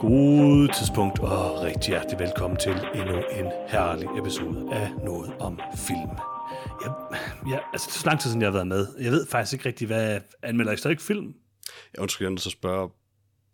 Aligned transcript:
God 0.00 0.74
tidspunkt 0.78 1.18
og 1.18 1.62
rigtig 1.62 1.88
hjertelig 1.90 2.18
velkommen 2.18 2.58
til 2.58 2.72
endnu 2.94 3.14
en 3.16 3.46
herlig 3.68 4.08
episode 4.18 4.74
af 4.74 4.90
Noget 5.04 5.32
om 5.40 5.60
Film. 5.76 6.10
Jeg, 6.84 6.92
jeg, 7.48 7.62
altså, 7.72 7.90
så 8.00 8.06
lang 8.06 8.20
tid 8.20 8.30
siden, 8.30 8.40
jeg 8.42 8.46
har 8.46 8.52
været 8.52 8.66
med. 8.66 8.86
Jeg 9.00 9.12
ved 9.12 9.26
faktisk 9.26 9.52
ikke 9.52 9.66
rigtig, 9.66 9.86
hvad 9.86 10.20
anmelder 10.42 10.72
jeg 10.72 10.78
stadig 10.78 11.00
film? 11.00 11.34
Jeg 11.94 12.00
undskyld, 12.02 12.24
jeg 12.24 12.28
er 12.28 12.30
nødt 12.30 12.42
til 12.42 12.48
at 12.48 12.52
spørge. 12.52 12.90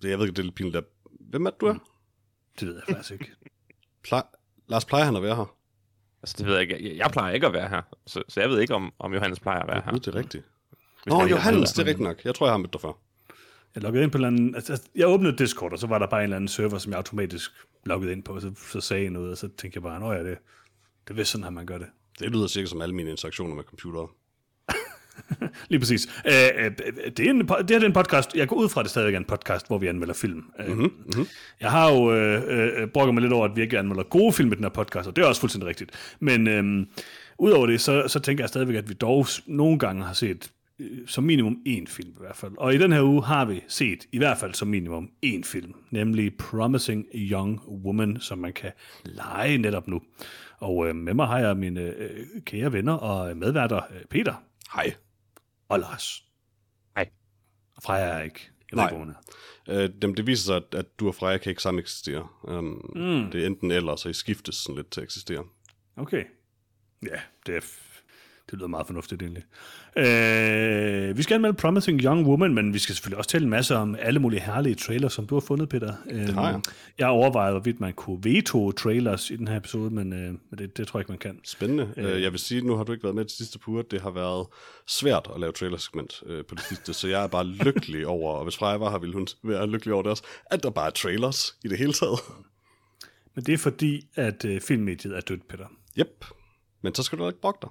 Det- 0.03 0.11
Jeg 0.11 0.19
ved 0.19 0.25
ikke, 0.27 0.33
det 0.37 0.39
er 0.43 0.45
lidt 0.45 0.55
pinligt. 0.55 0.85
Hvem 1.31 1.47
er 1.47 1.51
det, 1.51 1.61
du 1.61 1.67
er? 1.67 1.75
Det 2.61 2.69
ved 2.69 2.75
jeg 2.75 2.97
faktisk 2.97 3.13
ikke. 3.13 3.31
Plej... 4.05 4.23
Lars, 4.69 4.85
plejer 4.85 5.05
han 5.05 5.17
at 5.17 5.23
være 5.23 5.37
her? 5.37 5.55
Altså, 6.25 6.35
det 6.39 6.47
ved 6.47 6.53
jeg 6.53 6.63
ikke. 6.63 6.89
Jeg, 6.89 6.97
jeg 6.97 7.11
plejer 7.11 7.35
ikke 7.35 7.47
at 7.47 7.53
være 7.53 7.69
her, 7.69 7.83
så, 8.07 8.23
så 8.29 8.41
jeg 8.41 8.51
ved 8.51 8.61
ikke, 8.61 8.75
om, 8.75 8.93
om 8.99 9.15
Johannes 9.15 9.41
plejer 9.41 9.61
at 9.61 9.69
være 9.69 9.83
her. 9.85 9.93
Det 9.93 10.07
er 10.07 10.15
rigtigt. 10.15 10.45
Hvis 11.03 11.13
Nå, 11.13 11.19
han 11.19 11.29
Johannes, 11.29 11.73
det 11.73 11.83
er 11.83 11.87
rigtigt 11.87 12.01
nok. 12.09 12.25
Jeg 12.25 12.35
tror, 12.35 12.47
jeg 12.47 12.53
har 12.53 12.59
mødt 12.59 12.73
dig 12.73 12.81
før. 12.81 12.93
Jeg 13.75 13.83
loggede 13.83 14.05
ind 14.05 14.13
på 14.13 14.19
en 14.19 14.25
eller 14.25 14.39
anden... 14.39 14.55
Altså, 14.55 14.73
altså, 14.73 14.89
jeg 14.95 15.09
åbnede 15.09 15.37
Discord, 15.37 15.73
og 15.73 15.79
så 15.79 15.87
var 15.87 15.99
der 15.99 16.07
bare 16.07 16.21
en 16.21 16.25
eller 16.25 16.37
anden 16.37 16.49
server, 16.49 16.79
som 16.79 16.93
jeg 16.93 16.97
automatisk 16.97 17.51
loggede 17.85 18.13
ind 18.13 18.23
på, 18.23 18.35
og 18.35 18.41
så, 18.41 18.53
så 18.73 18.81
sagde 18.81 19.03
jeg 19.03 19.11
noget, 19.11 19.31
og 19.31 19.39
så 19.39 19.49
tænkte 19.49 19.77
jeg 19.77 19.83
bare, 19.83 20.01
nå 20.01 20.13
ja, 20.13 20.19
det, 20.19 20.39
det 21.05 21.11
er 21.11 21.15
vist 21.15 21.31
sådan, 21.31 21.47
at 21.47 21.53
man 21.53 21.67
gør 21.67 21.79
det. 21.79 21.87
Det 22.19 22.31
lyder 22.31 22.47
cirka 22.47 22.67
som 22.67 22.83
alle 22.83 22.95
mine 22.95 23.11
interaktioner 23.11 23.55
med 23.55 23.65
computere. 23.65 24.09
Lige 25.71 25.81
præcis. 25.81 26.23
Øh, 26.27 26.65
øh, 26.65 26.71
det, 27.17 27.27
er 27.27 27.31
en, 27.31 27.41
det 27.41 27.71
her 27.71 27.81
er 27.81 27.87
en 27.87 27.93
podcast, 27.93 28.35
jeg 28.35 28.49
går 28.49 28.57
ud 28.57 28.69
fra, 28.69 28.81
at 28.81 28.85
det 28.85 28.91
stadigvæk 28.91 29.15
er 29.15 29.19
en 29.19 29.25
podcast, 29.25 29.67
hvor 29.67 29.79
vi 29.79 29.87
anmelder 29.87 30.15
film. 30.15 30.45
Mm-hmm. 30.59 30.83
Mm-hmm. 30.83 31.27
Jeg 31.61 31.71
har 31.71 31.93
jo 31.93 32.13
øh, 32.13 32.43
øh, 32.83 32.89
brokket 32.89 33.15
mig 33.15 33.23
lidt 33.23 33.33
over, 33.33 33.45
at 33.45 33.57
vi 33.57 33.63
ikke 33.63 33.79
anmelder 33.79 34.03
gode 34.03 34.33
film 34.33 34.53
i 34.53 34.55
den 34.55 34.65
her 34.65 34.71
podcast, 34.71 35.09
og 35.09 35.17
det 35.17 35.23
er 35.23 35.29
også 35.29 35.41
fuldstændig 35.41 35.69
rigtigt. 35.69 35.91
Men 36.21 36.49
øh, 36.49 36.87
udover 37.39 37.67
det, 37.67 37.81
så, 37.81 38.09
så 38.09 38.21
tænker 38.21 38.45
jeg 38.45 38.49
stadigvæk, 38.49 38.77
at 38.77 38.89
vi 38.89 38.95
dog 38.95 39.27
nogle 39.47 39.79
gange 39.79 40.05
har 40.05 40.13
set 40.13 40.51
øh, 40.79 40.99
som 41.07 41.25
minimum 41.25 41.57
én 41.69 41.85
film 41.89 42.11
i 42.11 42.21
hvert 42.21 42.37
fald. 42.37 42.53
Og 42.59 42.75
i 42.75 42.79
den 42.79 42.93
her 42.93 43.03
uge 43.03 43.25
har 43.25 43.45
vi 43.45 43.63
set 43.69 44.07
i 44.13 44.19
hvert 44.19 44.39
fald 44.39 44.55
som 44.55 44.69
minimum 44.69 45.11
én 45.27 45.43
film, 45.45 45.75
nemlig 45.91 46.37
Promising 46.39 47.07
Young 47.15 47.61
Woman, 47.69 48.17
som 48.21 48.39
man 48.39 48.53
kan 48.53 48.71
lege 49.05 49.59
netop 49.59 49.89
nu. 49.89 50.01
Og 50.59 50.89
øh, 50.89 50.97
med 50.97 51.15
mig 51.15 51.27
har 51.27 51.39
jeg 51.39 51.57
mine 51.57 51.81
øh, 51.81 52.27
kære 52.45 52.73
venner 52.73 52.93
og 52.93 53.37
medværter, 53.37 53.77
øh, 53.77 54.05
Peter 54.11 54.35
Hej. 54.75 54.95
Og 55.69 55.79
Lars. 55.79 56.25
Og 57.77 57.83
Freja 57.83 58.05
er 58.05 58.23
ikke. 58.23 58.51
Jeg 58.71 58.77
Nej. 58.77 58.87
ikke, 58.87 58.99
hun 58.99 59.11
er. 59.11 59.83
Øh, 59.83 59.91
dem, 60.03 60.15
det 60.15 60.27
viser 60.27 60.45
sig, 60.45 60.57
at, 60.57 60.75
at 60.75 61.01
du 61.01 61.09
og 61.09 61.15
Freja 61.15 61.39
kan 61.39 61.51
ikke 61.51 61.63
sammen 61.63 61.81
eksistere. 61.81 62.29
Um, 62.43 62.91
mm. 62.95 63.31
Det 63.31 63.43
er 63.43 63.47
enten 63.47 63.71
eller, 63.71 63.97
så 63.97 64.09
I 64.09 64.13
skiftes 64.13 64.55
sådan 64.55 64.77
lidt 64.77 64.91
til 64.91 65.01
at 65.01 65.05
eksistere. 65.05 65.45
Okay. 65.97 66.25
Ja, 67.03 67.21
det 67.47 67.57
er... 67.57 67.61
Det 68.51 68.59
lyder 68.59 68.69
meget 68.69 68.87
fornuftigt 68.87 69.23
egentlig. 69.23 69.43
Øh, 69.97 71.17
vi 71.17 71.23
skal 71.23 71.35
anmelde 71.35 71.57
Promising 71.57 72.01
Young 72.01 72.27
Woman, 72.27 72.55
men 72.55 72.75
vi 72.75 72.79
skal 72.79 72.95
selvfølgelig 72.95 73.19
også 73.19 73.31
tale 73.31 73.45
en 73.45 73.51
masse 73.51 73.77
om 73.77 73.97
alle 74.01 74.21
mulige 74.21 74.41
herlige 74.41 74.75
trailers, 74.75 75.13
som 75.13 75.27
du 75.27 75.35
har 75.35 75.41
fundet, 75.41 75.69
Peter. 75.69 75.95
Øh, 76.11 76.21
det 76.21 76.35
har 76.35 76.51
jeg. 76.51 76.61
Jeg 76.99 77.09
overvejede, 77.09 77.53
hvorvidt 77.53 77.81
man 77.81 77.93
kunne 77.93 78.19
veto 78.23 78.73
trailers 78.73 79.31
i 79.31 79.37
den 79.37 79.49
her 79.49 79.57
episode, 79.57 79.91
men, 79.91 80.13
øh, 80.13 80.59
det, 80.59 80.77
det 80.77 80.89
tror 80.89 80.99
jeg 80.99 81.03
ikke, 81.03 81.13
man 81.13 81.19
kan. 81.19 81.41
Spændende. 81.45 81.95
Øh. 81.97 82.23
Jeg 82.23 82.33
vil 82.33 82.41
sige, 82.41 82.61
nu 82.61 82.77
har 82.77 82.85
du 82.85 82.93
ikke 82.93 83.05
været 83.05 83.17
med 83.17 83.25
til 83.25 83.37
sidste 83.37 83.59
uger. 83.67 83.83
Det 83.83 84.01
har 84.01 84.11
været 84.11 84.47
svært 84.87 85.31
at 85.35 85.41
lave 85.41 85.53
trailersegment 85.53 86.23
øh, 86.27 86.45
på 86.45 86.55
det 86.55 86.65
sidste, 86.65 86.95
så 86.95 87.09
jeg 87.09 87.23
er 87.23 87.27
bare 87.27 87.47
lykkelig 87.47 88.07
over, 88.17 88.33
og 88.33 88.45
hvis 88.45 88.57
Freja 88.57 88.77
var 88.77 88.91
her, 88.91 88.99
ville 88.99 89.15
hun 89.15 89.27
være 89.43 89.67
lykkelig 89.67 89.95
over 89.95 90.03
det 90.03 90.11
også, 90.11 90.23
at 90.51 90.63
der 90.63 90.71
bare 90.71 90.87
er 90.87 90.91
trailers 90.91 91.57
i 91.65 91.69
det 91.69 91.79
hele 91.79 91.93
taget. 91.93 92.19
Men 93.35 93.45
det 93.45 93.53
er 93.53 93.59
fordi, 93.59 94.07
at 94.15 94.45
øh, 94.45 94.61
filmmediet 94.61 95.17
er 95.17 95.21
dødt, 95.21 95.49
Peter. 95.49 95.67
Yep. 95.99 96.25
Men 96.83 96.95
så 96.95 97.03
skal 97.03 97.19
du 97.19 97.27
ikke 97.27 97.41
brokke 97.41 97.59
dig. 97.63 97.71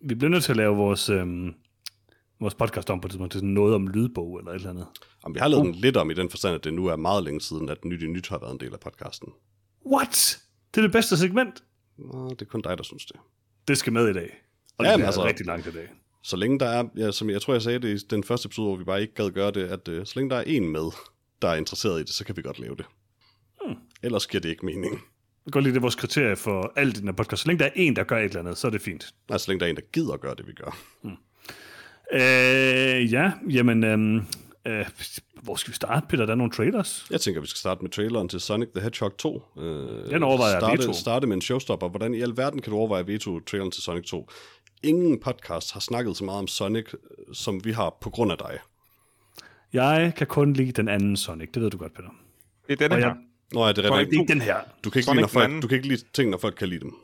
Vi 0.00 0.14
bliver 0.14 0.30
nødt 0.30 0.44
til 0.44 0.52
at 0.52 0.56
lave 0.56 0.76
vores, 0.76 1.08
øh, 1.08 1.26
vores 2.40 2.54
podcast 2.54 2.90
om 2.90 3.00
på 3.00 3.06
et 3.06 3.10
tidspunkt 3.10 3.32
til 3.32 3.38
sådan 3.38 3.54
noget 3.54 3.74
om 3.74 3.88
lydbog 3.88 4.38
eller 4.38 4.50
et 4.50 4.54
eller 4.54 4.70
andet. 4.70 4.86
Jamen, 5.24 5.34
vi 5.34 5.40
har 5.40 5.48
lavet 5.48 5.64
den 5.64 5.74
lidt 5.74 5.96
om 5.96 6.10
i 6.10 6.14
den 6.14 6.30
forstand, 6.30 6.54
at 6.54 6.64
det 6.64 6.74
nu 6.74 6.86
er 6.86 6.96
meget 6.96 7.24
længe 7.24 7.40
siden, 7.40 7.68
at 7.68 7.84
Nyt 7.84 8.02
i 8.02 8.06
Nyt 8.06 8.28
har 8.28 8.38
været 8.38 8.52
en 8.52 8.60
del 8.60 8.72
af 8.72 8.80
podcasten. 8.80 9.28
What? 9.92 10.40
Det 10.74 10.80
er 10.80 10.82
det 10.82 10.92
bedste 10.92 11.16
segment? 11.16 11.64
Nå, 11.98 12.28
det 12.28 12.42
er 12.42 12.46
kun 12.46 12.62
dig, 12.62 12.78
der 12.78 12.84
synes 12.84 13.06
det. 13.06 13.16
Det 13.68 13.78
skal 13.78 13.92
med 13.92 14.08
i 14.08 14.12
dag. 14.12 14.22
Og 14.78 14.84
det 14.84 14.90
Jamen, 14.90 14.98
bliver 14.98 15.06
altså- 15.06 15.20
altså, 15.20 15.24
rigtig 15.28 15.46
langt 15.46 15.66
i 15.66 15.72
dag. 15.72 15.88
Så 16.22 16.36
længe 16.36 16.58
der 16.58 16.66
er, 16.66 16.84
ja, 16.96 17.10
som 17.10 17.30
jeg 17.30 17.42
tror, 17.42 17.52
jeg 17.52 17.62
sagde 17.62 17.78
det 17.78 18.02
i 18.02 18.06
den 18.06 18.24
første 18.24 18.46
episode, 18.46 18.68
hvor 18.68 18.76
vi 18.76 18.84
bare 18.84 19.00
ikke 19.02 19.14
gad 19.14 19.30
gøre 19.30 19.50
det, 19.50 19.62
at 19.62 19.88
uh, 19.88 20.04
så 20.04 20.12
længe 20.16 20.30
der 20.30 20.36
er 20.36 20.42
en 20.46 20.68
med, 20.68 20.90
der 21.42 21.48
er 21.48 21.54
interesseret 21.54 22.00
i 22.00 22.02
det, 22.02 22.10
så 22.10 22.24
kan 22.24 22.36
vi 22.36 22.42
godt 22.42 22.58
lave 22.58 22.76
det. 22.76 22.84
Hmm. 23.64 23.76
Ellers 24.02 24.26
giver 24.26 24.40
det 24.40 24.48
ikke 24.48 24.66
mening. 24.66 25.02
Jeg 25.46 25.52
kan 25.52 25.52
godt 25.52 25.62
lide, 25.64 25.74
det 25.74 25.78
er 25.78 25.82
vores 25.82 25.94
kriterie 25.94 26.36
for 26.36 26.72
alt 26.76 26.96
i 26.96 27.00
den 27.00 27.08
her 27.08 27.12
podcast. 27.14 27.42
Så 27.42 27.48
længe 27.48 27.58
der 27.58 27.66
er 27.66 27.72
en, 27.76 27.96
der 27.96 28.04
gør 28.04 28.18
et 28.18 28.24
eller 28.24 28.40
andet, 28.40 28.58
så 28.58 28.66
er 28.66 28.70
det 28.70 28.80
fint. 28.80 29.14
Altså, 29.28 29.44
så 29.44 29.50
længe 29.50 29.60
der 29.60 29.66
er 29.66 29.70
en, 29.70 29.76
der 29.76 29.82
gider 29.92 30.16
gøre 30.16 30.34
det, 30.34 30.46
vi 30.46 30.52
gør. 30.52 30.76
Øh, 32.12 33.12
ja, 33.12 33.32
jamen, 33.50 33.84
øhm, 33.84 34.16
øh, 34.66 34.86
hvor 35.42 35.54
skal 35.56 35.70
vi 35.70 35.74
starte, 35.76 36.06
Peter? 36.08 36.24
Der 36.26 36.32
er 36.32 36.36
nogle 36.36 36.52
trailers. 36.52 37.06
Jeg 37.10 37.20
tænker, 37.20 37.40
vi 37.40 37.46
skal 37.46 37.58
starte 37.58 37.82
med 37.82 37.90
traileren 37.90 38.28
til 38.28 38.40
Sonic 38.40 38.68
the 38.74 38.82
Hedgehog 38.82 39.16
2. 39.16 39.42
Øh, 39.58 39.62
Den 40.10 40.22
overvejer 40.22 40.52
jeg 40.52 40.60
starte, 40.60 40.78
veto. 40.82 40.92
starte 40.92 41.26
med 41.26 41.36
en 41.36 41.42
showstopper. 41.42 41.88
Hvordan 41.88 42.14
i 42.14 42.20
alverden 42.20 42.62
kan 42.62 42.70
du 42.72 42.76
overveje 42.78 43.06
veto 43.06 43.40
traileren 43.40 43.70
til 43.70 43.82
Sonic 43.82 44.04
2? 44.04 44.30
Ingen 44.82 45.20
podcast 45.20 45.72
har 45.72 45.80
snakket 45.80 46.16
så 46.16 46.24
meget 46.24 46.38
om 46.38 46.46
Sonic, 46.46 46.84
øh, 46.94 47.34
som 47.34 47.64
vi 47.64 47.72
har 47.72 47.96
på 48.00 48.10
grund 48.10 48.32
af 48.32 48.38
dig. 48.38 48.58
Jeg 49.72 50.12
kan 50.16 50.26
kun 50.26 50.52
lide 50.52 50.72
den 50.72 50.88
anden 50.88 51.16
Sonic, 51.16 51.48
det 51.54 51.62
ved 51.62 51.70
du 51.70 51.76
godt, 51.78 51.94
Peter. 51.94 52.08
Det 52.66 52.72
er 52.72 52.76
denne 52.76 52.94
Og 52.94 52.98
her. 53.00 53.06
jeg- 53.06 53.16
Nå, 53.54 53.66
ja, 53.66 53.72
det 53.72 53.78
er 53.78 53.88
Sonic 53.88 53.98
rigtigt. 53.98 54.20
Ikke 54.20 54.32
den 54.32 54.42
her. 54.42 54.56
Du 54.84 54.90
kan 54.90 54.98
ikke, 54.98 55.04
Sonic 55.04 55.20
lide, 55.20 55.28
folk, 55.28 55.44
anden. 55.44 55.60
du 55.60 55.68
kan 55.68 55.76
ikke 55.76 55.88
lide 55.88 56.04
ting, 56.12 56.30
når 56.30 56.38
folk 56.38 56.54
kan 56.54 56.68
lide 56.68 56.80
dem. 56.80 56.94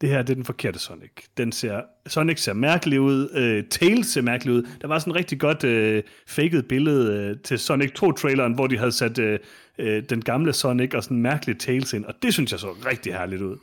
Det 0.00 0.08
her 0.08 0.22
det 0.22 0.30
er 0.30 0.34
den 0.34 0.44
forkerte 0.44 0.78
Sonic. 0.78 1.10
Den 1.36 1.52
ser, 1.52 1.80
Sonic 2.06 2.40
ser 2.40 2.52
mærkelig 2.52 3.00
ud. 3.00 3.30
Øh, 3.34 3.64
Tails 3.70 4.06
ser 4.06 4.22
mærkelig 4.22 4.54
ud. 4.54 4.62
Der 4.80 4.88
var 4.88 4.98
sådan 4.98 5.10
et 5.10 5.16
rigtig 5.16 5.40
godt 5.40 5.64
øh, 5.64 6.02
faked 6.26 6.62
billede 6.62 7.30
øh, 7.30 7.40
til 7.40 7.58
Sonic 7.58 7.90
2-traileren, 8.02 8.54
hvor 8.54 8.66
de 8.66 8.78
havde 8.78 8.92
sat 8.92 9.18
øh, 9.18 9.38
øh, 9.78 10.02
den 10.08 10.20
gamle 10.22 10.52
Sonic 10.52 10.94
og 10.94 11.04
sådan 11.04 11.16
en 11.16 11.22
mærkelig 11.22 11.58
Tails 11.58 11.92
ind. 11.92 12.04
Og 12.04 12.14
det 12.22 12.34
synes 12.34 12.52
jeg 12.52 12.60
så 12.60 12.68
rigtig 12.86 13.12
herligt 13.12 13.42
ud. 13.42 13.56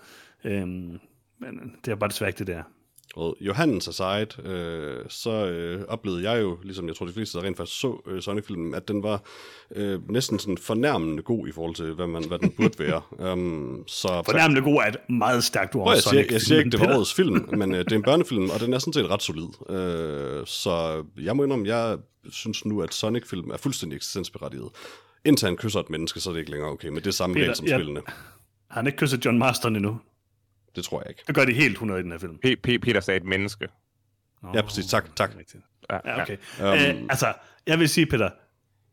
Øhm, 0.43 0.99
men 1.39 1.75
det 1.85 1.91
er 1.91 1.95
bare 1.95 2.09
desværre 2.09 2.29
ikke 2.29 2.39
det 2.39 2.47
der. 2.47 2.63
Og 3.15 3.37
Johannes 3.41 3.87
aside, 3.87 4.49
øh, 4.49 5.05
så 5.09 5.31
øh, 5.31 5.81
oplevede 5.87 6.31
jeg 6.31 6.41
jo, 6.41 6.57
ligesom 6.63 6.87
jeg 6.87 6.95
tror 6.95 7.05
de 7.05 7.13
fleste, 7.13 7.37
der 7.37 7.43
rent 7.43 7.57
faktisk 7.57 7.79
så 7.79 8.01
øh, 8.07 8.21
Sonic-filmen, 8.21 8.75
at 8.75 8.87
den 8.87 9.03
var 9.03 9.21
øh, 9.75 10.11
næsten 10.11 10.39
sådan 10.39 10.57
fornærmende 10.57 11.23
god 11.23 11.47
i 11.47 11.51
forhold 11.51 11.75
til, 11.75 11.93
hvad, 11.93 12.07
man, 12.07 12.27
hvad 12.27 12.39
den 12.39 12.51
burde 12.51 12.79
være. 12.79 13.01
um, 13.33 13.83
så 13.87 14.07
Fornærmende 14.25 14.61
god 14.61 14.75
er 14.75 14.87
et 14.87 15.09
meget 15.09 15.43
stærkt 15.43 15.75
ord. 15.75 15.93
Jeg, 15.93 16.03
siger, 16.03 16.25
jeg 16.31 16.41
siger 16.41 16.59
ikke, 16.59 16.71
det 16.71 16.79
var 16.79 16.95
årets 16.95 17.13
film, 17.13 17.49
men 17.59 17.71
øh, 17.71 17.79
det 17.79 17.91
er 17.91 17.95
en 17.95 18.03
børnefilm, 18.03 18.49
og 18.49 18.59
den 18.59 18.73
er 18.73 18.79
sådan 18.79 18.93
set 18.93 19.09
ret 19.09 19.23
solid. 19.23 19.47
Øh, 19.69 20.47
så 20.47 21.03
jeg 21.21 21.35
må 21.35 21.43
indrømme, 21.43 21.67
jeg 21.67 21.97
synes 22.29 22.65
nu, 22.65 22.81
at 22.81 22.93
Sonic-film 22.93 23.51
er 23.51 23.57
fuldstændig 23.57 23.95
eksistensberettiget. 23.95 24.69
Indtil 25.25 25.45
han 25.45 25.57
kysser 25.57 25.79
et 25.79 25.89
menneske, 25.89 26.19
så 26.19 26.29
er 26.29 26.33
det 26.33 26.39
ikke 26.39 26.51
længere 26.51 26.71
okay, 26.71 26.87
men 26.87 26.97
det 26.97 27.07
er 27.07 27.11
samme 27.11 27.35
regel 27.35 27.55
som 27.55 27.67
spillene. 27.67 28.01
Har 28.67 28.79
han 28.79 28.87
ikke 28.87 28.97
kysset 28.97 29.25
John 29.25 29.37
Marston 29.37 29.75
endnu? 29.75 29.97
Det 30.75 30.83
tror 30.83 30.99
jeg 31.01 31.09
ikke. 31.09 31.23
Det 31.27 31.35
gør 31.35 31.45
de 31.45 31.53
helt 31.53 31.71
100 31.73 31.99
i 31.99 32.03
den 32.03 32.11
her 32.11 32.19
film. 32.19 32.39
P- 32.45 32.49
P- 32.67 32.77
Peter 32.77 32.99
sagde 32.99 33.17
et 33.17 33.25
menneske. 33.25 33.67
Nå, 34.43 34.51
Ja, 34.53 34.61
præcis. 34.61 34.85
Tak, 34.85 35.15
tak. 35.15 35.31
Ja, 35.89 35.97
Ja, 36.05 36.21
okay. 36.21 36.37
Um, 36.61 36.65
Um, 36.65 36.73
øh, 36.73 37.05
altså, 37.09 37.33
jeg 37.67 37.79
vil 37.79 37.89
sige, 37.89 38.05
Peter, 38.05 38.29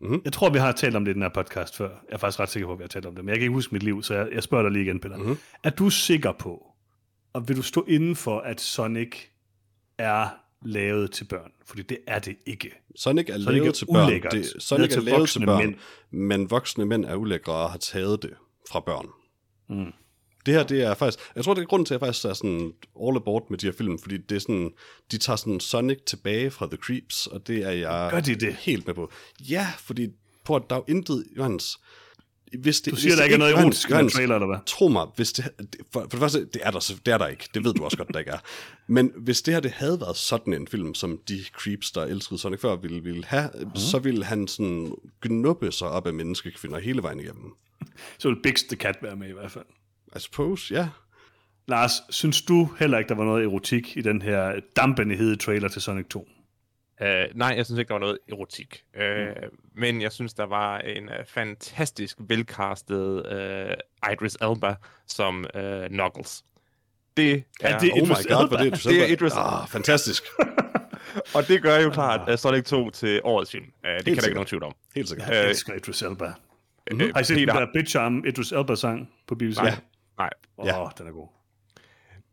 Mhm. 0.00 0.08
mm-hmm. 0.10 0.22
jeg 0.24 0.32
tror, 0.32 0.50
vi 0.50 0.58
har 0.58 0.72
talt 0.72 0.96
om 0.96 1.04
det 1.04 1.12
i 1.12 1.14
den 1.14 1.22
her 1.22 1.28
podcast 1.28 1.76
før. 1.76 1.88
Jeg 1.88 1.96
er 2.14 2.18
faktisk 2.18 2.40
ret 2.40 2.48
sikker 2.48 2.66
på, 2.66 2.72
at 2.72 2.78
vi 2.78 2.82
har 2.82 2.88
talt 2.88 3.06
om 3.06 3.14
det, 3.14 3.24
men 3.24 3.28
jeg 3.28 3.36
kan 3.38 3.42
ikke 3.42 3.52
huske 3.54 3.72
mit 3.74 3.82
liv, 3.82 4.02
så 4.02 4.14
jeg, 4.14 4.28
jeg 4.32 4.42
spørger 4.42 4.62
dig 4.62 4.72
lige 4.72 4.84
igen, 4.84 5.00
Peter. 5.00 5.16
Mhm. 5.16 5.26
Mm-hmm. 5.26 5.38
Er 5.64 5.70
du 5.70 5.90
sikker 5.90 6.32
på, 6.32 6.66
og 7.32 7.48
vil 7.48 7.56
du 7.56 7.62
stå 7.62 7.84
inden 7.88 8.16
for, 8.16 8.40
at 8.40 8.60
Sonic 8.60 9.16
er 9.98 10.28
lavet 10.64 11.10
til 11.12 11.24
børn? 11.24 11.50
Fordi 11.66 11.82
det 11.82 11.98
er 12.06 12.18
det 12.18 12.36
ikke. 12.46 12.70
Sonic 12.96 13.28
er 13.28 13.32
Sonic 13.32 13.46
lavet 13.46 13.68
er 13.68 13.72
til 13.72 13.86
børn. 13.92 14.06
ulækkert. 14.06 14.32
Det, 14.32 14.40
Lavet 14.40 14.62
Sonic 14.62 14.84
er 14.84 14.88
til 14.88 15.02
lavet 15.02 15.06
til 15.16 15.18
voksne 15.20 15.46
børn, 15.46 15.58
mænd. 15.66 15.74
men 16.10 16.50
voksne 16.50 16.86
mænd 16.86 17.04
er 17.04 17.14
ulækre 17.14 17.52
og 17.52 17.70
har 17.70 17.78
taget 17.78 18.22
det 18.22 18.34
fra 18.70 18.80
børn. 18.80 19.06
Mm. 19.68 19.92
Det 20.48 20.56
her, 20.56 20.62
det 20.62 20.82
er 20.82 20.94
faktisk... 20.94 21.18
Jeg 21.36 21.44
tror, 21.44 21.54
det 21.54 21.62
er 21.62 21.66
grunden 21.66 21.86
til, 21.86 21.94
at 21.94 22.00
jeg 22.00 22.06
faktisk 22.06 22.24
er 22.24 22.32
sådan 22.32 22.72
all 23.02 23.16
aboard 23.16 23.50
med 23.50 23.58
de 23.58 23.66
her 23.66 23.72
film, 23.72 23.98
fordi 23.98 24.16
det 24.16 24.36
er 24.36 24.40
sådan... 24.40 24.70
De 25.12 25.18
tager 25.18 25.36
sådan 25.36 25.60
Sonic 25.60 25.98
tilbage 26.06 26.50
fra 26.50 26.66
The 26.66 26.76
Creeps, 26.76 27.26
og 27.26 27.46
det 27.46 27.64
er 27.64 27.70
jeg 27.70 28.08
Gør 28.10 28.20
de 28.20 28.34
det? 28.34 28.54
helt 28.54 28.86
med 28.86 28.94
på. 28.94 29.12
Ja, 29.40 29.66
fordi 29.78 30.08
på 30.44 30.56
at 30.56 30.62
der 30.70 30.76
er 30.76 30.80
jo 30.88 30.94
intet... 30.94 31.24
Johannes, 31.36 31.78
hvis 32.58 32.80
det, 32.80 32.92
Du 32.92 32.96
siger, 32.96 33.10
hvis 33.10 33.18
der 33.18 33.24
ikke 33.24 33.34
er 33.34 33.38
noget 33.38 33.54
erotisk 33.54 33.90
i 33.90 33.92
den 33.92 34.08
trailer, 34.08 34.34
eller 34.34 34.46
hvad? 34.46 34.58
Tro 34.66 34.88
mig, 34.88 35.06
hvis 35.16 35.32
det, 35.32 35.44
for, 35.92 36.00
for 36.00 36.08
det 36.08 36.18
første, 36.18 36.40
det 36.44 36.60
er, 36.64 36.70
der, 36.70 36.92
det 37.06 37.12
er 37.12 37.18
der 37.18 37.26
ikke. 37.26 37.48
Det 37.54 37.64
ved 37.64 37.74
du 37.74 37.84
også 37.84 37.96
godt, 37.96 38.08
der 38.12 38.18
ikke 38.18 38.30
er. 38.30 38.38
Men 38.86 39.12
hvis 39.16 39.42
det 39.42 39.54
her 39.54 39.60
det 39.60 39.70
havde 39.70 40.00
været 40.00 40.16
sådan 40.16 40.54
en 40.54 40.66
film, 40.66 40.94
som 40.94 41.18
de 41.28 41.44
creeps, 41.52 41.90
der 41.90 42.02
elskede 42.02 42.40
Sonic 42.40 42.60
før, 42.60 42.76
ville, 42.76 43.02
ville 43.02 43.24
have, 43.24 43.50
mm. 43.54 43.76
så 43.76 43.98
ville 43.98 44.24
han 44.24 44.48
sådan 44.48 44.94
gnuppe 45.22 45.72
sig 45.72 45.88
op 45.88 46.06
af 46.06 46.12
menneskekvinder 46.12 46.78
hele 46.78 47.02
vejen 47.02 47.20
igennem. 47.20 47.52
Så 48.18 48.28
vil 48.28 48.42
Bix 48.42 48.62
the 48.62 48.76
Cat 48.76 48.96
være 49.02 49.16
med 49.16 49.28
i 49.28 49.32
hvert 49.32 49.50
fald. 49.50 49.64
I 50.18 50.20
suppose, 50.20 50.74
ja. 50.74 50.88
Lars, 51.68 51.92
synes 52.10 52.42
du 52.42 52.68
heller 52.78 52.98
ikke, 52.98 53.08
der 53.08 53.14
var 53.14 53.24
noget 53.24 53.44
erotik 53.44 53.96
i 53.96 54.00
den 54.00 54.22
her 54.22 54.60
dampende 54.76 55.16
hede 55.16 55.36
trailer 55.36 55.68
til 55.68 55.82
Sonic 55.82 56.06
2? 56.06 56.28
Uh, 57.00 57.06
nej, 57.34 57.54
jeg 57.56 57.66
synes 57.66 57.78
ikke, 57.78 57.88
der 57.88 57.94
var 57.94 58.00
noget 58.00 58.18
erotik. 58.28 58.82
Uh, 58.94 59.02
mm. 59.02 59.58
Men 59.74 60.02
jeg 60.02 60.12
synes, 60.12 60.34
der 60.34 60.46
var 60.46 60.78
en 60.78 61.04
uh, 61.04 61.14
fantastisk 61.26 62.16
velcastet 62.20 63.26
uh, 63.26 64.12
Idris 64.12 64.34
Elba 64.34 64.74
som 65.06 65.46
uh, 65.54 65.86
Knuckles. 65.86 66.44
Det 67.16 67.44
er, 67.60 67.68
er 67.68 67.78
det 67.78 67.92
Oh 67.92 67.98
my 67.98 68.12
Idris 68.12 68.26
god, 68.26 68.42
Elba? 68.42 68.64
det 68.64 68.84
du 68.84 68.88
Det 68.88 69.02
er 69.02 69.06
Idris 69.06 69.32
Ah, 69.36 69.68
fantastisk. 69.68 70.22
og 71.34 71.48
det 71.48 71.62
gør 71.62 71.78
jo 71.78 71.90
klart 71.90 72.30
uh, 72.30 72.38
Sonic 72.38 72.64
2 72.64 72.90
til 72.90 73.20
årets 73.24 73.50
film. 73.50 73.64
Uh, 73.64 73.90
det 73.90 74.04
kan 74.04 74.16
der 74.16 74.22
ikke 74.22 74.34
nogen 74.34 74.46
tvivl 74.46 74.62
om. 74.62 74.74
Helt 74.94 75.08
sikkert. 75.08 75.28
Jeg 75.28 75.48
elsker 75.48 75.74
Idris 75.74 76.02
Elba. 76.02 76.32
Mm. 76.90 77.00
Har 77.14 77.20
I 77.20 77.24
set 77.24 77.36
Peter, 77.36 77.52
den 77.52 77.62
der 77.62 77.66
Bitch 77.74 77.96
Arm 77.98 78.24
Idris 78.26 78.52
Elba-sang 78.52 79.10
på 79.26 79.34
BBC? 79.34 79.56
Nej. 79.56 79.76
Nej, 80.18 80.30
Åh, 80.58 80.66
Ja. 80.66 80.84
oh, 80.84 80.90
den 80.98 81.06
er 81.06 81.12
god. 81.12 81.28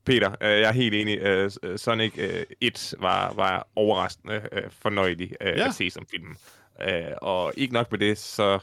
Peter, 0.05 0.31
øh, 0.41 0.49
jeg 0.49 0.61
er 0.69 0.71
helt 0.71 0.95
enig. 0.95 1.17
Øh, 1.19 1.51
øh, 1.63 1.79
Sonic 1.79 2.13
øh, 2.17 2.43
1 2.61 2.93
var, 2.99 3.33
var 3.33 3.67
overraskende 3.75 4.41
øh, 4.51 4.63
fornøjelig 4.71 5.33
øh, 5.41 5.47
Ja. 5.57 5.67
at 5.67 5.73
se 5.73 5.89
som 5.89 6.05
film. 6.11 6.35
Øh, 6.81 7.11
og 7.21 7.53
ikke 7.57 7.73
nok 7.73 7.91
med 7.91 7.99
det, 7.99 8.17
så 8.17 8.59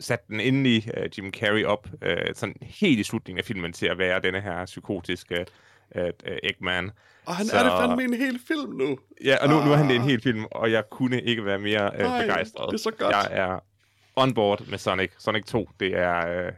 satte 0.00 0.24
den 0.28 0.40
endelig 0.40 0.90
øh, 0.96 1.10
Jim 1.18 1.32
Carrey 1.32 1.64
op 1.64 1.88
øh, 2.02 2.34
sådan 2.34 2.56
helt 2.62 2.98
i 2.98 3.02
slutningen 3.02 3.38
af 3.38 3.44
filmen 3.44 3.72
til 3.72 3.86
at 3.86 3.98
være 3.98 4.20
denne 4.20 4.40
her 4.40 4.64
psykotiske 4.66 5.46
øh, 5.94 6.06
øh, 6.26 6.38
Eggman. 6.42 6.90
Og 7.26 7.36
han 7.36 7.46
Så- 7.46 7.56
er 7.56 7.62
det 7.62 7.72
fandme 7.80 8.04
en 8.04 8.14
hel 8.14 8.40
film 8.48 8.72
nu. 8.72 8.98
Ja, 9.24 9.36
og 9.42 9.48
nu, 9.48 9.64
nu 9.64 9.72
er 9.72 9.76
han 9.76 9.88
det 9.88 9.96
en 9.96 10.02
hel 10.02 10.20
film, 10.22 10.44
og 10.50 10.72
jeg 10.72 10.84
kunne 10.90 11.20
ikke 11.22 11.44
være 11.44 11.58
mere 11.58 11.90
øh, 11.94 12.00
Nej, 12.00 12.20
begejstret. 12.26 12.66
det 12.70 12.74
er 12.74 12.82
så 12.82 12.90
godt. 12.90 13.12
Jeg 13.12 13.28
er 13.30 13.58
on 14.16 14.34
board 14.34 14.66
med 14.66 14.78
Sonic. 14.78 15.10
Sonic 15.18 15.44
2, 15.44 15.68
det 15.80 15.96
er, 15.98 16.46
øh, 16.46 16.52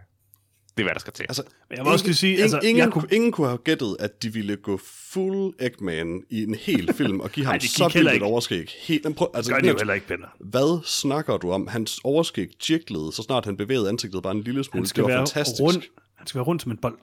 det 0.76 0.82
er 0.82 0.84
hvad 0.84 0.94
der 0.94 1.00
skal 1.00 1.12
til. 1.12 1.22
Altså, 1.28 1.42
Men 1.68 1.76
jeg 1.76 1.84
må 1.84 1.90
også 1.92 2.04
lige 2.04 2.14
sige, 2.14 2.30
ingen, 2.32 2.42
altså, 2.42 2.58
ingen, 2.62 2.84
jeg 2.84 2.92
kunne... 2.92 3.08
ingen 3.12 3.32
kunne 3.32 3.46
have 3.46 3.58
gættet, 3.58 3.96
at 4.00 4.22
de 4.22 4.32
ville 4.32 4.56
gå 4.56 4.80
full 4.84 5.52
Eggman 5.60 6.22
i 6.30 6.42
en 6.42 6.54
hel 6.54 6.94
film, 6.94 7.20
og 7.20 7.30
give 7.30 7.46
ham 7.46 7.52
Ej, 7.54 7.58
så 7.58 7.90
vildt 7.94 8.12
et 8.14 8.22
overskæg. 8.22 8.70
Helt, 8.80 9.04
men 9.04 9.14
prøv, 9.14 9.28
altså, 9.34 9.52
Gør 9.52 9.58
de 9.60 9.68
jo 9.68 9.76
heller 9.76 9.94
ikke, 9.94 10.06
Peter. 10.06 10.36
Hvad 10.40 10.84
snakker 10.86 11.36
du 11.36 11.50
om? 11.52 11.66
Hans 11.66 12.00
overskæg 12.04 12.48
jiglede, 12.70 13.12
så 13.12 13.22
snart 13.22 13.44
han 13.44 13.56
bevægede 13.56 13.88
ansigtet 13.88 14.22
bare 14.22 14.34
en 14.34 14.42
lille 14.42 14.64
smule. 14.64 14.78
Han 14.78 14.82
Det 14.82 14.88
skal 14.88 15.02
var 15.02 15.08
være 15.08 15.18
fantastisk. 15.18 15.60
rund. 15.60 15.82
Han 16.14 16.26
skal 16.26 16.38
være 16.38 16.44
rundt 16.46 16.62
som 16.62 16.70
en 16.72 16.76
bold. 16.78 16.98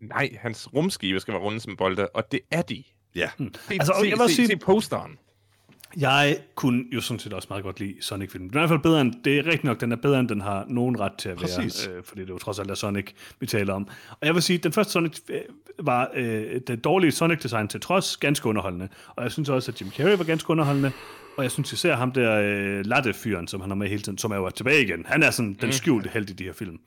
Nej, 0.00 0.36
hans 0.40 0.74
rumskive 0.74 1.20
skal 1.20 1.34
være 1.34 1.42
runde 1.42 1.60
som 1.60 1.76
bolde, 1.76 2.08
og 2.08 2.32
det 2.32 2.40
er 2.50 2.62
de. 2.62 2.84
Ja. 3.16 3.30
Se, 3.38 3.44
Altså, 3.70 3.92
se, 4.00 4.08
jeg 4.08 4.20
også 4.20 4.28
se, 4.34 4.36
sige- 4.36 4.46
se 4.48 4.56
posteren. 4.56 5.18
Jeg 5.96 6.36
kunne 6.54 6.84
jo 6.92 7.00
sådan 7.00 7.18
set 7.18 7.32
også 7.32 7.46
meget 7.50 7.64
godt 7.64 7.80
lide 7.80 7.94
Sonic-filmen. 8.00 8.48
Den 8.50 8.56
er 8.56 8.60
i 8.60 8.62
hvert 8.62 8.68
fald 8.70 8.80
bedre 8.82 9.00
end, 9.00 9.14
det 9.24 9.38
er 9.38 9.44
rigtigt 9.46 9.64
nok, 9.64 9.80
den 9.80 9.92
er 9.92 9.96
bedre 9.96 10.20
end 10.20 10.28
den 10.28 10.40
har 10.40 10.64
nogen 10.68 11.00
ret 11.00 11.12
til 11.18 11.28
at 11.28 11.36
Præcis. 11.36 11.88
være, 11.88 11.96
øh, 11.96 12.04
fordi 12.04 12.20
det 12.20 12.28
er 12.28 12.32
jo 12.34 12.38
trods 12.38 12.58
alt 12.58 12.70
er 12.70 12.74
Sonic, 12.74 13.06
vi 13.40 13.46
taler 13.46 13.74
om. 13.74 13.88
Og 14.10 14.26
jeg 14.26 14.34
vil 14.34 14.42
sige, 14.42 14.58
den 14.58 14.72
første 14.72 14.92
Sonic 14.92 15.18
øh, 15.28 15.40
var 15.78 16.10
øh, 16.14 16.60
det 16.66 16.84
dårlige 16.84 17.12
Sonic-design 17.12 17.68
til 17.68 17.80
trods 17.80 18.16
ganske 18.16 18.46
underholdende. 18.48 18.88
Og 19.08 19.22
jeg 19.24 19.32
synes 19.32 19.48
også, 19.48 19.70
at 19.72 19.80
Jim 19.80 19.90
Carrey 19.90 20.16
var 20.16 20.24
ganske 20.24 20.50
underholdende. 20.50 20.92
Og 21.36 21.42
jeg 21.42 21.50
synes 21.50 21.72
især 21.72 21.96
ham 21.96 22.12
der 22.12 22.40
øh, 22.40 22.86
latte-fyren, 22.86 23.48
som 23.48 23.60
han 23.60 23.70
har 23.70 23.74
med 23.76 23.88
hele 23.88 24.02
tiden, 24.02 24.18
som 24.18 24.30
er 24.30 24.36
jo 24.36 24.50
tilbage 24.50 24.82
igen. 24.82 25.04
Han 25.06 25.22
er 25.22 25.30
sådan 25.30 25.56
den 25.60 25.72
skjulte 25.72 26.10
held 26.12 26.30
i 26.30 26.32
de 26.32 26.44
her 26.44 26.52
film. 26.52 26.78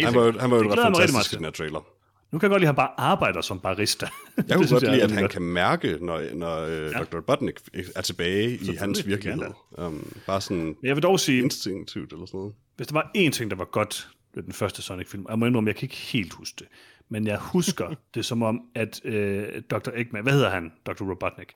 Han 0.00 0.14
var, 0.14 0.24
jo- 0.24 0.38
han 0.38 0.50
var 0.50 0.56
jo 0.56 0.72
ret 0.72 0.78
fantastisk 0.78 1.32
i 1.32 1.36
den 1.36 1.44
her 1.44 1.52
trailer. 1.52 1.86
Nu 2.36 2.40
kan 2.40 2.46
jeg 2.46 2.50
godt 2.50 2.60
lide, 2.60 2.68
at 2.68 2.74
han 2.74 2.76
bare 2.76 3.00
arbejder 3.00 3.40
som 3.40 3.60
barista. 3.60 4.08
Jeg 4.36 4.44
kunne 4.56 4.68
godt 4.68 4.82
lide, 4.82 5.02
at 5.02 5.10
han 5.10 5.22
godt. 5.22 5.32
kan 5.32 5.42
mærke, 5.42 5.98
når, 6.00 6.34
når 6.34 6.60
øh, 6.60 6.92
Dr. 6.92 7.16
Robotnik 7.16 7.54
er 7.96 8.00
tilbage 8.00 8.50
i 8.56 8.76
hans 8.76 9.06
virkelighed. 9.06 9.46
Um, 9.78 10.12
bare 10.26 10.40
sådan 10.40 10.64
Men 10.64 10.76
jeg 10.82 10.96
vil 10.96 11.02
dog 11.02 11.20
sige, 11.20 11.42
instinktivt 11.42 12.12
eller 12.12 12.26
sådan 12.26 12.38
noget. 12.38 12.54
Hvis 12.76 12.86
der 12.86 12.94
var 12.94 13.10
én 13.16 13.30
ting, 13.30 13.50
der 13.50 13.56
var 13.56 13.64
godt 13.64 14.08
ved 14.34 14.42
den 14.42 14.52
første 14.52 14.82
Sonic-film, 14.82 15.26
jeg 15.28 15.38
må 15.38 15.46
indrømme, 15.46 15.68
jeg 15.68 15.76
kan 15.76 15.84
ikke 15.84 15.96
helt 15.96 16.32
huske 16.32 16.56
det, 16.58 16.66
men 17.08 17.26
jeg 17.26 17.38
husker 17.38 17.94
det 18.14 18.24
som 18.24 18.42
om, 18.42 18.60
at 18.74 19.00
øh, 19.04 19.62
Dr. 19.70 19.90
Eggman, 19.94 20.22
hvad 20.22 20.32
hedder 20.32 20.50
han, 20.50 20.72
Dr. 20.86 21.10
Robotnik, 21.10 21.52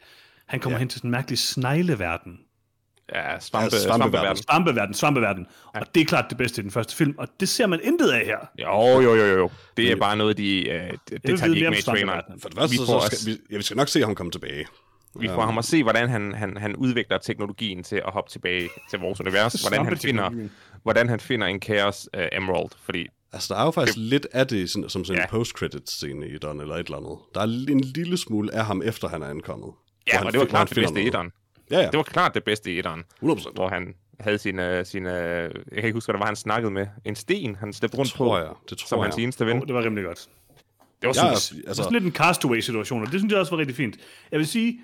han 0.47 0.61
kommer 0.61 0.77
ja. 0.77 0.79
hen 0.79 0.89
til 0.89 0.99
sådan 0.99 1.09
en 1.09 1.13
mærkelig 1.13 1.39
snegleverden, 1.39 2.39
Ja, 3.15 3.39
svampe, 3.41 3.77
Ja, 3.77 3.83
svampeverden. 3.83 4.37
svampeverden. 4.37 4.95
svampeverden, 4.95 5.47
ja. 5.75 5.81
og 5.81 5.87
det 5.95 6.01
er 6.01 6.05
klart 6.05 6.25
det 6.31 6.39
bedste 6.39 6.61
i 6.61 6.63
den 6.63 6.71
første 6.71 6.97
film, 6.97 7.15
og 7.19 7.29
det 7.41 7.49
ser 7.49 7.67
man 7.67 7.81
intet 7.85 8.11
af 8.11 8.25
her. 8.27 8.39
Jo, 8.59 9.01
jo, 9.01 9.15
jo, 9.15 9.25
jo, 9.25 9.37
jo. 9.39 9.51
Det 9.77 9.91
er 9.93 9.97
bare 9.97 10.17
noget, 10.17 10.37
de... 10.37 10.69
Øh, 10.69 10.91
det, 11.11 11.27
det 11.27 11.39
tager 11.39 11.49
de 11.53 11.57
ikke 11.59 11.71
med 11.71 11.79
i 11.79 11.83
traileren. 11.83 12.41
For 12.41 12.49
det 12.49 12.59
første, 12.59 12.71
Vi 12.73 12.77
så, 12.77 12.87
får 12.87 13.01
så 13.01 13.07
os- 13.07 13.13
skal, 13.21 13.33
vi, 13.33 13.39
ja, 13.51 13.57
vi 13.57 13.63
skal 13.63 13.77
nok 13.77 13.89
se 13.89 14.01
ham 14.03 14.15
komme 14.15 14.33
tilbage. 14.33 14.67
Vi 15.21 15.29
får 15.29 15.43
ham 15.43 15.59
at 15.59 15.65
se, 15.65 15.83
hvordan 15.83 16.09
han, 16.09 16.35
han, 16.35 16.57
han 16.57 16.77
udvikler 16.77 17.19
teknologien 17.19 17.83
til 17.83 17.97
at 17.97 18.13
hoppe 18.13 18.31
tilbage 18.31 18.69
til 18.91 18.99
vores 18.99 19.21
univers. 19.25 19.53
Hvordan 19.53 19.85
han 19.87 19.97
finder, 19.97 20.49
hvordan 20.83 21.09
han 21.09 21.21
finder 21.21 21.47
en 21.47 21.63
Chaos 21.63 22.09
uh, 22.17 22.23
Emerald. 22.33 22.71
Fordi 22.85 23.07
Altså, 23.33 23.55
der 23.55 23.61
er 23.61 23.65
jo 23.65 23.71
faktisk 23.71 23.99
lidt 23.99 24.27
af 24.33 24.47
det 24.47 24.71
sådan, 24.71 24.89
som 24.89 25.05
sådan 25.05 25.19
en 25.21 25.27
Ja. 25.33 25.37
post-credit-scene 25.37 26.29
i 26.29 26.39
den 26.39 26.61
eller 26.61 26.75
et 26.75 26.85
eller 26.87 26.97
andet. 26.97 27.19
Der 27.35 27.41
er 27.41 27.45
en 27.45 27.81
lille 27.81 28.17
smule 28.17 28.55
af 28.55 28.65
ham, 28.67 28.83
efter 28.85 29.09
han 29.09 29.23
er 29.23 29.27
ankommet. 29.27 29.71
Ja, 30.13 30.25
og 30.25 30.33
det 30.33 30.41
var 30.41 30.47
klart 30.47 30.69
det 30.69 30.75
finder 30.75 30.91
bedste 30.91 31.03
i 31.07 31.11
noget. 31.11 31.33
Ja, 31.71 31.79
ja. 31.81 31.87
Det 31.87 31.97
var 31.97 32.03
klart 32.03 32.35
det 32.35 32.45
bedste 32.45 32.73
i 32.73 32.79
etteren. 32.79 33.05
100%. 33.23 33.53
Hvor 33.55 33.69
han 33.69 33.95
havde 34.21 34.39
sine, 34.39 34.85
sine... 34.85 35.11
Jeg 35.11 35.51
kan 35.75 35.85
ikke 35.85 35.93
huske, 35.93 36.07
hvad 36.07 36.15
det 36.15 36.21
var, 36.21 36.27
han 36.27 36.37
snakkede 36.37 36.71
med. 36.71 36.87
En 37.05 37.17
sten, 37.17 37.57
han 37.57 37.73
slæbte 37.73 37.97
rundt 37.99 38.11
tror 38.11 38.29
på. 38.29 38.37
jeg. 38.39 38.49
Det 38.71 38.79
tror 38.79 38.87
som 38.87 38.99
jeg. 38.99 39.05
hans 39.05 39.17
eneste 39.17 39.47
ven. 39.47 39.57
Oh, 39.57 39.67
det 39.67 39.75
var 39.75 39.83
rimelig 39.85 40.05
godt. 40.05 40.29
Det 41.03 41.07
var 41.09 41.09
Jeg 41.09 41.15
super. 41.15 41.27
er, 41.27 41.31
Altså, 41.31 41.55
altså, 41.67 41.83
sådan 41.83 41.93
lidt 41.93 42.05
en 42.05 42.13
castaway-situation, 42.13 43.01
og 43.07 43.13
det 43.13 43.21
synes 43.21 43.31
jeg 43.33 43.41
også 43.41 43.51
var 43.53 43.59
rigtig 43.59 43.77
fint. 43.77 43.97
Jeg 44.31 44.39
vil 44.39 44.47
sige, 44.47 44.81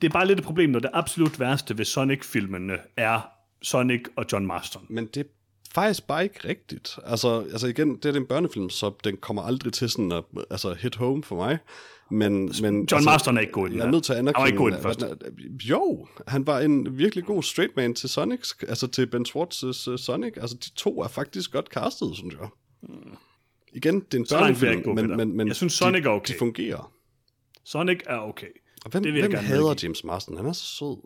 det 0.00 0.08
er 0.08 0.12
bare 0.12 0.26
lidt 0.26 0.38
et 0.38 0.44
problem, 0.44 0.70
når 0.70 0.78
det 0.80 0.90
absolut 0.92 1.40
værste 1.40 1.78
ved 1.78 1.84
Sonic-filmene 1.84 2.78
er 2.96 3.20
Sonic 3.62 4.00
og 4.16 4.24
John 4.32 4.46
Marston. 4.46 4.86
men 4.88 5.06
det 5.06 5.20
er 5.20 5.24
faktisk 5.74 6.06
bare 6.06 6.22
ikke 6.24 6.48
rigtigt. 6.48 6.98
Altså, 7.06 7.40
altså 7.52 7.66
igen, 7.66 7.96
det 7.96 8.04
er 8.04 8.20
en 8.20 8.26
børnefilm, 8.26 8.70
så 8.70 8.92
den 9.04 9.16
kommer 9.16 9.42
aldrig 9.42 9.72
til 9.72 9.90
sådan 9.90 10.12
at 10.12 10.24
altså, 10.50 10.74
hit 10.74 10.94
home 10.96 11.24
for 11.24 11.36
mig. 11.36 11.58
Men, 12.10 12.32
men, 12.32 12.50
John 12.62 12.78
altså, 12.92 13.00
Marston 13.04 13.36
er 13.36 13.40
ikke 13.40 13.52
god 13.52 13.68
i 13.68 13.70
den 13.70 13.78
Jeg 13.78 13.86
er 13.86 13.90
nødt 13.90 14.04
til 14.04 14.12
at 14.12 14.16
Han 14.16 14.24
var 14.26 14.30
anerkende... 14.32 14.48
ikke 14.48 14.58
god 14.58 14.70
i 14.70 14.74
den 14.74 14.82
første. 14.82 15.06
at- 15.06 15.68
Jo, 15.70 16.06
han 16.28 16.46
var 16.46 16.60
en 16.60 16.98
virkelig 16.98 17.24
god 17.24 17.42
straight 17.42 17.76
man 17.76 17.94
til 17.94 18.08
Sonic, 18.08 18.40
altså 18.68 18.86
til 18.86 19.06
Ben 19.06 19.26
Schwartz's 19.28 19.90
uh, 19.90 19.98
Sonic. 19.98 20.32
Altså, 20.36 20.56
de 20.56 20.70
to 20.70 21.00
er 21.02 21.08
faktisk 21.08 21.52
godt 21.52 21.66
castet, 21.66 22.16
synes 22.16 22.34
jeg. 22.40 22.48
Igen, 23.72 24.00
det 24.00 24.14
er 24.14 24.18
en 24.18 24.22
ikke 24.22 24.34
børnefilm, 24.34 24.82
gå, 24.82 24.94
men, 24.94 25.16
men, 25.16 25.36
men 25.36 25.48
Jeg 25.48 25.56
synes, 25.56 25.72
Sonic 25.72 26.02
de, 26.02 26.08
er 26.08 26.12
okay. 26.12 26.32
de 26.34 26.38
fungerer. 26.38 26.92
Sonic 27.64 27.98
er 28.06 28.18
okay. 28.18 28.46
Og 28.84 28.90
hvem, 28.90 29.02
Det 29.02 29.12
vil 29.12 29.22
hvem 29.22 29.34
hader 29.34 29.62
medgive. 29.62 29.76
James 29.82 30.04
Marston? 30.04 30.36
Han 30.36 30.46
er 30.46 30.52
så 30.52 30.64
sød. 30.64 30.96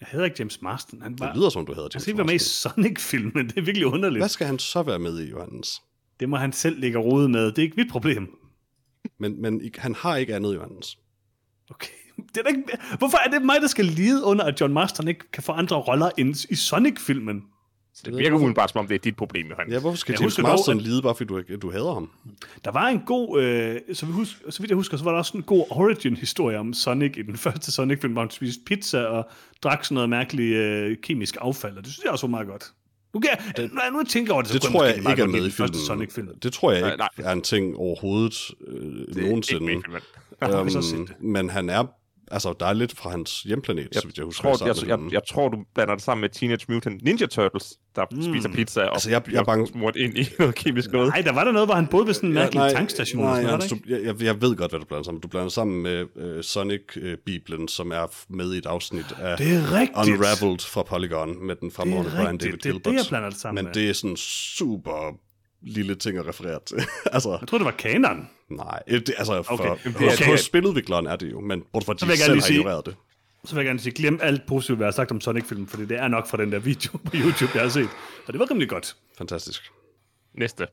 Jeg 0.00 0.08
hader 0.10 0.24
ikke 0.24 0.36
James 0.38 0.62
Marston. 0.62 1.02
Han 1.02 1.18
var, 1.18 1.26
Det 1.26 1.36
lyder 1.36 1.50
som, 1.50 1.66
du 1.66 1.72
hader 1.72 1.82
han 1.84 1.90
James 1.94 2.02
skal 2.02 2.10
ikke 2.10 2.18
være 2.18 2.26
med 2.26 2.34
i 2.34 2.36
Marston. 2.36 2.72
Sonic-filmen. 2.72 3.46
Det 3.48 3.56
er 3.58 3.62
virkelig 3.62 3.86
underligt. 3.86 4.20
Hvad 4.20 4.28
skal 4.28 4.46
han 4.46 4.58
så 4.58 4.82
være 4.82 4.98
med 4.98 5.18
i, 5.20 5.30
Johannes? 5.30 5.82
Det 6.20 6.28
må 6.28 6.36
han 6.36 6.52
selv 6.52 6.80
ligge 6.80 6.98
og 6.98 7.04
rode 7.04 7.28
med. 7.28 7.46
Det 7.46 7.58
er 7.58 7.62
ikke 7.62 7.76
mit 7.76 7.90
problem. 7.90 8.28
Men, 9.18 9.42
men 9.42 9.60
han 9.78 9.94
har 9.94 10.16
ikke 10.16 10.34
andet, 10.34 10.54
Johannes. 10.54 10.98
Okay. 11.70 11.88
Det 12.34 12.36
er 12.36 12.42
da 12.42 12.48
ikke... 12.48 12.62
Hvorfor 12.98 13.18
er 13.26 13.30
det 13.30 13.42
mig, 13.42 13.56
der 13.60 13.66
skal 13.66 13.84
lide 13.84 14.24
under, 14.24 14.44
at 14.44 14.60
John 14.60 14.72
Marston 14.72 15.08
ikke 15.08 15.30
kan 15.32 15.42
få 15.42 15.52
andre 15.52 15.76
roller 15.76 16.10
end 16.18 16.34
i 16.50 16.54
Sonic-filmen? 16.54 17.42
Det 18.04 18.16
virker 18.16 18.36
umiddelbart, 18.36 18.70
som 18.70 18.78
om 18.78 18.86
det 18.86 18.94
er 18.94 18.98
dit 18.98 19.16
problem, 19.16 19.46
Johan. 19.46 19.70
Ja, 19.70 19.78
hvorfor 19.78 19.96
skal 19.96 20.12
Jeg 20.12 20.20
James 20.20 20.36
husker 20.36 20.70
at- 20.70 20.82
lide, 20.82 21.02
bare 21.02 21.14
fordi 21.14 21.28
du, 21.28 21.42
du 21.62 21.70
hader 21.70 21.94
ham? 21.94 22.10
Der 22.64 22.70
var 22.70 22.88
en 22.88 23.00
god, 23.06 23.42
øh, 23.42 23.80
så, 23.92 24.06
vi 24.06 24.12
husk, 24.12 24.42
så 24.50 24.60
vidt 24.62 24.70
jeg 24.70 24.76
husker, 24.76 24.96
så 24.96 25.04
var 25.04 25.10
der 25.10 25.18
også 25.18 25.36
en 25.36 25.42
god 25.42 25.64
origin-historie 25.70 26.58
om 26.58 26.74
Sonic 26.74 27.16
i 27.16 27.22
den 27.22 27.36
første 27.46 27.72
Sonic-film, 27.72 28.12
hvor 28.12 28.22
han 28.22 28.30
spiste 28.30 28.62
pizza 28.66 28.98
og 29.04 29.28
drak 29.62 29.84
sådan 29.84 29.94
noget 29.94 30.10
mærkeligt 30.10 30.56
øh, 30.56 30.96
kemisk 31.02 31.36
affald, 31.40 31.76
og 31.76 31.84
det 31.84 31.92
synes 31.92 32.04
jeg 32.04 32.12
også 32.12 32.26
var 32.26 32.30
meget 32.30 32.46
godt. 32.46 32.64
Nu, 33.16 33.20
kan 33.20 33.30
jeg, 33.30 33.56
det, 33.56 33.72
når 33.74 33.82
jeg 33.82 33.92
nu 33.92 34.02
tænker 34.02 34.32
over 34.32 34.42
det, 34.42 34.50
så 34.50 34.58
Det 34.58 34.62
tror 34.62 34.84
jeg 34.84 35.02
meget 35.02 35.12
ikke 35.12 35.22
er 35.22 35.26
med 35.26 35.46
i 35.46 35.50
filmen. 35.50 35.74
Sonic-film. 35.74 36.28
Det 36.42 36.52
tror 36.52 36.72
jeg 36.72 36.80
Nej, 36.80 36.90
ikke 36.90 37.04
nej. 37.18 37.28
er 37.28 37.32
en 37.32 37.42
ting 37.42 37.76
overhovedet 37.76 38.50
øh, 38.68 38.74
Det 39.14 39.16
er 39.16 39.28
nogensinde. 39.28 39.72
Ikke 39.72 39.90
med. 39.90 40.00
Jeg 40.40 40.82
set 40.82 40.98
Øhm, 40.98 41.08
men 41.20 41.50
han 41.50 41.70
er, 41.70 41.84
altså 42.30 42.54
der 42.60 42.66
er 42.66 42.72
lidt 42.72 42.96
fra 42.96 43.10
hans 43.10 43.42
hjemplanet, 43.42 43.88
så 43.92 44.00
vidt 44.06 44.16
jeg 44.16 44.24
husker. 44.24 44.54
tror, 44.54 44.66
jeg, 44.66 44.88
jeg, 44.88 44.98
jeg, 45.12 45.20
tror, 45.28 45.48
du 45.48 45.58
blander 45.74 45.94
det 45.94 46.04
sammen 46.04 46.20
med 46.20 46.28
Teenage 46.30 46.66
Mutant 46.68 47.02
Ninja 47.04 47.26
Turtles, 47.26 47.74
der 47.96 48.04
mm. 48.12 48.22
spiser 48.22 48.48
pizza 48.52 48.80
og 48.84 48.92
Altså, 48.94 49.08
jeg- 49.08 49.12
jeg 49.12 49.18
er 49.18 49.24
bliver 49.24 49.44
bange- 49.44 49.66
smurt 49.66 49.96
ind 49.96 50.18
i 50.18 50.28
noget 50.38 50.54
kemisk 50.54 50.92
noget. 50.92 51.08
Nej, 51.08 51.20
der 51.20 51.32
var 51.32 51.44
der 51.44 51.52
noget, 51.52 51.68
hvor 51.68 51.74
han 51.74 51.86
boede 51.86 52.06
ved 52.06 52.14
sådan 52.14 52.28
en 52.28 52.34
mærkelig 52.34 52.58
nej, 52.58 52.72
tankstation. 52.72 53.22
Nej, 53.22 53.30
og 53.30 53.36
sådan, 53.36 53.50
Hans, 53.50 53.70
noget, 53.70 53.84
du, 53.84 53.90
jeg, 53.94 54.04
jeg, 54.04 54.22
jeg 54.22 54.40
ved 54.42 54.56
godt, 54.56 54.70
hvad 54.72 54.80
du 54.80 54.86
blander 54.86 55.04
sammen. 55.04 55.20
Du 55.20 55.28
blander 55.28 55.48
sammen 55.48 55.82
med 55.82 56.06
øh, 56.16 56.42
Sonic-bibelen, 56.44 57.68
som 57.68 57.90
er 57.92 58.32
med 58.32 58.54
i 58.54 58.58
et 58.58 58.66
afsnit 58.66 59.12
af 59.20 59.36
Det 59.36 59.54
er 59.54 59.72
rigtigt. 59.80 59.98
Unraveled 60.18 60.58
fra 60.58 60.82
Polygon 60.82 61.46
med 61.46 61.56
den 61.56 61.70
fremragende 61.70 62.10
Brian. 62.10 62.38
David 62.38 62.52
Det 62.52 62.66
er 62.66 62.72
Gilbert. 62.72 62.84
det, 62.84 62.98
jeg 62.98 63.04
blander 63.08 63.30
det 63.30 63.38
sammen 63.40 63.64
Men 63.64 63.64
med. 63.64 63.82
det 63.82 63.90
er 63.90 63.92
sådan 63.92 64.16
super 64.16 65.16
lille 65.62 65.94
ting 65.94 66.18
at 66.18 66.26
referere 66.26 66.58
til. 66.66 66.76
altså, 67.12 67.30
Jeg 67.40 67.48
troede, 67.48 67.64
det 67.64 67.72
var 67.72 67.76
kanon. 67.78 68.28
Nej. 68.50 68.82
Det, 68.88 69.14
altså, 69.18 69.42
for, 69.42 69.54
Okay. 69.54 69.70
okay. 69.70 69.90
Okay. 70.12 70.26
hos 70.26 70.40
spiludvikleren 70.40 71.06
er 71.06 71.16
det 71.16 71.30
jo, 71.32 71.40
men 71.40 71.64
bort 71.72 71.84
fra, 71.84 71.92
at 71.92 72.00
de 72.00 72.06
jeg 72.06 72.16
selv 72.16 72.40
har 72.40 72.50
ignoreret 72.50 72.86
det. 72.86 72.96
Så 73.44 73.54
vil 73.54 73.60
jeg 73.60 73.66
gerne 73.66 73.80
sige, 73.80 73.92
glem 73.92 74.18
alt 74.22 74.46
positivt, 74.46 74.78
hvad 74.78 74.84
jeg 74.86 74.92
har 74.92 74.96
sagt 74.96 75.10
om 75.10 75.20
Sonic-filmen, 75.20 75.66
fordi 75.66 75.84
det 75.84 75.98
er 75.98 76.08
nok 76.08 76.26
fra 76.28 76.36
den 76.36 76.52
der 76.52 76.58
video 76.58 76.90
på 77.04 77.12
YouTube, 77.14 77.50
jeg 77.54 77.62
har 77.62 77.68
set. 77.68 77.88
Og 78.26 78.32
det 78.32 78.40
var 78.40 78.50
rimelig 78.50 78.68
godt. 78.68 78.96
Fantastisk. 79.18 79.62
Næste. 80.34 80.66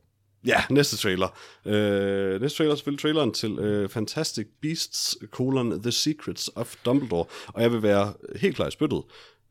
Ja, 0.45 0.63
næste 0.69 0.97
trailer. 0.97 1.37
Øh, 1.65 2.41
næste 2.41 2.57
trailer 2.57 2.71
er 2.71 2.75
selvfølgelig 2.75 3.01
traileren 3.01 3.31
til 3.33 3.59
øh, 3.59 3.89
Fantastic 3.89 4.47
Beasts, 4.61 5.17
colon, 5.31 5.81
The 5.81 5.91
Secrets 5.91 6.49
of 6.55 6.75
Dumbledore. 6.85 7.25
Og 7.47 7.61
jeg 7.61 7.71
vil 7.71 7.83
være 7.83 8.13
helt 8.35 8.55
klar 8.55 8.67
i 8.67 8.71
spyttet. 8.71 9.03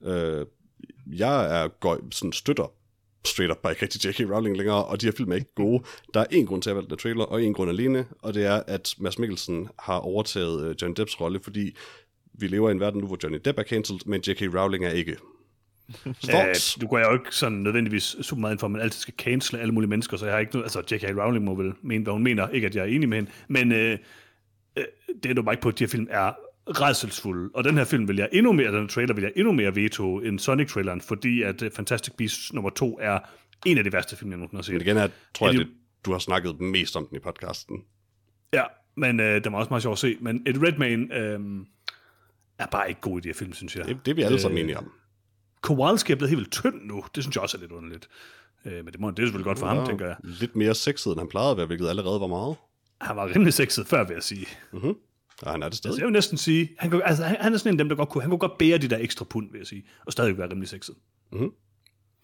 Øh, 0.04 0.46
jeg 1.06 1.62
er 1.62 1.68
går, 1.68 1.98
sådan 2.12 2.32
støtter 2.32 2.72
straight 3.24 3.52
up 3.52 3.58
bare 3.62 3.72
ikke 3.72 3.82
rigtig 3.82 4.04
J.K. 4.04 4.30
Rowling 4.30 4.56
længere, 4.56 4.84
og 4.84 5.00
de 5.00 5.06
her 5.06 5.12
film 5.16 5.32
er 5.32 5.36
ikke 5.36 5.54
gode. 5.54 5.82
Der 6.14 6.20
er 6.20 6.26
en 6.30 6.46
grund 6.46 6.62
til, 6.62 6.70
at 6.70 6.72
jeg 6.72 6.76
valgte 6.76 6.90
den 6.90 6.98
trailer, 6.98 7.24
og 7.24 7.42
en 7.42 7.54
grund 7.54 7.70
alene, 7.70 8.06
og 8.22 8.34
det 8.34 8.46
er, 8.46 8.62
at 8.66 8.94
Mads 8.98 9.18
Mikkelsen 9.18 9.68
har 9.78 9.98
overtaget 9.98 10.68
øh, 10.68 10.74
John 10.82 10.94
Depps 10.94 11.20
rolle, 11.20 11.40
fordi 11.42 11.76
vi 12.34 12.46
lever 12.46 12.68
i 12.68 12.72
en 12.72 12.80
verden 12.80 13.00
nu, 13.00 13.06
hvor 13.06 13.18
Johnny 13.22 13.38
Depp 13.44 13.58
er 13.58 13.62
cancelled, 13.62 14.00
men 14.06 14.20
J.K. 14.26 14.42
Rowling 14.54 14.84
er 14.84 14.90
ikke. 14.90 15.16
Øh, 16.06 16.14
Thoughts? 16.14 16.74
du 16.80 16.86
går 16.86 16.98
jeg 16.98 17.06
jo 17.08 17.12
ikke 17.12 17.36
sådan 17.36 17.58
nødvendigvis 17.58 18.16
super 18.22 18.40
meget 18.40 18.52
ind 18.52 18.58
for, 18.58 18.66
at 18.66 18.70
man 18.70 18.80
altid 18.80 19.00
skal 19.00 19.14
cancele 19.18 19.60
alle 19.62 19.74
mulige 19.74 19.90
mennesker, 19.90 20.16
så 20.16 20.24
jeg 20.24 20.34
har 20.34 20.40
ikke 20.40 20.52
noget, 20.54 20.76
altså 20.76 20.94
J.K. 20.94 21.18
Rowling 21.18 21.44
må 21.44 21.54
vel 21.54 21.72
mene, 21.82 22.04
hvad 22.04 22.12
hun 22.12 22.22
mener, 22.22 22.48
ikke 22.48 22.66
at 22.66 22.76
jeg 22.76 22.82
er 22.82 22.86
enig 22.86 23.08
med 23.08 23.18
hende, 23.18 23.30
men 23.48 23.72
øh, 23.72 23.98
øh, 24.78 24.84
det 25.22 25.30
er 25.30 25.34
nu 25.34 25.42
bare 25.42 25.52
ikke 25.52 25.62
på, 25.62 25.68
at 25.68 25.78
de 25.78 25.84
her 25.84 25.88
film 25.88 26.06
er 26.10 26.32
redselsfulde, 26.66 27.50
og 27.54 27.64
den 27.64 27.76
her 27.76 27.84
film 27.84 28.08
vil 28.08 28.16
jeg 28.16 28.28
endnu 28.32 28.52
mere, 28.52 28.72
den 28.72 28.88
trailer 28.88 29.14
vil 29.14 29.22
jeg 29.22 29.32
endnu 29.36 29.52
mere 29.52 29.74
veto 29.76 30.20
end 30.20 30.38
Sonic-traileren, 30.38 31.00
fordi 31.00 31.42
at 31.42 31.62
uh, 31.62 31.68
Fantastic 31.76 32.14
Beasts 32.18 32.52
nummer 32.52 32.70
to 32.70 32.98
er 33.00 33.18
en 33.66 33.78
af 33.78 33.84
de 33.84 33.92
værste 33.92 34.16
film, 34.16 34.30
jeg 34.30 34.38
nogensinde 34.38 34.58
har 34.58 34.62
set. 34.62 34.72
Men 34.74 34.80
igen, 34.82 34.96
jeg 34.96 35.10
tror 35.34 35.48
det- 35.48 35.58
det, 35.58 35.68
du 36.06 36.12
har 36.12 36.18
snakket 36.18 36.60
mest 36.60 36.96
om 36.96 37.06
den 37.06 37.16
i 37.16 37.20
podcasten. 37.20 37.76
Ja, 38.52 38.62
men 38.96 39.20
øh, 39.20 39.44
den 39.44 39.52
var 39.52 39.58
også 39.58 39.68
meget 39.70 39.82
sjov 39.82 39.92
at 39.92 39.98
se, 39.98 40.16
men 40.20 40.42
et 40.46 40.62
Redman 40.62 41.12
øh, 41.12 41.40
er 42.58 42.66
bare 42.66 42.88
ikke 42.88 43.00
god 43.00 43.18
i 43.18 43.20
de 43.22 43.28
her 43.28 43.34
film, 43.34 43.52
synes 43.52 43.76
jeg. 43.76 43.84
Det, 43.86 43.96
det 44.04 44.10
er 44.10 44.14
vi 44.14 44.22
alle 44.22 44.40
sammen 44.40 44.58
enige 44.58 44.78
om. 44.78 44.90
Kowalski 45.60 46.12
er 46.12 46.16
blevet 46.16 46.30
helt 46.36 46.52
tynd 46.52 46.74
nu. 46.84 47.04
Det 47.14 47.24
synes 47.24 47.36
jeg 47.36 47.42
også 47.42 47.56
er 47.56 47.60
lidt 47.60 47.72
underligt. 47.72 48.08
Øh, 48.66 48.72
men 48.72 48.86
det, 48.86 49.00
må, 49.00 49.10
det 49.10 49.18
er 49.18 49.22
selvfølgelig 49.22 49.44
godt 49.44 49.58
for 49.58 49.66
ham, 49.66 49.76
Ja, 49.76 49.84
tænker 49.86 50.06
jeg. 50.06 50.16
Lidt 50.24 50.56
mere 50.56 50.74
sexet, 50.74 51.10
end 51.12 51.18
han 51.20 51.28
plejede 51.28 51.50
at 51.50 51.56
være, 51.56 51.66
hvilket 51.66 51.88
allerede 51.88 52.20
var 52.20 52.26
meget. 52.26 52.56
Han 53.00 53.16
var 53.16 53.34
rimelig 53.34 53.52
sexet 53.54 53.86
før, 53.86 54.04
vil 54.04 54.14
jeg 54.14 54.22
sige. 54.22 54.46
Og 55.42 55.52
han 55.52 55.62
er 55.62 55.68
det 55.68 55.78
stadig. 55.78 55.98
jeg 55.98 56.04
vil 56.04 56.12
næsten 56.12 56.38
sige, 56.38 56.68
han, 56.78 56.90
kunne, 56.90 57.06
altså, 57.08 57.24
han, 57.24 57.36
han 57.40 57.54
er 57.54 57.58
sådan 57.58 57.70
en 57.74 57.74
af 57.74 57.78
dem, 57.78 57.88
der 57.88 57.96
godt 57.96 58.08
kunne, 58.08 58.22
han 58.22 58.30
kunne 58.30 58.38
godt 58.38 58.58
bære 58.58 58.78
de 58.78 58.88
der 58.88 58.98
ekstra 58.98 59.24
pund, 59.24 59.50
vil 59.52 59.58
jeg 59.58 59.66
sige, 59.66 59.84
og 60.06 60.12
stadig 60.12 60.38
være 60.38 60.50
rimelig 60.50 60.68
sexet. 60.68 60.94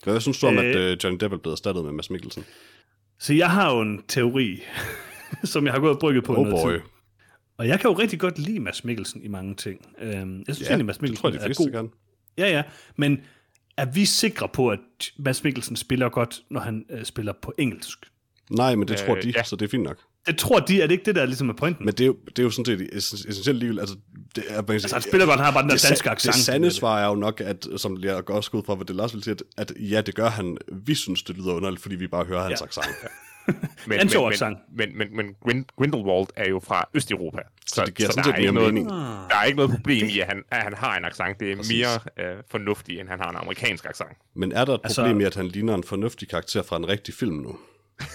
Hvad 0.04 0.20
synes 0.20 0.38
du 0.40 0.46
om, 0.46 0.58
at 0.58 0.76
Øh. 0.76 0.92
uh, 0.92 1.04
Johnny 1.04 1.18
Depp 1.20 1.32
er 1.32 1.38
blevet 1.38 1.52
erstattet 1.54 1.84
med 1.84 1.92
Mads 1.92 2.10
Mikkelsen? 2.10 2.44
Så 3.18 3.34
jeg 3.34 3.50
har 3.50 3.74
jo 3.74 3.80
en 3.80 4.02
teori, 4.08 4.62
som 5.44 5.64
jeg 5.64 5.72
har 5.72 5.80
gået 5.80 5.92
og 5.94 5.98
brygget 6.00 6.24
på 6.24 6.32
i 6.32 6.36
Oh 6.36 6.46
noget 6.46 6.64
boy. 6.64 6.72
tid. 6.72 6.80
Og 7.56 7.68
jeg 7.68 7.80
kan 7.80 7.90
jo 7.90 7.96
rigtig 7.98 8.20
godt 8.20 8.38
lide 8.38 8.60
Mads 8.60 8.84
Mikkelsen 8.84 9.22
i 9.22 9.28
mange 9.28 9.54
ting. 9.54 9.80
Øhm, 10.00 10.44
jeg 10.46 10.54
synes 10.54 10.60
Ja, 10.68 10.72
egentlig, 10.72 10.86
Mads 10.86 10.96
det 10.96 11.02
Mikkelsen 11.02 11.22
tror 11.22 11.30
jeg, 11.30 11.40
de 11.40 11.44
er 11.50 11.54
god. 11.54 11.70
kan. 11.70 11.90
Ja, 12.38 12.50
ja, 12.50 12.62
men 12.96 13.20
er 13.76 13.84
vi 13.86 14.04
sikre 14.04 14.48
på, 14.48 14.68
at 14.68 14.78
Mads 15.18 15.44
Mikkelsen 15.44 15.76
spiller 15.76 16.08
godt, 16.08 16.42
når 16.50 16.60
han 16.60 16.84
øh, 16.90 17.04
spiller 17.04 17.32
på 17.42 17.52
engelsk? 17.58 17.98
Nej, 18.50 18.74
men 18.74 18.88
det 18.88 19.00
Øh, 19.00 19.06
tror 19.06 19.14
de, 19.14 19.32
ja. 19.36 19.42
så 19.44 19.56
det 19.56 19.64
er 19.64 19.70
fint 19.70 19.82
nok. 19.82 19.98
Jeg 20.26 20.38
tror, 20.38 20.58
de 20.60 20.82
er 20.82 20.86
det 20.86 20.92
ikke 20.92 21.04
det, 21.04 21.14
der 21.14 21.26
ligesom 21.26 21.48
er 21.48 21.52
pointen. 21.54 21.84
Men 21.84 21.94
det 21.94 22.00
er 22.00 22.06
jo, 22.06 22.16
det 22.26 22.38
er 22.38 22.42
jo 22.42 22.50
sådan 22.50 22.64
set 22.64 22.80
essen- 22.92 23.28
essentielt 23.30 23.58
liv. 23.58 23.76
Altså, 23.80 23.96
det 24.36 24.44
er, 24.48 24.62
man, 24.62 24.70
altså, 24.70 24.94
han 24.94 25.02
spiller 25.02 25.26
godt, 25.26 25.36
han 25.36 25.44
har 25.44 25.52
bare 25.52 25.62
den 25.62 25.70
der 25.70 25.76
det, 25.76 25.88
danske 25.88 26.10
accent. 26.10 26.34
det 26.34 26.42
sande 26.44 26.70
svar 26.70 27.00
er 27.00 27.06
jo 27.08 27.14
nok, 27.14 27.40
at, 27.40 27.66
som 27.76 27.98
jeg 28.02 28.24
går 28.24 28.34
også 28.34 28.50
ud 28.52 28.62
fra, 28.66 28.74
hvad 28.74 28.86
det 28.86 28.96
Lars 28.96 29.14
vil 29.14 29.22
sige, 29.22 29.32
at, 29.34 29.42
at 29.70 29.72
ja, 29.80 30.00
det 30.00 30.14
gør 30.14 30.28
han. 30.28 30.58
Vi 30.72 30.94
synes, 30.94 31.22
det 31.22 31.36
lyder 31.36 31.52
underligt, 31.54 31.82
fordi 31.82 31.94
vi 31.96 32.06
bare 32.06 32.24
hører 32.24 32.42
hans 32.42 32.60
Ja. 32.60 32.66
accent. 32.66 32.86
Men, 33.86 33.98
men, 33.98 34.10
men, 34.30 34.56
men, 34.76 34.88
men, 34.98 35.16
men 35.16 35.26
Grin- 35.44 35.64
Grindelwald 35.78 36.26
er 36.36 36.48
jo 36.48 36.60
fra 36.66 36.88
Østeuropa. 36.94 37.38
Så, 37.66 37.82
det 37.86 37.94
giver 37.94 38.08
så 38.08 38.12
sådan 38.12 38.24
der 38.24 38.30
set 38.30 38.34
er 38.34 38.38
ikke 38.38 38.52
mere 38.52 38.60
noget, 38.62 38.74
mening. 38.74 38.90
Der 39.30 39.36
er 39.40 39.44
ikke 39.44 39.56
noget 39.56 39.70
problem 39.70 40.06
i, 40.06 40.18
at 40.20 40.26
han, 40.26 40.42
at 40.50 40.62
han 40.62 40.74
har 40.76 40.96
en 40.96 41.04
accent. 41.04 41.40
Det 41.40 41.52
er 41.52 41.56
Præcis. 41.56 41.76
mere 42.18 42.30
øh, 42.32 42.36
fornuftigt, 42.50 43.00
end 43.00 43.08
han 43.08 43.18
har 43.20 43.30
en 43.30 43.36
amerikansk 43.36 43.84
accent. 43.86 44.08
Men 44.34 44.52
er 44.52 44.64
der 44.64 44.74
et 44.74 44.80
Altså- 44.84 45.02
problem 45.02 45.20
i, 45.20 45.24
at 45.24 45.34
han 45.34 45.48
ligner 45.48 45.74
en 45.74 45.84
fornuftig 45.84 46.28
karakter 46.28 46.62
fra 46.62 46.76
en 46.76 46.88
rigtig 46.88 47.14
film 47.14 47.34
nu? 47.36 47.56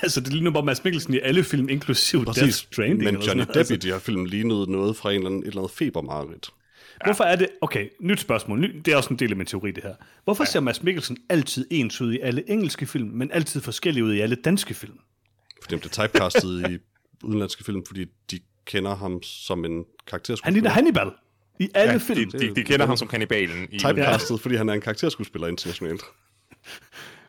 Altså, 0.04 0.20
det 0.20 0.32
ligner 0.32 0.50
bare 0.50 0.64
Mads 0.64 0.84
Mikkelsen 0.84 1.14
i 1.14 1.18
alle 1.22 1.44
film, 1.44 1.68
inklusive 1.68 2.24
Death 2.24 2.50
Stranding. 2.52 3.02
Men 3.02 3.16
Johnny. 3.16 3.44
Depp 3.54 3.70
i 3.70 3.76
de 3.76 3.86
her 3.88 3.98
film 3.98 4.24
lignede 4.24 4.72
noget 4.72 4.96
fra 4.96 5.10
en 5.10 5.16
eller 5.16 5.26
anden, 5.26 5.42
et 5.42 5.46
eller 5.46 5.60
andet 5.60 5.76
febermareridt. 5.76 6.50
Hvorfor 7.04 7.24
er 7.24 7.36
det... 7.36 7.48
Okay, 7.60 7.88
nyt 8.00 8.20
spørgsmål. 8.20 8.60
Ny, 8.60 8.82
det 8.84 8.92
er 8.92 8.96
også 8.96 9.10
en 9.10 9.18
del 9.18 9.30
af 9.30 9.36
min 9.36 9.46
teori, 9.46 9.70
det 9.70 9.82
her. 9.82 9.94
Hvorfor 10.24 10.44
ja. 10.44 10.50
ser 10.50 10.60
Mads 10.60 10.82
Mikkelsen 10.82 11.16
altid 11.28 11.66
ens 11.70 12.00
ud 12.00 12.12
i 12.12 12.18
alle 12.20 12.50
engelske 12.50 12.86
film, 12.86 13.08
men 13.08 13.30
altid 13.32 13.60
forskellig 13.60 14.04
ud 14.04 14.14
i 14.14 14.20
alle 14.20 14.36
danske 14.36 14.74
film? 14.74 14.98
Fordi 15.62 15.74
han 15.74 15.80
blev 15.80 15.90
typecastet 15.90 16.70
i 16.70 16.78
udenlandske 17.26 17.64
film, 17.64 17.86
fordi 17.86 18.04
de 18.30 18.38
kender 18.66 18.94
ham 18.96 19.22
som 19.22 19.64
en 19.64 19.72
Han 19.72 19.84
karakterskuespiller. 20.06 20.54
ligner 20.54 20.70
Hannibal 20.70 21.10
i 21.60 21.68
alle 21.74 21.92
Ja, 21.92 21.98
film. 21.98 22.30
de, 22.30 22.38
de, 22.38 22.54
de 22.54 22.62
kender 22.64 22.86
ham 22.86 22.96
som 22.96 23.08
kannibalen. 23.08 23.68
I 23.70 23.78
Typecastet, 23.78 24.40
fordi 24.40 24.54
han 24.54 24.68
er 24.68 24.72
en 24.72 24.80
karakterskuespiller 24.80 25.48
internationalt. 25.48 26.02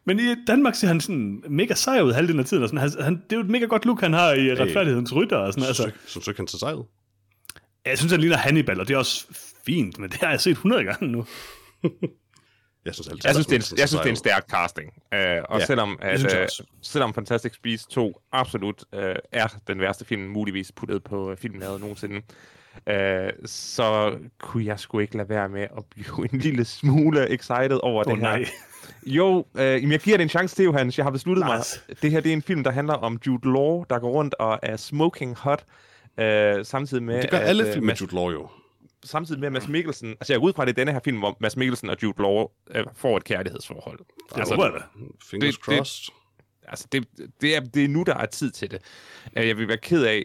Men 0.05 0.19
i 0.19 0.35
Danmark 0.47 0.75
ser 0.75 0.87
han 0.87 1.01
sådan 1.01 1.43
mega 1.49 1.73
sej 1.73 2.01
ud 2.01 2.13
halvdelen 2.13 2.39
af 2.39 2.45
tiden. 2.45 2.63
Og 2.63 2.69
sådan. 2.69 2.79
Han, 2.89 3.03
han, 3.03 3.13
det 3.15 3.31
er 3.31 3.35
jo 3.35 3.43
et 3.43 3.49
mega 3.49 3.65
godt 3.65 3.85
look, 3.85 4.01
han 4.01 4.13
har 4.13 4.33
i 4.33 4.55
Retfærdighedens 4.55 5.15
Rytter. 5.15 5.37
Og 5.37 5.53
sådan. 5.53 5.67
Altså, 5.67 5.91
synes 6.05 6.25
du 6.25 6.31
ikke, 6.31 6.39
han 6.39 6.47
tager 6.47 6.57
sig 6.59 6.77
ud? 6.77 6.83
jeg 7.85 7.97
synes, 7.97 8.11
han 8.11 8.21
ligner 8.21 8.37
Hannibal, 8.37 8.79
og 8.79 8.87
det 8.87 8.93
er 8.93 8.97
også 8.97 9.25
fint, 9.65 9.99
men 9.99 10.09
det 10.09 10.19
har 10.19 10.29
jeg 10.29 10.41
set 10.41 10.51
100 10.51 10.83
gange 10.83 11.07
nu. 11.07 11.25
Jeg 12.85 12.93
synes, 12.93 13.07
altid, 13.07 13.21
Jeg 13.25 13.33
synes, 13.35 13.47
det 13.47 13.55
er 13.55 13.73
en, 13.73 13.79
jeg 13.79 13.89
synes, 13.89 14.01
det 14.01 14.07
er 14.07 14.11
en 14.11 14.15
stærk 14.15 14.45
casting. 14.49 14.89
Uh, 15.15 15.19
og 15.49 15.59
Ja, 15.59 15.65
selvom, 15.65 15.97
at, 16.01 16.19
uh, 16.33 16.41
også. 16.43 16.63
selvom 16.81 17.13
Fantastic 17.13 17.51
Beasts 17.63 17.87
2 17.87 18.21
absolut 18.31 18.83
uh, 18.93 18.99
er 19.31 19.47
den 19.67 19.79
værste 19.79 20.05
film, 20.05 20.21
muligvis 20.21 20.71
puttet 20.71 21.03
på 21.03 21.31
uh, 21.31 21.37
filmlaget 21.37 21.79
nogensinde, 21.81 22.15
uh, 22.87 23.45
så 23.45 24.17
kunne 24.39 24.65
jeg 24.65 24.79
sgu 24.79 24.99
ikke 24.99 25.17
lade 25.17 25.29
være 25.29 25.49
med 25.49 25.61
at 25.61 25.85
blive 25.89 26.27
en 26.33 26.39
lille 26.39 26.65
smule 26.65 27.29
excited 27.29 27.79
over 27.83 28.07
Åh 28.07 28.13
det 28.13 28.21
her. 28.21 28.37
nej. 28.37 28.45
Jo, 29.05 29.45
øh, 29.55 29.63
jamen 29.63 29.91
jeg 29.91 29.99
giver 29.99 30.17
det 30.17 30.23
en 30.23 30.29
chance 30.29 30.55
til, 30.55 30.65
Johannes. 30.65 30.97
Jeg 30.97 31.05
har 31.05 31.11
besluttet 31.11 31.45
Lars. 31.45 31.83
mig. 31.89 31.97
Det 32.01 32.11
her 32.11 32.19
det 32.19 32.29
er 32.29 32.33
en 32.33 32.41
film, 32.41 32.63
der 32.63 32.71
handler 32.71 32.93
om 32.93 33.19
Jude 33.27 33.47
Law, 33.53 33.83
der 33.89 33.99
går 33.99 34.09
rundt 34.11 34.33
og 34.39 34.59
er 34.63 34.77
smoking 34.77 35.35
hot, 35.37 35.65
øh, 36.19 36.65
samtidig 36.65 37.03
med, 37.03 37.21
Det 37.21 37.29
gør 37.29 37.37
at, 37.37 37.47
alle 37.47 37.67
øh, 37.67 37.73
film 37.73 37.85
med 37.85 37.95
Jude 37.95 38.15
Law 38.15 38.29
jo. 38.31 38.49
samtidig 39.03 39.39
med 39.39 39.47
at 39.47 39.53
Mads 39.53 39.67
Mikkelsen... 39.67 40.09
Altså 40.09 40.33
jeg 40.33 40.39
går 40.39 40.47
ud 40.47 40.53
fra, 40.53 40.65
det 40.65 40.75
denne 40.75 40.91
her 40.91 40.99
film, 41.03 41.17
hvor 41.17 41.37
Mads 41.39 41.57
Mikkelsen 41.57 41.89
og 41.89 41.97
Jude 42.03 42.21
Law 42.21 42.47
øh, 42.75 42.83
får 42.95 43.17
et 43.17 43.23
kærlighedsforhold. 43.23 43.97
Det 43.97 44.37
altså, 44.39 44.53
håber 44.55 44.65
jeg 44.65 44.73
da. 44.73 44.79
Fingers 45.31 45.55
det- 45.55 45.65
det- 45.65 45.75
crossed. 45.77 46.13
altså 46.67 46.87
det, 46.91 47.05
det, 47.41 47.55
er, 47.55 47.59
det 47.59 47.83
er 47.83 47.87
nu, 47.87 48.03
der 48.03 48.15
er 48.15 48.25
tid 48.25 48.51
til 48.51 48.71
det. 48.71 48.79
Øh, 49.37 49.47
Jeg 49.47 49.57
vil 49.57 49.67
være 49.67 49.77
ked 49.77 50.03
af... 50.05 50.23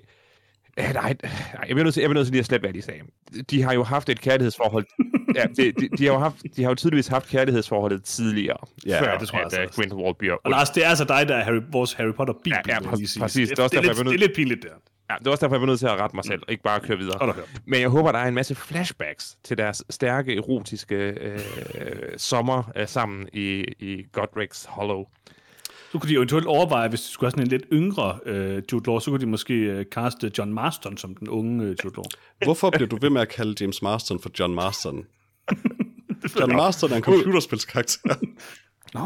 Øh, 0.78 0.84
Nej, 0.94 1.14
nej, 1.22 1.30
jeg 1.54 1.66
bliver 1.68 1.82
nødt 1.84 1.94
til, 1.94 2.00
jeg 2.00 2.08
bliver 2.08 2.14
nødt 2.20 2.26
til 2.26 2.32
lige 2.32 2.40
at 2.40 2.46
slet, 2.46 2.60
hvad 2.60 2.72
de 2.72 2.82
sagde. 2.82 3.00
De 3.50 3.62
har 3.62 3.72
jo 3.74 3.82
haft 3.82 4.08
et 4.08 4.20
kærlighedsforhold. 4.20 4.86
ja, 5.34 5.44
de, 5.56 5.72
de, 5.72 5.88
de, 5.98 6.04
har 6.06 6.12
jo 6.12 6.18
haft, 6.18 6.36
de 6.56 6.62
har 6.62 6.70
jo 6.70 6.74
tydeligvis 6.74 7.06
haft 7.06 7.28
kærlighedsforholdet 7.28 8.04
tidligere, 8.04 8.56
Ja, 8.86 9.00
før 9.02 9.18
det 9.18 9.28
tror 9.28 9.38
jeg 9.38 9.46
at 9.46 9.52
altså 9.52 9.60
uh, 9.60 9.66
også. 9.68 9.80
Grindelwald 9.80 10.14
bliver 10.18 10.34
Og 10.44 10.50
Lars, 10.50 10.70
det 10.70 10.84
er 10.84 10.88
altså 10.88 11.04
dig, 11.04 11.28
der 11.28 11.36
er 11.36 11.44
Harry, 11.44 11.60
vores 11.72 11.92
Harry 11.92 12.12
Potter 12.12 12.34
bibel. 12.44 12.52
Ja, 12.68 12.74
ja, 12.74 12.78
vil 12.78 12.84
jeg 12.84 12.92
præ- 12.92 12.96
lige 12.96 13.08
sige. 13.08 13.20
præcis. 13.20 13.48
Det, 13.48 13.56
Det 13.56 13.62
er 13.62 13.64
også 13.64 13.76
det, 13.80 13.84
er 13.84 13.88
derfor, 13.88 14.02
lidt, 14.02 14.12
jeg 14.12 14.18
det 14.18 14.24
er 14.24 14.28
lidt 14.28 14.36
pinligt 14.36 14.62
der. 14.62 14.68
Ja, 15.10 15.14
det 15.18 15.26
er 15.26 15.30
også 15.30 15.40
derfor, 15.46 15.54
jeg 15.56 15.60
var 15.60 15.66
nødt 15.66 15.78
til 15.78 15.86
at 15.86 15.92
rette 16.00 16.16
mig 16.16 16.24
selv, 16.24 16.42
og 16.46 16.50
ikke 16.50 16.62
bare 16.62 16.80
køre 16.80 16.98
videre. 16.98 17.18
Høre. 17.34 17.34
Men 17.66 17.80
jeg 17.80 17.88
håber, 17.88 18.12
der 18.12 18.18
er 18.18 18.28
en 18.28 18.34
masse 18.34 18.54
flashbacks 18.54 19.36
til 19.44 19.58
deres 19.58 19.84
stærke, 19.90 20.36
erotiske 20.36 20.94
øh, 20.94 21.38
sommer 22.16 22.72
øh, 22.76 22.88
sammen 22.88 23.28
i, 23.32 23.64
i 23.78 24.06
Godric's 24.18 24.68
Hollow. 24.68 25.04
Så 25.92 25.98
kunne 25.98 26.10
de 26.10 26.14
eventuelt 26.14 26.46
overveje, 26.46 26.88
hvis 26.88 27.00
de 27.00 27.08
skulle 27.08 27.26
have 27.26 27.30
sådan 27.30 27.44
en 27.44 27.48
lidt 27.48 27.64
yngre 27.72 28.18
øh, 28.26 28.62
Jude 28.72 28.90
Law, 28.90 28.98
så 28.98 29.10
kunne 29.10 29.20
de 29.20 29.26
måske 29.26 29.54
øh, 29.54 29.84
caste 29.84 30.32
John 30.38 30.52
Marston 30.52 30.96
som 30.96 31.14
den 31.14 31.28
unge 31.28 31.64
øh, 31.64 31.76
Jude 31.84 31.94
Law. 31.96 32.04
Hvorfor 32.44 32.70
bliver 32.70 32.88
du 32.88 32.98
ved 33.00 33.10
med 33.10 33.20
at 33.20 33.28
kalde 33.28 33.54
James 33.60 33.82
Marston 33.82 34.20
for 34.20 34.30
John 34.38 34.54
Marston? 34.54 35.06
John 36.40 36.56
Marston 36.56 36.92
er 36.92 36.96
en 36.96 37.02
computerspilskarakter. 37.02 38.14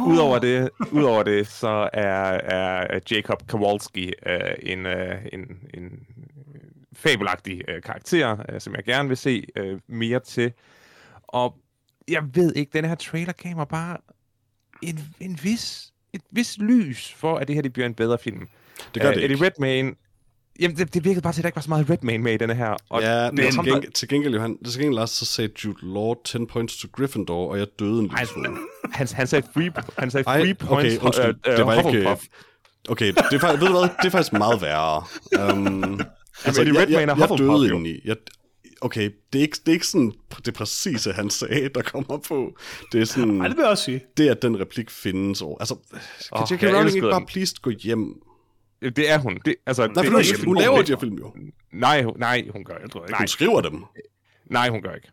Udover 0.07 0.39
det, 0.39 0.71
udover 0.93 1.23
det, 1.23 1.49
så 1.49 1.91
er, 1.93 2.41
er 2.45 3.01
Jacob 3.11 3.49
Kowalski 3.49 4.13
øh, 4.27 4.41
en, 4.63 4.87
øh, 4.87 5.17
en, 5.33 5.41
en 5.75 5.91
fabelagtig 6.93 7.63
øh, 7.69 7.83
karakter, 7.83 8.45
øh, 8.49 8.61
som 8.61 8.75
jeg 8.75 8.85
gerne 8.85 9.09
vil 9.09 9.17
se 9.17 9.47
øh, 9.57 9.81
mere 9.87 10.21
til. 10.21 10.53
Og 11.23 11.59
jeg 12.09 12.23
ved 12.35 12.55
ikke, 12.55 12.71
den 12.73 12.85
her 12.85 12.95
trailer 12.95 13.33
gav 13.33 13.57
mig 13.57 13.69
bare 13.69 13.97
en, 14.83 14.99
en 15.21 15.39
vis, 15.43 15.93
et 16.14 16.21
vis 16.33 16.59
lys 16.59 17.14
for, 17.17 17.37
at 17.37 17.49
det 17.49 17.55
her 17.55 17.62
det 17.62 17.73
bliver 17.73 17.87
en 17.87 17.95
bedre 17.95 18.19
film. 18.25 18.49
Det 18.95 19.02
gør 19.02 19.09
Øh, 19.09 19.14
det 19.14 19.25
Eddie 19.25 19.35
ikke. 19.35 19.47
Redmayne, 19.47 19.93
jamen 20.61 20.76
det, 20.76 20.95
det 20.95 21.05
virkede 21.05 21.23
bare 21.23 21.33
til, 21.33 21.40
at 21.40 21.43
der 21.43 21.49
ikke 21.49 21.57
var 21.57 21.62
så 21.62 21.69
meget 21.69 21.90
Redmayne 21.90 22.23
med 22.25 22.33
i 22.33 22.37
denne 22.37 22.55
her. 22.55 22.76
Og 22.90 23.02
Ja, 23.02 23.25
det 23.25 23.35
men 23.35 23.45
til, 23.52 23.61
gengæld, 23.64 23.93
til 23.93 24.09
gengæld, 24.09 24.35
Johan, 24.35 24.64
til 24.64 24.81
gengæld, 24.81 24.95
Lars, 24.99 25.11
så 25.11 25.25
sagde 25.26 25.50
Jude 25.64 25.76
Law 25.95 26.14
10 26.25 26.38
points 26.52 26.79
to 26.81 26.88
Gryffindor, 26.93 27.50
og 27.50 27.59
jeg 27.59 27.67
døde 27.79 27.99
en 28.00 28.09
lille 28.09 28.26
smule. 28.26 28.49
han, 28.93 29.09
han 29.12 29.26
sagde 29.26 29.47
free, 29.55 29.71
han 29.99 30.11
sagde 30.11 30.25
Ej, 30.26 30.40
free 30.40 30.50
okay, 30.61 30.67
points. 30.67 30.97
undskyld. 30.99 31.25
øh, 31.26 31.52
øh, 31.52 31.57
Det 31.57 31.67
var 31.67 31.73
ikke- 31.75 31.83
Hufflepuff. 31.85 32.23
Okay, 32.88 33.07
det 33.07 33.17
er, 33.33 33.38
faktisk, 33.38 33.61
ved 33.61 33.69
du 33.69 33.73
hvad, 33.79 33.83
det 33.83 34.07
er 34.07 34.11
faktisk 34.11 34.33
meget 34.33 34.62
værre. 34.62 35.05
Um, 35.55 36.00
altså, 36.45 36.61
Eddie 36.62 36.75
jeg, 36.75 36.83
Redmayne 36.83 36.90
jeg, 36.90 37.02
er 37.02 37.07
jeg 37.07 37.29
Hufflepuff, 37.29 37.40
døde 37.40 37.67
indeni. 37.67 38.00
Jeg, 38.05 38.17
okay, 38.81 39.11
det 39.33 39.39
er, 39.39 39.43
ikke, 39.43 39.57
det 39.67 39.69
er 39.69 39.73
ikke 39.73 39.87
sådan 39.87 40.13
det 40.45 40.55
præcise, 40.55 41.13
han 41.13 41.31
sagde, 41.31 41.69
der 41.69 41.83
kommer 41.83 42.19
på. 42.29 42.57
Det 42.93 43.01
er 43.01 43.05
sådan, 43.05 43.29
Nej, 43.29 43.49
det 43.49 43.57
vil 43.57 43.63
jeg 43.63 43.71
også 43.71 43.85
sige. 43.85 44.05
det 44.17 44.29
at 44.29 44.43
den 44.43 44.61
replik 44.61 44.91
findes 44.91 45.43
over. 45.43 45.59
Altså, 45.59 45.75
kan 45.75 45.99
Åh, 46.33 46.47
J.K. 46.53 46.63
jeg 46.63 46.75
Rowling 46.75 46.97
ikke 46.97 47.11
bare 47.11 47.27
please 47.27 47.55
gå 47.63 47.71
hjem? 47.71 48.23
Det 48.83 49.11
er 49.11 49.19
hun. 49.19 49.39
Det, 49.45 49.55
altså, 49.67 49.87
Nej, 49.87 50.03
det, 50.03 50.13
for 50.13 50.19
det, 50.19 50.37
hun, 50.39 50.45
hun 50.47 50.57
laver 50.57 50.83
de 50.83 50.93
her 50.93 51.01
film 51.01 51.19
jo. 51.19 51.35
Nej, 51.73 52.03
hun- 52.03 52.15
nej, 52.19 52.49
hun 52.53 52.65
gør 52.65 52.75
ikke. 52.77 52.99
Nej, 53.11 53.19
Hun 53.19 53.29
skriver 53.29 53.61
dem. 53.61 53.85
nej, 54.47 54.69
hun 54.69 54.83
gør 54.83 54.95
ikke. 54.95 55.09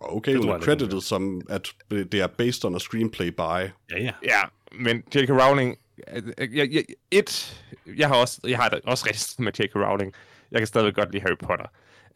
Okay, 0.00 0.34
hun 0.36 0.42
tror 0.46 0.50
er 0.50 0.54
jeg, 0.54 0.60
det 0.60 0.68
er, 0.68 0.72
hun 0.72 0.78
credited 0.78 1.00
som, 1.00 1.40
at 1.50 1.68
det 1.90 2.14
er 2.14 2.26
based 2.26 2.64
on 2.64 2.74
a 2.74 2.78
screenplay 2.78 3.28
by. 3.28 3.40
Ja, 3.40 3.70
ja. 3.90 4.10
Ja, 4.24 4.40
men 4.78 4.96
J.K. 5.14 5.30
Rowling... 5.30 5.76
Jeg, 6.38 6.72
jeg, 6.72 6.84
et, 7.10 7.62
jeg 7.96 8.08
har 8.08 8.14
også, 8.14 8.40
jeg 8.46 8.58
har 8.58 8.68
det 8.68 8.80
også 8.84 9.06
rigtig 9.06 9.24
med 9.44 9.52
J.K. 9.60 9.76
Rowling. 9.76 10.12
Jeg 10.50 10.60
kan 10.60 10.66
stadig 10.66 10.94
godt 10.94 11.12
lide 11.12 11.22
Harry 11.22 11.36
Potter. 11.42 11.66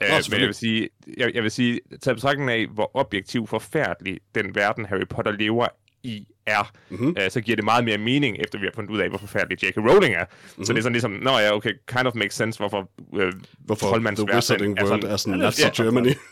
Uh, 0.05 0.31
men 0.31 0.41
jeg 0.41 0.47
vil 0.47 0.55
sige, 0.55 0.89
jeg, 1.17 1.35
jeg 1.35 1.43
vil 1.43 1.51
sige, 1.51 1.81
taget 2.03 2.17
betragtning 2.17 2.51
af, 2.51 2.67
hvor 2.67 2.91
objektiv 2.95 3.47
forfærdelig 3.47 4.21
den 4.35 4.55
verden 4.55 4.85
Harry 4.85 5.07
Potter 5.11 5.33
lever 5.33 5.67
i 6.03 6.27
er, 6.47 6.73
mm-hmm. 6.89 7.09
uh, 7.09 7.29
så 7.29 7.41
giver 7.41 7.57
det 7.57 7.65
meget 7.65 7.85
mere 7.85 7.99
mening, 7.99 8.37
efter 8.41 8.59
vi 8.59 8.67
har 8.67 8.73
fundet 8.75 8.91
ud 8.91 8.99
af, 8.99 9.09
hvor 9.09 9.19
forfærdelig 9.19 9.65
J.K. 9.65 9.77
Rowling 9.77 10.15
er. 10.15 10.25
Mm-hmm. 10.25 10.65
Så 10.65 10.73
det 10.73 10.79
er 10.79 10.83
sådan 10.83 10.93
ligesom, 10.93 11.11
nå 11.11 11.31
ja, 11.31 11.55
okay, 11.55 11.73
kind 11.87 12.07
of 12.07 12.15
makes 12.15 12.35
sense, 12.35 12.59
hvorfor, 12.59 12.91
uh, 12.99 13.23
hvorfor 13.59 13.99
The 13.99 14.35
Wizarding 14.35 14.81
World 14.83 15.05
er 15.05 15.17
sådan, 15.17 15.41
er 15.41 15.51
sådan 15.51 15.75
ja, 15.77 15.83
Germany. 15.83 16.13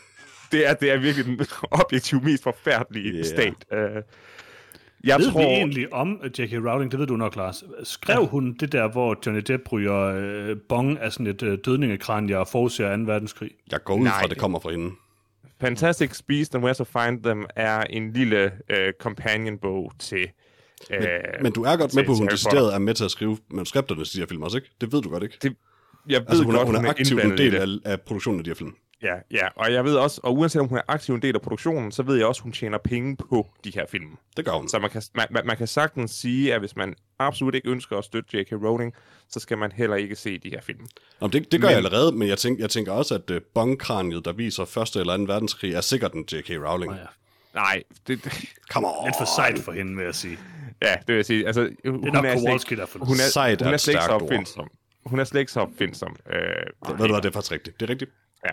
Det 0.51 0.67
er, 0.67 0.73
det 0.73 0.91
er 0.91 0.97
virkelig 0.97 1.25
den 1.25 1.47
objektivt 1.81 2.23
mest 2.23 2.43
forfærdelige 2.43 3.13
yeah. 3.13 3.25
stat. 3.25 3.53
Uh, 3.71 4.01
jeg 5.03 5.19
ved 5.19 5.31
tror... 5.31 5.39
vi 5.39 5.45
egentlig 5.45 5.93
om 5.93 6.19
J.K. 6.39 6.53
Rowling, 6.53 6.91
det 6.91 6.99
ved 6.99 7.07
du 7.07 7.15
nok, 7.15 7.35
Lars. 7.35 7.63
Skrev 7.83 8.19
ja. 8.21 8.27
hun 8.27 8.53
det 8.59 8.71
der, 8.71 8.87
hvor 8.87 9.17
Johnny 9.25 9.41
Depp 9.47 9.71
ryger 9.71 9.97
øh, 9.97 10.57
bong 10.69 10.99
af 10.99 11.13
sådan 11.13 11.27
et 11.27 11.43
øh, 11.43 11.57
dødningekranje 11.65 12.37
og 12.37 12.47
forudser 12.47 12.97
2. 12.97 13.03
verdenskrig? 13.03 13.51
Jeg 13.71 13.83
går 13.83 13.95
ud 13.95 14.07
fra, 14.07 14.27
det 14.27 14.37
kommer 14.37 14.59
fra 14.59 14.71
hende. 14.71 14.91
Fantastic 15.61 16.21
Beasts 16.27 16.55
and 16.55 16.63
Where 16.63 16.73
to 16.73 16.83
Find 16.83 17.23
Them 17.23 17.45
er 17.55 17.81
en 17.81 18.13
lille 18.13 18.51
øh, 18.69 18.93
companion-bog 18.99 19.91
til... 19.99 20.27
Øh, 20.91 21.01
men, 21.01 21.09
men 21.41 21.51
du 21.51 21.63
er 21.63 21.77
godt 21.77 21.95
med 21.95 22.03
på, 22.03 22.11
at 22.11 22.17
hun 22.17 22.27
decideret 22.27 22.73
er 22.73 22.79
med 22.79 22.93
til 22.93 23.05
at 23.05 23.11
skrive 23.11 23.37
manuskripterne 23.51 24.05
til 24.05 24.13
de 24.13 24.19
her 24.19 24.27
film 24.27 24.43
også, 24.43 24.57
ikke? 24.57 24.69
Det 24.81 24.91
ved 24.91 25.01
du 25.01 25.09
godt, 25.09 25.23
ikke? 25.23 25.37
Det, 25.41 25.55
jeg 26.09 26.19
ved 26.21 26.27
altså, 26.27 26.43
hun, 26.43 26.53
godt, 26.55 26.65
hun, 26.65 26.75
hun 26.75 26.85
er 26.85 26.89
aktiv 26.89 27.17
en 27.17 27.37
del 27.37 27.55
af, 27.55 27.67
af 27.85 28.01
produktionen 28.01 28.39
af 28.39 28.43
de 28.43 28.49
her 28.49 28.55
film. 28.55 28.73
Ja, 29.03 29.15
ja, 29.31 29.47
og 29.55 29.73
jeg 29.73 29.85
ved 29.85 29.95
også, 29.95 30.21
og 30.23 30.33
uanset 30.33 30.61
om 30.61 30.67
hun 30.67 30.77
er 30.77 30.81
aktiv 30.87 31.15
en 31.15 31.21
del 31.21 31.35
af 31.35 31.41
produktionen, 31.41 31.91
så 31.91 32.03
ved 32.03 32.15
jeg 32.17 32.25
også, 32.25 32.39
at 32.39 32.43
hun 32.43 32.51
tjener 32.51 32.77
penge 32.77 33.17
på 33.17 33.47
de 33.63 33.71
her 33.75 33.85
film. 33.89 34.17
Det 34.37 34.45
gør 34.45 34.51
hun. 34.51 34.69
Så 34.69 34.79
man 34.79 34.89
kan, 34.89 35.01
man, 35.15 35.27
man 35.45 35.57
kan 35.57 35.67
sagtens 35.67 36.11
sige, 36.11 36.53
at 36.53 36.59
hvis 36.59 36.75
man 36.75 36.95
absolut 37.19 37.55
ikke 37.55 37.69
ønsker 37.69 37.97
at 37.97 38.03
støtte 38.03 38.37
J.K. 38.37 38.51
Rowling, 38.51 38.93
så 39.29 39.39
skal 39.39 39.57
man 39.57 39.71
heller 39.71 39.95
ikke 39.95 40.15
se 40.15 40.37
de 40.37 40.49
her 40.49 40.61
film. 40.61 40.87
Jamen, 41.21 41.33
det, 41.33 41.51
det 41.51 41.61
gør 41.61 41.67
men, 41.67 41.69
jeg 41.69 41.77
allerede, 41.77 42.11
men 42.11 42.27
jeg, 42.27 42.37
tænker, 42.37 42.63
jeg 42.63 42.69
tænker 42.69 42.91
også, 42.91 43.15
at 43.15 43.29
uh, 43.31 43.37
bongkraniet, 43.53 44.25
der 44.25 44.33
viser 44.33 44.65
første 44.65 44.99
eller 44.99 45.13
anden 45.13 45.27
verdenskrig, 45.27 45.73
er 45.73 45.81
sikkert 45.81 46.13
en 46.13 46.25
J.K. 46.31 46.49
Rowling. 46.49 46.91
Oh, 46.91 46.97
ja. 46.97 47.05
Nej, 47.53 47.83
det, 48.07 48.23
det... 48.23 48.33
Come 48.71 48.87
on. 48.87 49.05
Lidt 49.07 49.15
for 49.17 49.35
sejt 49.35 49.59
for 49.59 49.71
hende, 49.71 49.95
vil 49.95 50.05
jeg 50.05 50.15
sige. 50.15 50.39
Ja, 50.81 50.91
det 50.93 51.07
vil 51.07 51.15
jeg 51.15 51.25
sige. 51.25 51.47
Altså, 51.47 51.61
det 51.61 51.77
er 51.83 51.89
hun 51.89 52.01
nok 52.01 52.25
er 52.25 52.33
Kowalski, 52.33 52.75
der 52.75 52.85
for 52.85 52.99
hun 52.99 53.15
er, 53.15 53.29
sejt 53.31 53.61
hun 53.61 53.73
er 53.73 53.77
slet 53.77 53.93
ikke 53.93 54.03
så 54.05 54.11
opfindsom. 54.11 54.69
Hun 55.05 55.19
er 55.19 55.23
slet 55.23 55.39
ikke 55.39 55.51
så 55.51 55.59
opfindsom. 55.59 56.15
Øh, 56.29 56.39
det, 56.39 56.99
ved 56.99 57.07
du 57.07 57.13
hvad, 57.13 57.21
det 57.21 57.25
er 57.25 57.31
faktisk 57.31 57.51
rigtigt. 57.51 57.79
Det 57.79 57.85
er 57.85 57.89
rigtigt. 57.89 58.11
Ja, 58.45 58.51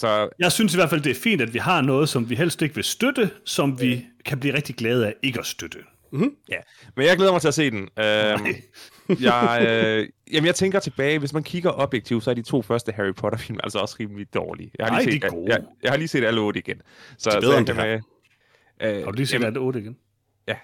så... 0.00 0.28
Jeg 0.38 0.52
synes 0.52 0.74
i 0.74 0.76
hvert 0.76 0.90
fald, 0.90 1.00
det 1.00 1.10
er 1.10 1.20
fint, 1.20 1.42
at 1.42 1.54
vi 1.54 1.58
har 1.58 1.80
noget, 1.80 2.08
som 2.08 2.30
vi 2.30 2.34
helst 2.34 2.62
ikke 2.62 2.74
vil 2.74 2.84
støtte, 2.84 3.30
som 3.44 3.80
vi 3.80 4.06
kan 4.24 4.40
blive 4.40 4.54
rigtig 4.54 4.76
glade 4.76 5.06
af 5.06 5.14
ikke 5.22 5.38
at 5.38 5.46
støtte. 5.46 5.78
Mm-hmm. 6.12 6.30
Ja, 6.48 6.56
men 6.96 7.06
jeg 7.06 7.16
glæder 7.16 7.32
mig 7.32 7.40
til 7.40 7.48
at 7.48 7.54
se 7.54 7.70
den. 7.70 7.78
Øhm, 7.78 8.46
jeg, 9.28 9.66
øh, 9.68 10.08
jamen, 10.32 10.46
jeg 10.46 10.54
tænker 10.54 10.80
tilbage, 10.80 11.18
hvis 11.18 11.32
man 11.32 11.42
kigger 11.42 11.72
objektivt, 11.72 12.24
så 12.24 12.30
er 12.30 12.34
de 12.34 12.42
to 12.42 12.62
første 12.62 12.92
Harry 12.92 13.14
Potter-film 13.14 13.58
altså 13.62 13.78
også 13.78 13.96
rimelig 14.00 14.34
dårlige. 14.34 14.70
Jeg 14.78 14.86
har 14.86 15.00
lige, 15.00 15.10
Ej, 15.10 15.28
set, 15.30 15.34
jeg, 15.34 15.42
jeg, 15.48 15.64
jeg 15.82 15.92
har 15.92 15.96
lige 15.96 16.08
set 16.08 16.24
alle 16.24 16.40
otte 16.40 16.58
igen. 16.58 16.82
Så, 17.18 17.30
det 17.30 17.36
er 17.36 17.40
bedre 17.40 17.58
end 17.58 17.66
det 17.66 17.76
her. 17.76 18.00
Øh, 18.82 19.04
har 19.04 19.10
du 19.10 19.16
lige 19.16 19.26
set 19.26 19.44
alle 19.44 19.60
otte 19.60 19.80
igen? 19.80 19.96
Ja. 20.48 20.56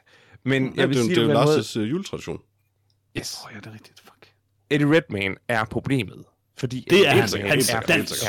Men 0.44 0.64
ja, 0.64 0.80
jeg 0.80 0.88
vil 0.88 0.96
det, 0.96 1.04
sige, 1.04 1.14
det 1.14 1.22
er 1.22 1.32
jo 1.32 1.40
Lars' 1.40 1.78
måde... 1.78 1.88
juletradition. 1.88 2.40
Yes. 3.18 3.38
Åh 3.40 3.46
oh, 3.46 3.54
ja, 3.54 3.60
det 3.60 3.66
er 3.66 3.74
rigtigt. 3.74 4.00
Fuck. 4.00 4.32
Eddie 4.70 4.96
Redmayne 4.96 5.34
er 5.48 5.64
problemet. 5.64 6.24
Fordi 6.58 6.86
det 6.90 7.06
er 7.06 7.10
han. 7.10 7.48
Hans 7.48 7.72
dans 7.88 8.24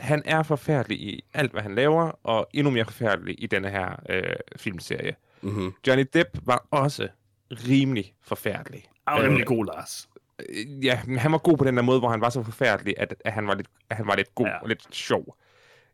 han 0.00 0.22
er 0.24 0.42
forfærdelig 0.42 1.00
i 1.00 1.24
alt, 1.34 1.52
hvad 1.52 1.62
han 1.62 1.74
laver, 1.74 2.10
og 2.22 2.48
endnu 2.52 2.70
mere 2.70 2.84
forfærdelig 2.84 3.42
i 3.42 3.46
denne 3.46 3.70
her 3.70 3.96
øh, 4.08 4.22
filmserie. 4.56 5.16
Mm-hmm. 5.42 5.72
Johnny 5.86 6.04
Depp 6.14 6.28
var 6.42 6.66
også 6.70 7.08
rimelig 7.50 8.14
forfærdelig. 8.22 8.82
Han 9.06 9.18
var 9.18 9.24
rimelig 9.24 9.40
øh, 9.40 9.46
god, 9.46 9.66
Lars. 9.66 10.08
Øh, 10.48 10.84
ja, 10.84 11.00
men 11.06 11.18
han 11.18 11.32
var 11.32 11.38
god 11.38 11.56
på 11.56 11.64
den 11.64 11.76
der 11.76 11.82
måde, 11.82 11.98
hvor 11.98 12.08
han 12.08 12.20
var 12.20 12.30
så 12.30 12.42
forfærdelig, 12.42 12.94
at, 12.98 13.14
at, 13.24 13.32
han, 13.32 13.46
var 13.46 13.54
lidt, 13.54 13.68
at 13.90 13.96
han 13.96 14.06
var 14.06 14.16
lidt 14.16 14.34
god 14.34 14.46
ja. 14.46 14.58
og 14.62 14.68
lidt 14.68 14.94
sjov. 14.94 15.36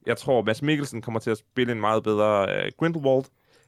Jeg 0.07 0.17
tror, 0.17 0.43
Mads 0.43 0.63
Mikkelsen 0.63 1.03
kommer 1.03 1.21
til 1.21 1.31
at 1.31 1.39
spille 1.39 1.73
en 1.73 1.81
meget 1.81 2.03
bedre 2.03 2.57
øh, 2.57 2.73
Grindelwald. 2.79 3.25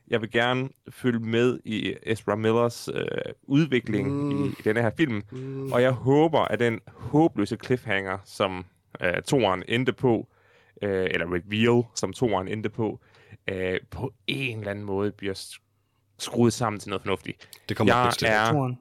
Jeg 0.08 0.20
vil 0.20 0.30
gerne 0.30 0.68
følge 0.90 1.18
med 1.18 1.58
i 1.64 1.94
Ezra 2.02 2.36
Millers 2.36 2.88
øh, 2.94 3.04
udvikling 3.42 4.08
mm. 4.08 4.44
i, 4.44 4.48
i 4.48 4.62
denne 4.64 4.82
her 4.82 4.90
film, 4.96 5.22
mm. 5.32 5.72
og 5.72 5.82
jeg 5.82 5.90
håber, 5.90 6.40
at 6.40 6.58
den 6.58 6.80
håbløse 6.86 7.56
cliffhanger, 7.64 8.18
som 8.24 8.64
øh, 9.00 9.22
toeren 9.22 9.62
endte 9.68 9.92
på, 9.92 10.28
øh, 10.82 11.08
eller 11.10 11.26
reveal, 11.26 11.84
som 11.94 12.12
toeren 12.12 12.48
endte 12.48 12.68
på, 12.68 13.00
øh, 13.48 13.80
på 13.90 14.12
en 14.26 14.58
eller 14.58 14.70
anden 14.70 14.84
måde 14.84 15.12
bliver 15.12 15.56
skruet 16.18 16.52
sammen 16.52 16.80
til 16.80 16.88
noget 16.88 17.02
fornuftigt. 17.02 17.48
Det 17.68 17.76
kommer 17.76 17.96
jeg 17.96 18.12
til. 18.18 18.28
Er, 18.30 18.74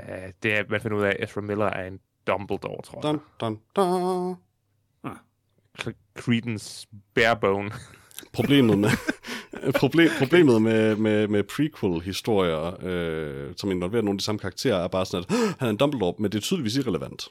øh, 0.00 0.32
det 0.42 0.54
er, 0.54 0.64
man 0.68 0.80
finder 0.80 0.96
ud 0.96 1.02
af, 1.02 1.08
at 1.08 1.28
Ezra 1.28 1.40
Miller 1.40 1.66
er 1.66 1.86
en 1.86 2.00
Dumbledore, 2.26 2.82
tror 2.82 3.00
jeg. 3.02 3.02
Dun, 3.12 3.20
dun, 3.40 3.60
dun. 3.76 4.36
Ah. 5.04 5.16
Credence 6.18 6.88
Barebone. 7.14 7.70
Problemet 8.32 8.78
med, 8.78 8.90
problem, 9.80 10.10
problemet 10.18 10.62
med, 10.62 10.96
med, 10.96 11.28
med 11.28 11.42
prequel-historier, 11.42 12.84
øh, 12.84 13.54
som 13.56 13.70
involverer 13.70 14.02
nogle 14.02 14.16
af 14.16 14.18
de 14.18 14.24
samme 14.24 14.38
karakterer, 14.38 14.76
er 14.76 14.88
bare 14.88 15.06
sådan, 15.06 15.24
at 15.28 15.56
han 15.58 15.68
er 15.68 15.70
en 15.70 15.76
Dumbledore, 15.76 16.14
men 16.18 16.32
det 16.32 16.38
er 16.38 16.42
tydeligvis 16.42 16.76
irrelevant 16.76 17.28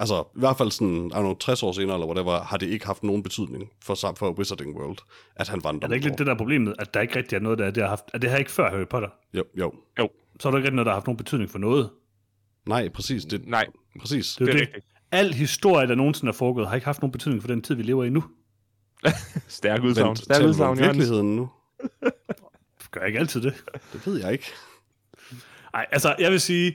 altså 0.00 0.20
i 0.36 0.38
hvert 0.38 0.56
fald 0.58 0.70
sådan, 0.70 1.06
I 1.06 1.08
know, 1.08 1.34
60 1.34 1.62
år 1.62 1.72
senere, 1.72 1.96
eller 1.96 2.06
whatever, 2.06 2.40
har 2.42 2.56
det 2.56 2.66
ikke 2.66 2.86
haft 2.86 3.02
nogen 3.02 3.22
betydning 3.22 3.70
for, 3.84 3.94
for 3.94 4.38
Wizarding 4.38 4.76
World, 4.76 4.98
at 5.36 5.48
han 5.48 5.64
var 5.64 5.70
en 5.70 5.82
Er 5.82 5.86
det 5.86 5.94
ikke 5.94 6.06
lidt 6.06 6.18
det 6.18 6.26
der 6.26 6.34
problemet, 6.36 6.74
at 6.78 6.94
der 6.94 7.00
ikke 7.00 7.16
rigtig 7.16 7.36
er 7.36 7.40
noget, 7.40 7.58
der, 7.58 7.70
det 7.70 7.82
har 7.82 7.90
haft, 7.90 8.04
er 8.14 8.18
det 8.18 8.30
her 8.30 8.36
ikke 8.36 8.50
før 8.50 8.70
Harry 8.70 8.86
Potter? 8.90 9.08
Jo, 9.34 9.44
jo. 9.58 9.72
Jo. 9.98 10.08
Så 10.40 10.48
er 10.48 10.50
der 10.50 10.58
ikke 10.58 10.66
rigtig 10.66 10.76
noget, 10.76 10.86
der 10.86 10.92
har 10.92 10.96
haft 10.96 11.06
nogen 11.06 11.16
betydning 11.16 11.50
for 11.50 11.58
noget. 11.58 11.90
Nej, 12.66 12.88
præcis. 12.88 13.24
Det, 13.24 13.48
Nej, 13.48 13.66
præcis. 14.00 14.36
Det 14.38 14.40
er, 14.40 14.44
det 14.44 14.54
er 14.54 14.58
det. 14.58 14.68
rigtigt. 14.68 14.86
Al 15.12 15.34
historie, 15.34 15.88
der 15.88 15.94
nogensinde 15.94 16.28
er 16.30 16.34
foregået, 16.34 16.68
har 16.68 16.74
ikke 16.74 16.84
haft 16.84 17.02
nogen 17.02 17.12
betydning 17.12 17.42
for 17.42 17.48
den 17.48 17.62
tid, 17.62 17.74
vi 17.74 17.82
lever 17.82 18.04
i 18.04 18.10
nu. 18.10 18.24
Stærk 19.48 19.82
udsagn. 19.82 20.16
Stærk 20.16 20.44
udsagn, 20.44 20.78
virkeligheden 20.78 21.36
nu. 21.36 21.50
Gør 22.90 23.00
jeg 23.00 23.06
ikke 23.06 23.18
altid 23.18 23.40
det? 23.40 23.64
Det 23.92 24.06
ved 24.06 24.20
jeg 24.20 24.32
ikke. 24.32 24.46
Nej, 25.72 25.86
altså, 25.92 26.14
jeg 26.18 26.30
vil 26.32 26.40
sige, 26.40 26.74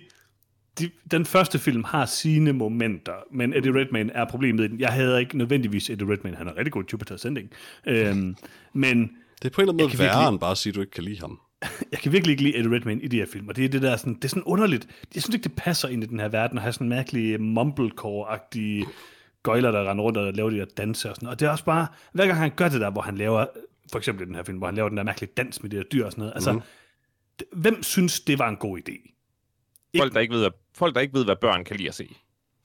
de, 0.79 0.89
den 1.11 1.25
første 1.25 1.59
film 1.59 1.83
har 1.83 2.05
sine 2.05 2.53
momenter, 2.53 3.13
men 3.31 3.53
Eddie 3.53 3.79
Redmayne 3.79 4.13
er 4.13 4.25
problemet 4.25 4.63
i 4.63 4.67
den. 4.67 4.79
Jeg 4.79 4.89
havde 4.89 5.19
ikke 5.19 5.37
nødvendigvis 5.37 5.89
Eddie 5.89 6.11
Redmayne, 6.11 6.37
han 6.37 6.47
er 6.47 6.57
rigtig 6.57 6.71
god 6.71 6.83
Jupiter 6.93 7.15
Ascending. 7.15 7.49
Øhm, 7.87 8.35
men... 8.73 9.11
Det 9.41 9.51
er 9.51 9.53
på 9.53 9.61
en 9.61 9.69
eller 9.69 9.73
anden 9.73 9.97
måde 9.97 9.99
værre 9.99 10.29
end 10.29 10.39
bare 10.39 10.51
at 10.51 10.57
sige, 10.57 10.71
at 10.71 10.75
du 10.75 10.81
ikke 10.81 10.91
kan 10.91 11.03
lide 11.03 11.19
ham. 11.19 11.39
jeg 11.91 11.99
kan 11.99 12.11
virkelig 12.11 12.31
ikke 12.31 12.43
lide 12.43 12.57
Eddie 12.57 12.75
Redmayne 12.75 13.01
i 13.01 13.07
de 13.07 13.17
her 13.17 13.25
film, 13.25 13.47
og 13.47 13.55
det 13.55 13.65
er 13.65 13.69
det 13.69 13.81
der 13.81 13.97
sådan, 13.97 14.13
det 14.13 14.23
er 14.23 14.27
sådan 14.27 14.43
underligt. 14.43 14.87
Jeg 15.15 15.21
synes 15.21 15.35
ikke, 15.35 15.43
det 15.43 15.55
passer 15.55 15.87
ind 15.87 16.03
i 16.03 16.07
den 16.07 16.19
her 16.19 16.27
verden 16.27 16.57
at 16.57 16.61
have 16.61 16.73
sådan 16.73 16.89
mærkelige 16.89 17.37
mumblecore-agtige 17.37 18.85
gøjler, 19.43 19.71
der 19.71 19.89
render 19.89 20.03
rundt 20.03 20.17
og 20.17 20.33
laver 20.33 20.49
de 20.49 20.57
der 20.57 20.65
danser 20.65 21.09
og 21.09 21.15
sådan. 21.15 21.29
Og 21.29 21.39
det 21.39 21.45
er 21.45 21.49
også 21.49 21.65
bare, 21.65 21.87
hver 22.13 22.27
gang 22.27 22.39
han 22.39 22.51
gør 22.55 22.69
det 22.69 22.81
der, 22.81 22.89
hvor 22.89 23.01
han 23.01 23.17
laver, 23.17 23.45
for 23.91 23.97
eksempel 23.97 24.23
i 24.23 24.27
den 24.27 24.35
her 24.35 24.43
film, 24.43 24.57
hvor 24.57 24.67
han 24.67 24.75
laver 24.75 24.89
den 24.89 24.97
der 24.97 25.03
mærkelige 25.03 25.31
dans 25.37 25.63
med 25.63 25.69
de 25.69 25.77
der 25.77 25.83
dyr 25.83 26.05
og 26.05 26.11
sådan 26.11 26.21
noget, 26.21 26.33
altså, 26.35 26.53
mm. 26.53 26.61
hvem 27.51 27.83
synes, 27.83 28.19
det 28.19 28.39
var 28.39 28.49
en 28.49 28.55
god 28.55 28.79
idé? 28.79 29.14
Folk, 29.99 30.13
der 30.13 30.19
ikke 30.19 30.33
ved, 30.33 30.49
folk, 30.75 30.95
der 30.95 31.01
ikke 31.01 31.13
ved, 31.13 31.25
hvad 31.25 31.35
børn 31.41 31.63
kan 31.63 31.75
lide 31.75 31.89
at 31.89 31.95
se. 31.95 32.15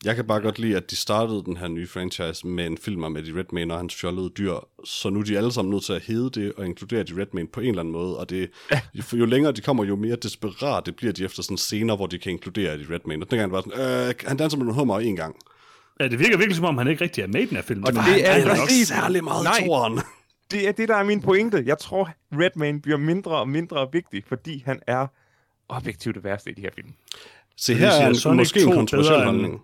Jeg 0.05 0.17
kan 0.17 0.27
bare 0.27 0.41
godt 0.41 0.59
lide, 0.59 0.77
at 0.77 0.91
de 0.91 0.97
startede 0.97 1.45
den 1.45 1.57
her 1.57 1.69
nye 1.69 1.87
franchise 1.87 2.47
med 2.47 2.67
en 2.67 2.79
film 2.79 3.13
med 3.13 3.23
de 3.23 3.39
Redmayne 3.39 3.75
og 3.75 3.79
hans 3.79 3.95
fjollede 3.95 4.31
dyr, 4.39 4.55
så 4.85 5.11
nu 5.11 5.21
er 5.21 5.25
de 5.25 5.37
alle 5.37 5.53
sammen 5.53 5.73
nødt 5.73 5.85
til 5.85 5.93
at 5.93 6.03
hedde 6.03 6.41
det 6.41 6.53
og 6.57 6.67
inkludere 6.67 7.03
de 7.03 7.21
Redmayne 7.21 7.49
på 7.49 7.61
en 7.61 7.69
eller 7.69 7.81
anden 7.81 7.93
måde, 7.93 8.19
og 8.19 8.31
det, 8.31 8.51
ja. 8.73 8.81
jo 9.13 9.25
længere 9.25 9.53
de 9.53 9.61
kommer, 9.61 9.85
jo 9.85 9.97
mere 9.97 10.17
desperat 10.17 10.87
det 10.87 10.97
bliver 10.97 11.13
de 11.13 11.25
efter 11.25 11.43
sådan 11.43 11.57
scener, 11.57 11.97
hvor 11.97 12.07
de 12.07 12.19
kan 12.19 12.33
inkludere 12.33 12.79
de 12.79 12.87
Redmayne. 12.95 13.25
Og 13.25 13.31
dengang 13.31 13.53
var 13.53 13.61
sådan, 13.61 14.09
øh, 14.09 14.15
han 14.27 14.37
danser 14.37 14.59
med 14.59 14.65
nogle 14.65 14.79
hummer 14.79 15.01
en 15.01 15.17
gang. 15.17 15.37
Ja, 16.01 16.09
det 16.09 16.19
virker 16.19 16.37
virkelig 16.37 16.57
som 16.57 16.65
om, 16.65 16.79
han 16.79 16.89
ikke 16.89 17.05
rigtig 17.05 17.23
er 17.23 17.27
med 17.27 17.41
i 17.41 17.47
den 17.47 17.57
her 17.57 17.63
film. 17.63 17.83
Og 17.83 17.93
det, 17.93 18.03
det 18.07 18.29
er, 18.29 18.33
er 18.33 18.53
ikke 18.55 18.87
særlig 18.87 19.25
meget 19.25 19.45
Nej. 19.45 19.67
toren. 19.67 20.01
Det 20.51 20.69
er 20.69 20.73
det, 20.73 20.89
der 20.89 20.97
er 20.97 21.05
min 21.05 21.23
pointe. 21.23 21.63
Jeg 21.67 21.79
tror, 21.79 22.11
Redmayne 22.33 22.81
bliver 22.81 22.99
mindre 22.99 23.31
og 23.31 23.49
mindre 23.49 23.89
vigtig, 23.93 24.25
fordi 24.29 24.63
han 24.67 24.81
er 24.87 25.07
objektivt 25.71 26.15
det 26.15 26.25
værste 26.25 26.51
i 26.51 26.55
de 26.55 26.61
her 26.61 26.71
film. 26.75 26.93
Se, 27.57 27.75
her 27.75 27.91
er 27.91 28.31
en, 28.31 28.37
måske 28.37 28.63
en 28.63 28.73
kontroversiel 28.73 29.25
holdning. 29.25 29.53
End... 29.55 29.61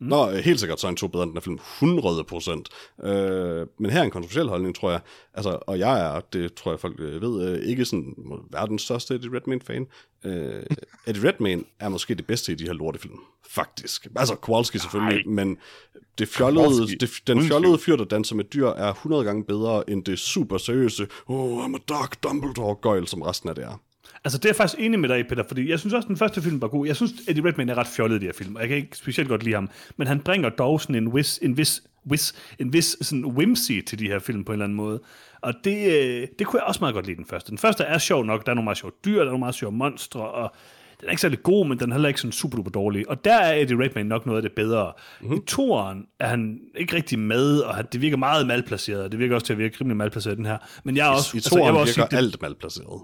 Mm. 0.00 0.06
Nå, 0.08 0.30
helt 0.30 0.60
sikkert 0.60 0.80
så 0.80 0.88
en 0.88 0.96
to 0.96 1.08
bedre 1.08 1.22
end 1.22 1.30
den 1.30 1.36
her 1.36 1.40
film. 1.40 1.58
100 1.80 2.24
procent. 2.24 2.68
Øh, 3.02 3.66
men 3.78 3.90
her 3.90 4.00
er 4.00 4.04
en 4.04 4.10
kontroversiel 4.10 4.48
holdning, 4.48 4.74
tror 4.74 4.90
jeg. 4.90 5.00
Altså, 5.34 5.58
og 5.66 5.78
jeg 5.78 6.16
er, 6.16 6.20
det 6.20 6.54
tror 6.54 6.72
jeg 6.72 6.80
folk 6.80 6.96
øh, 6.98 7.22
ved, 7.22 7.48
øh, 7.48 7.68
ikke 7.68 7.84
sådan 7.84 8.14
verdens 8.50 8.82
største 8.82 9.14
Eddie 9.14 9.30
Redmayne-fan. 9.36 9.86
Øh, 10.24 10.62
Eddie 11.06 11.28
Redmayne 11.28 11.64
er 11.80 11.88
måske 11.88 12.14
det 12.14 12.26
bedste 12.26 12.52
i 12.52 12.54
de 12.54 12.64
her 12.64 12.72
lortefilm. 12.72 13.18
Faktisk. 13.48 14.06
Altså, 14.16 14.34
Kowalski 14.34 14.78
selvfølgelig, 14.78 15.26
Ej. 15.26 15.32
men 15.32 15.58
det 16.18 16.28
fjollede, 16.28 16.86
det, 17.00 17.10
den 17.26 17.42
fjollede 17.42 17.78
fyr, 17.78 17.96
der 17.96 18.04
danser 18.04 18.34
med 18.36 18.44
dyr, 18.44 18.66
er 18.66 18.90
100 18.90 19.24
gange 19.24 19.44
bedre 19.44 19.90
end 19.90 20.04
det 20.04 20.18
super 20.18 20.58
seriøse, 20.58 21.06
oh, 21.26 21.64
I'm 21.64 21.74
a 21.74 21.78
dark 21.88 22.22
Dumbledore-gøjl, 22.22 23.06
som 23.06 23.22
resten 23.22 23.48
af 23.48 23.54
det 23.54 23.64
er. 23.64 23.80
Altså, 24.24 24.38
det 24.38 24.44
er 24.44 24.48
jeg 24.48 24.56
faktisk 24.56 24.80
enig 24.80 25.00
med 25.00 25.08
dig 25.08 25.26
Peter, 25.28 25.44
fordi 25.48 25.70
jeg 25.70 25.78
synes 25.78 25.94
også, 25.94 26.06
at 26.06 26.08
den 26.08 26.16
første 26.16 26.42
film 26.42 26.62
var 26.62 26.68
god. 26.68 26.86
Jeg 26.86 26.96
synes, 26.96 27.12
Eddie 27.28 27.44
Redmayne 27.44 27.72
er 27.72 27.78
ret 27.78 27.86
fjollet 27.86 28.16
i 28.16 28.20
de 28.20 28.24
her 28.24 28.32
film, 28.32 28.54
og 28.54 28.60
jeg 28.60 28.68
kan 28.68 28.76
ikke 28.76 28.96
specielt 28.96 29.28
godt 29.28 29.42
lide 29.42 29.54
ham. 29.54 29.70
Men 29.96 30.06
han 30.06 30.20
bringer 30.20 30.48
dog 30.48 30.80
sådan 30.80 30.94
en 30.94 31.14
vis, 31.14 31.38
en 31.42 31.56
vis, 31.56 31.82
vis, 32.04 32.34
en 32.58 32.72
vis 32.72 32.96
sådan 33.00 33.24
whimsy 33.24 33.72
til 33.86 33.98
de 33.98 34.06
her 34.06 34.18
film 34.18 34.44
på 34.44 34.52
en 34.52 34.54
eller 34.54 34.64
anden 34.64 34.76
måde. 34.76 35.00
Og 35.40 35.54
det, 35.64 35.92
øh, 35.92 36.28
det 36.38 36.46
kunne 36.46 36.60
jeg 36.60 36.66
også 36.66 36.80
meget 36.80 36.94
godt 36.94 37.06
lide 37.06 37.16
den 37.16 37.26
første. 37.26 37.50
Den 37.50 37.58
første 37.58 37.84
er 37.84 37.98
sjov 37.98 38.24
nok, 38.24 38.46
der 38.46 38.50
er 38.50 38.54
nogle 38.54 38.64
meget 38.64 38.78
sjove 38.78 38.92
dyr, 39.04 39.14
der 39.14 39.20
er 39.20 39.24
nogle 39.24 39.38
meget 39.38 39.54
sjove 39.54 39.72
monstre, 39.72 40.20
og 40.20 40.54
den 41.00 41.06
er 41.06 41.10
ikke 41.10 41.20
særlig 41.20 41.42
god, 41.42 41.66
men 41.66 41.78
den 41.78 41.90
er 41.90 41.94
heller 41.94 42.08
ikke 42.08 42.20
sådan 42.20 42.32
super 42.32 42.56
duper 42.56 42.70
dårlig. 42.70 43.08
Og 43.08 43.24
der 43.24 43.34
er 43.34 43.54
Eddie 43.62 43.84
Redmayne 43.84 44.08
nok 44.08 44.26
noget 44.26 44.38
af 44.38 44.42
det 44.42 44.52
bedre. 44.52 44.92
Mm-hmm. 45.20 45.36
I 45.36 45.40
toeren 45.46 46.06
er 46.20 46.28
han 46.28 46.60
ikke 46.74 46.96
rigtig 46.96 47.18
med, 47.18 47.58
og 47.58 47.92
det 47.92 48.00
virker 48.00 48.16
meget 48.16 48.46
malplaceret. 48.46 49.12
Det 49.12 49.20
virker 49.20 49.34
også 49.34 49.46
til 49.46 49.52
at 49.52 49.58
virke 49.58 49.76
rimelig 49.80 49.96
malplaceret, 49.96 50.36
den 50.36 50.46
her. 50.46 50.58
Men 50.84 50.96
jeg 50.96 51.06
er 51.06 51.10
også... 51.10 51.36
I, 51.36 51.38
i 51.38 51.40
toeren 51.40 51.76
altså, 51.76 51.78
virker 51.78 51.92
sige, 51.92 52.06
det, 52.10 52.16
alt 52.16 52.42
malplaceret. 52.42 53.02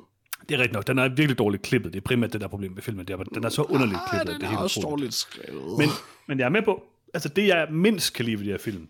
Det 0.49 0.55
er 0.55 0.59
rigtigt 0.59 0.73
nok. 0.73 0.87
Den 0.87 0.99
er 0.99 1.09
virkelig 1.09 1.39
dårligt 1.39 1.63
klippet. 1.63 1.93
Det 1.93 2.01
er 2.01 2.05
primært 2.05 2.33
det 2.33 2.41
der 2.41 2.49
problem 2.49 2.73
med 2.73 2.83
filmen. 2.83 3.07
Det 3.07 3.15
er, 3.15 3.23
den 3.23 3.45
er 3.45 3.49
så 3.49 3.63
underligt 3.63 4.01
klippet. 4.11 4.27
den 4.27 4.35
at 4.35 4.41
det 4.41 4.47
er, 4.47 4.51
helt 4.51 4.61
også 4.61 4.81
utroligt. 4.81 5.01
dårligt 5.01 5.15
skrevet. 5.15 5.79
Men, 5.79 5.89
men 6.29 6.39
jeg 6.39 6.45
er 6.45 6.49
med 6.49 6.63
på, 6.63 6.83
altså 7.15 7.29
det 7.29 7.47
jeg 7.47 7.67
mindst 7.71 8.15
kan 8.15 8.25
lide 8.25 8.39
ved 8.39 8.45
de 8.45 8.51
her 8.51 8.59
film, 8.59 8.89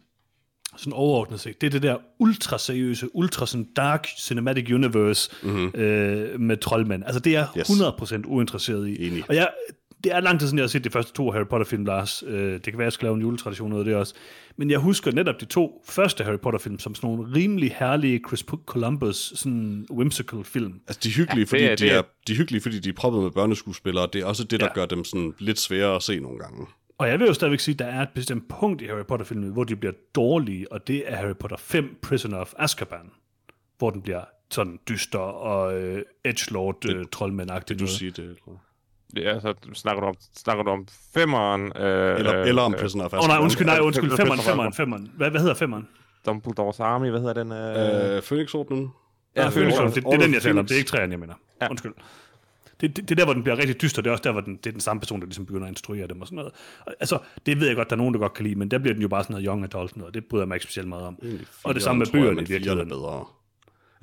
sådan 0.77 0.93
overordnet 0.93 1.41
set, 1.41 1.61
det 1.61 1.67
er 1.67 1.71
det 1.71 1.83
der 1.83 1.97
ultra 2.19 2.59
seriøse, 2.59 3.17
ultra 3.17 3.47
sådan 3.47 3.69
dark 3.77 4.09
cinematic 4.19 4.71
universe 4.73 5.31
mm-hmm. 5.43 5.81
øh, 5.81 6.41
med 6.41 6.57
troldmænd. 6.57 7.05
Altså 7.05 7.21
det 7.21 7.37
er 7.37 7.47
jeg 7.57 7.59
Yes. 7.59 7.71
100% 7.71 8.23
uinteresseret 8.27 8.89
i. 8.89 9.07
Enig. 9.07 9.25
Og 9.29 9.35
jeg, 9.35 9.49
det 10.05 10.15
er 10.15 10.21
lang 10.21 10.41
tid 10.41 10.47
siden, 10.47 10.59
jeg 10.59 10.63
har 10.63 10.69
set 10.69 10.85
de 10.85 10.91
første 10.91 11.13
to 11.13 11.31
Harry 11.31 11.47
Potter-film, 11.51 11.85
Lars. 11.85 12.25
Øh, 12.27 12.53
det 12.53 12.63
kan 12.63 12.79
være, 12.79 12.85
jeg 12.85 12.93
skal 12.93 13.07
lave 13.07 13.15
en 13.15 13.21
juletradition 13.21 13.73
ud 13.73 13.79
af 13.79 13.85
det 13.85 13.95
også. 13.97 14.15
Men 14.57 14.71
jeg 14.71 14.79
husker 14.79 15.13
netop 15.13 15.41
de 15.41 15.45
to 15.45 15.85
første 15.89 16.25
Harry 16.25 16.39
Potter-film 16.39 16.79
som 16.79 16.95
sådan 16.95 17.11
nogle 17.11 17.35
rimelig 17.35 17.77
herlige 17.79 18.21
Chris 18.29 18.45
Columbus 18.67 19.33
sådan 19.37 19.87
whimsical 19.91 20.45
film. 20.45 20.81
Altså, 20.89 21.01
de 21.05 21.09
er 21.09 21.13
hyggelige, 21.13 21.47
Ja, 21.53 21.57
fordi 21.57 21.63
det 21.63 21.71
er- 21.71 21.77
de 21.77 21.85
det 21.85 21.93
er- 21.93 21.99
er, 21.99 22.03
de 22.27 22.33
er 22.33 22.37
hyggelige, 22.37 22.63
fordi 22.63 22.79
de 22.79 22.89
er 22.89 22.93
proppet 22.93 23.23
med 23.23 23.31
børneskuespillere. 23.31 24.09
Det 24.13 24.21
er 24.21 24.27
også 24.27 24.45
det, 24.45 24.61
der 24.61 24.67
Ja. 24.67 24.73
gør 24.75 24.87
dem 24.87 25.05
sådan 25.05 25.35
lidt 25.39 25.59
sværere 25.61 25.97
at 25.97 26.03
se 26.03 26.21
nogle 26.21 26.39
gange. 26.39 26.67
Og 26.99 27.09
jeg 27.09 27.19
vil 27.21 27.27
jo 27.27 27.35
stadigvæk 27.35 27.61
sige, 27.61 27.73
at 27.73 27.79
der 27.79 27.85
er 27.87 28.03
et 28.03 28.09
bestemt 28.15 28.49
punkt 28.49 28.83
i 28.83 28.87
Harry 28.87 29.05
Potter-filmen, 29.09 29.51
hvor 29.53 29.65
de 29.65 29.77
bliver 29.77 29.93
dårlige, 30.15 30.73
og 30.73 30.87
det 30.87 31.03
er 31.07 31.17
Harry 31.17 31.35
Potter 31.41 31.57
5, 31.57 31.99
Prisoner 32.03 32.37
of 32.39 32.53
Azkaban, 32.59 33.11
hvor 33.79 33.91
den 33.91 34.03
bliver 34.03 34.25
sådan 34.51 34.79
dyster 34.89 35.19
og 35.19 35.79
øh, 35.83 36.03
edgelord 36.25 36.89
øh, 36.89 37.05
troldmænd-agtigt. 37.17 37.69
Vil 37.69 37.79
du 37.79 37.87
sige 37.87 38.11
det? 38.11 38.19
Eller, 38.25 38.64
Ja, 39.17 39.41
så 39.41 39.55
snakker 39.75 40.01
du 40.01 40.07
om, 40.07 40.15
snakker 40.37 40.65
du 40.65 40.71
om 40.71 40.87
femeren. 41.15 41.63
Øh, 41.77 42.19
eller, 42.19 42.41
øh, 42.41 42.49
eller 42.49 42.63
om 42.63 42.75
øh, 42.75 42.81
Prisoner 42.81 43.05
of 43.05 43.13
Åh 43.13 43.19
oh, 43.19 43.27
nej, 43.27 43.27
Azkaban. 43.27 43.45
undskyld, 43.45 43.67
nej, 43.67 43.79
undskyld, 43.81 44.11
Fem- 44.11 44.17
femmeren, 44.17 44.41
fem- 44.41 44.51
femmeren, 44.51 44.73
femmeren. 44.73 45.11
Hvad, 45.17 45.31
hvad 45.31 45.41
hedder 45.41 45.55
femmeren? 45.55 45.89
Dumbledores 46.27 46.81
Army, 46.81 47.11
hvad 47.11 47.21
hedder 47.21 47.35
den? 47.35 47.53
Øh, 47.53 48.17
Øh, 48.17 48.23
Phoenix-ordenen. 48.23 48.91
Ja, 49.37 49.51
Phoenix, 49.51 49.75
Order- 49.75 49.85
det, 49.91 49.95
det 50.05 50.13
er 50.15 50.19
den, 50.19 50.35
jeg 50.35 50.43
taler 50.43 50.59
om. 50.61 50.67
Det 50.67 50.75
er 50.75 50.79
ikke 50.79 50.89
træerne, 50.91 51.13
jeg 51.13 51.21
mener. 51.21 51.35
Ja. 51.63 51.71
Undskyld. 51.71 51.93
Det, 52.81 52.97
det, 52.97 53.09
det, 53.09 53.11
er 53.11 53.15
der, 53.17 53.25
hvor 53.25 53.35
den 53.35 53.43
bliver 53.43 53.59
rigtig 53.59 53.83
dyster. 53.83 54.03
Det 54.03 54.09
er 54.11 54.13
også 54.13 54.23
der, 54.25 54.33
hvor 54.33 54.41
den, 54.41 54.57
det 54.57 54.67
er 54.67 54.71
den 54.71 54.81
samme 54.81 55.01
person, 55.01 55.21
der 55.21 55.27
ligesom 55.27 55.47
begynder 55.47 55.67
at 55.67 55.71
instruere 55.71 56.07
dem 56.07 56.21
og 56.21 56.27
sådan 56.27 56.37
noget. 56.37 56.53
Og, 56.87 56.95
altså, 57.01 57.19
det 57.47 57.61
ved 57.61 57.67
jeg 57.67 57.77
godt, 57.77 57.91
der 57.91 57.97
er 57.97 57.99
nogen, 57.99 58.15
der 58.15 58.21
godt 58.21 58.35
kan 58.35 58.45
lide, 58.45 58.55
men 58.59 58.71
der 58.71 58.79
bliver 58.79 58.93
den 58.95 59.03
jo 59.03 59.09
bare 59.09 59.23
sådan 59.25 59.35
noget 59.35 59.47
young 59.47 59.65
adult 59.65 59.97
noget. 59.97 60.15
Det 60.15 60.25
bryder 60.31 60.43
jeg 60.43 60.49
mig 60.49 60.55
ikke 60.57 60.63
specielt 60.65 60.89
meget 60.89 61.05
om. 61.05 61.19
Og 61.65 61.75
det 61.75 61.83
samme 61.83 61.99
med 61.99 62.07
bøgerne 62.13 62.43
i 62.43 62.45
virkeligheden. 62.45 62.89
bedre. 62.89 63.25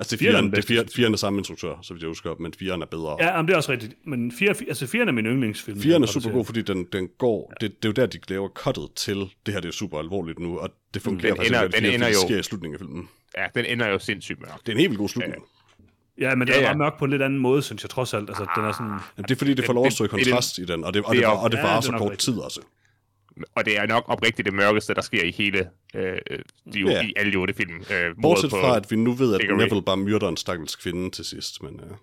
Altså, 0.02 0.16
det 0.16 0.28
er 0.28 0.32
er 0.32 0.36
den 0.42 0.46
det 0.46 0.52
er 0.52 0.56
bedste, 0.56 0.74
fire, 0.74 0.86
fireren 0.96 1.14
er 1.14 1.18
samme 1.18 1.40
instruktør, 1.40 1.76
så 1.82 1.94
vidt 1.94 2.02
jeg 2.04 2.08
husker, 2.08 2.36
men 2.40 2.54
fireren 2.60 2.82
er 2.82 2.86
bedre. 2.86 3.18
Ja, 3.20 3.28
jamen, 3.36 3.48
det 3.48 3.54
er 3.54 3.58
også 3.58 3.72
rigtigt. 3.72 3.94
Men 4.06 4.32
fire, 4.32 4.50
altså, 4.68 4.88
firen 4.88 5.08
er 5.08 5.12
min 5.12 5.26
yndlingsfilm. 5.26 5.80
Fireren 5.82 6.04
er 6.04 6.08
super 6.08 6.30
god, 6.30 6.46
fordi 6.46 6.62
den, 6.62 6.86
den 6.94 7.08
går... 7.18 7.54
Det, 7.62 7.72
det 7.84 7.86
er 7.86 7.90
jo 7.90 7.94
der, 7.94 8.06
de 8.06 8.20
laver 8.30 8.50
cuttet 8.50 8.88
til, 8.96 9.18
det 9.46 9.54
her 9.54 9.62
det 9.62 9.68
er 9.68 9.72
super 9.74 10.00
alvorligt 10.00 10.40
nu, 10.40 10.60
og 10.60 10.70
det 10.94 11.02
fungerer 11.02 11.34
Den 11.34 11.38
faktisk 11.38 11.52
ender- 11.54 11.64
rigtig 11.64 11.82
den 11.84 11.94
ender 11.94 12.08
det 12.08 12.14
jo- 12.16 12.28
sker 12.28 12.40
i 12.40 12.44
slutningen 12.44 12.76
af 12.76 12.80
filmen. 12.80 13.10
ja, 13.38 13.46
den 13.56 13.66
ender 13.66 13.88
jo 13.88 14.00
sindssygt 14.00 14.40
mørkt. 14.40 14.60
Det 14.66 14.68
er 14.70 14.72
en 14.72 14.78
helt 14.80 14.90
vildt 14.90 15.00
god 15.00 15.10
slutning. 15.10 15.44
Ja, 16.20 16.36
men 16.36 16.48
det 16.48 16.54
Ja, 16.54 16.58
er 16.58 16.62
ja. 16.62 16.68
bare 16.68 16.78
mørkt 16.78 16.98
på 17.00 17.06
en 17.06 17.12
lidt 17.12 17.22
anden 17.22 17.40
måde, 17.40 17.62
synes 17.62 17.84
jeg 17.84 17.90
trods 17.90 18.14
alt. 18.14 18.30
Altså, 18.30 18.46
den 18.56 18.66
er 18.66 18.72
sådan... 18.72 18.88
Jamen, 18.88 19.02
det 19.28 19.32
er 19.32 19.36
fordi, 19.36 19.54
det 19.54 19.66
får 19.66 19.74
lov 19.74 19.86
at 19.86 19.94
stå 19.94 20.04
i 20.04 20.08
det- 20.08 20.14
det 20.16 20.22
er 20.22 20.32
kontrast 20.32 20.58
i 20.58 20.66
den, 20.66 20.84
og 20.84 20.94
det, 20.94 21.04
og 21.04 21.12
det 21.16 21.18
det, 21.20 21.26
er 21.26 21.30
var, 21.30 21.36
jo- 21.36 21.44
og 21.44 21.52
det 21.52 21.58
ja, 21.58 21.62
varer 21.64 21.80
det 21.82 21.88
er 21.88 21.92
så 21.92 21.98
kort 21.98 22.02
rigtigt. 22.12 22.22
tid 22.22 22.38
også. 22.40 22.62
Og 23.56 23.65
det 23.65 23.77
er 23.77 23.86
nok 23.86 24.04
oprigtigt 24.08 24.45
det 24.45 24.54
mørkeste, 24.54 24.93
der 24.93 25.01
sker 25.01 25.23
i 25.23 25.32
hele 25.32 25.69
øh, 25.95 26.17
de, 26.73 26.80
Ja. 26.80 27.04
i 27.06 27.13
alle 27.15 27.38
otte 27.38 27.54
film. 27.54 27.75
Øh, 27.91 28.15
Bortset 28.21 28.49
fra, 28.51 28.77
at 28.77 28.91
vi 28.91 28.95
nu 28.95 29.12
ved, 29.13 29.36
at 29.36 29.41
Diggory. 29.41 29.58
Neville 29.58 29.82
bare 29.82 29.97
myrder 29.97 30.30
en 30.30 30.38
stakkels 30.38 30.75
kvinde 30.75 31.10
til 31.10 31.25
sidst. 31.25 31.63
Men, 31.63 31.73
uh, 31.84 31.97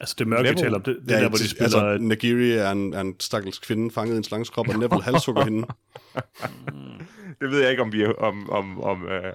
Altså, 0.00 0.14
det 0.18 0.26
mørke, 0.26 0.42
vi 0.42 0.48
Neville- 0.48 0.60
taler 0.62 0.74
om, 0.76 0.82
det, 0.82 0.96
det 1.06 1.10
ja, 1.10 1.20
der, 1.20 1.28
hvor 1.28 1.36
de 1.36 1.42
til- 1.42 1.50
spiller... 1.50 1.64
altså, 1.82 2.04
Nagiri 2.06 2.50
er 2.50 2.70
en, 2.70 2.94
er 2.94 3.00
en 3.00 3.14
stakkels 3.20 3.58
kvinde 3.58 3.90
fanget 3.90 4.14
i 4.14 4.16
en 4.16 4.24
slanges 4.24 4.50
krop, 4.50 4.68
og 4.68 4.74
Neville 4.78 5.02
halshugger 5.02 5.44
hende. 5.44 5.66
Det 7.40 7.50
ved 7.50 7.60
jeg 7.60 7.70
ikke, 7.70 7.82
om 7.82 7.92
vi. 7.92 8.04
Om, 8.06 8.50
om, 8.50 8.80
om, 8.82 9.04
øh... 9.08 9.32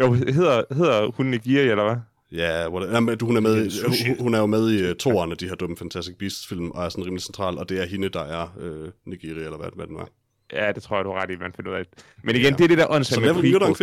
Jo, 0.00 0.12
hedder, 0.12 0.74
hedder 0.74 1.10
hun 1.16 1.26
Nigiri, 1.26 1.68
eller 1.68 1.84
hvad? 1.84 1.96
Ja, 2.32 2.68
hvor 2.68 2.80
det, 2.80 2.92
jamen, 2.92 3.18
hun, 3.22 3.36
er 3.36 3.40
med, 3.40 3.66
er 3.66 4.06
hun, 4.08 4.16
hun 4.24 4.34
er 4.34 4.38
jo 4.38 4.46
med 4.46 4.70
i 4.70 4.90
uh, 4.90 4.96
toeren 4.96 5.30
af 5.32 5.38
de 5.38 5.48
her 5.48 5.54
dumme 5.54 5.76
Fantastic 5.76 6.14
Beasts-film, 6.18 6.70
og 6.70 6.84
er 6.84 6.88
sådan 6.88 7.04
rimelig 7.04 7.22
central, 7.22 7.58
og 7.58 7.68
det 7.68 7.82
er 7.82 7.86
hende, 7.86 8.08
der 8.08 8.20
er 8.20 8.48
uh, 8.56 8.88
Nagiri, 9.12 9.30
eller 9.44 9.56
hvad, 9.56 9.68
hvad 9.76 9.86
den 9.86 9.96
er. 9.96 10.08
Ja, 10.52 10.72
det 10.72 10.82
tror 10.82 10.96
jeg, 10.96 11.04
du 11.04 11.10
har 11.12 11.22
ret 11.22 11.30
i, 11.30 11.36
man 11.36 11.52
finder 11.56 11.70
ud 11.70 11.76
af. 11.76 11.84
Men 12.22 12.36
igen, 12.36 12.52
det 12.54 12.64
er 12.64 12.68
det 12.68 12.78
der 12.78 12.86
åndssvagt 12.90 13.22
med 13.26 13.34
prequels, 13.34 13.78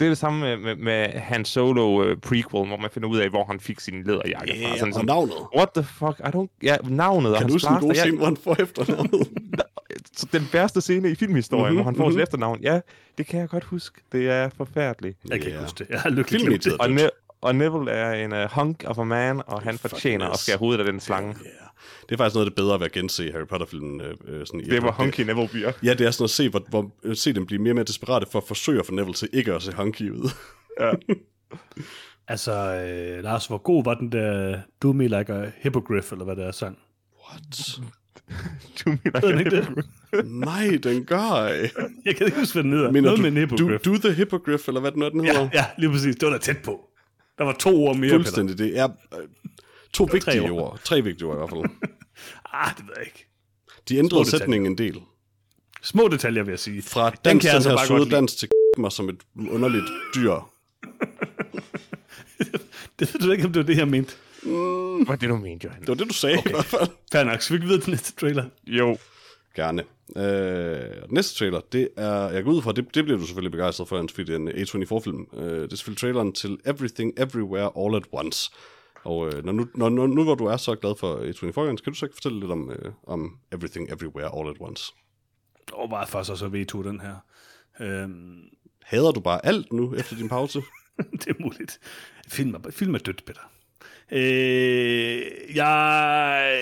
Det 0.00 0.04
er 0.06 0.08
det 0.10 0.18
samme 0.18 0.40
med, 0.40 0.56
med, 0.56 0.76
med 0.76 1.08
Han 1.20 1.44
Solo 1.44 2.10
uh, 2.10 2.16
prequel, 2.16 2.66
hvor 2.66 2.76
man 2.76 2.90
finder 2.92 3.08
ud 3.08 3.18
af, 3.18 3.28
hvor 3.30 3.44
han 3.44 3.60
fik 3.60 3.80
sin 3.80 4.02
læderjakke 4.02 4.52
fra. 4.66 4.76
Sådan, 4.76 4.88
og 4.88 4.94
sådan, 4.94 5.06
navnet. 5.06 5.34
what 5.56 5.68
the 5.74 5.84
fuck? 5.84 6.18
I 6.20 6.22
don't... 6.36 6.58
Ja, 6.62 6.76
navnet 6.84 7.36
Kan 7.38 7.46
du 7.46 7.52
huske 7.52 7.68
den 7.68 7.80
gode 7.80 7.94
scene, 7.94 8.16
hvor 8.16 8.26
han 8.26 8.36
får 8.36 8.56
efternavnet? 8.62 9.28
Så 10.16 10.26
den 10.32 10.48
værste 10.52 10.80
scene 10.80 11.10
i 11.10 11.14
filmhistorien, 11.14 11.66
Mhm, 11.66 11.76
hvor 11.76 11.84
han 11.84 11.96
får 11.96 12.04
mhm. 12.04 12.12
sit 12.12 12.22
efternavn. 12.22 12.60
Ja, 12.62 12.80
det 13.18 13.26
kan 13.26 13.40
jeg 13.40 13.48
godt 13.48 13.64
huske. 13.64 14.00
Det 14.12 14.28
er 14.30 14.48
forfærdeligt. 14.56 15.18
Jeg 15.28 15.40
kan 15.40 15.48
Ja. 15.48 15.54
ikke 15.54 15.62
huske 15.62 15.78
det. 15.78 15.86
Jeg 15.90 16.00
har 16.00 16.10
lykkelig 16.10 16.40
glemt 16.40 16.64
det. 16.64 16.72
Og, 16.80 16.86
ne- 16.86 17.31
og 17.42 17.54
Neville 17.54 17.90
er 17.90 18.24
en 18.24 18.32
uh, 18.32 18.38
hunk 18.52 18.84
of 18.86 18.98
a 18.98 19.04
man, 19.04 19.42
og 19.46 19.62
han 19.62 19.78
fortjener 19.78 20.28
at 20.28 20.38
skære 20.38 20.56
hovedet 20.56 20.78
af 20.86 20.92
den 20.92 21.00
slange. 21.00 21.28
Ja. 21.44 21.50
Det 22.08 22.12
er 22.12 22.16
faktisk 22.16 22.34
noget 22.34 22.46
af 22.46 22.50
det 22.50 22.56
bedre 22.56 22.78
ved 22.78 22.86
at 22.86 22.92
gense 22.92 23.32
Harry 23.32 23.46
Potter-filmen. 23.46 24.00
Øh, 24.00 24.14
øh, 24.28 24.46
sådan 24.46 24.60
i 24.60 24.64
Det 24.64 24.82
var 24.82 24.92
Hunky 24.92 25.20
Neville 25.20 25.48
bliver. 25.48 25.72
Ja, 25.84 25.94
det 25.94 26.06
er 26.06 26.10
sådan 26.10 26.24
at 26.24 26.30
se, 26.30 26.48
hvor, 26.48 26.62
hvor, 26.68 26.90
øh, 27.02 27.16
se 27.16 27.32
dem 27.32 27.46
blive 27.46 27.62
mere 27.62 27.70
og 27.70 27.74
mere 27.74 27.84
desperate 27.84 28.26
for 28.32 28.38
at 28.38 28.44
forsøge 28.46 28.80
at 28.80 28.86
få 28.86 28.92
Neville 28.92 29.14
til 29.14 29.28
ikke 29.32 29.52
at 29.52 29.62
se 29.62 29.72
hunky 29.76 30.10
ud. 30.10 30.30
Altså, 32.28 32.52
øh, 32.52 33.24
Lars, 33.24 33.46
hvor 33.46 33.58
god 33.58 33.84
var 33.84 33.94
den 33.94 34.12
der 34.12 34.58
Do 34.82 34.92
Me 34.92 35.04
Like 35.06 35.32
a 35.32 35.50
Hippogriff, 35.56 36.12
eller 36.12 36.24
hvad 36.24 36.36
det 36.36 36.44
er, 36.44 36.50
sang? 36.50 36.78
What? 37.28 37.80
Du 38.84 38.90
mener 38.90 39.20
Ved 39.20 39.30
den 39.30 39.38
ikke 39.38 39.50
det? 39.50 39.84
Nej, 40.46 40.78
den 40.82 41.04
gør 41.04 41.18
ej. 41.18 41.70
Jeg 42.06 42.16
kan 42.16 42.26
ikke 42.26 42.38
huske, 42.38 42.54
hvad 42.54 42.62
den 42.62 42.72
hedder. 42.72 42.90
Mener 42.90 43.02
Noget 43.02 43.18
du, 43.18 43.22
med 43.22 43.30
en 43.30 43.36
hippogriff. 43.36 43.84
do 43.84 43.94
the 43.96 44.12
hippogriff, 44.12 44.68
eller 44.68 44.80
hvad 44.80 44.92
den 44.92 45.02
er, 45.02 45.08
den 45.08 45.24
hedder? 45.24 45.40
Ja, 45.40 45.48
ja, 45.54 45.64
lige 45.78 45.90
præcis. 45.90 46.16
Det 46.16 46.26
var 46.26 46.32
da 46.32 46.38
tæt 46.38 46.56
på. 46.64 46.80
Der 47.38 47.44
var 47.44 47.52
to 47.52 47.84
ord 47.84 47.96
mere, 47.96 48.10
Peter. 48.10 48.16
Fuldstændig. 48.18 48.58
Det 48.58 48.78
er 48.78 48.88
øh, 49.14 49.28
to 49.92 50.04
vigtige 50.12 50.40
tre 50.40 50.50
ord. 50.50 50.50
ord. 50.50 50.80
Tre 50.84 51.02
vigtige 51.02 51.26
ord 51.26 51.36
i 51.36 51.38
hvert 51.38 51.50
fald. 51.50 51.62
Ah, 52.54 52.76
det 52.76 52.86
ved 52.86 52.94
jeg 52.96 53.06
ikke. 53.06 53.26
De 53.88 53.96
ændrede 53.96 54.30
sætningen 54.30 54.72
en 54.72 54.78
del. 54.78 55.00
Små 55.82 56.08
detaljer, 56.08 56.42
vil 56.42 56.52
jeg 56.52 56.58
sige. 56.58 56.82
Fra 56.82 57.10
Den 57.10 57.18
dans, 57.24 57.42
kan 57.42 57.52
jeg 57.52 57.62
den, 57.62 57.70
altså 57.70 57.94
her 57.94 57.98
søde 57.98 58.10
dans 58.10 58.34
til 58.34 58.48
mig 58.78 58.92
som 58.92 59.08
et 59.08 59.20
underligt 59.50 59.84
dyr. 60.14 60.32
Det 62.98 63.14
ved 63.14 63.20
du 63.20 63.30
ikke, 63.32 63.44
om 63.44 63.52
det 63.52 63.60
var 63.60 63.66
det, 63.66 63.76
jeg 63.76 63.88
mente. 63.88 64.14
Hvad 64.42 65.06
er 65.08 65.16
det, 65.16 65.28
du 65.28 65.36
mente, 65.36 65.66
Johan? 65.66 65.80
Det 65.80 65.88
var 65.88 65.94
det, 65.94 66.08
du 66.08 66.14
sagde 66.14 66.38
okay. 66.38 66.50
i 66.50 66.52
hvert 66.52 66.64
fald. 66.64 66.88
Fair 67.12 67.24
nok, 67.24 67.42
så 67.42 67.54
vi 67.54 67.58
kan 67.58 67.68
videre 67.68 67.80
til 67.82 67.90
næste 67.90 68.12
trailer. 68.20 68.44
Jo. 68.66 68.98
Gerne. 69.54 69.82
Øh, 70.16 71.12
næste 71.12 71.38
trailer, 71.38 71.60
det 71.72 71.88
er, 71.96 72.28
jeg 72.28 72.44
går 72.44 72.52
ud 72.52 72.62
fra, 72.62 72.72
det, 72.72 72.94
det 72.94 73.04
bliver 73.04 73.18
du 73.18 73.26
selvfølgelig 73.26 73.52
begejstret 73.52 73.88
for, 73.88 74.06
fordi 74.14 74.32
det 74.32 74.34
er 74.34 74.38
en 74.38 74.48
A24-film. 74.48 75.26
Øh, 75.36 75.62
det 75.62 75.72
er 75.72 75.76
selvfølgelig 75.76 76.00
traileren 76.00 76.32
til 76.32 76.58
Everything 76.66 77.12
Everywhere 77.16 77.70
All 77.76 77.94
at 77.96 78.04
Once. 78.12 78.50
Og 79.04 79.26
øh, 79.26 79.44
når 79.44 79.52
nu, 79.52 79.68
når, 79.74 79.88
når, 79.88 80.06
nu 80.06 80.24
hvor 80.24 80.34
du 80.34 80.46
er 80.46 80.56
så 80.56 80.74
glad 80.74 80.94
for 80.98 81.16
A24, 81.16 81.60
Jens, 81.60 81.80
kan 81.80 81.92
du 81.92 81.98
så 81.98 82.06
ikke 82.06 82.16
fortælle 82.16 82.40
lidt 82.40 82.50
om, 82.50 82.70
øh, 82.70 82.92
om 83.06 83.38
Everything 83.52 83.92
Everywhere 83.92 84.38
All 84.38 84.50
at 84.50 84.56
Once? 84.60 84.92
Og 85.72 85.90
bare 85.90 86.06
først 86.06 86.30
og 86.30 86.38
så 86.38 86.46
V2 86.46 86.88
den 86.88 87.00
her. 87.00 87.16
Øhm, 87.80 88.42
Hader 88.82 89.12
du 89.12 89.20
bare 89.20 89.46
alt 89.46 89.72
nu 89.72 89.94
efter 89.94 90.16
din 90.16 90.28
pause? 90.28 90.62
det 91.20 91.26
er 91.26 91.42
muligt. 91.42 91.78
Film 92.28 92.54
er, 92.54 92.70
film 92.70 92.94
er 92.94 92.98
dødt, 92.98 93.24
Peter. 93.24 93.40
Øh, 94.12 95.22
jeg 95.54 96.52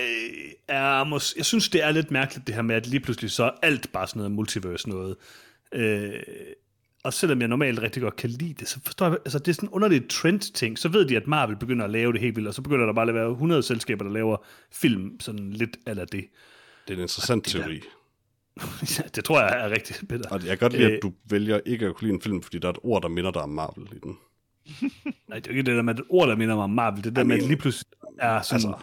er 0.67 1.03
mås- 1.03 1.33
jeg 1.37 1.45
synes, 1.45 1.69
det 1.69 1.83
er 1.83 1.91
lidt 1.91 2.11
mærkeligt, 2.11 2.47
det 2.47 2.55
her 2.55 2.61
med, 2.61 2.75
at 2.75 2.87
lige 2.87 2.99
pludselig 2.99 3.31
så 3.31 3.43
er 3.43 3.51
alt 3.61 3.91
bare 3.91 4.07
sådan 4.07 4.19
noget 4.19 4.31
multiverse 4.31 4.89
noget. 4.89 5.15
Øh, 5.73 6.13
og 7.03 7.13
selvom 7.13 7.39
jeg 7.39 7.47
normalt 7.47 7.81
rigtig 7.81 8.01
godt 8.01 8.15
kan 8.15 8.29
lide 8.29 8.53
det, 8.53 8.67
så 8.67 8.79
forstår 8.85 9.05
jeg, 9.07 9.17
altså 9.25 9.39
det 9.39 9.47
er 9.47 9.53
sådan 9.53 9.69
en 9.69 9.73
underlig 9.73 10.09
trend-ting. 10.09 10.79
Så 10.79 10.89
ved 10.89 11.05
de, 11.05 11.17
at 11.17 11.27
Marvel 11.27 11.55
begynder 11.55 11.85
at 11.85 11.91
lave 11.91 12.13
det 12.13 12.21
helt 12.21 12.35
vildt, 12.35 12.47
og 12.47 12.53
så 12.53 12.61
begynder 12.61 12.85
der 12.85 12.93
bare 12.93 13.07
at 13.07 13.13
være 13.15 13.29
100 13.31 13.63
selskaber, 13.63 14.03
der 14.05 14.11
laver 14.11 14.37
film 14.71 15.19
sådan 15.19 15.51
lidt 15.53 15.77
eller 15.87 16.05
det. 16.05 16.25
Det 16.87 16.93
er 16.93 16.97
en 16.97 17.01
interessant 17.01 17.45
det 17.45 17.53
der- 17.53 17.59
teori. 17.61 17.81
Ja, 18.97 19.03
det 19.15 19.25
tror 19.25 19.39
jeg 19.41 19.65
er 19.65 19.69
rigtigt, 19.69 20.03
Peter. 20.09 20.29
Og 20.29 20.39
jeg 20.45 20.59
kan 20.59 20.69
godt 20.69 20.73
lide, 20.73 20.89
Øh. 20.89 20.93
at 20.95 20.99
du 21.03 21.13
vælger 21.29 21.59
ikke 21.65 21.85
at 21.85 21.95
kunne 21.95 22.07
lide 22.07 22.15
en 22.15 22.21
film, 22.21 22.41
fordi 22.41 22.59
der 22.59 22.67
er 22.67 22.71
et 22.73 22.79
ord, 22.83 23.01
der 23.01 23.07
minder 23.09 23.31
dig 23.31 23.41
om 23.41 23.49
Marvel 23.49 23.87
i 23.95 23.99
den. 24.03 24.17
Nej, 25.27 25.39
det 25.39 25.47
er 25.47 25.51
jo 25.53 25.57
ikke 25.57 25.63
det 25.63 25.75
der 25.75 25.81
med 25.81 25.95
et 25.95 26.05
ord, 26.09 26.27
der 26.27 26.35
minder 26.35 26.55
mig 26.55 26.63
om 26.63 26.69
Marvel. 26.69 27.03
Det 27.03 27.15
der 27.15 27.23
med, 27.23 27.35
at 27.37 27.43
lige 27.43 27.57
pludselig 27.57 27.85
er 28.19 28.41
sådan 28.41 28.55
altså- 28.55 28.67
altså, 28.67 28.73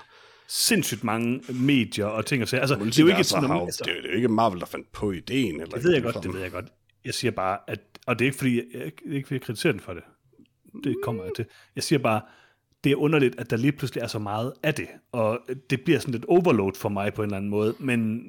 sindssygt 0.48 1.04
mange 1.04 1.40
medier 1.52 2.06
og 2.06 2.26
ting 2.26 2.42
og 2.42 2.48
sager. 2.48 2.60
Altså, 2.60 2.76
det 2.76 2.98
er 2.98 3.02
jo 3.02 3.08
ikke 3.08 3.24
sådan... 3.24 3.48
har 3.50 3.60
Altså, 3.60 3.84
det, 3.84 3.90
er 3.90 3.96
jo, 3.96 4.02
det 4.02 4.08
er 4.08 4.12
jo 4.12 4.16
ikke 4.16 4.28
Marvel, 4.28 4.60
der 4.60 4.66
fandt 4.66 4.92
på 4.92 5.12
ideen. 5.12 5.60
Eller 5.60 5.74
det 5.74 5.84
ved 5.84 5.92
jeg 5.92 6.02
godt, 6.02 6.22
det 6.22 6.34
ved 6.34 6.40
jeg 6.40 6.50
godt. 6.50 6.66
Jeg 7.04 7.14
siger 7.14 7.30
bare, 7.30 7.58
at... 7.66 7.80
Og 8.06 8.18
det 8.18 8.24
er 8.24 8.26
ikke, 8.26 8.38
fordi 8.38 8.56
jeg, 8.56 8.64
jeg, 8.74 8.92
fordi 9.26 9.34
jeg 9.34 9.40
kritiserer 9.42 9.72
den 9.72 9.80
for 9.80 9.92
det. 9.94 10.02
Det 10.84 10.96
kommer 11.02 11.24
jeg 11.24 11.32
til. 11.36 11.44
Jeg 11.76 11.82
siger 11.84 11.98
bare, 11.98 12.20
det 12.84 12.92
er 12.92 12.96
underligt, 12.96 13.40
at 13.40 13.50
der 13.50 13.56
lige 13.56 13.72
pludselig 13.72 14.00
er 14.02 14.06
så 14.06 14.18
meget 14.18 14.52
af 14.62 14.74
det. 14.74 14.86
Og 15.12 15.40
det 15.70 15.80
bliver 15.80 15.98
sådan 15.98 16.12
lidt 16.12 16.24
overload 16.24 16.72
for 16.74 16.88
mig 16.88 17.14
på 17.14 17.22
en 17.22 17.26
eller 17.26 17.36
anden 17.36 17.50
måde. 17.50 17.74
Men 17.78 18.22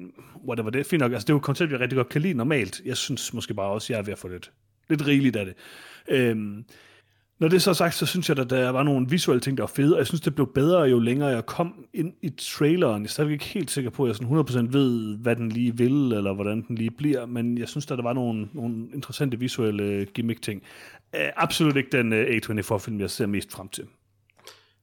whatever, 0.48 0.70
det 0.70 0.80
er 0.80 0.84
fint 0.84 1.00
nok. 1.00 1.12
Altså, 1.12 1.26
det 1.26 1.30
er 1.30 1.34
jo 1.34 1.38
et 1.38 1.44
koncept, 1.44 1.72
jeg 1.72 1.80
rigtig 1.80 1.96
godt 1.96 2.08
kan 2.08 2.22
lide 2.22 2.34
normalt. 2.34 2.80
Jeg 2.84 2.96
synes 2.96 3.34
måske 3.34 3.54
bare 3.54 3.70
også, 3.70 3.86
at 3.86 3.90
jeg 3.90 3.98
er 3.98 4.02
ved 4.02 4.12
at 4.12 4.18
få 4.18 4.28
lidt, 4.28 4.52
lidt 4.88 5.06
rigeligt 5.06 5.36
af 5.36 5.44
det. 5.46 5.54
Øhm, 6.08 6.64
når 7.40 7.48
det 7.48 7.56
er 7.56 7.60
så 7.60 7.74
sagt, 7.74 7.94
så 7.94 8.06
synes 8.06 8.28
jeg, 8.28 8.38
at 8.38 8.50
der 8.50 8.70
var 8.70 8.82
nogle 8.82 9.06
visuelle 9.08 9.40
ting, 9.40 9.56
der 9.56 9.62
var 9.62 9.72
fede, 9.76 9.94
og 9.94 9.98
jeg 9.98 10.06
synes, 10.06 10.20
det 10.20 10.34
blev 10.34 10.52
bedre, 10.54 10.80
jo 10.80 10.98
længere 10.98 11.28
jeg 11.28 11.46
kom 11.46 11.86
ind 11.94 12.12
i 12.22 12.28
traileren. 12.28 13.02
Jeg 13.02 13.08
er 13.08 13.10
stadigvæk 13.10 13.32
ikke 13.32 13.44
helt 13.44 13.70
sikker 13.70 13.90
på, 13.90 14.04
at 14.04 14.08
jeg 14.08 14.16
sådan 14.16 14.68
100% 14.68 14.72
ved, 14.72 15.16
hvad 15.16 15.36
den 15.36 15.48
lige 15.48 15.76
vil, 15.76 16.12
eller 16.12 16.34
hvordan 16.34 16.64
den 16.68 16.76
lige 16.76 16.90
bliver, 16.90 17.26
men 17.26 17.58
jeg 17.58 17.68
synes, 17.68 17.90
at 17.90 17.98
der 17.98 18.02
var 18.02 18.12
nogle, 18.12 18.48
nogle 18.52 18.88
interessante 18.94 19.38
visuelle 19.38 20.04
gimmick-ting. 20.04 20.62
Uh, 21.16 21.20
absolut 21.36 21.76
ikke 21.76 21.88
den 21.92 22.12
uh, 22.12 22.18
A24-film, 22.18 23.00
jeg 23.00 23.10
ser 23.10 23.26
mest 23.26 23.52
frem 23.52 23.68
til. 23.68 23.84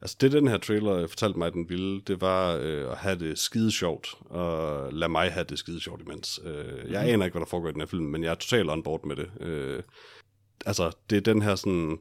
Altså 0.01 0.17
det, 0.21 0.31
den 0.31 0.47
her 0.47 0.57
trailer 0.57 1.07
fortalte 1.07 1.37
mig, 1.37 1.47
at 1.47 1.53
den 1.53 1.69
ville, 1.69 2.01
det 2.01 2.21
var 2.21 2.55
øh, 2.61 2.91
at 2.91 2.97
have 2.97 3.19
det 3.19 3.39
skide 3.39 3.71
sjovt, 3.71 4.09
og 4.25 4.93
lade 4.93 5.11
mig 5.11 5.31
have 5.31 5.45
det 5.49 5.59
skide 5.59 5.81
sjovt 5.81 6.01
imens. 6.01 6.39
Øh, 6.45 6.91
jeg 6.91 7.09
aner 7.09 7.25
ikke, 7.25 7.33
hvad 7.33 7.41
der 7.41 7.49
foregår 7.49 7.69
i 7.69 7.71
den 7.71 7.81
her 7.81 7.87
film, 7.87 8.05
men 8.05 8.23
jeg 8.23 8.31
er 8.31 8.35
totalt 8.35 8.69
on 8.69 8.83
board 8.83 9.05
med 9.05 9.15
det. 9.15 9.29
Øh, 9.39 9.83
altså, 10.65 10.91
det 11.09 11.17
er 11.17 11.21
den 11.21 11.41
her 11.41 11.55
sådan, 11.55 11.97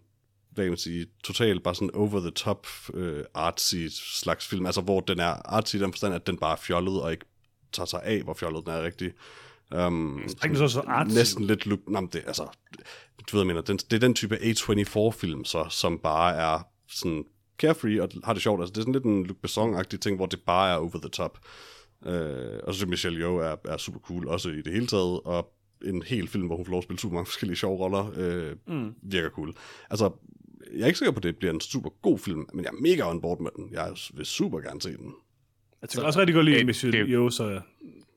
hvad 0.56 0.64
kan 0.64 0.70
man 0.70 0.78
sige, 0.78 1.06
totalt 1.24 1.62
bare 1.62 1.74
sådan 1.74 1.94
over-the-top 1.94 2.66
øh, 2.94 3.24
artsy 3.34 3.86
slags 3.90 4.46
film, 4.46 4.66
altså 4.66 4.80
hvor 4.80 5.00
den 5.00 5.20
er 5.20 5.34
artsy 5.44 5.76
i 5.76 5.78
den 5.78 5.92
forstand, 5.92 6.14
at 6.14 6.26
den 6.26 6.36
bare 6.36 6.52
er 6.52 6.56
fjollet, 6.56 7.02
og 7.02 7.12
ikke 7.12 7.24
tager 7.72 7.86
sig 7.86 8.02
af, 8.02 8.22
hvor 8.22 8.34
fjollet 8.34 8.66
den 8.66 8.72
er 8.72 8.82
rigtig. 8.82 9.12
Um, 9.76 10.18
Er 10.18 10.48
det 10.48 10.58
så 10.58 10.68
så 10.68 10.80
artsy? 10.80 11.14
næsten 11.14 11.44
lidt 11.44 11.66
look, 11.66 11.80
nej, 11.88 12.02
det, 12.12 12.22
altså, 12.26 12.46
du 13.30 13.36
ved, 13.36 13.40
jeg 13.40 13.46
mener, 13.46 13.60
den, 13.60 13.76
det 13.76 13.92
er 13.92 13.98
den 14.00 14.14
type 14.14 14.36
A24-film, 14.36 15.44
så, 15.44 15.66
som 15.70 15.98
bare 15.98 16.36
er 16.36 16.68
sådan 16.88 17.24
carefree 17.58 18.02
og 18.02 18.08
har 18.24 18.32
det 18.32 18.42
sjovt. 18.42 18.60
Altså, 18.60 18.72
det 18.72 18.78
er 18.78 18.82
sådan 18.82 18.92
lidt 18.92 19.04
en 19.04 19.26
Luc 19.26 19.36
Besson-agtig 19.46 19.98
ting, 19.98 20.16
hvor 20.16 20.26
det 20.26 20.40
bare 20.46 20.72
er 20.72 20.76
over 20.76 20.98
the 20.98 21.08
top. 21.08 21.38
Øh, 22.06 22.60
og 22.62 22.74
så 22.74 22.78
synes 22.78 22.90
Michelle 22.90 23.20
Yeoh 23.20 23.46
er, 23.46 23.56
er 23.64 23.76
super 23.76 24.00
cool, 24.00 24.28
også 24.28 24.48
i 24.48 24.62
det 24.62 24.72
hele 24.72 24.86
taget, 24.86 25.20
og 25.24 25.52
en 25.84 26.02
hel 26.02 26.28
film, 26.28 26.46
hvor 26.46 26.56
hun 26.56 26.64
får 26.64 26.70
lov 26.70 26.78
at 26.78 26.84
spille 26.84 27.00
super 27.00 27.14
mange 27.14 27.26
forskellige 27.26 27.56
sjove 27.56 27.78
roller, 27.78 28.12
øh, 28.16 28.56
mm. 28.66 28.94
virker 29.02 29.30
cool. 29.30 29.54
Altså, 29.90 30.10
jeg 30.76 30.82
er 30.82 30.86
ikke 30.86 30.98
sikker 30.98 31.12
på, 31.12 31.16
at 31.16 31.22
det 31.22 31.36
bliver 31.36 31.52
en 31.54 31.60
super 31.60 31.90
god 32.02 32.18
film, 32.18 32.46
men 32.54 32.64
jeg 32.64 32.70
er 32.70 32.80
mega 32.80 33.10
on 33.10 33.20
board 33.20 33.40
med 33.40 33.50
den. 33.56 33.68
Jeg 33.72 33.92
vil 34.14 34.26
super 34.26 34.60
gerne 34.60 34.80
se 34.82 34.96
den. 34.96 35.12
Jeg 35.82 35.88
tænker 35.88 36.06
også 36.06 36.20
rigtig 36.20 36.34
godt 36.34 36.44
lide 36.44 36.72
det- 36.72 37.06
Yeoh, 37.08 37.30
så 37.30 37.44
jeg 37.48 37.54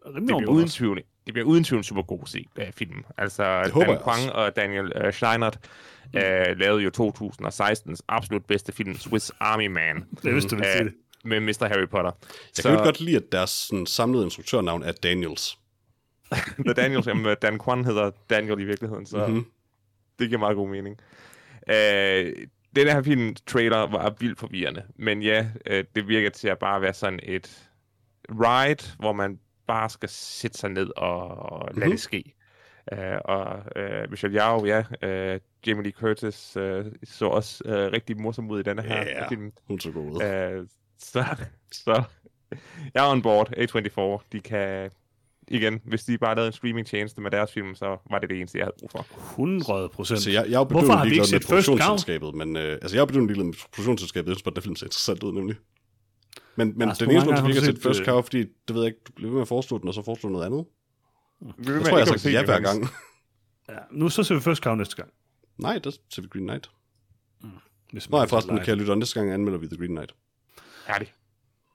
er 0.06 0.16
rimelig 0.16 0.28
Det 0.28 0.38
bliver 0.38 0.52
uden 0.52 0.68
tvivl, 0.68 1.02
det 1.26 1.34
bliver 1.34 1.48
uden 1.48 1.64
tvivl 1.64 1.78
en 1.80 1.84
super 1.84 2.02
god 2.02 2.20
se, 2.26 2.46
uh, 2.58 2.64
film. 2.74 3.04
Altså, 3.18 3.62
Det 3.64 3.72
håber 3.72 3.86
Dan. 3.94 4.02
Kwang 4.04 4.32
og 4.32 4.56
Daniel 4.56 4.92
uh, 5.06 5.12
Scheinert 5.12 5.60
uh, 6.16 6.58
lavede 6.60 6.84
jo 6.84 6.92
2016's 6.98 8.00
absolut 8.08 8.46
bedste 8.46 8.72
film, 8.72 8.96
Swiss 8.96 9.32
Army 9.40 9.68
Man. 9.68 10.06
Det 10.24 10.34
vidste 10.34 10.56
du, 10.56 10.62
det. 10.62 10.94
med 11.24 11.40
Mr. 11.40 11.66
Harry 11.68 11.88
Potter. 11.88 12.12
Jeg 12.58 12.64
kan 12.64 12.74
jo 12.74 12.84
godt 12.84 13.00
lide, 13.02 13.16
at 13.18 13.32
deres 13.32 13.50
sådan, 13.50 13.86
samlede 13.86 14.24
instruktørnavn 14.24 14.84
er 14.84 14.92
Daniels. 14.92 15.58
The 16.66 16.74
Daniels, 16.74 17.08
jamen, 17.08 17.36
Dan 17.42 17.58
Kwan 17.60 17.86
hedder 17.86 18.12
Daniel 18.30 18.60
i 18.60 18.64
virkeligheden, 18.64 19.06
så 19.06 19.18
Mhm. 19.18 19.28
mm-hmm. 19.28 19.46
det 20.20 20.28
giver 20.30 20.40
meget 20.40 20.56
god 20.56 20.70
mening. 20.70 20.98
Øh, 21.70 22.34
den 22.76 22.88
her 22.88 23.02
film 23.02 23.36
trailer 23.48 23.78
var 23.78 24.16
vildt 24.20 24.40
forvirrende, 24.40 24.84
men 24.96 25.22
ja, 25.24 25.48
øh, 25.66 25.84
det 25.96 26.08
virker 26.08 26.30
til 26.30 26.48
at 26.48 26.60
bare 26.60 26.82
være 26.82 26.94
sådan 26.94 27.20
et 27.24 27.70
ride, 28.30 28.96
hvor 29.00 29.14
man 29.14 29.40
bare 29.68 29.90
skal 29.90 30.10
sætte 30.10 30.58
sig 30.58 30.70
ned 30.70 30.90
og, 30.98 31.28
og 31.30 31.60
lade 31.60 31.72
Mhm. 31.72 31.80
mm-hmm. 31.80 31.92
det 31.92 32.00
ske. 32.00 32.34
Uh, 32.92 32.98
og 33.26 33.64
uh, 33.76 34.10
Michelle 34.10 34.40
Yeoh, 34.40 34.68
ja, 34.68 34.80
uh, 35.36 35.40
Jamie 35.68 35.84
Lee 35.84 35.92
Curtis 35.92 36.58
uh, 36.58 36.86
så 37.04 37.26
også 37.28 37.64
uh, 37.66 37.72
rigtig 37.94 38.18
morsom 38.22 38.52
ud 38.52 38.60
i 38.60 38.64
denne 38.64 38.82
her 38.82 39.02
Ja. 39.06 39.28
film. 39.28 39.52
Hun 39.68 39.80
så 39.80 39.92
god 39.92 40.06
ud. 40.12 40.16
Uh, 40.62 40.68
så, 41.00 41.26
så 41.72 42.04
jeg 42.94 43.08
er 43.08 43.12
on 43.12 43.22
board, 43.22 43.50
A24. 43.58 44.26
De 44.32 44.40
kan, 44.42 44.92
igen, 45.52 45.82
hvis 45.86 46.04
de 46.04 46.18
bare 46.18 46.36
lavede 46.36 46.48
en 46.48 46.54
streaming-tjeneste 46.54 47.22
med 47.22 47.32
deres 47.32 47.52
film, 47.52 47.76
så 47.76 47.98
var 48.12 48.20
det 48.20 48.30
det 48.30 48.38
eneste, 48.38 48.58
jeg 48.58 48.66
havde 48.66 48.76
brug 48.80 48.92
for. 48.92 49.06
100 49.32 49.90
procent. 49.90 50.20
Så 50.20 50.32
jeg, 50.32 50.46
jeg 50.50 50.60
er 50.62 50.66
Hvorfor 50.66 50.94
har 50.94 51.06
vi 51.06 51.12
ikke 51.12 51.26
set 51.26 51.46
First 51.46 51.68
produktionsselskabet, 51.68 52.36
men 52.36 52.58
øh, 52.58 52.72
altså 52.72 52.96
jeg 52.96 53.02
er 53.02 53.06
bedøvende 53.06 53.34
ligeglad 53.34 53.46
med 53.46 53.54
produktionsselskabet, 53.72 54.30
jeg 54.30 54.36
synes 54.36 54.44
bare, 54.44 54.52
at 54.52 54.56
det 54.56 54.64
film 54.64 54.76
ser 54.76 54.86
interessant 54.86 55.24
ud, 55.24 55.34
nemlig. 55.34 55.56
Men, 56.56 56.74
men 56.78 56.88
Lars, 56.88 56.98
den 56.98 57.12
eneste 57.12 57.26
grund 57.26 57.38
til, 57.38 57.42
at 57.42 57.48
vi 57.48 57.52
ikke 57.52 57.62
har 57.62 57.72
set 57.74 57.84
First 57.84 58.04
Cow, 58.06 58.22
fordi, 58.22 58.40
det 58.40 58.76
ved 58.76 58.82
jeg 58.82 58.88
ikke, 58.88 59.00
du 59.08 59.12
bliver 59.14 59.30
ved 59.30 59.36
med 59.36 59.42
at 59.42 59.48
foreslå 59.48 59.78
den, 59.78 59.88
og 59.88 59.94
så 59.94 60.02
foreslå 60.04 60.30
noget 60.30 60.46
andet. 60.46 60.66
Jeg 61.42 61.48
Jeg 61.58 61.86
tror, 61.86 61.98
jeg 61.98 62.08
har 62.08 62.18
sagt 62.18 62.34
ja 62.34 62.46
hver 62.46 62.60
gang. 62.60 62.88
Ja, 63.70 63.78
nu 63.92 64.10
så 64.10 64.24
ser 64.24 64.36
vi 64.36 64.42
først 64.42 64.64
Cow 64.64 64.76
næste 64.76 64.96
gang. 64.96 65.10
Nej, 65.58 65.80
der 65.84 65.92
ser 66.10 66.22
vi 66.22 66.28
Green 66.28 66.48
Knight. 66.48 66.70
Hvis 67.92 68.10
Nå, 68.10 68.18
man 68.18 68.22
jeg 68.22 68.30
forresten, 68.30 68.58
kan 68.58 68.68
jeg 68.68 68.78
lytte, 68.78 68.96
næste 68.96 69.20
gang 69.20 69.32
anmelder 69.34 69.60
vi 69.60 69.68
The 69.68 69.78
Green 69.78 69.92
Knight. 69.92 70.16
Færdig. 70.88 71.14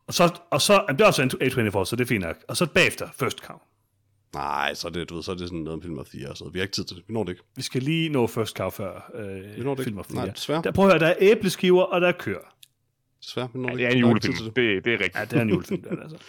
Og 0.06 0.14
så, 0.14 0.38
og 0.50 0.60
så 0.60 0.72
jamen, 0.72 0.98
det 0.98 1.00
er 1.00 1.06
også 1.06 1.22
en 1.22 1.30
A24, 1.30 1.84
så 1.84 1.96
det 1.96 2.04
er 2.04 2.06
fint 2.08 2.24
nok. 2.24 2.36
Og 2.48 2.56
så 2.56 2.66
bagefter, 2.66 3.08
First 3.18 3.38
Cow. 3.38 3.56
Nej, 4.34 4.74
så 4.74 4.88
er 4.88 4.92
det, 4.92 5.08
du 5.08 5.14
ved, 5.14 5.22
så 5.22 5.30
er 5.30 5.36
det 5.36 5.48
sådan 5.48 5.58
noget 5.58 5.74
om 5.74 5.82
film 5.82 5.98
of 5.98 6.06
the 6.06 6.18
year, 6.18 6.34
så 6.34 6.48
vi 6.52 6.58
har 6.58 6.62
ikke 6.62 6.74
tid 6.74 6.84
til 6.84 6.96
det. 6.96 7.04
Vi 7.08 7.14
når 7.14 7.24
det 7.24 7.30
ikke. 7.32 7.42
Vi 7.56 7.62
skal 7.62 7.82
lige 7.82 8.08
nå 8.08 8.26
First 8.26 8.56
Cow 8.56 8.70
før 8.70 9.10
øh, 9.14 9.56
Vi 9.56 9.62
når 9.62 9.74
det 9.74 9.84
film 9.84 9.98
of 9.98 10.06
the 10.06 10.14
Nej, 10.14 10.26
desværre. 10.26 10.62
Der, 10.64 10.72
prøv 10.72 10.84
at 10.86 10.92
høre, 10.92 10.98
der 10.98 11.06
er 11.06 11.14
æbleskiver, 11.20 11.82
og 11.82 12.00
der 12.00 12.08
er 12.08 12.12
køer. 12.12 12.54
Desværre, 13.24 13.48
vi 13.54 13.58
når 13.58 13.68
Ja, 13.68 13.76
det 13.76 13.84
er 13.84 13.90
en 13.90 13.98
julefilm. 13.98 14.34
det. 14.34 14.56
Det, 14.56 14.84
det 14.84 14.92
er 14.94 14.98
rigtigt. 14.98 15.16
Ja, 15.16 15.24
det 15.24 15.32
er 15.32 15.42
en 15.42 15.48
julefilm, 15.50 15.82
det 15.82 15.92
er 15.92 16.02
altså. 16.02 16.16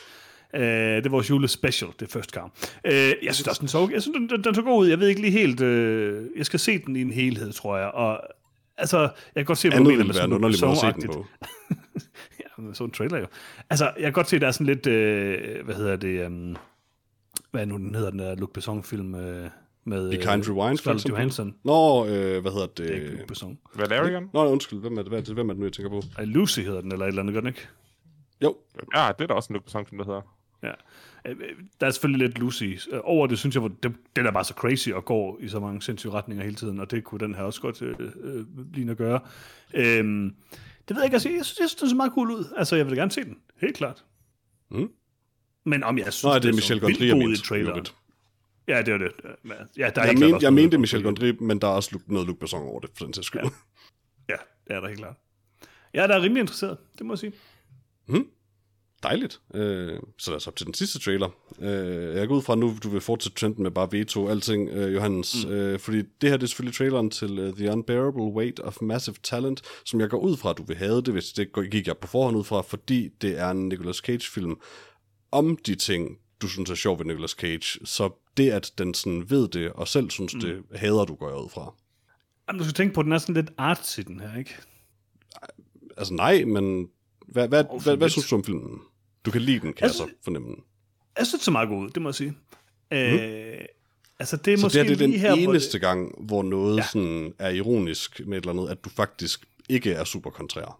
Øh, 0.55 0.61
det 0.61 1.05
er 1.05 1.09
vores 1.09 1.29
julespecial, 1.29 1.91
det 1.99 2.09
First 2.09 2.31
Cow. 2.31 2.49
Øh, 2.85 2.93
jeg 3.23 3.35
synes 3.35 3.47
også, 3.47 3.59
den 3.59 3.67
så, 3.67 3.89
jeg 3.93 4.01
synes, 4.01 4.17
den, 4.17 4.29
den, 4.29 4.43
den 4.43 4.55
så 4.55 4.61
god 4.61 4.81
ud. 4.83 4.87
Jeg 4.87 4.99
ved 4.99 5.07
ikke 5.07 5.21
lige 5.21 5.31
helt... 5.31 5.61
Øh, 5.61 6.25
jeg 6.37 6.45
skal 6.45 6.59
se 6.59 6.79
den 6.79 6.95
i 6.95 7.01
en 7.01 7.11
helhed, 7.11 7.53
tror 7.53 7.77
jeg. 7.77 7.87
Og 7.87 8.21
altså, 8.77 8.99
jeg 8.99 9.09
kan 9.35 9.45
godt 9.45 9.57
se, 9.57 9.69
hvad 9.69 9.77
du 9.77 9.81
Andet 9.81 9.87
mener 9.87 9.97
ville 9.97 10.07
med 10.07 10.13
være 10.13 10.21
sådan 10.21 10.29
en 10.29 10.35
underlig 10.35 10.59
måde 10.61 10.71
at 10.71 10.77
se 10.77 11.01
den 11.01 11.07
på. 11.07 11.25
Så 12.73 12.83
en 12.83 12.91
trailer 12.91 13.17
jo. 13.19 13.25
Altså, 13.69 13.85
jeg 13.85 14.03
kan 14.03 14.13
godt 14.13 14.29
se, 14.29 14.39
der 14.39 14.47
er 14.47 14.51
sådan 14.51 14.67
lidt, 14.67 14.87
øh, 14.87 15.65
hvad 15.65 15.75
hedder 15.75 15.95
det, 15.95 16.25
um, 16.27 16.55
hvad 17.51 17.61
er 17.61 17.65
nu 17.65 17.77
den 17.77 17.95
hedder, 17.95 18.09
den 18.09 18.19
der 18.19 18.35
Luc 18.35 18.49
Besson-film 18.53 19.15
øh, 19.15 19.49
med 19.85 20.09
Be 20.09 20.15
Kind 20.17 20.27
Rewind, 20.27 20.77
for 20.77 20.81
Scarlett 20.83 20.87
eksempel. 20.87 21.09
Johansson. 21.09 21.55
Nå, 21.63 22.05
øh, 22.05 22.41
hvad 22.41 22.51
hedder 22.51 22.67
Det 22.67 22.89
er 22.89 22.93
ikke 22.95 23.07
det? 23.07 23.17
Luc 23.17 23.27
Besson. 23.27 23.57
Valerian? 23.75 24.29
Nå, 24.33 24.45
undskyld, 24.45 24.79
hvem 24.79 24.93
er 24.97 25.01
det, 25.01 25.07
hvad 25.11 25.19
er 25.19 25.23
det, 25.23 25.33
hvem 25.33 25.49
er 25.49 25.53
det 25.53 25.59
nu, 25.59 25.65
jeg 25.65 25.73
tænker 25.73 25.89
på? 25.89 26.01
Ej, 26.17 26.23
Lucy 26.25 26.59
hedder 26.59 26.81
den, 26.81 26.91
eller 26.91 27.05
et 27.05 27.09
eller 27.09 27.21
andet, 27.21 27.33
gør 27.33 27.39
den 27.41 27.47
ikke? 27.47 27.67
Jo, 28.43 28.55
Ja, 28.95 29.11
det 29.17 29.23
er 29.23 29.27
da 29.27 29.33
også 29.33 29.47
en 29.49 29.53
Luke 29.53 29.65
Besson, 29.65 29.85
der 29.97 30.05
hedder. 30.05 30.21
Ja. 30.63 30.71
Øh, 31.25 31.31
øh, 31.31 31.37
Der 31.81 31.87
er 31.87 31.91
selvfølgelig 31.91 32.27
lidt 32.27 32.39
Lucy 32.39 32.63
øh, 32.91 32.99
over 33.03 33.27
det, 33.27 33.39
synes 33.39 33.55
jeg, 33.55 33.59
hvor 33.59 33.71
det, 33.83 33.93
den 34.15 34.25
er 34.25 34.31
bare 34.31 34.43
så 34.43 34.53
crazy 34.53 34.89
og 34.89 35.05
går 35.05 35.37
i 35.41 35.47
så 35.47 35.59
mange 35.59 35.81
sindssyge 35.81 36.13
retninger 36.13 36.43
hele 36.43 36.55
tiden, 36.55 36.79
og 36.79 36.91
det 36.91 37.03
kunne 37.03 37.19
den 37.19 37.35
her 37.35 37.43
også 37.43 37.61
godt 37.61 37.81
øh, 37.81 37.95
øh, 38.23 38.45
ligne 38.73 38.91
at 38.91 38.97
gøre. 38.97 39.19
Øhm, 39.73 40.35
det 40.87 40.95
ved 40.95 41.01
jeg 41.01 41.05
ikke, 41.05 41.15
altså, 41.15 41.29
jeg 41.29 41.45
synes, 41.45 41.59
jeg 41.59 41.69
synes, 41.69 41.75
den 41.75 41.89
ser 41.89 41.95
meget 41.95 42.11
cool 42.11 42.31
ud. 42.31 42.53
Altså, 42.57 42.75
jeg 42.75 42.85
vil 42.85 42.95
gerne 42.95 43.11
se 43.11 43.23
den, 43.23 43.37
helt 43.61 43.77
klart. 43.77 44.05
Mm. 44.71 44.89
Men 45.65 45.83
om 45.83 45.97
jeg 45.97 46.13
synes, 46.13 46.23
Nå, 46.23 46.39
det 46.39 46.45
er 46.45 46.51
så 46.51 46.55
Michel 46.55 46.79
Gondry, 46.79 47.07
jeg 47.07 47.17
mente. 47.17 47.91
Ja, 48.67 48.81
det 48.81 48.93
var 48.93 48.97
det. 48.99 49.11
Ja, 49.77 49.89
der 49.95 50.01
er 50.01 50.05
Jeg, 50.05 50.17
men, 50.17 50.41
jeg 50.41 50.53
mente. 50.53 50.77
Michel 50.77 51.03
Gondry, 51.03 51.31
men 51.39 51.61
der 51.61 51.67
er 51.67 51.71
også 51.71 51.99
noget 52.07 52.27
Luc 52.27 52.37
Besson 52.37 52.61
over 52.61 52.79
det, 52.79 52.89
for 52.97 53.05
den 53.05 53.13
sags 53.13 53.27
skyld. 53.27 53.41
Ja. 53.41 53.49
Ja, 54.29 54.35
det 54.67 54.75
er 54.75 54.79
der 54.79 54.87
helt 54.87 54.99
klart. 54.99 55.15
Ja, 55.93 56.07
der 56.07 56.15
er 56.15 56.21
rimelig 56.21 56.41
interesseret, 56.41 56.77
det 56.97 57.05
må 57.05 57.13
jeg 57.13 57.19
sige. 57.19 57.33
Dejligt. 59.03 59.41
Øh, 59.53 59.99
så 60.17 60.31
lad 60.31 60.35
os 60.35 60.47
op 60.47 60.55
til 60.55 60.65
den 60.65 60.73
sidste 60.73 60.99
trailer. 60.99 61.29
Øh, 61.59 62.15
jeg 62.15 62.27
går 62.27 62.35
ud 62.35 62.41
fra 62.41 62.55
nu, 62.55 62.77
du 62.83 62.89
vil 62.89 63.01
fortsætte 63.01 63.39
trenden 63.39 63.63
med 63.63 63.71
bare 63.71 63.91
veto 63.91 64.27
alting, 64.27 64.69
øh, 64.69 64.93
Johannes. 64.93 65.45
Mm. 65.45 65.51
Øh, 65.51 65.79
fordi 65.79 65.97
det 65.97 66.29
her 66.29 66.37
det 66.37 66.43
er 66.43 66.47
selvfølgelig 66.47 66.75
traileren 66.75 67.09
til 67.09 67.47
uh, 67.47 67.53
The 67.55 67.71
Unbearable 67.71 68.23
Weight 68.23 68.59
of 68.59 68.77
Massive 68.81 69.15
Talent, 69.23 69.61
som 69.85 69.99
jeg 69.99 70.09
går 70.09 70.17
ud 70.17 70.37
fra, 70.37 70.49
at 70.49 70.57
du 70.57 70.63
vil 70.63 70.77
have 70.77 71.01
det, 71.01 71.13
hvis 71.13 71.25
det 71.25 71.47
gik 71.71 71.87
jeg 71.87 71.97
på 71.97 72.07
forhånd 72.07 72.37
ud 72.37 72.43
fra, 72.43 72.61
fordi 72.61 73.09
det 73.21 73.39
er 73.39 73.49
en 73.49 73.69
Nicolas 73.69 73.97
Cage-film 73.97 74.55
om 75.31 75.57
de 75.65 75.75
ting, 75.75 76.17
du 76.41 76.47
synes 76.47 76.69
er 76.69 76.75
sjov 76.75 76.99
ved 76.99 77.05
Nicolas 77.05 77.31
Cage. 77.31 77.85
Så 77.85 78.09
det, 78.37 78.51
at 78.51 78.71
den 78.77 78.93
sådan 78.93 79.29
ved 79.29 79.47
det, 79.47 79.71
og 79.71 79.87
selv 79.87 80.09
synes 80.09 80.33
mm. 80.33 80.39
det, 80.39 80.63
hader 80.75 81.05
du, 81.05 81.15
går 81.15 81.29
jeg 81.29 81.37
ud 81.37 81.49
fra. 81.49 81.73
Jamen, 82.47 82.59
du 82.59 82.65
skal 82.65 82.73
tænke 82.73 82.93
på, 82.93 82.99
at 82.99 83.03
den 83.03 83.13
er 83.13 83.17
sådan 83.17 83.35
lidt 83.35 83.51
artsy, 83.57 83.99
den 83.99 84.19
her, 84.19 84.37
ikke? 84.39 84.55
Altså 85.97 86.13
nej, 86.13 86.43
men 86.45 86.87
hvad, 87.27 87.47
hvad, 87.47 87.63
for 87.63 87.83
hvad, 87.83 87.97
hvad 87.97 88.09
synes 88.09 88.27
du 88.29 88.35
om 88.35 88.43
filmen? 88.43 88.79
Du 89.25 89.31
kan 89.31 89.41
lide 89.41 89.59
den, 89.59 89.73
kan 89.73 89.83
Altså, 89.83 90.03
jeg 90.03 90.09
så 90.09 90.23
fornemme 90.23 90.47
den. 90.47 90.57
Jeg 91.17 91.27
synes, 91.27 91.41
det 91.41 91.47
er 91.47 91.51
meget 91.51 91.69
god 91.69 91.83
ud, 91.83 91.89
det 91.89 92.01
må 92.01 92.09
jeg 92.09 92.15
sige. 92.15 92.33
Øh, 92.93 93.65
altså, 94.19 94.37
det 94.37 94.47
er 94.53 94.57
Mhm. 94.57 94.57
Så 94.59 94.65
måske 94.65 94.79
det 94.79 94.85
er 94.85 94.89
det 94.89 94.99
den 94.99 95.09
lige 95.09 95.19
her, 95.19 95.33
eneste 95.33 95.79
gang, 95.79 96.25
hvor 96.25 96.43
noget 96.43 96.77
Ja. 96.77 96.83
sådan 96.93 97.33
er 97.39 97.49
ironisk 97.49 98.21
med 98.27 98.37
et 98.37 98.41
eller 98.41 98.53
andet, 98.61 98.69
at 98.69 98.85
du 98.85 98.89
faktisk 98.89 99.45
ikke 99.69 99.91
er 99.93 100.03
super 100.03 100.29
kontrær. 100.29 100.79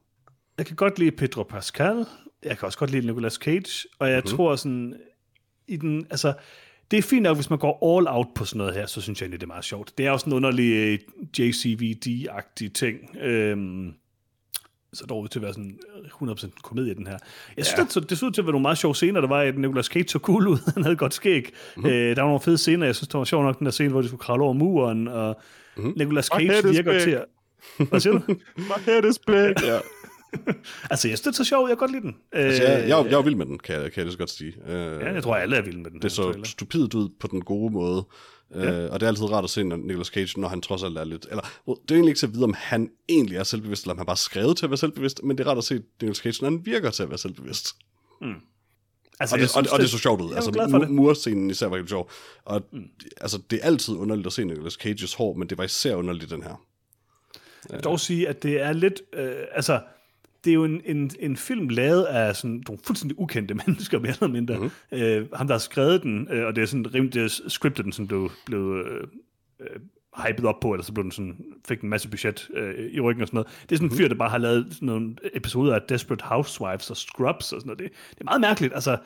Jeg 0.57 0.65
kan 0.65 0.75
godt 0.75 0.99
lide 0.99 1.11
Pedro 1.11 1.43
Pascal, 1.43 2.05
jeg 2.43 2.57
kan 2.57 2.65
også 2.65 2.77
godt 2.77 2.91
lide 2.91 3.07
Nicolas 3.07 3.33
Cage, 3.33 3.87
og 3.99 4.09
jeg 4.09 4.17
Mhm. 4.17 4.23
mm-hmm. 4.25 4.35
tror 4.37 4.55
sådan, 4.55 4.95
i 5.67 5.75
den, 5.77 6.07
altså, 6.09 6.33
det 6.91 6.97
er 6.99 7.03
fint 7.03 7.23
nok, 7.23 7.37
hvis 7.37 7.49
man 7.49 7.59
går 7.59 7.97
all 7.97 8.07
out 8.07 8.27
på 8.35 8.45
sådan 8.45 8.57
noget 8.57 8.73
her, 8.73 8.85
så 8.85 9.01
synes 9.01 9.21
jeg 9.21 9.25
egentlig, 9.25 9.39
det 9.39 9.45
er 9.45 9.53
meget 9.53 9.65
sjovt. 9.65 9.97
Det 9.97 10.05
er 10.05 10.11
også 10.11 10.25
en 10.25 10.33
underlig 10.33 10.71
øh, 10.71 10.99
JCVD-agtig 11.39 12.71
ting. 12.73 13.17
Øhm, 13.17 13.93
så 14.95 15.05
dog 15.05 15.21
ud 15.21 15.27
til 15.27 15.39
at 15.39 15.43
være 15.43 15.53
sådan 15.53 15.79
100% 16.23 16.49
komedie, 16.63 16.93
den 16.95 17.07
her. 17.07 17.17
Jeg 17.57 17.65
synes, 17.65 17.95
ja. 17.95 17.99
det, 18.01 18.09
det 18.09 18.17
så 18.17 18.25
ud 18.25 18.31
til 18.31 18.41
at 18.41 18.45
være 18.45 18.51
nogle 18.51 18.61
meget 18.61 18.77
sjove 18.77 18.95
scener. 18.95 19.21
Der 19.21 19.27
var, 19.27 19.41
at 19.41 19.57
Nicolas 19.57 19.85
Cage 19.85 20.07
så 20.07 20.19
cool 20.19 20.47
ud. 20.47 20.57
Han 20.73 20.83
havde 20.83 20.95
godt 20.95 21.13
skæg. 21.13 21.41
Mhm. 21.43 21.51
Mm-hmm. 21.85 21.91
Øh, 21.91 22.15
der 22.15 22.21
var 22.21 22.27
nogle 22.29 22.41
fede 22.41 22.57
scener. 22.57 22.85
Jeg 22.85 22.95
synes, 22.95 23.07
det 23.07 23.17
var 23.17 23.23
sjovt 23.23 23.43
nok, 23.45 23.59
den 23.59 23.65
der 23.65 23.71
scene, 23.71 23.89
hvor 23.89 24.01
de 24.01 24.07
skulle 24.07 24.21
kravle 24.21 24.43
over 24.43 24.53
muren. 24.53 25.07
Og 25.07 25.35
Mhm. 25.77 25.85
mm-hmm. 25.85 25.97
Nicolas 25.97 26.25
Cage 26.25 26.69
virker 26.69 26.91
big. 26.91 27.01
til 27.01 27.11
at... 27.11 27.25
Hvad 27.89 27.99
siger 27.99 28.13
du? 28.13 28.21
My 28.57 28.63
head 28.85 29.03
is 29.09 29.19
big. 29.19 29.53
Ja. 29.63 29.79
altså, 30.91 31.07
jeg 31.07 31.17
synes, 31.17 31.21
det 31.21 31.27
er 31.27 31.31
så 31.31 31.43
sjovt. 31.43 31.69
Jeg 31.69 31.77
kan 31.77 31.87
godt 31.87 31.91
lide 31.91 32.01
den. 32.01 32.15
Altså, 32.31 32.63
jeg, 32.63 32.79
jeg, 32.89 33.05
jeg 33.09 33.13
er 33.13 33.21
vild 33.21 33.35
med 33.35 33.45
den, 33.45 33.59
kan 33.59 33.75
jeg, 33.75 33.83
kan 33.83 33.93
jeg 33.97 34.05
lige 34.05 34.11
så 34.11 34.17
godt 34.17 34.29
sige. 34.29 34.53
Uh, 34.65 34.71
Ja, 34.71 35.13
jeg 35.13 35.23
tror, 35.23 35.35
alle 35.35 35.55
er 35.55 35.61
vilde 35.61 35.77
med 35.81 35.91
den 35.91 36.01
det 36.01 36.03
her 36.03 36.09
så 36.09 36.39
stupidt 36.43 36.93
ud 36.93 37.09
på 37.19 37.27
den 37.27 37.41
gode 37.41 37.73
måde. 37.73 38.05
Ja. 38.55 38.63
Ja. 38.71 38.85
Uh, 38.85 38.93
og 38.93 38.99
det 38.99 39.05
er 39.05 39.09
altid 39.09 39.25
rart 39.31 39.43
at 39.43 39.49
se 39.49 39.63
når 39.63 39.75
Nicolas 39.75 40.07
Cage, 40.07 40.39
når 40.41 40.47
han 40.47 40.61
trods 40.61 40.83
alt 40.83 40.97
er 40.97 41.03
lidt... 41.03 41.27
Eller, 41.29 41.41
det 41.41 41.71
er 41.91 41.95
egentlig 41.95 42.09
ikke 42.09 42.19
så 42.19 42.25
at 42.27 42.33
vide, 42.33 42.43
om 42.43 42.53
han 42.57 42.89
egentlig 43.09 43.37
er 43.37 43.43
selvbevidst, 43.43 43.83
eller 43.83 43.93
om 43.93 43.97
han 43.97 44.05
bare 44.05 44.13
er 44.13 44.17
skrevet 44.17 44.57
til 44.57 44.65
at 44.65 44.69
være 44.69 44.77
selvbevidst, 44.77 45.23
men 45.23 45.37
det 45.37 45.43
er 45.45 45.49
rart 45.49 45.57
at 45.57 45.63
se 45.63 45.73
Nicolas 46.01 46.17
Cage, 46.17 46.37
når 46.41 46.49
han 46.49 46.65
virker 46.65 46.89
til 46.91 47.03
at 47.03 47.09
være 47.09 47.17
selvbevidst. 47.17 47.67
Altså, 49.19 49.35
Og 49.35 49.39
det, 49.39 49.45
og, 49.45 49.49
synes, 49.49 49.71
og 49.71 49.79
det 49.79 49.89
så 49.89 49.97
sjovt 49.97 50.21
ud. 50.21 50.25
Jeg 50.27 50.31
er 50.31 50.35
Altså, 50.35 50.51
glad 50.51 50.69
for 50.69 50.77
mu- 50.79 50.81
det. 50.81 50.89
murscenen 50.91 51.49
især 51.49 51.67
var 51.67 51.75
helt 51.77 51.89
sjov. 51.89 52.09
Og 52.45 52.61
mm. 52.71 52.83
altså, 53.21 53.41
det 53.49 53.59
er 53.61 53.65
altid 53.65 53.95
underligt 53.95 54.27
at 54.27 54.33
se 54.33 54.43
Nicolas 54.43 54.73
Cages 54.73 55.13
hår, 55.13 55.33
men 55.33 55.49
det 55.49 55.57
var 55.57 55.63
især 55.63 55.95
underligt 55.95 56.31
den 56.31 56.43
her. 56.43 56.65
Jeg 57.69 57.75
vil 57.75 57.83
dog 57.83 57.99
sige, 57.99 58.27
at 58.29 58.43
det 58.43 58.61
er 58.61 58.73
lidt... 58.73 59.01
Øh, 59.13 59.35
altså, 59.51 59.81
det 60.45 60.51
er 60.51 60.55
jo 60.55 60.63
en, 60.65 60.81
en, 60.85 61.11
en 61.19 61.37
film 61.37 61.69
lavet 61.69 62.03
af 62.03 62.35
sådan 62.35 62.63
nogle 62.67 62.81
fuldstændig 62.85 63.19
ukendte 63.19 63.53
mennesker, 63.67 63.99
mere 63.99 64.11
eller 64.21 64.27
mindre. 64.27 64.55
Mhm. 64.55 64.63
Mm-hmm. 64.91 65.03
Øh, 65.03 65.27
ham, 65.33 65.47
der 65.47 65.53
har 65.53 65.59
skrevet 65.59 66.03
den, 66.03 66.27
øh, 66.31 66.45
og 66.45 66.55
det 66.55 66.61
er 66.61 66.65
sådan 66.65 66.93
rimelig, 66.93 67.29
scriptet, 67.47 67.85
den 67.85 67.91
sådan 67.91 68.07
blev, 68.07 68.31
blev 68.45 68.83
øh, 68.85 69.07
øh, 69.59 69.79
hypet 70.27 70.45
op 70.45 70.59
på, 70.61 70.73
eller 70.73 70.83
så 70.83 70.93
blev 70.93 71.03
den 71.03 71.11
sådan, 71.11 71.45
fik 71.67 71.81
en 71.81 71.89
masse 71.89 72.09
budget 72.09 72.49
øh, 72.53 72.91
i 72.91 72.99
ryggen 72.99 73.21
og 73.21 73.27
sådan 73.27 73.35
noget. 73.37 73.47
Det 73.69 73.71
er 73.71 73.75
sådan 73.75 73.85
en 73.85 73.89
Mhm. 73.89 73.97
fyr, 73.97 74.07
der 74.07 74.15
bare 74.15 74.29
har 74.29 74.37
lavet 74.37 74.67
sådan 74.71 74.85
nogle 74.85 75.15
episoder 75.33 75.75
af 75.75 75.81
Desperate 75.89 76.25
Housewives 76.25 76.89
og 76.89 76.97
Scrubs 76.97 77.53
og 77.53 77.61
sådan 77.61 77.67
noget. 77.67 77.79
Det, 77.79 77.89
det 78.11 78.21
er 78.21 78.25
meget 78.25 78.41
mærkeligt. 78.41 78.73
Altså, 78.73 78.97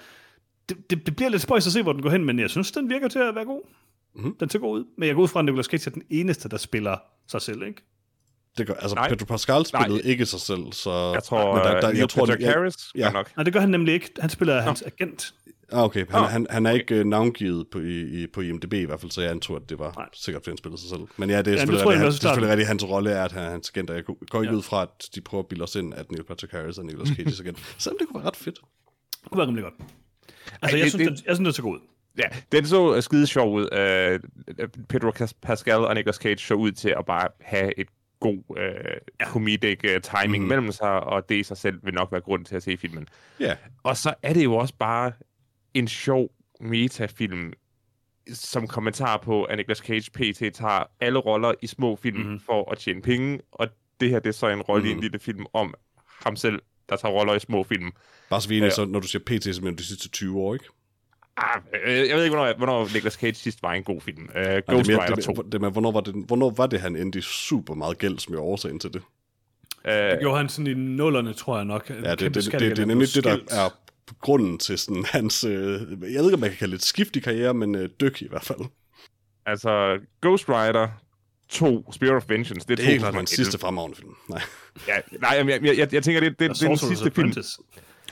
det, 0.69 0.89
det, 0.89 1.05
det 1.05 1.15
bliver 1.15 1.29
lidt 1.29 1.41
spøjs 1.41 1.67
at 1.67 1.73
se, 1.73 1.83
hvor 1.83 1.93
den 1.93 2.01
går 2.01 2.09
hen, 2.09 2.25
men 2.25 2.39
jeg 2.39 2.49
synes, 2.49 2.71
den 2.71 2.89
virker 2.89 3.07
til 3.07 3.19
at 3.19 3.35
være 3.35 3.45
god. 3.45 3.61
Mhm. 3.65 4.23
Mm-hmm. 4.23 4.35
Den 4.39 4.49
ser 4.49 4.59
god 4.59 4.79
ud. 4.79 4.85
Men 4.97 5.07
jeg 5.07 5.15
går 5.15 5.21
ud 5.23 5.27
fra, 5.27 5.39
at 5.39 5.45
Nicolas 5.45 5.65
Cage 5.65 5.89
er 5.89 5.93
den 5.93 6.03
eneste, 6.09 6.49
der 6.49 6.57
spiller 6.57 6.97
sig 7.27 7.41
selv, 7.41 7.63
ikke? 7.63 7.81
Det 8.59 8.67
gør, 8.67 8.73
altså, 8.73 8.95
Nej. 8.95 9.09
Pedro 9.09 9.25
Pascal 9.25 9.65
spillede 9.65 10.01
Nej. 10.01 10.11
ikke 10.11 10.25
sig 10.25 10.39
selv, 10.39 10.71
så... 10.71 10.91
Jeg 11.13 11.23
tror, 11.23 11.55
men 11.55 11.63
der, 11.63 11.81
der, 11.81 11.89
jeg 11.97 12.09
tror, 12.09 12.25
det- 12.25 12.37
Peter 12.39 12.51
Harris 12.51 12.75
ja. 12.95 13.11
nok. 13.11 13.31
Nej, 13.37 13.43
det 13.43 13.53
gør 13.53 13.59
han 13.59 13.69
nemlig 13.69 13.93
ikke. 13.93 14.09
Han 14.19 14.29
spiller 14.29 14.61
hans 14.61 14.81
agent. 14.81 15.33
Ah, 15.71 15.83
okay. 15.83 16.05
Han, 16.09 16.21
Nå, 16.21 16.27
han, 16.27 16.47
han 16.49 16.65
er 16.65 16.71
ikke 16.71 16.99
uh, 16.99 17.05
navngivet 17.05 17.67
på, 17.71 17.79
i, 17.79 18.01
i, 18.23 18.27
på 18.27 18.41
IMDb 18.41 18.73
i 18.73 18.83
hvert 18.83 18.99
fald, 18.99 19.11
så 19.11 19.21
jeg 19.21 19.31
antog, 19.31 19.55
at 19.55 19.69
det 19.69 19.79
var 19.79 19.93
Nej. 19.97 20.05
Sikkert, 20.13 20.41
fordi 20.43 20.51
han 20.51 20.57
spillede 20.57 20.81
sig 20.81 20.89
selv. 20.89 21.01
Men 21.17 21.29
ja, 21.29 21.37
det 21.37 21.47
er 21.47 21.51
det 21.51 21.59
selvfølgelig, 21.59 21.85
ja, 21.87 21.93
det 21.93 22.01
det 22.01 22.07
er 22.07 22.11
starten. 22.11 22.21
selvfølgelig 22.35 22.51
rigtigt. 22.51 22.67
Hans 22.67 22.83
rolle 22.83 23.11
er, 23.11 23.23
at 23.25 23.31
han 23.31 23.43
er 23.43 23.49
hans 23.49 23.71
agent, 23.75 23.89
og 23.89 23.95
jeg 23.95 24.03
går- 24.05 24.41
ikke 24.41 24.51
Ja. 24.53 24.57
ud 24.57 24.61
fra, 24.61 24.81
at 24.81 24.89
de 25.15 25.21
prøver 25.21 25.43
at 25.43 25.47
bilde 25.47 25.63
os 25.63 25.75
ind, 25.75 25.93
at 25.93 26.11
Neil 26.11 26.23
Patrick 26.23 26.53
Harris 26.53 26.77
er 26.77 26.83
Nicolas 26.83 27.09
Cage's 27.17 27.41
agent. 27.41 27.75
Selvom 27.77 27.97
det 27.99 28.07
kunne 28.07 28.19
være 28.21 28.27
ret 28.27 28.35
fedt. 28.35 28.55
Det 29.23 29.31
kunne 29.31 29.37
være 29.39 29.47
rimelig 29.47 29.63
godt. 29.63 29.73
Altså, 30.61 30.77
Ej, 30.77 30.79
jeg, 30.79 30.83
det- 30.83 30.91
synes, 30.91 30.93
det- 30.93 31.17
den, 31.17 31.27
jeg 31.27 31.35
synes, 31.35 31.47
den 31.47 31.53
ser 31.53 31.63
god 31.63 31.75
ud. 31.75 31.79
Ja, 32.17 32.23
den 32.51 32.65
så 32.65 32.95
øh, 32.95 33.03
skide 33.03 33.27
sjov 33.27 33.53
ud. 33.53 33.63
Uh, 33.71 34.69
Pedro 34.89 35.11
Pascal 35.41 35.75
og 35.77 35.95
Nicolas 35.95 36.15
Cage 36.15 36.37
så 36.37 36.53
ud 36.53 36.71
til 36.71 36.89
at 36.97 37.05
bare 37.07 37.27
have 37.41 37.79
et 37.79 37.87
god 38.19 38.43
uh, 38.49 38.55
ja. 39.19 39.25
comedic 39.31 39.79
uh, 39.83 40.01
timing 40.01 40.43
mm. 40.43 40.49
mellem 40.49 40.71
sig, 40.71 40.89
og 41.03 41.29
det 41.29 41.35
i 41.35 41.43
sig 41.43 41.57
selv 41.57 41.79
vil 41.83 41.93
nok 41.93 42.11
være 42.11 42.21
grund 42.21 42.45
til 42.45 42.55
at 42.55 42.63
se 42.63 42.77
filmen. 42.77 43.07
Ja. 43.39 43.55
Og 43.83 43.97
så 43.97 44.13
er 44.23 44.33
det 44.33 44.43
jo 44.43 44.55
også 44.55 44.73
bare 44.79 45.11
en 45.73 45.87
sjov 45.87 46.31
metafilm, 46.61 47.53
som 48.33 48.67
kommentar 48.67 49.17
på, 49.17 49.43
at 49.43 49.57
Nicolas 49.57 49.77
Cage 49.77 50.11
PT 50.11 50.55
tager 50.55 50.83
alle 50.99 51.19
roller 51.19 51.53
i 51.61 51.67
små 51.67 51.95
film 51.95 52.17
mm-hmm. 52.17 52.39
for 52.39 52.71
at 52.71 52.77
tjene 52.77 53.01
penge, 53.01 53.39
og 53.51 53.67
det 53.99 54.09
her 54.09 54.19
det 54.19 54.29
er 54.29 54.33
så 54.33 54.47
en 54.47 54.61
rolle 54.61 54.81
mm-hmm. 54.81 54.87
i 54.89 54.91
en 54.91 54.97
Mhm. 54.97 55.01
lille 55.01 55.19
film 55.19 55.45
om 55.53 55.73
ham 56.25 56.35
selv, 56.35 56.59
der 56.89 56.95
tager 56.95 57.11
roller 57.13 57.33
i 57.35 57.39
små 57.39 57.63
film. 57.63 57.91
Bare 58.29 58.41
så 58.41 58.49
vi 58.49 58.59
Ja. 58.59 58.69
så 58.69 58.85
når 58.85 58.99
du 58.99 59.07
siger 59.07 59.23
PT, 59.25 59.55
så 59.55 59.61
mener 59.61 59.71
du 59.75 59.81
de 59.81 59.87
sidste 59.87 60.09
20 60.09 60.39
år, 60.39 60.53
ikke? 60.53 60.65
Ah, 61.43 61.61
øh, 61.85 62.07
jeg 62.09 62.15
ved 62.17 62.23
ikke, 62.23 62.35
hvornår, 62.35 62.53
hvornår 62.57 62.83
Nicolas 62.93 63.13
Cage 63.13 63.33
sidst 63.33 63.63
var 63.63 63.73
en 63.73 63.83
god 63.83 64.01
film. 64.01 64.29
Uh, 64.35 64.41
Nej, 64.41 64.61
Ghost 64.67 64.67
det 64.67 64.93
er 64.93 64.97
mere, 64.97 65.05
Rider 65.05 65.15
det, 65.15 65.23
2. 65.23 65.31
det, 65.33 65.51
det, 65.51 65.61
med, 65.61 65.71
hvornår, 65.71 65.91
var 65.91 66.01
det, 66.01 66.15
hvornår 66.27 66.49
var 66.49 66.67
det, 66.67 66.81
han 66.81 66.95
endte 66.95 67.19
i 67.19 67.21
super 67.21 67.73
meget 67.73 67.97
gæld, 67.97 68.19
som 68.19 68.33
er 68.35 68.39
årsagen 68.39 68.79
til 68.79 68.93
det? 68.93 69.01
Uh, 69.85 69.91
Det 69.91 70.17
gjorde 70.19 70.37
han 70.37 70.49
sådan 70.49 70.67
i 70.67 70.73
nullerne, 70.73 71.33
tror 71.33 71.55
jeg 71.55 71.65
nok. 71.65 71.89
Ja, 71.89 71.95
det, 71.95 72.19
det, 72.19 72.35
det, 72.35 72.51
det, 72.51 72.59
det 72.61 72.79
er 72.79 72.85
nemlig 72.85 73.07
det, 73.15 73.23
der 73.23 73.37
er 73.49 73.69
grunden 74.21 74.57
til 74.57 74.77
sådan 74.79 75.05
hans... 75.05 75.43
Øh, 75.43 75.51
jeg 75.53 75.79
ved 75.99 76.07
ikke, 76.07 76.33
om 76.33 76.39
man 76.39 76.49
kan 76.49 76.57
kalde 76.59 76.71
det 76.71 76.77
et 76.79 76.85
skift 76.85 77.15
i 77.15 77.19
karriere, 77.19 77.53
men 77.53 77.75
øh, 77.75 77.89
dyk 78.01 78.21
i 78.21 78.27
hvert 78.29 78.43
fald. 78.43 78.59
altså, 79.45 79.97
Ghost 80.21 80.49
Rider 80.49 80.87
2, 81.49 81.91
Spirit 81.91 82.13
of 82.15 82.29
Vengeance, 82.29 82.67
det 82.67 82.71
er, 82.71 82.75
Det 82.75 82.85
er 82.85 82.89
ikke 82.89 82.99
klart 82.99 83.13
2011. 83.13 83.17
hans 83.17 83.29
sidste 83.29 83.57
fremragende 83.57 83.97
film. 83.97 84.11
Nej. 84.29 84.41
Ja, 84.87 84.93
nej, 85.21 85.31
jeg, 85.37 85.61
jeg, 85.65 85.77
jeg, 85.77 85.93
jeg 85.93 86.03
tænker, 86.03 86.19
det, 86.21 86.39
det, 86.39 86.49
det 86.49 86.63
er 86.63 86.67
den 86.67 86.77
sidste 86.77 87.11
film. 87.11 87.33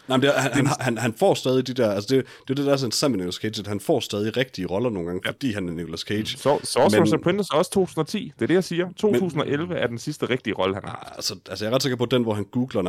Nej, 0.08 0.18
men 0.18 0.22
det 0.22 0.32
han, 0.34 0.52
han, 0.54 0.68
han, 0.80 0.98
han 0.98 1.14
får 1.14 1.34
stadig 1.34 1.68
de 1.68 1.74
der... 1.74 1.92
Altså, 1.92 2.16
det, 2.16 2.26
det 2.44 2.50
er 2.50 2.56
det, 2.56 2.66
der 2.66 2.72
er 2.74 2.78
sådan 2.78 2.92
sammen 2.92 3.18
med 3.18 3.26
Nicolas 3.26 3.36
Cage, 3.36 3.60
at 3.60 3.68
han 3.68 3.80
får 3.80 4.00
stadig 4.00 4.38
rigtige 4.38 4.66
roller 4.66 4.90
nogle 4.90 5.06
gange, 5.08 5.22
ja. 5.26 5.30
fordi 5.30 5.52
han 5.54 5.70
er 5.70 5.74
Nicolas 5.74 6.00
Cage. 6.00 6.26
Så, 6.38 6.56
Sorcerer's 6.58 7.00
Men- 7.00 7.14
Apprentice 7.14 7.54
også 7.54 7.72
2010, 7.72 8.32
det 8.36 8.42
er 8.44 8.48
det, 8.48 8.54
jeg 8.54 8.64
siger. 8.64 8.88
2011 8.98 9.76
er 9.76 9.88
den 9.88 9.98
sidste 9.98 10.30
rigtige 10.30 10.54
rolle, 10.54 10.76
han 10.76 10.84
har. 10.86 11.14
Altså, 11.16 11.36
altså, 11.50 11.66
jeg 11.66 11.72
er 11.72 11.76
ret 11.76 11.82
sikker 11.84 11.96
på, 11.98 12.04
at 12.04 12.12
den, 12.12 12.24
hvor 12.24 12.34
han 12.34 12.44
googler 12.44 12.82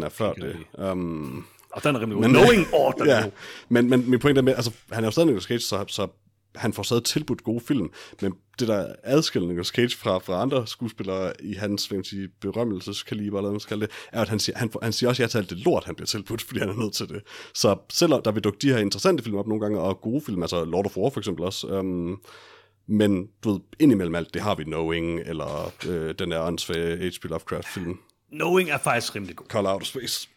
9-11 0.00 0.04
er 0.04 0.08
før 0.08 0.32
det. 0.32 0.56
Um, 0.90 1.44
Og 1.72 1.84
den 1.84 1.96
er 1.96 2.00
rimelig. 2.00 2.20
Men- 2.20 2.30
Knowing, 2.30 2.66
åh, 2.74 2.86
oh, 2.86 2.92
den 2.98 3.08
er 3.10 3.16
ja, 3.16 3.24
men, 3.68 3.90
men 3.90 4.10
min 4.10 4.18
point 4.20 4.38
er 4.38 4.42
med, 4.42 4.54
altså, 4.54 4.70
han 4.92 5.04
er 5.04 5.06
jo 5.08 5.10
stadig 5.10 5.26
Nicolas 5.26 5.44
Cage, 5.44 5.60
så, 5.60 5.84
så 5.88 6.06
han 6.54 6.72
får 6.72 6.82
stadig 6.82 7.04
tilbudt 7.04 7.44
gode 7.44 7.60
film, 7.60 7.90
men 8.20 8.34
det 8.58 8.68
der 8.68 8.92
adskiller 9.02 9.48
Nicolas 9.48 9.66
Cage 9.66 9.96
fra, 9.96 10.18
fra 10.18 10.42
andre 10.42 10.66
skuespillere 10.66 11.32
i 11.40 11.52
hans 11.52 11.86
hvad 11.86 11.98
man 11.98 12.04
sige, 12.04 12.28
berømmelseskaliber, 12.40 13.38
eller 13.38 13.48
hvad 13.48 13.52
man 13.52 13.60
skal 13.60 13.80
det, 13.80 13.90
er, 14.12 14.20
at 14.22 14.28
han 14.28 14.38
siger, 14.38 14.58
han, 14.58 14.70
han 14.82 14.92
siger 14.92 15.10
også 15.10 15.22
ja 15.22 15.26
til 15.26 15.38
alt 15.38 15.50
det 15.50 15.58
lort, 15.58 15.84
han 15.84 15.94
bliver 15.94 16.06
tilbudt, 16.06 16.42
fordi 16.48 16.60
han 16.60 16.68
er 16.68 16.76
nødt 16.76 16.94
til 16.94 17.08
det. 17.08 17.22
Så 17.54 17.76
selvom 17.90 18.22
der 18.22 18.32
vil 18.32 18.44
dukke 18.44 18.58
de 18.62 18.68
her 18.68 18.78
interessante 18.78 19.22
film 19.22 19.36
op 19.36 19.46
nogle 19.46 19.60
gange, 19.62 19.80
og 19.80 20.00
gode 20.00 20.20
film, 20.20 20.42
altså 20.42 20.64
Lord 20.64 20.86
of 20.86 20.96
War 20.96 21.10
for 21.10 21.20
eksempel 21.20 21.44
også, 21.44 21.66
um, 21.66 22.22
men 22.86 23.28
du 23.44 23.52
ved, 23.52 23.60
indimellem 23.80 24.14
alt, 24.14 24.34
det 24.34 24.42
har 24.42 24.54
vi 24.54 24.64
Knowing, 24.64 25.20
eller 25.20 25.72
øh, 25.88 26.14
den 26.18 26.30
der 26.30 26.46
åndssvage 26.46 26.96
H.P. 26.96 27.24
Lovecraft-film, 27.24 27.98
Knowing 28.32 28.70
er 28.70 28.78
faktisk 28.78 29.16
rimelig 29.16 29.36
god. 29.36 29.46
Call 29.46 29.66
Out 29.66 29.80
of 29.80 29.86
Space. 29.86 30.28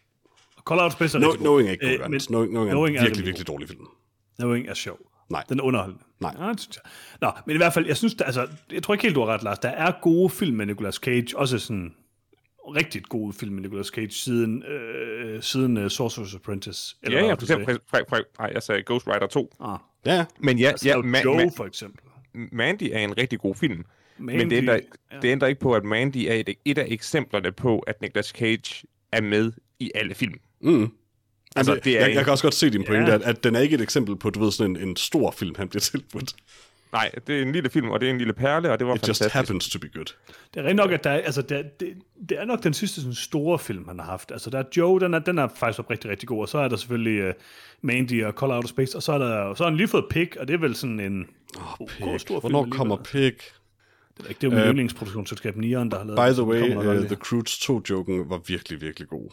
Call 0.67 0.79
Out 0.79 0.91
Space 0.91 1.17
er 1.17 1.21
No, 1.21 1.27
rigtig 1.27 1.39
god. 1.39 1.45
knowing 1.45 1.67
er 1.67 1.71
ikke 1.71 1.85
Øh, 1.85 1.99
god, 1.99 1.99
men 1.99 2.11
men, 2.11 2.19
knowing, 2.19 2.51
knowing, 2.51 2.95
er 2.95 2.99
en 2.99 3.05
virkelig, 3.05 3.05
rimelig 3.05 3.25
virkelig 3.25 3.47
dårlig 3.47 3.67
film. 3.67 3.87
Knowing 4.39 4.67
er 4.67 4.73
sjov. 4.73 4.99
Nej. 5.29 5.43
Den 5.49 5.59
er 5.59 5.63
underholdende. 5.63 6.03
Nej. 6.19 6.33
Ja, 6.39 6.49
det 6.49 6.59
synes 6.59 6.75
jeg. 6.83 6.91
Nå, 7.21 7.31
men 7.45 7.55
i 7.55 7.57
hvert 7.57 7.73
fald, 7.73 7.87
jeg 7.87 7.97
synes, 7.97 8.13
der, 8.13 8.25
altså, 8.25 8.47
jeg 8.71 8.83
tror 8.83 8.93
ikke 8.93 9.01
helt, 9.03 9.15
du 9.15 9.19
har 9.19 9.27
ret, 9.27 9.43
Lars. 9.43 9.59
Der 9.59 9.69
er 9.69 9.91
gode 10.01 10.29
film 10.29 10.57
med 10.57 10.65
Nicolas 10.65 10.95
Cage, 10.95 11.37
også 11.37 11.59
sådan 11.59 11.93
rigtig 12.75 13.03
gode 13.03 13.33
film 13.33 13.53
med 13.53 13.61
Nicolas 13.63 13.87
Cage, 13.87 14.11
siden, 14.11 14.63
øh, 14.63 15.41
siden 15.43 15.77
uh, 15.77 15.85
Sorcerer's 15.85 16.35
Apprentice. 16.35 16.95
Ja, 17.03 17.11
ja, 17.11 17.25
hvad 17.25 17.35
for 17.37 17.43
eksempel, 17.43 17.79
fra, 17.89 17.99
fra, 18.09 18.21
nej, 18.39 18.51
jeg 18.53 18.63
sagde 18.63 18.83
Ghost 18.85 19.07
Rider 19.07 19.27
2. 19.27 19.55
Ah. 19.59 19.79
Ja, 20.05 20.15
ja. 20.15 20.25
Men 20.39 20.59
ja, 20.59 20.67
Altså, 20.67 20.87
ja 20.89 20.95
ja, 20.95 21.01
Ma- 21.01 21.23
Joe, 21.23 21.43
Ma- 21.43 21.57
for 21.57 21.65
eksempel. 21.65 22.01
Mandy 22.51 22.89
er 22.91 22.99
en 22.99 23.17
rigtig 23.17 23.39
god 23.39 23.55
film. 23.55 23.83
Mandy, 24.17 24.37
Men 24.39 24.49
det 24.49 24.57
ændrer, 24.57 24.79
ja. 25.11 25.19
det 25.21 25.27
ændrer 25.27 25.47
ikke 25.47 25.61
på, 25.61 25.73
at 25.73 25.83
Mandy 25.83 26.17
er 26.17 26.33
et, 26.33 26.49
et 26.65 26.77
af 26.77 26.85
eksemplerne 26.89 27.51
på, 27.51 27.79
at 27.79 28.01
Nicolas 28.01 28.27
Cage 28.27 28.87
er 29.11 29.21
med 29.21 29.51
i 29.79 29.91
alle 29.95 30.15
film. 30.15 30.39
Mm. 30.61 30.91
Altså, 31.55 31.71
Altså, 31.71 31.83
det 31.83 31.93
er 31.95 31.99
jeg, 31.99 32.09
en- 32.09 32.15
jeg 32.15 32.23
kan 32.23 32.31
også 32.31 32.43
godt 32.43 32.53
se 32.53 32.69
din 32.69 32.83
pointe, 32.83 33.11
Ja. 33.11 33.15
at, 33.15 33.21
at 33.23 33.43
den 33.43 33.55
er 33.55 33.59
ikke 33.59 33.75
et 33.75 33.81
eksempel 33.81 34.15
på, 34.15 34.29
du 34.29 34.43
ved, 34.43 34.51
sådan 34.51 34.75
en, 34.75 34.87
en 34.89 34.95
stor 34.95 35.31
film, 35.31 35.55
han 35.57 35.67
bliver 35.69 35.81
tilbudt. 35.81 36.33
Nej, 36.91 37.11
det 37.27 37.37
er 37.37 37.41
en 37.41 37.51
lille 37.51 37.69
film, 37.69 37.89
og 37.89 37.99
det 38.01 38.07
er 38.07 38.11
en 38.11 38.17
lille 38.17 38.33
perle, 38.33 38.71
og 38.71 38.79
det 38.79 38.87
var 38.87 38.93
It 38.95 39.07
just 39.07 39.19
fantastisk. 39.21 39.33
happens 39.35 39.69
to 39.69 39.79
be 39.79 39.89
good. 39.95 40.05
Det 40.53 40.59
er 40.59 40.63
rent 40.63 40.75
nok, 40.75 40.91
at 40.91 41.03
der 41.03 41.09
er, 41.09 41.21
altså, 41.21 41.41
der, 41.41 41.61
det, 41.79 41.93
det 42.29 42.39
er 42.39 42.45
nok 42.45 42.63
den 42.63 42.73
sidste 42.73 43.01
sådan, 43.01 43.13
store 43.15 43.59
film, 43.59 43.87
han 43.87 43.99
har 43.99 44.05
haft. 44.05 44.31
Altså, 44.31 44.49
der 44.49 44.59
er 44.59 44.63
Joe, 44.77 44.99
den 44.99 45.13
er, 45.13 45.19
den 45.19 45.37
er 45.37 45.47
faktisk 45.55 45.79
været 45.79 45.89
rigtig, 45.89 46.11
rigtig 46.11 46.27
god, 46.27 46.41
og 46.41 46.49
så 46.49 46.57
er 46.57 46.67
der 46.67 46.75
selvfølgelig 46.75 47.27
uh, 47.27 47.33
Mandy 47.81 48.23
og 48.25 48.33
Call 48.39 48.51
Out 48.51 48.63
of 48.63 48.69
Space, 48.69 48.97
og 48.97 49.03
så 49.03 49.11
er 49.13 49.17
der 49.17 49.53
så 49.55 49.63
har 49.63 49.69
han 49.69 49.77
lige 49.77 49.87
fået 49.87 50.05
Pig, 50.09 50.39
og 50.39 50.47
det 50.47 50.53
er 50.53 50.57
vel 50.57 50.75
sådan 50.75 50.99
en 50.99 51.25
oh, 51.57 51.87
god, 52.01 52.19
stor 52.19 52.39
film. 52.41 52.51
Hvornår 52.51 52.67
kommer 52.71 52.95
Pig? 52.97 53.33
Det 54.17 54.25
er 54.25 54.29
ikke 54.29 54.41
det 54.41 54.53
er 54.53 54.57
jo 54.57 54.63
uh, 54.63 54.69
yndlingsproduktionsselskab 54.69 55.55
Neon, 55.57 55.91
der 55.91 55.97
har 55.97 56.05
lavet 56.05 56.17
By 56.17 56.33
the 56.33 56.43
way, 56.43 56.75
uh. 57.01 57.05
The 57.05 57.15
Croods 57.15 57.69
2-joken 57.69 58.29
var 58.29 58.41
virkelig, 58.47 58.81
virkelig 58.81 59.07
god. 59.07 59.29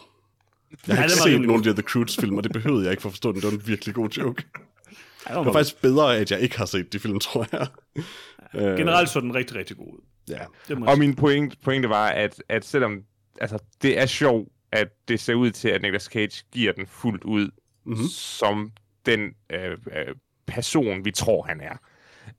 Jeg 0.72 0.78
Ja, 0.88 0.94
har 0.94 1.02
ikke 1.04 1.12
den 1.14 1.18
var 1.18 1.24
set 1.24 1.40
nogen 1.40 1.68
af 1.68 1.74
de 1.74 1.82
The 1.82 1.88
Croods-film, 1.88 2.36
og 2.36 2.44
det 2.44 2.52
behøvede 2.52 2.82
jeg 2.84 2.90
ikke 2.90 3.02
for 3.02 3.08
at 3.08 3.12
forstå 3.12 3.32
den. 3.32 3.40
Det 3.40 3.44
var 3.46 3.52
en 3.52 3.66
virkelig 3.66 3.94
god 3.94 4.08
joke. 4.08 4.44
Ja, 5.28 5.38
Det 5.38 5.46
var 5.46 5.52
faktisk 5.52 5.82
bedre, 5.82 6.16
at 6.16 6.30
jeg 6.30 6.40
ikke 6.40 6.58
har 6.58 6.66
set 6.66 6.92
de 6.92 6.98
film, 6.98 7.20
tror 7.26 7.46
jeg. 7.52 7.66
Øh, 8.54 8.76
Generelt 8.78 9.08
så 9.08 9.20
den 9.20 9.34
rigtig, 9.34 9.56
rigtig 9.56 9.76
god 9.76 9.86
ud. 9.92 10.00
Ja. 10.28 10.38
Det 10.68 10.78
Og 10.86 10.98
min 10.98 11.14
point, 11.16 11.54
pointe 11.64 11.88
var, 11.88 12.08
at, 12.08 12.42
at 12.48 12.64
selvom 12.64 13.02
altså, 13.40 13.58
det 13.82 13.98
er 14.00 14.06
sjovt, 14.06 14.48
at 14.72 14.88
det 15.08 15.20
ser 15.20 15.34
ud 15.34 15.50
til, 15.50 15.68
at 15.68 15.82
Nicolas 15.82 16.02
Cage 16.04 16.44
giver 16.52 16.72
den 16.72 16.86
fuldt 16.86 17.24
ud 17.24 17.50
mm-hmm. 17.86 18.06
som 18.08 18.72
den 19.06 19.20
øh, 19.52 19.70
øh, 19.70 20.14
person, 20.46 21.04
vi 21.04 21.10
tror, 21.10 21.42
han 21.42 21.60
er. 21.60 21.76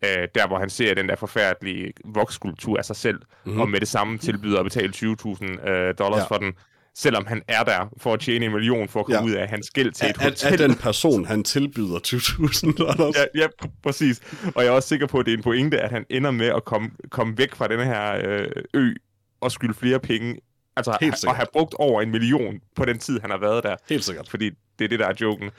Øh, 0.06 0.28
der, 0.36 0.48
hvor 0.48 0.60
han 0.60 0.70
ser 0.70 0.94
den 0.94 1.10
der 1.10 1.16
forfærdelige 1.16 1.94
vokskultur 2.06 2.78
af 2.78 2.86
sig 2.86 2.96
selv, 2.96 3.20
mm-hmm. 3.46 3.62
og 3.62 3.70
med 3.70 3.80
det 3.80 3.88
samme 3.88 4.18
tilbyder 4.18 4.60
at 4.60 4.66
betale 4.66 4.94
20.000 4.96 5.70
øh, 5.70 5.94
dollars 5.98 6.18
Ja. 6.18 6.22
ja. 6.22 6.28
for 6.28 6.38
den, 6.38 6.54
selvom 6.96 7.26
han 7.26 7.42
er 7.48 7.64
der 7.64 7.90
for 7.98 8.14
at 8.14 8.20
tjene 8.20 8.46
en 8.46 8.52
million 8.52 8.88
for 8.90 9.00
at 9.00 9.06
komme 9.06 9.20
Ja. 9.20 9.26
ud 9.26 9.32
af 9.32 9.48
hans 9.50 9.70
gæld 9.70 9.92
til 9.92 10.10
et 10.10 10.18
hotel. 10.18 10.54
at 10.54 10.60
den 10.60 10.76
person, 10.76 11.26
han 11.26 11.44
tilbyder 11.44 12.00
20.000 12.08 12.74
dollars. 12.78 13.16
Ja, 13.16 13.42
ja, 13.42 13.48
pr- 13.64 13.72
præcis. 13.84 14.22
Og 14.56 14.64
jeg 14.64 14.70
er 14.70 14.72
også 14.72 14.88
sikker 14.88 15.08
på, 15.08 15.20
at 15.20 15.26
det 15.26 15.34
er 15.34 15.38
en 15.38 15.44
pointe, 15.44 15.80
at 15.80 15.92
han 15.92 16.06
ender 16.10 16.32
med 16.32 16.48
at 16.48 16.66
komme, 16.66 16.92
komme 17.10 17.38
væk 17.38 17.56
fra 17.56 17.68
den 17.68 17.80
her 17.80 18.22
øh, 18.28 18.48
ø 18.74 18.94
og 19.42 19.52
skylde 19.52 19.74
flere 19.74 20.00
penge. 20.00 20.40
Altså, 20.76 20.98
Helt 21.02 21.18
sikkert. 21.20 21.32
og 21.32 21.36
have 21.36 21.48
brugt 21.54 21.74
over 21.74 22.02
en 22.02 22.12
million 22.12 22.60
på 22.76 22.86
den 22.86 23.00
tid, 23.00 23.20
han 23.20 23.30
har 23.30 23.38
været 23.38 23.64
der. 23.64 23.76
Helt 23.90 24.04
sikkert. 24.04 24.30
Fordi 24.30 24.50
det 24.80 24.86
er 24.86 24.90
det, 24.90 25.00
der 25.00 25.08
er 25.08 25.14
joken. 25.22 25.50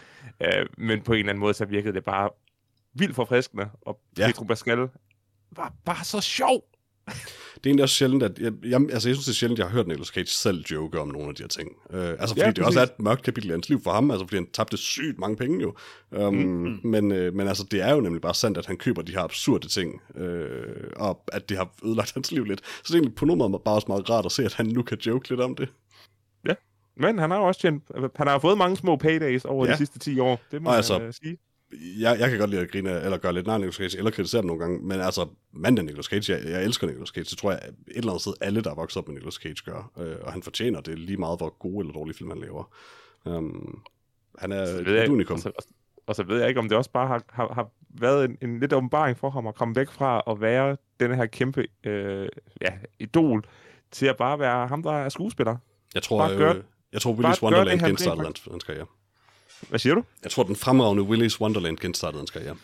Øh, 0.42 0.66
men 0.78 1.00
på 1.02 1.12
en 1.12 1.18
eller 1.18 1.30
anden 1.30 1.40
måde, 1.40 1.54
så 1.54 1.64
virkede 1.64 1.92
det 1.94 2.04
bare 2.04 2.30
vildt 2.94 3.14
forfriskende. 3.14 3.68
Og 3.86 4.00
ja. 4.18 4.26
Pedro 4.26 4.44
Pascal 4.44 4.78
var 5.56 5.72
bare 5.84 6.04
så 6.04 6.20
sjov. 6.20 6.64
Det 7.06 7.70
er 7.70 7.70
egentlig 7.70 7.82
også 7.82 7.94
sjældent, 7.94 8.22
at 8.22 8.38
jeg, 8.38 8.52
jeg, 8.64 8.80
altså 8.80 9.08
jeg 9.08 9.16
synes, 9.16 9.24
det 9.24 9.32
er 9.32 9.34
sjældent, 9.34 9.58
jeg 9.58 9.66
har 9.66 9.72
hørt 9.72 9.86
Nicolas 9.86 10.08
Cage 10.08 10.26
selv 10.26 10.64
joke 10.70 11.00
om 11.00 11.08
nogle 11.08 11.28
af 11.28 11.34
de 11.34 11.42
her 11.42 11.48
ting. 11.48 11.70
Uh, 11.90 11.98
altså 11.98 12.28
fordi 12.28 12.40
Ja, 12.40 12.46
ja, 12.46 12.50
det 12.52 12.64
også 12.64 12.80
er 12.80 12.84
præcis. 12.84 12.94
et 12.98 13.04
mørkt 13.04 13.22
kapitel 13.22 13.50
i 13.50 13.52
hans 13.52 13.68
liv 13.68 13.82
for 13.82 13.90
ham, 13.90 14.10
altså 14.10 14.26
fordi 14.26 14.36
han 14.36 14.46
tabte 14.52 14.76
sygt 14.76 15.18
mange 15.18 15.36
penge 15.36 15.60
jo. 15.62 15.74
Um, 16.10 16.34
mm. 16.34 16.80
men, 16.84 17.12
uh, 17.12 17.34
men 17.34 17.48
altså 17.48 17.64
det 17.70 17.80
er 17.82 17.94
jo 17.94 18.00
nemlig 18.00 18.22
bare 18.22 18.34
sandt, 18.34 18.58
at 18.58 18.66
han 18.66 18.76
køber 18.76 19.02
de 19.02 19.12
her 19.12 19.20
absurde 19.20 19.68
ting, 19.68 20.00
uh, 20.14 20.22
og 20.96 21.22
at 21.32 21.48
det 21.48 21.56
har 21.56 21.70
ødelagt 21.84 22.14
hans 22.14 22.32
liv 22.32 22.44
lidt. 22.44 22.60
Så 22.64 22.82
det 22.82 22.90
er 22.90 22.94
egentlig 22.94 23.14
på 23.14 23.24
måde 23.24 23.60
bare 23.64 23.74
også 23.74 23.86
meget 23.88 24.10
rart 24.10 24.26
at 24.26 24.32
se, 24.32 24.44
at 24.44 24.54
han 24.54 24.66
nu 24.66 24.82
kan 24.82 24.98
joke 24.98 25.28
lidt 25.28 25.40
om 25.40 25.54
det. 25.54 25.68
Men 26.96 27.18
han 27.18 27.30
har 27.30 27.38
jo 27.38 27.44
også 27.44 27.60
tjent, 27.60 27.82
han 28.16 28.26
har 28.26 28.38
fået 28.38 28.58
mange 28.58 28.76
små 28.76 28.96
paydays 28.96 29.44
over 29.44 29.64
Ja. 29.64 29.70
ja. 29.70 29.72
de 29.72 29.78
sidste 29.78 29.98
10 29.98 30.18
år. 30.18 30.40
Det 30.50 30.62
må 30.62 30.68
Og 30.68 30.72
man 30.72 30.76
altså, 30.76 30.94
altså, 30.98 31.20
sige. 31.22 31.38
Jeg, 32.00 32.16
jeg 32.20 32.30
kan 32.30 32.38
godt 32.38 32.50
lide 32.50 32.62
at 32.62 32.70
grine, 32.70 33.02
eller 33.02 33.18
gøre 33.18 33.32
lidt 33.32 33.46
nær 33.46 33.58
Nicolas 33.58 33.74
Cage, 33.74 33.98
eller 33.98 34.10
kritisere 34.10 34.40
dem 34.42 34.46
nogle 34.46 34.62
gange, 34.62 34.78
men 34.86 35.00
altså, 35.00 35.26
manden 35.52 35.84
Nicolas 35.84 36.06
Cage, 36.06 36.32
jeg, 36.32 36.44
jeg 36.50 36.64
elsker 36.64 36.86
Nicolas 36.86 37.08
Cage, 37.08 37.24
det 37.24 37.38
tror 37.38 37.50
jeg, 37.50 37.60
et 37.64 37.96
eller 37.96 38.10
andet 38.10 38.20
sted, 38.22 38.32
alle, 38.40 38.60
der 38.60 38.70
er 38.70 38.74
vokset 38.74 38.96
op 38.96 39.08
med 39.08 39.14
Nicolas 39.14 39.34
Cage, 39.34 39.56
gør, 39.64 39.90
øh, 39.98 40.16
og 40.22 40.32
han 40.32 40.42
fortjener 40.42 40.80
det 40.80 40.98
lige 40.98 41.16
meget, 41.16 41.38
hvor 41.38 41.58
gode 41.58 41.80
eller 41.80 41.92
dårlige 41.92 42.16
film 42.16 42.30
han 42.30 42.38
laver. 42.38 42.74
Um, 43.24 43.82
han 44.38 44.52
er 44.52 44.66
Så 44.66 44.78
et, 44.78 45.08
unikum. 45.08 45.34
Og 45.34 45.40
så, 45.40 45.48
og, 45.48 45.62
og 46.06 46.14
så 46.16 46.22
ved 46.22 46.38
jeg 46.38 46.48
ikke, 46.48 46.60
om 46.60 46.68
det 46.68 46.78
også 46.78 46.90
bare 46.90 47.06
har, 47.06 47.22
har, 47.28 47.52
har 47.54 47.68
været 48.00 48.24
en, 48.24 48.38
en 48.42 48.60
lidt 48.60 48.72
åbenbaring 48.72 49.18
for 49.18 49.30
ham 49.30 49.46
at 49.46 49.54
komme 49.54 49.76
væk 49.76 49.90
fra 49.90 50.22
at 50.26 50.40
være 50.40 50.76
denne 51.00 51.16
her 51.16 51.26
kæmpe 51.26 51.66
øh, 51.84 52.28
ja, 52.60 52.72
idol, 52.98 53.44
til 53.90 54.06
at 54.06 54.16
bare 54.16 54.38
være 54.38 54.66
ham, 54.66 54.82
der 54.82 54.92
er 54.92 55.08
skuespiller. 55.08 55.56
Jeg 55.94 56.02
tror, 56.02 56.18
bare 56.18 56.36
gør- 56.36 56.54
øh, 56.54 56.62
jeg 56.92 57.00
tror 57.00 57.12
Willis 57.12 57.40
gør 57.40 57.46
Wonderland 57.46 57.80
genstartede 57.80 58.32
hans 58.50 58.64
karriere. 58.64 58.86
Hvad 59.68 59.78
siger 59.78 59.94
du? 59.94 60.02
Jeg 60.22 60.30
tror, 60.30 60.42
den 60.42 60.56
fremragende 60.56 61.02
Willis 61.02 61.40
Wonderland 61.40 61.78
genstartede 61.78 62.20
hans 62.20 62.30
karriere. 62.30 62.56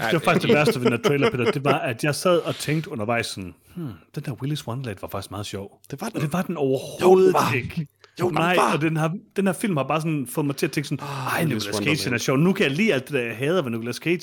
Det 0.00 0.12
var 0.12 0.18
faktisk 0.18 0.46
det 0.46 0.54
værste 0.54 0.80
ved 0.80 0.90
den 0.90 0.92
her 0.98 1.02
trailer, 1.08 1.30
Peter. 1.30 1.50
Det 1.50 1.64
var, 1.64 1.78
at 1.78 2.04
jeg 2.04 2.14
sad 2.14 2.38
og 2.38 2.54
tænkte 2.56 2.90
undervejs 2.90 3.26
sådan, 3.26 3.54
hmm, 3.76 3.90
den 4.14 4.22
der 4.24 4.32
Willis 4.32 4.66
Wonderland 4.66 4.98
var 5.00 5.08
faktisk 5.08 5.30
meget 5.30 5.46
sjov. 5.46 5.80
Det 5.90 6.00
var 6.00 6.06
Og 6.06 6.12
den. 6.12 6.20
det 6.22 6.32
var 6.32 6.42
den 6.42 6.56
overhovedet 6.56 7.02
Jo, 7.22 7.26
den 7.26 7.32
var. 7.32 7.52
ikke. 7.54 7.86
Jo, 8.20 8.26
den 8.26 8.34
Nej, 8.34 8.56
var. 8.56 8.72
og 8.74 8.80
den 8.80 8.96
her, 8.96 9.10
den 9.36 9.46
her 9.46 9.52
film 9.52 9.76
har 9.76 9.84
bare 9.84 10.00
sådan 10.00 10.26
fået 10.26 10.46
mig 10.46 10.56
til 10.56 10.66
at 10.66 10.72
tænke 10.72 10.88
sådan, 10.88 11.06
ej, 11.06 11.40
Willis 11.44 11.64
Nicolas 11.64 11.64
Cage 11.64 11.76
Wonderland. 11.88 12.04
han 12.04 12.14
er 12.14 12.18
sjov. 12.18 12.36
Nu 12.36 12.52
kan 12.52 12.66
jeg 12.66 12.72
lide 12.76 12.92
alt 12.94 13.04
det 13.04 13.12
der, 13.12 13.20
jeg 13.20 13.36
hader 13.36 13.62
ved 13.62 13.70
Nicolas 13.70 13.96
Cage. 13.96 14.18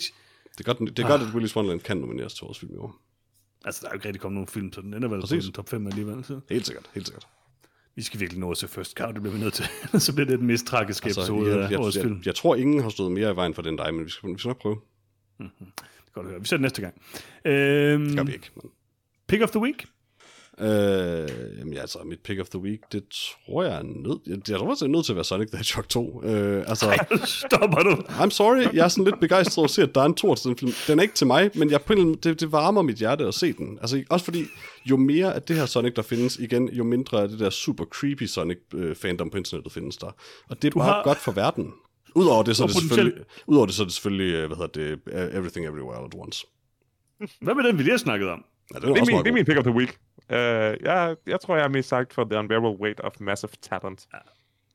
Det 0.58 0.68
er 0.68 0.74
godt, 0.74 0.98
det 0.98 1.04
er 1.04 1.08
godt 1.08 1.22
at 1.22 1.28
Willis 1.34 1.56
Wonderland 1.56 1.82
kan 1.82 1.98
nomineres 1.98 2.34
til 2.34 2.44
årets 2.44 2.60
film 2.60 2.74
i 2.74 2.78
år. 2.78 2.96
Altså, 3.66 3.80
der 3.82 3.88
er 3.88 3.92
jo 3.92 3.96
ikke 3.96 4.08
rigtig 4.08 4.22
kommet 4.22 4.36
nogen 4.36 4.48
film, 4.48 4.74
så 4.74 4.82
den 4.82 4.94
ender 4.94 5.08
vel 5.10 5.22
den 5.30 5.52
top 5.52 5.70
5 5.70 5.88
alligevel. 5.88 6.24
Så. 6.24 6.40
Helt 6.50 6.66
sikkert, 6.66 6.86
helt 6.94 7.08
sikkert. 7.08 7.28
Vi 7.96 8.02
skal 8.02 8.20
virkelig 8.20 8.40
nå 8.40 8.52
at 8.52 8.58
se 8.58 8.68
First 8.68 8.98
Cow, 8.98 9.12
det 9.12 9.22
bliver 9.22 9.36
vi 9.36 9.40
nødt 9.44 9.54
til. 9.54 9.66
så 10.06 10.14
bliver 10.14 10.28
det 10.28 10.40
den 10.40 10.48
mest 10.48 10.66
tragiske 10.66 11.06
altså, 11.06 11.22
episode 11.22 11.52
jeg, 11.60 11.72
af 11.72 11.78
årets 11.78 11.98
film. 12.02 12.18
jeg, 12.18 12.26
jeg, 12.26 12.36
tror, 12.36 12.56
ingen 12.56 12.82
har 12.82 12.90
stået 12.90 13.12
mere 13.12 13.32
i 13.32 13.36
vejen 13.36 13.54
for 13.54 13.62
den 13.62 13.76
dig, 13.78 13.94
men 13.94 14.06
vi 14.06 14.10
skal, 14.10 14.30
vi 14.30 14.40
skal 14.40 14.50
nok 14.50 14.62
prøve. 14.62 14.78
Det 15.38 15.46
er 15.60 16.12
godt 16.14 16.26
at 16.26 16.32
høre. 16.32 16.42
Vi 16.42 16.48
ser 16.48 16.56
det 16.58 16.62
næste 16.62 16.82
gang. 16.82 17.02
Øhm, 17.46 18.06
Det 18.06 18.16
gør 18.18 18.24
vi 18.24 18.34
ikke. 18.34 18.50
Men. 18.56 18.72
Pick 19.28 19.42
of 19.44 19.50
the 19.50 19.60
week? 19.60 19.86
Øh, 20.60 21.58
jamen, 21.60 21.78
altså, 21.78 22.00
mit 22.06 22.20
pick 22.20 22.40
of 22.40 22.48
the 22.50 22.60
week, 22.60 22.80
det 22.92 23.04
tror 23.48 23.64
jeg 23.64 23.76
er 23.80 23.84
nødt... 23.84 24.22
Jeg, 24.28 24.50
jeg 24.50 24.60
tror 24.60 24.70
også, 24.70 24.86
det 24.86 24.90
er 24.90 24.96
nødt 24.96 25.06
til 25.06 25.12
at 25.12 25.16
være 25.16 25.24
Sonic 25.26 25.48
the 25.48 25.58
Hedgehog 25.58 25.88
2. 25.88 26.24
Øh, 26.24 26.64
altså, 26.68 27.06
Stopper 27.26 27.84
du? 27.84 27.92
I'm 27.92 28.30
sorry, 28.30 28.76
jeg 28.76 28.84
er 28.86 28.88
sådan 28.88 29.04
lidt 29.06 29.20
begejstret 29.20 29.58
over 29.58 29.66
at 29.66 29.72
se, 29.72 29.82
at 29.84 29.96
der 29.96 30.02
er 30.02 30.06
en 30.06 30.14
tor 30.16 30.36
til 30.36 30.50
den 30.50 30.58
film. 30.58 30.72
Den 30.88 31.00
er 31.00 31.04
ikke 31.04 31.16
til 31.16 31.28
mig, 31.28 31.52
men 31.56 31.72
jeg 31.72 31.82
på 31.82 31.94
en 31.94 32.14
det, 32.16 32.40
det 32.40 32.52
varmer 32.52 32.82
mit 32.82 32.96
hjerte 32.98 33.26
at 33.28 33.34
se 33.34 33.54
den. 33.54 33.78
Altså, 33.82 34.04
også 34.10 34.26
fordi, 34.26 34.46
jo 34.86 34.98
mere 34.98 35.34
af 35.36 35.42
det 35.42 35.56
her 35.56 35.66
Sonic, 35.66 35.94
der 35.94 36.02
findes, 36.02 36.38
igen, 36.38 36.70
jo 36.70 36.84
mindre 36.84 37.22
af 37.22 37.30
det 37.30 37.40
der 37.40 37.50
super 37.50 37.86
creepy 37.86 38.24
Sonic-fandom 38.24 39.30
på 39.30 39.38
internettet 39.38 39.74
findes 39.74 39.98
der. 39.98 40.12
Og 40.50 40.62
det 40.62 40.68
er 40.76 40.80
bare 40.80 40.88
har- 40.94 41.04
godt 41.04 41.18
for 41.18 41.32
verden. 41.32 41.74
Udover 42.16 42.44
det, 42.44 42.56
så 42.56 42.64
er 42.64 42.68
det 42.68 42.76
selvfølgelig, 42.76 43.24
udover 43.48 43.66
det, 43.66 43.76
så 43.76 43.84
er 43.84 43.86
det 43.86 43.94
selvfølgelig, 43.94 44.34
øh, 44.34 44.48
hvad 44.48 44.58
hedder 44.58 44.96
det, 45.14 45.30
uh, 45.32 45.38
Everything 45.40 45.66
Everywhere 45.68 45.98
All 45.98 46.06
at 46.06 46.20
Once. 46.20 46.46
Hvad 47.42 47.56
med 47.56 47.64
den, 47.64 47.78
vi 47.78 47.84
lige 47.84 47.92
har 47.92 47.98
snakket 47.98 48.30
om? 48.30 48.44
Ja, 48.74 48.80
det, 48.80 48.88
Det 48.88 48.98
er, 48.98 49.02
også 49.02 49.12
min, 49.12 49.24
det 49.24 49.30
er 49.30 49.34
min 49.34 49.46
pick 49.46 49.58
of 49.58 49.64
the 49.64 49.74
week. 49.74 50.00
Uh, 50.30 50.36
jeg, 50.86 51.16
jeg 51.28 51.42
tror, 51.42 51.56
jeg 51.56 51.64
er 51.64 51.68
mest 51.70 51.90
sagt 51.90 52.14
for 52.14 52.24
The 52.24 52.38
Unbearable 52.40 52.70
Weight 52.82 53.00
of 53.00 53.12
Massive 53.20 53.52
Talent. 53.62 54.08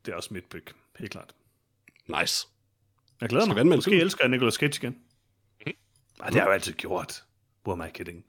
Det 0.07 0.13
er 0.13 0.17
også 0.17 0.35
mit 0.35 0.45
pick, 0.45 0.73
helt 0.99 1.11
klart. 1.13 1.35
Nice. 2.21 2.47
Jeg 3.21 3.29
glæder 3.29 3.47
mig. 3.55 3.67
Måske 3.67 3.91
filmen? 3.91 4.01
elsker 4.05 4.25
jeg 4.25 4.31
Nicolas 4.31 4.55
Cage 4.55 4.79
igen. 4.83 4.97
Nej, 6.19 6.27
det 6.27 6.35
har 6.35 6.41
jeg 6.41 6.47
jo 6.47 6.53
altid 6.53 6.73
gjort. 6.73 7.25
Who 7.67 7.73
am 7.73 7.89
I 7.89 7.91
kidding? 7.95 8.25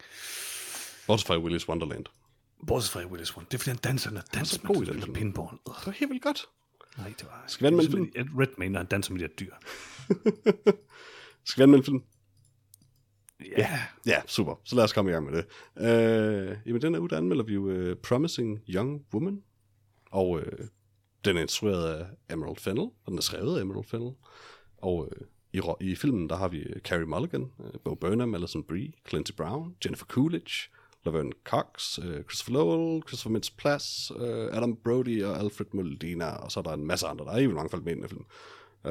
Bortset 1.07 1.27
fra 1.27 1.37
Willis 1.37 1.69
Wonderland. 1.69 2.05
Bortset 2.67 2.91
fra 2.91 3.05
Willis 3.05 3.37
One. 3.37 3.45
Det 3.45 3.53
er 3.53 3.57
fordi, 3.57 3.69
han 3.69 3.77
danser, 3.77 4.11
når 4.11 4.21
danser, 4.33 4.57
den 4.57 4.75
spiller 4.75 4.93
film. 5.01 5.13
pinball. 5.13 5.47
Ugh, 5.47 5.75
Det 5.79 5.85
var 5.85 5.91
helt 5.91 6.09
vildt 6.11 6.23
godt. 6.23 6.45
nej, 6.97 7.13
det 7.19 7.25
var... 7.27 7.43
Skal 7.47 7.63
vi 7.63 7.67
anmelde 7.67 7.91
det 7.91 7.97
er 7.99 8.03
simpelthen- 8.03 8.33
Ed 8.35 8.39
Redmayne, 8.41 8.71
når 8.73 8.79
han 8.79 8.87
danser 8.87 9.13
med 9.13 9.19
de 9.19 9.25
her 9.25 9.33
dyr. 9.35 9.53
Skal 11.45 11.61
vi 11.61 11.63
anmelde 11.63 11.83
film? 11.85 12.03
Ja. 13.57 13.79
Ja, 14.05 14.21
super. 14.25 14.55
Så 14.63 14.75
lad 14.75 14.83
os 14.83 14.93
komme 14.93 15.11
i 15.11 15.13
gang 15.13 15.31
med 15.31 15.37
det. 15.37 15.45
Øh, 15.77 16.57
jamen, 16.65 16.81
den 16.81 16.93
her 16.93 17.01
uge, 17.01 17.09
der 17.09 17.17
anmelder 17.17 17.43
vi 17.43 17.53
jo 17.53 17.89
uh, 17.89 17.95
Promising 18.03 18.59
Young 18.69 19.05
Woman. 19.13 19.43
Og 20.11 20.29
uh, 20.29 20.41
den 21.25 21.37
er 21.37 21.41
instrueret 21.41 21.93
af 21.93 22.05
Emerald 22.33 22.57
Fennell, 22.57 22.87
og 23.05 23.07
den 23.07 23.17
er 23.17 23.21
skrevet 23.21 23.57
af 23.57 23.61
Emerald 23.61 23.85
Fennell. 23.85 24.11
Og 24.77 24.97
uh, 24.97 25.27
i, 25.53 25.59
ro- 25.59 25.77
i 25.81 25.95
filmen, 25.95 26.29
der 26.29 26.35
har 26.35 26.47
vi 26.47 26.63
Carrie 26.63 26.79
Carey 26.81 27.03
Mulligan, 27.03 27.51
uh, 27.59 27.69
Bo 27.83 27.95
Burnham, 27.95 28.35
Alison 28.35 28.63
Brie, 28.63 28.91
Clancy 29.09 29.31
Brown, 29.37 29.75
Jennifer 29.85 30.05
Coolidge, 30.05 30.53
Laverne 31.05 31.31
Cox, 31.43 31.99
uh, 31.99 32.05
Christopher 32.05 32.53
Lowell, 32.53 33.01
Christopher 33.07 33.31
Mintz 33.31 33.49
Plass, 33.49 34.11
uh, 34.11 34.21
Adam 34.57 34.75
Brody 34.83 35.23
og 35.23 35.39
Alfred 35.39 35.67
Molina, 35.73 36.29
og 36.29 36.51
så 36.51 36.59
er 36.59 36.63
der 36.63 36.73
en 36.73 36.85
masse 36.87 37.07
andre. 37.07 37.25
Der 37.25 37.31
er 37.31 37.37
i 37.37 37.47
mange 37.47 37.69
folk 37.69 37.83
med 37.83 37.91
i 37.91 37.95
den 37.95 38.03
her 38.03 38.09
film. 38.09 38.25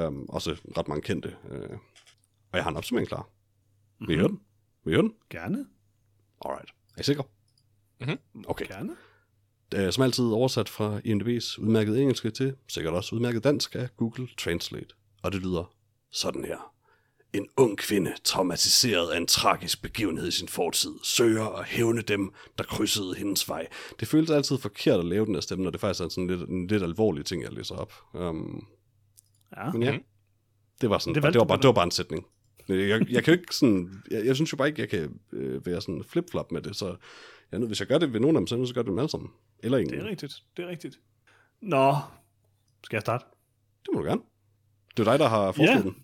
Um, 0.06 0.28
også 0.28 0.56
ret 0.78 0.88
mange 0.88 1.02
kendte. 1.02 1.36
Uh, 1.50 1.56
og 2.52 2.54
jeg 2.54 2.62
har 2.62 2.70
en 2.70 2.76
opsummering 2.76 3.08
klar. 3.08 3.28
Vil 4.00 4.10
I 4.10 4.18
høre 4.18 4.28
den? 4.28 4.40
Vil 4.84 4.92
I 4.92 4.94
høre 4.94 5.02
den? 5.02 5.12
Gerne. 5.30 5.66
Alright. 6.44 6.70
Er 6.96 7.00
I 7.00 7.02
sikre? 7.02 7.24
Mhm. 8.00 8.18
Okay. 8.48 8.66
Gerne. 8.66 8.96
Øh, 9.76 9.92
Som 9.92 10.02
altid 10.04 10.24
oversat 10.24 10.68
fra 10.68 10.98
IMDb's 10.98 11.60
udmærket 11.62 12.00
engelske 12.00 12.30
til 12.30 12.54
sikkert 12.68 12.94
også 12.94 13.14
udmærket 13.14 13.44
dansk 13.44 13.74
af 13.74 13.88
Google 13.96 14.28
Translate. 14.38 14.94
Og 15.22 15.32
det 15.32 15.42
lyder 15.42 15.74
sådan 16.10 16.44
her. 16.44 16.72
En 17.32 17.48
ung 17.56 17.78
kvinde, 17.78 18.14
traumatiseret 18.24 19.10
af 19.10 19.16
en 19.16 19.26
tragisk 19.26 19.82
begivenhed 19.82 20.28
i 20.28 20.30
sin 20.30 20.48
fortid, 20.48 20.90
søger 21.04 21.44
at 21.46 21.64
hævne 21.64 22.00
dem, 22.02 22.32
der 22.58 22.64
krydsede 22.64 23.14
hendes 23.14 23.48
vej. 23.48 23.66
Det 24.00 24.08
føles 24.08 24.30
altid 24.30 24.58
forkert 24.58 24.98
at 24.98 25.04
lave 25.04 25.26
den 25.26 25.34
her 25.34 25.40
stemme, 25.40 25.64
når 25.64 25.70
det 25.70 25.80
faktisk 25.80 26.04
er 26.04 26.08
sådan 26.08 26.26
lidt, 26.26 26.50
en 26.50 26.66
lidt 26.66 26.82
alvorlig 26.82 27.24
ting, 27.24 27.42
jeg 27.42 27.52
læser 27.52 27.74
op. 27.74 27.92
Um, 28.14 28.66
Ja. 29.56 29.72
men 29.72 29.82
ja, 29.82 29.92
Mhm. 29.92 30.02
det 30.80 30.90
var, 30.90 30.98
sådan, 30.98 31.14
Det 31.14 31.22
valgte 31.22 31.34
det, 31.38 31.40
var 31.40 31.46
bare, 31.46 31.58
det 31.58 31.66
var 31.66 31.72
bare 31.72 31.84
en 31.84 31.90
sætning. 31.90 32.26
Jeg, 32.68 33.10
jeg 33.10 33.24
kan 33.24 33.34
jo 33.34 33.40
ikke 33.40 33.54
sådan, 33.54 34.02
jeg, 34.10 34.26
jeg 34.26 34.34
synes 34.34 34.52
jo 34.52 34.56
bare 34.56 34.68
ikke, 34.68 34.80
jeg 34.80 34.88
kan 34.88 35.18
øh, 35.32 35.66
være 35.66 35.80
sådan 35.80 36.04
flip-flop 36.08 36.52
med 36.52 36.62
det, 36.62 36.76
så 36.76 36.96
jeg 37.52 37.60
hvis 37.60 37.80
jeg 37.80 37.88
gør 37.88 37.98
det 37.98 38.12
ved 38.12 38.20
nogen 38.20 38.36
af 38.36 38.40
dem, 38.40 38.46
så 38.46 38.56
jeg 38.56 38.74
gøre 38.74 38.84
det 38.84 38.92
med 38.92 39.02
alle 39.02 39.10
sammen. 39.10 39.30
Eller 39.62 39.78
ingen. 39.78 39.94
Det 39.94 40.04
er 40.04 40.08
rigtigt. 40.10 40.34
Det 40.56 40.64
er 40.64 40.68
rigtigt. 40.68 41.00
Nå, 41.62 41.94
skal 42.84 42.96
jeg 42.96 43.00
starte? 43.02 43.24
Det 43.82 43.88
må 43.94 44.00
du 44.00 44.06
gerne. 44.06 44.20
Det 44.96 45.06
er 45.06 45.10
dig, 45.10 45.18
der 45.18 45.28
har 45.28 45.52
foreslået 45.52 45.76
Ja. 45.76 45.82
den. 45.82 45.96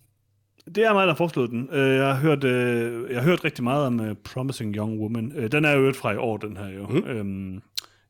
Det 0.75 0.83
er 0.85 0.93
mig, 0.93 1.01
der 1.07 1.13
har 1.13 1.17
foreslået 1.17 1.49
den. 1.49 1.69
Øh, 1.71 1.95
Jeg 1.95 2.05
har 2.15 2.21
hørt, 2.21 2.43
øh, 2.43 3.09
jeg 3.11 3.21
har 3.21 3.29
hørt 3.29 3.43
rigtig 3.45 3.63
meget 3.63 3.87
om 3.87 3.99
uh, 3.99 4.13
Promising 4.23 4.75
Young 4.75 4.99
Woman. 5.01 5.31
Øh, 5.35 5.51
Den 5.51 5.65
er 5.65 5.71
jo 5.71 5.93
fra 5.93 6.11
i 6.13 6.17
år, 6.17 6.37
den 6.37 6.57
her 6.57 6.67
jo. 6.69 6.87
Mm. 6.87 6.97
Øhm, 6.97 7.61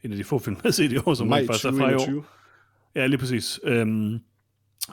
en 0.04 0.12
af 0.12 0.18
de 0.18 0.24
få 0.24 0.40
film, 0.40 0.56
jeg 0.56 0.62
har 0.64 0.72
set 0.72 0.92
i 0.92 0.98
år, 1.06 1.14
som 1.14 1.28
Maj 1.28 1.46
faktisk 1.46 1.66
er 1.66 1.72
fra 1.72 1.90
i 1.90 1.94
år. 1.94 1.98
2021. 2.00 2.24
Ja, 2.96 3.06
lige 3.08 3.18
præcis. 3.18 3.60
Øhm, 3.64 4.20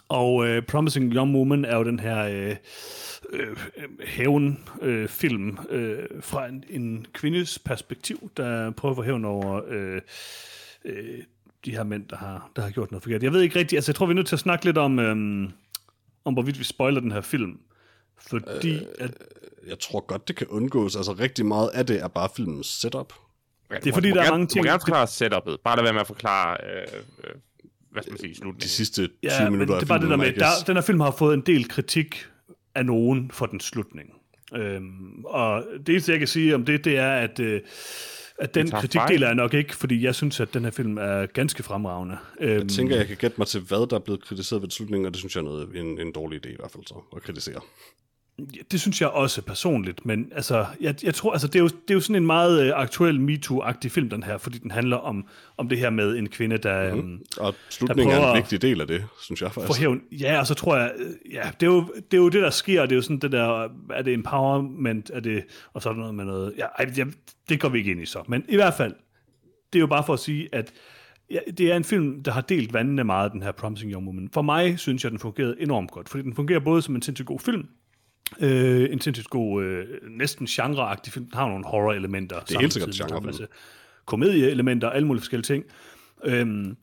og 0.09 0.35
uh, 0.35 0.59
Promising 0.69 1.13
Young 1.15 1.35
Woman 1.37 1.65
er 1.65 1.77
jo 1.77 1.85
den 1.85 2.01
her 2.01 2.19
øh, 2.25 2.57
øh, 3.33 3.57
hævn-film 4.07 4.57
øh, 4.83 5.09
film, 5.09 5.59
øh, 5.71 5.99
fra 6.21 6.47
en, 6.47 6.65
en 6.69 7.07
kvindes 7.13 7.59
perspektiv, 7.59 8.31
der 8.37 8.71
prøver 8.71 8.93
at 8.93 8.97
få 8.97 9.03
hævn 9.03 9.25
over 9.25 9.63
øh, 9.69 10.01
øh, 10.85 11.19
de 11.65 11.71
her 11.71 11.83
mænd, 11.85 12.09
der 12.09 12.17
har, 12.17 12.51
der 12.57 12.63
har 12.63 12.71
gjort 12.71 12.91
noget 12.91 13.03
forkert. 13.03 13.23
Jeg 13.23 13.33
ved 13.33 13.41
ikke 13.43 13.59
rigtigt, 13.59 13.79
altså 13.79 13.91
jeg 13.91 13.97
tror, 13.97 14.07
vi 14.07 14.11
er 14.11 14.15
nødt 14.15 14.27
til 14.27 14.37
at 14.37 14.41
snakke 14.41 14.65
lidt 14.65 14.79
om, 14.79 14.99
øhm, 14.99 15.51
om 16.25 16.33
hvorvidt 16.33 16.59
vi 16.59 16.65
spoiler 16.65 17.01
den 17.01 17.13
her 17.13 17.21
film. 17.21 17.59
Fordi 18.31 18.75
øh, 18.75 18.83
at 18.99 19.11
Jeg 19.69 19.79
tror 19.79 20.01
godt, 20.01 20.29
det 20.29 20.37
kan 20.37 20.47
undgås. 20.47 20.97
Altså 20.97 21.13
rigtig 21.13 21.47
meget 21.47 21.69
af 21.69 21.87
det 21.87 22.01
er 22.03 22.09
bare 22.09 22.29
filmens 22.37 22.67
setup. 22.67 23.13
Ja, 23.71 23.77
Det 23.77 23.87
er 23.91 23.93
fordi, 23.95 24.09
må 24.09 24.15
der 24.15 24.23
er 24.23 24.31
mange 24.31 24.47
Du 24.47 24.49
må 24.49 24.49
ting- 24.53 24.65
gerne 24.67 24.81
forklare 24.81 25.05
setup'et. 25.07 25.57
Bare 25.65 25.77
lad 25.77 25.83
være 25.85 25.93
med 25.93 26.01
at 26.01 26.07
forklare, 26.07 26.57
øh, 26.65 26.87
øh, 27.25 27.31
hvad 27.93 28.03
skal 28.03 28.13
man 28.13 28.19
sige, 28.19 28.31
De 28.31 28.35
slutningen. 28.37 28.69
sidste 28.69 29.07
20 29.07 29.11
ja, 29.23 29.43
men 29.45 29.53
minutter 29.53 29.75
det 29.75 29.83
er 29.83 29.87
bare 29.87 30.01
det 30.01 30.11
der 30.11 30.17
med, 30.17 30.33
der, 30.33 30.47
den 30.67 30.77
her 30.77 30.83
film 30.83 31.01
har 31.01 31.11
fået 31.11 31.35
en 31.35 31.41
del 31.41 31.69
kritik 31.69 32.27
af 32.75 32.87
nogen 32.87 33.31
for 33.31 33.47
den 33.47 33.61
slutning. 33.61 34.11
Øhm, 34.55 35.25
og 35.25 35.65
det 35.87 35.89
eneste, 35.89 36.13
jeg 36.13 36.19
kan 36.19 36.29
sige 36.29 36.55
om 36.55 36.65
det, 36.65 36.85
det 36.85 36.97
er, 36.97 37.11
at, 37.13 37.41
øh, 37.41 37.61
at 38.39 38.55
den 38.55 38.71
kritik 38.71 38.93
fejl. 39.01 39.13
deler 39.13 39.27
jeg 39.27 39.35
nok 39.35 39.55
ikke, 39.55 39.77
fordi 39.77 40.05
jeg 40.05 40.15
synes, 40.15 40.41
at 40.41 40.55
den 40.55 40.65
her 40.65 40.71
film 40.71 40.99
er 40.99 41.27
ganske 41.27 41.63
fremragende. 41.63 42.17
Øhm, 42.41 42.59
Jeg 42.61 42.69
tænker, 42.69 42.97
jeg 42.97 43.07
kan 43.07 43.17
gætte 43.17 43.35
mig 43.39 43.47
til, 43.47 43.61
hvad 43.61 43.91
der 43.91 43.97
er 43.97 44.01
blevet 44.01 44.23
kritiseret 44.25 44.63
ved 44.63 44.71
slutningen, 44.71 45.07
og 45.07 45.13
det 45.13 45.19
synes 45.19 45.35
jeg 45.37 45.41
er 45.41 45.45
noget, 45.45 45.69
en, 45.75 46.01
en 46.01 46.13
dårlig 46.13 46.47
idé 46.47 46.49
i 46.51 46.57
hvert 46.59 46.71
fald 46.71 46.85
så, 46.87 46.95
at 47.17 47.23
kritisere. 47.23 47.61
Det 48.71 48.81
synes 48.81 49.01
jeg 49.01 49.09
også 49.09 49.43
personligt, 49.43 50.07
men 50.07 50.33
altså, 50.35 50.67
jeg, 50.81 51.05
jeg 51.05 51.15
tror, 51.15 51.33
altså, 51.33 51.47
det, 51.47 51.57
er 51.57 51.61
jo, 51.61 51.67
det 51.67 51.91
er 51.91 51.95
jo 51.95 52.01
sådan 52.01 52.17
en 52.17 52.27
meget 52.27 52.67
øh, 52.67 52.73
aktuel 52.75 53.21
MeToo-agtig 53.21 53.89
film, 53.89 54.11
den 54.11 54.23
her, 54.23 54.39
fordi 54.39 54.59
den 54.59 54.71
handler 54.71 54.97
om, 54.97 55.27
om 55.57 55.69
det 55.69 55.79
her 55.79 55.91
med 55.91 56.17
en 56.17 56.29
kvinde, 56.29 56.59
der 56.59 56.95
øhm, 56.95 57.23
Og 57.37 57.55
slutningen 57.69 58.15
er 58.15 58.19
prøver 58.19 58.33
en 58.33 58.37
vigtig 58.37 58.63
del 58.63 58.81
af 58.81 58.87
det, 58.87 59.05
synes 59.23 59.43
jeg 59.43 59.53
faktisk. 59.53 59.81
hævn. 59.81 60.01
Ja, 60.13 60.39
og 60.41 60.47
så 60.47 60.55
tror 60.55 60.77
jeg, 60.77 60.93
øh, 60.99 61.33
ja, 61.33 61.51
det 61.61 61.67
er, 61.67 61.71
jo, 61.71 61.81
det 62.11 62.17
er 62.17 62.23
jo 62.23 62.29
det, 62.29 62.43
der 62.43 62.51
sker, 62.51 62.83
det 62.83 62.93
er 62.93 62.97
jo 62.97 63.03
sådan 63.03 63.19
det 63.19 63.33
der, 63.33 63.69
er 63.91 64.03
det 64.03 64.15
empowerment, 64.15 65.11
er 65.15 65.21
det, 65.21 65.45
og 65.73 65.83
så 65.83 65.89
er 65.89 65.93
der 65.93 66.01
noget 66.01 66.15
med 66.15 66.25
noget, 66.25 66.55
ja, 66.59 66.67
ej, 66.79 66.85
det, 66.85 67.15
det 67.49 67.61
går 67.61 67.69
vi 67.69 67.79
ikke 67.79 67.91
ind 67.91 68.01
i 68.01 68.07
så, 68.07 68.23
men 68.29 68.45
i 68.49 68.57
hvert 68.57 68.75
fald, 68.75 68.95
det 69.73 69.79
er 69.79 69.81
jo 69.81 69.87
bare 69.87 70.05
for 70.07 70.13
at 70.13 70.21
sige, 70.21 70.49
at 70.53 70.73
ja, 71.31 71.39
det 71.59 71.73
er 71.73 71.77
en 71.77 71.85
film, 71.85 72.23
der 72.23 72.33
har 72.33 72.41
delt 72.41 72.73
vandene 72.73 73.05
meget, 73.05 73.33
den 73.33 73.43
her 73.43 73.53
Promising 73.53 73.93
Young 73.93 74.07
Woman. 74.07 74.29
For 74.33 74.43
mig 74.43 74.79
synes 74.79 75.05
jeg, 75.05 75.11
den 75.11 75.19
fungerede 75.19 75.57
enormt 75.61 75.91
godt, 75.91 76.09
fordi 76.09 76.23
den 76.23 76.35
fungerer 76.35 76.61
både 76.61 76.83
som 76.83 76.95
en 76.95 77.03
sindssygt 77.03 77.27
god 77.27 77.39
film, 77.39 77.69
øh, 78.41 78.89
en 78.93 79.01
sindssygt 79.01 79.31
god, 79.31 79.65
øh, 79.65 79.87
næsten 80.11 80.47
genreagtig 80.47 81.13
film. 81.13 81.25
Den 81.25 81.35
har 81.35 81.49
nogle 81.49 81.65
horror-elementer. 81.65 82.41
Det 82.41 82.55
er 82.55 82.61
helt 82.61 82.73
sikkert 82.73 82.95
genrefilm. 82.95 83.49
Komedieelementer, 84.07 84.91
alle 84.91 85.07
mulige 85.07 85.21
forskellige 85.21 85.47
ting. 85.47 85.65
Øhm, 86.25 86.77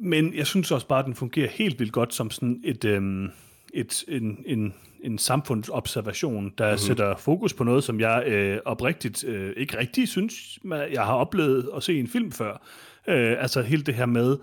men 0.00 0.34
jeg 0.34 0.46
synes 0.46 0.70
også 0.70 0.86
bare, 0.86 0.98
at 0.98 1.04
den 1.04 1.14
fungerer 1.14 1.48
helt 1.48 1.78
vildt 1.78 1.92
godt 1.92 2.14
som 2.14 2.30
sådan 2.30 2.60
et, 2.64 2.84
øhm, 2.84 3.30
et, 3.74 4.04
en, 4.08 4.44
en, 4.46 4.74
en 5.00 5.18
samfundsobservation, 5.18 6.52
der 6.58 6.66
mm-hmm. 6.66 6.78
sætter 6.78 7.16
fokus 7.16 7.54
på 7.54 7.64
noget, 7.64 7.84
som 7.84 8.00
jeg 8.00 8.24
øh, 8.26 8.58
oprigtigt 8.64 9.24
øh, 9.24 9.52
ikke 9.56 9.78
rigtig 9.78 10.08
synes, 10.08 10.58
jeg 10.92 11.04
har 11.04 11.14
oplevet 11.14 11.70
at 11.76 11.82
se 11.82 11.98
en 11.98 12.08
film 12.08 12.32
før. 12.32 12.62
Øh, 13.08 13.36
altså 13.38 13.62
hele 13.62 13.82
det 13.82 13.94
her 13.94 14.06
med, 14.06 14.36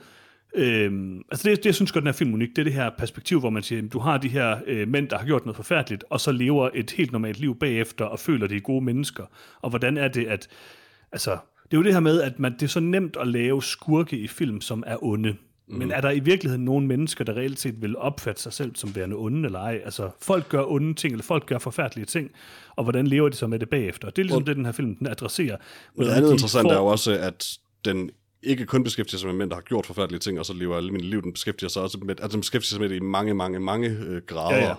Øhm, 0.56 1.22
altså 1.32 1.50
det, 1.50 1.58
det, 1.58 1.66
jeg 1.66 1.76
synes 1.76 1.92
gør 1.92 2.00
den 2.00 2.08
her 2.08 2.14
film 2.14 2.34
unik, 2.34 2.50
det 2.50 2.58
er 2.58 2.64
det 2.64 2.74
her 2.74 2.90
perspektiv, 2.98 3.40
hvor 3.40 3.50
man 3.50 3.64
siger, 3.64 3.84
at 3.84 3.94
du 3.94 4.00
har 4.00 4.18
de 4.18 4.28
her 4.28 4.58
øh, 4.68 4.88
mænd, 4.88 5.10
der 5.10 5.18
har 5.18 5.26
gjort 5.26 5.46
noget 5.46 5.56
forfærdeligt, 5.56 6.04
og 6.10 6.22
så 6.22 6.32
lever 6.32 6.70
et 6.74 6.92
helt 6.92 7.12
normalt 7.12 7.40
liv 7.40 7.60
bagefter, 7.60 8.06
og 8.06 8.20
føler, 8.20 8.48
de 8.48 8.56
er 8.56 8.60
gode 8.60 8.86
mennesker. 8.86 9.24
Og 9.62 9.70
hvordan 9.70 9.98
er 9.98 10.08
det, 10.08 10.26
at... 10.26 10.48
Altså, 11.12 11.38
det 11.64 11.74
er 11.74 11.78
jo 11.78 11.84
det 11.84 11.94
her 11.94 12.00
med, 12.00 12.22
at 12.22 12.40
man, 12.40 12.54
det 12.54 12.64
er 12.64 12.68
så 12.68 12.80
nemt 12.80 13.18
at 13.20 13.28
lave 13.28 13.64
skurke 13.64 14.18
i 14.18 14.28
film, 14.28 14.62
som 14.62 14.84
er 14.88 15.04
onde. 15.04 15.36
Mm. 15.68 15.78
Men 15.78 15.92
er 15.92 16.02
der 16.02 16.12
i 16.12 16.20
virkeligheden 16.20 16.66
nogle 16.66 16.88
mennesker, 16.88 17.24
der 17.24 17.34
reelt 17.34 17.60
set 17.60 17.82
vil 17.82 17.98
opfatte 17.98 18.42
sig 18.42 18.54
selv 18.54 18.76
som 18.76 18.96
værende 18.96 19.16
onde 19.16 19.46
eller 19.46 19.60
ej? 19.60 19.82
Altså, 19.86 20.10
folk 20.22 20.50
gør 20.50 20.64
onde 20.72 20.94
ting, 20.94 21.12
eller 21.12 21.24
folk 21.24 21.46
gør 21.46 21.58
forfærdelige 21.58 22.06
ting, 22.06 22.32
og 22.76 22.84
hvordan 22.84 23.08
lever 23.08 23.30
de 23.30 23.36
så 23.36 23.48
med 23.48 23.60
det 23.60 23.70
bagefter? 23.70 24.10
Det 24.10 24.20
er 24.20 24.24
ligesom 24.24 24.42
og, 24.42 24.48
det, 24.48 24.56
den 24.56 24.66
her 24.66 24.72
film 24.72 24.96
den 24.96 25.08
adresserer. 25.08 25.58
Noget 25.96 26.12
andet 26.12 26.32
interessant 26.32 26.66
får... 26.66 26.72
er 26.72 26.78
jo 26.78 26.86
også, 26.86 27.12
at 27.12 27.58
den 27.86 28.10
ikke 28.44 28.66
kun 28.66 28.84
beskæftiger 28.84 29.20
sig 29.20 29.28
med 29.28 29.36
mænd, 29.36 29.50
der 29.50 29.56
har 29.56 29.62
gjort 29.62 29.86
forfærdelige 29.86 30.20
ting, 30.20 30.40
og 30.40 30.46
så 30.46 30.54
lever 30.54 30.78
almindeligt 30.78 31.10
liv, 31.10 31.22
den 31.22 31.34
beskæftiger 31.34 31.70
sig 31.70 31.82
også 31.82 31.98
med, 31.98 32.20
altså 32.22 32.36
den 32.36 32.42
beskæftiger 32.42 32.70
sig 32.70 32.82
med 32.82 32.90
det 32.90 32.96
i 32.96 33.00
mange, 33.00 33.34
mange, 33.34 33.60
mange 33.60 33.90
øh, 33.90 34.22
grader. 34.22 34.58
Ja, 34.58 34.66
ja. 34.66 34.76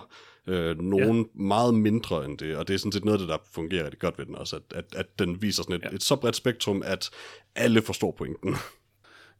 Øh, 0.47 0.79
nogen 0.79 1.17
ja. 1.17 1.41
meget 1.43 1.73
mindre 1.73 2.25
end 2.25 2.37
det, 2.37 2.55
og 2.57 2.67
det 2.67 2.73
er 2.73 2.77
sådan 2.77 2.91
set 2.91 3.05
noget 3.05 3.17
af 3.17 3.19
det, 3.19 3.29
der 3.29 3.37
fungerer 3.51 3.83
rigtig 3.83 3.99
godt 3.99 4.17
ved 4.17 4.25
den 4.25 4.35
også, 4.35 4.55
at, 4.55 4.61
at, 4.75 4.85
at 4.95 5.19
den 5.19 5.41
viser 5.41 5.63
sådan 5.63 5.75
et, 5.75 5.81
ja. 5.83 5.95
et 5.95 6.03
så 6.03 6.15
bredt 6.15 6.35
spektrum, 6.35 6.83
at 6.85 7.09
alle 7.55 7.81
forstår 7.81 8.11
pointen. 8.17 8.55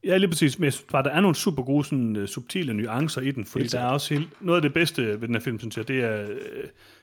Ja, 0.03 0.17
lige 0.17 0.29
præcis. 0.29 0.59
Men 0.59 0.65
jeg 0.65 0.73
synes 0.73 0.87
bare, 0.91 1.03
der 1.03 1.09
er 1.09 1.21
nogle 1.21 1.35
super 1.35 1.63
gode, 1.63 1.85
sådan, 1.85 2.15
uh, 2.15 2.25
subtile 2.25 2.73
nuancer 2.73 3.21
i 3.21 3.31
den, 3.31 3.45
fordi 3.45 3.67
der 3.67 3.79
er 3.79 3.85
også 3.85 4.13
helt, 4.13 4.29
noget 4.41 4.57
af 4.57 4.61
det 4.61 4.73
bedste 4.73 5.21
ved 5.21 5.27
den 5.27 5.35
her 5.35 5.41
film, 5.41 5.59
synes 5.59 5.77
jeg, 5.77 5.87
det 5.87 6.03
er 6.03 6.27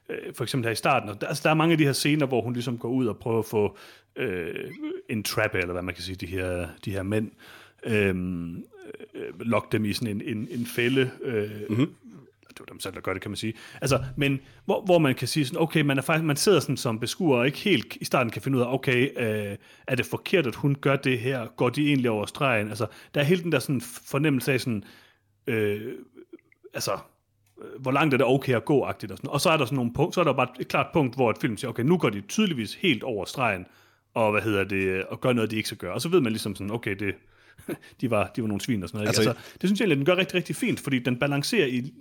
uh, 0.08 0.34
for 0.34 0.42
eksempel 0.42 0.66
her 0.66 0.72
i 0.72 0.76
starten. 0.76 1.08
Der, 1.20 1.26
altså, 1.26 1.42
der 1.44 1.50
er 1.50 1.54
mange 1.54 1.72
af 1.72 1.78
de 1.78 1.84
her 1.84 1.92
scener, 1.92 2.26
hvor 2.26 2.42
hun 2.42 2.52
ligesom 2.52 2.78
går 2.78 2.88
ud 2.88 3.06
og 3.06 3.16
prøver 3.16 3.38
at 3.38 3.44
få 3.44 3.78
uh, 4.20 4.26
en 5.08 5.22
trap, 5.22 5.54
eller 5.54 5.72
hvad 5.72 5.82
man 5.82 5.94
kan 5.94 6.02
sige, 6.02 6.16
de 6.16 6.26
her, 6.26 6.68
de 6.84 6.90
her 6.90 7.02
mænd, 7.02 7.30
uh, 7.86 9.40
lokke 9.40 9.68
dem 9.72 9.84
i 9.84 9.92
sådan 9.92 10.16
en, 10.16 10.36
en, 10.36 10.48
en 10.50 10.66
fælde, 10.66 11.10
uh, 11.26 11.70
mm-hmm 11.70 11.94
det 12.58 12.60
var 12.60 12.72
dem 12.72 12.80
selv, 12.80 12.94
der 12.94 13.00
gør 13.00 13.12
det, 13.12 13.22
kan 13.22 13.30
man 13.30 13.36
sige. 13.36 13.54
Altså, 13.80 14.04
men 14.16 14.40
hvor, 14.64 14.84
hvor 14.84 14.98
man 14.98 15.14
kan 15.14 15.28
sige 15.28 15.46
sådan, 15.46 15.60
okay, 15.60 15.80
man, 15.80 15.98
er 15.98 16.02
faktisk, 16.02 16.24
man 16.24 16.36
sidder 16.36 16.60
sådan 16.60 16.76
som 16.76 17.00
beskuer 17.00 17.38
og 17.38 17.46
ikke 17.46 17.58
helt 17.58 17.96
i 18.00 18.04
starten 18.04 18.30
kan 18.30 18.42
finde 18.42 18.58
ud 18.58 18.62
af, 18.62 18.74
okay, 18.74 19.10
øh, 19.16 19.56
er 19.86 19.94
det 19.94 20.06
forkert, 20.06 20.46
at 20.46 20.54
hun 20.54 20.74
gør 20.74 20.96
det 20.96 21.18
her? 21.18 21.46
Går 21.46 21.68
de 21.68 21.86
egentlig 21.86 22.10
over 22.10 22.26
stregen? 22.26 22.68
Altså, 22.68 22.86
der 23.14 23.20
er 23.20 23.24
helt 23.24 23.44
den 23.44 23.52
der 23.52 23.58
sådan 23.58 23.80
fornemmelse 23.80 24.52
af 24.52 24.60
sådan, 24.60 24.84
øh, 25.46 25.92
altså, 26.74 26.92
øh, 27.62 27.80
hvor 27.80 27.92
langt 27.92 28.14
er 28.14 28.18
det 28.18 28.26
okay 28.26 28.54
at 28.54 28.64
gå, 28.64 28.82
agtigt 28.84 29.12
og 29.12 29.18
sådan. 29.18 29.30
Og 29.30 29.40
så 29.40 29.50
er 29.50 29.56
der 29.56 29.64
sådan 29.64 29.76
nogle 29.76 29.92
punkt, 29.92 30.14
så 30.14 30.20
er 30.20 30.24
der 30.24 30.32
bare 30.32 30.48
et 30.60 30.68
klart 30.68 30.86
punkt, 30.92 31.14
hvor 31.14 31.30
et 31.30 31.38
film 31.40 31.56
siger, 31.56 31.70
okay, 31.70 31.82
nu 31.82 31.98
går 31.98 32.10
de 32.10 32.20
tydeligvis 32.20 32.74
helt 32.74 33.02
over 33.02 33.24
stregen, 33.24 33.66
og 34.14 34.30
hvad 34.30 34.42
hedder 34.42 34.64
det, 34.64 35.04
og 35.04 35.20
gør 35.20 35.32
noget, 35.32 35.50
de 35.50 35.56
ikke 35.56 35.66
skal 35.66 35.78
gøre. 35.78 35.92
Og 35.92 36.00
så 36.00 36.08
ved 36.08 36.20
man 36.20 36.32
ligesom 36.32 36.54
sådan, 36.54 36.70
okay, 36.70 36.96
det, 36.96 37.14
de 38.00 38.10
var, 38.10 38.32
de 38.36 38.42
var 38.42 38.48
nogle 38.48 38.60
svin 38.60 38.82
og 38.82 38.88
sådan 38.88 38.98
noget. 38.98 39.08
Altså, 39.08 39.30
altså, 39.30 39.42
det 39.60 39.68
synes 39.68 39.80
jeg, 39.80 39.90
at 39.90 39.96
den 39.96 40.06
gør 40.06 40.16
rigtig, 40.16 40.34
rigtig 40.34 40.56
fint, 40.56 40.80
fordi 40.80 40.98
den 40.98 41.16
balancerer 41.16 41.66
i, 41.66 41.92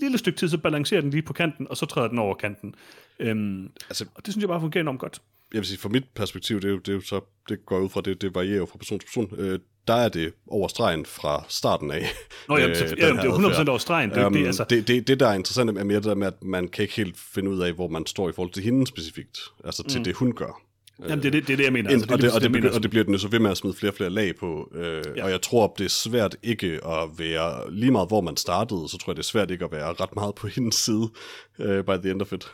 lille 0.00 0.18
stykke 0.18 0.38
tid, 0.38 0.48
så 0.48 0.58
balancerer 0.58 1.00
den 1.00 1.10
lige 1.10 1.22
på 1.22 1.32
kanten, 1.32 1.66
og 1.70 1.76
så 1.76 1.86
træder 1.86 2.08
den 2.08 2.18
over 2.18 2.34
kanten. 2.34 2.74
Øhm, 3.18 3.70
altså, 3.88 4.04
og 4.14 4.26
det 4.26 4.34
synes 4.34 4.42
jeg 4.42 4.48
bare 4.48 4.60
fungerer 4.60 4.82
enormt 4.82 5.00
godt. 5.00 5.22
Jeg 5.52 5.58
vil 5.58 5.66
sige, 5.66 5.78
fra 5.78 5.88
mit 5.88 6.04
perspektiv, 6.14 6.60
det 6.60 6.68
er 6.68 6.72
jo, 6.72 6.78
det 6.78 6.88
er 6.88 6.92
jo 6.92 7.00
så, 7.00 7.20
det 7.48 7.66
går 7.66 7.78
ud 7.78 7.88
fra, 7.88 8.00
det, 8.00 8.22
det 8.22 8.34
varierer 8.34 8.58
jo 8.58 8.66
fra 8.66 8.78
person 8.78 8.98
til 8.98 9.06
person. 9.06 9.34
Øh, 9.38 9.58
der 9.88 9.94
er 9.94 10.08
det 10.08 10.32
over 10.46 10.68
stregen 10.68 11.06
fra 11.06 11.44
starten 11.48 11.90
af. 11.90 12.06
Nå, 12.48 12.56
jamen, 12.56 12.70
øh, 12.70 12.82
ja, 12.98 13.10
det 13.10 13.24
er 13.24 13.64
100% 13.64 13.68
over 13.68 13.78
stregen. 13.78 14.10
Det, 14.10 14.24
um, 14.24 14.32
det, 14.32 14.46
altså... 14.46 14.64
det, 14.70 14.88
det, 14.88 15.08
det, 15.08 15.20
der 15.20 15.28
er 15.28 15.34
interessant, 15.34 15.78
er 15.78 15.84
mere 15.84 15.96
det 15.96 16.04
der 16.04 16.14
med, 16.14 16.26
at 16.26 16.42
man 16.42 16.68
kan 16.68 16.82
ikke 16.82 16.94
helt 16.94 17.18
finde 17.18 17.50
ud 17.50 17.60
af, 17.60 17.72
hvor 17.72 17.88
man 17.88 18.06
står 18.06 18.28
i 18.28 18.32
forhold 18.32 18.52
til 18.52 18.62
hende 18.62 18.86
specifikt. 18.86 19.38
Altså 19.64 19.82
til 19.82 20.00
mm. 20.00 20.04
det, 20.04 20.14
hun 20.16 20.32
gør. 20.32 20.62
Jamen, 21.02 21.22
det 21.22 21.26
er 21.26 21.30
det, 21.30 21.46
det, 21.46 21.52
er 21.52 21.56
det 21.56 21.64
jeg 21.64 21.72
mener. 21.72 21.90
Altså, 21.90 22.06
og, 22.12 22.22
det, 22.22 22.32
og, 22.32 22.40
det, 22.40 22.54
det, 22.54 22.70
og 22.70 22.82
det 22.82 22.90
bliver 22.90 23.04
den 23.04 23.12
jo 23.12 23.18
så 23.18 23.28
ved 23.28 23.38
med 23.38 23.50
at 23.50 23.56
smide 23.56 23.74
flere 23.74 23.90
og 23.92 23.96
flere 23.96 24.10
lag 24.10 24.36
på. 24.36 24.72
Øh, 24.74 25.02
ja. 25.16 25.24
Og 25.24 25.30
jeg 25.30 25.42
tror, 25.42 25.74
det 25.78 25.84
er 25.84 25.88
svært 25.88 26.36
ikke 26.42 26.80
at 26.86 27.18
være, 27.18 27.72
lige 27.72 27.90
meget 27.90 28.08
hvor 28.08 28.20
man 28.20 28.36
startede, 28.36 28.88
så 28.88 28.98
tror 28.98 29.10
jeg, 29.10 29.16
det 29.16 29.22
er 29.22 29.26
svært 29.26 29.50
ikke 29.50 29.64
at 29.64 29.72
være 29.72 29.92
ret 29.92 30.16
meget 30.16 30.34
på 30.34 30.46
hendes 30.46 30.74
side 30.74 31.10
uh, 31.58 31.66
by 31.66 31.96
the 32.02 32.10
end 32.10 32.22
of 32.22 32.32
it. 32.32 32.46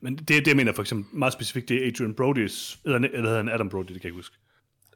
Men 0.00 0.16
det, 0.16 0.28
det 0.28 0.46
jeg 0.46 0.56
mener 0.56 0.72
for 0.72 0.82
eksempel 0.82 1.18
meget 1.18 1.32
specifikt, 1.32 1.68
det 1.68 1.76
er 1.76 1.90
Adrian 1.90 2.14
Brody's, 2.20 2.80
eller, 2.84 2.98
eller 2.98 3.28
hedder 3.28 3.36
han 3.36 3.48
Adam 3.48 3.68
Brody, 3.68 3.86
det 3.86 3.88
kan 3.88 3.94
jeg 3.94 4.04
ikke 4.04 4.16
huske. 4.16 4.36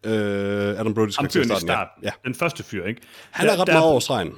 Uh, 0.07 0.81
Adam 0.81 0.93
Brody's 0.93 1.17
karakter 1.17 1.41
i 1.41 1.45
starten, 1.45 1.69
ja. 1.69 1.81
ja. 2.03 2.11
Den 2.25 2.35
første 2.35 2.63
fyr, 2.63 2.85
ikke? 2.85 3.01
Han 3.31 3.47
er 3.47 3.53
der, 3.53 3.61
ret 3.61 3.67
der, 3.67 3.73
meget 3.73 3.87
over 3.87 4.01
stregen. 4.01 4.33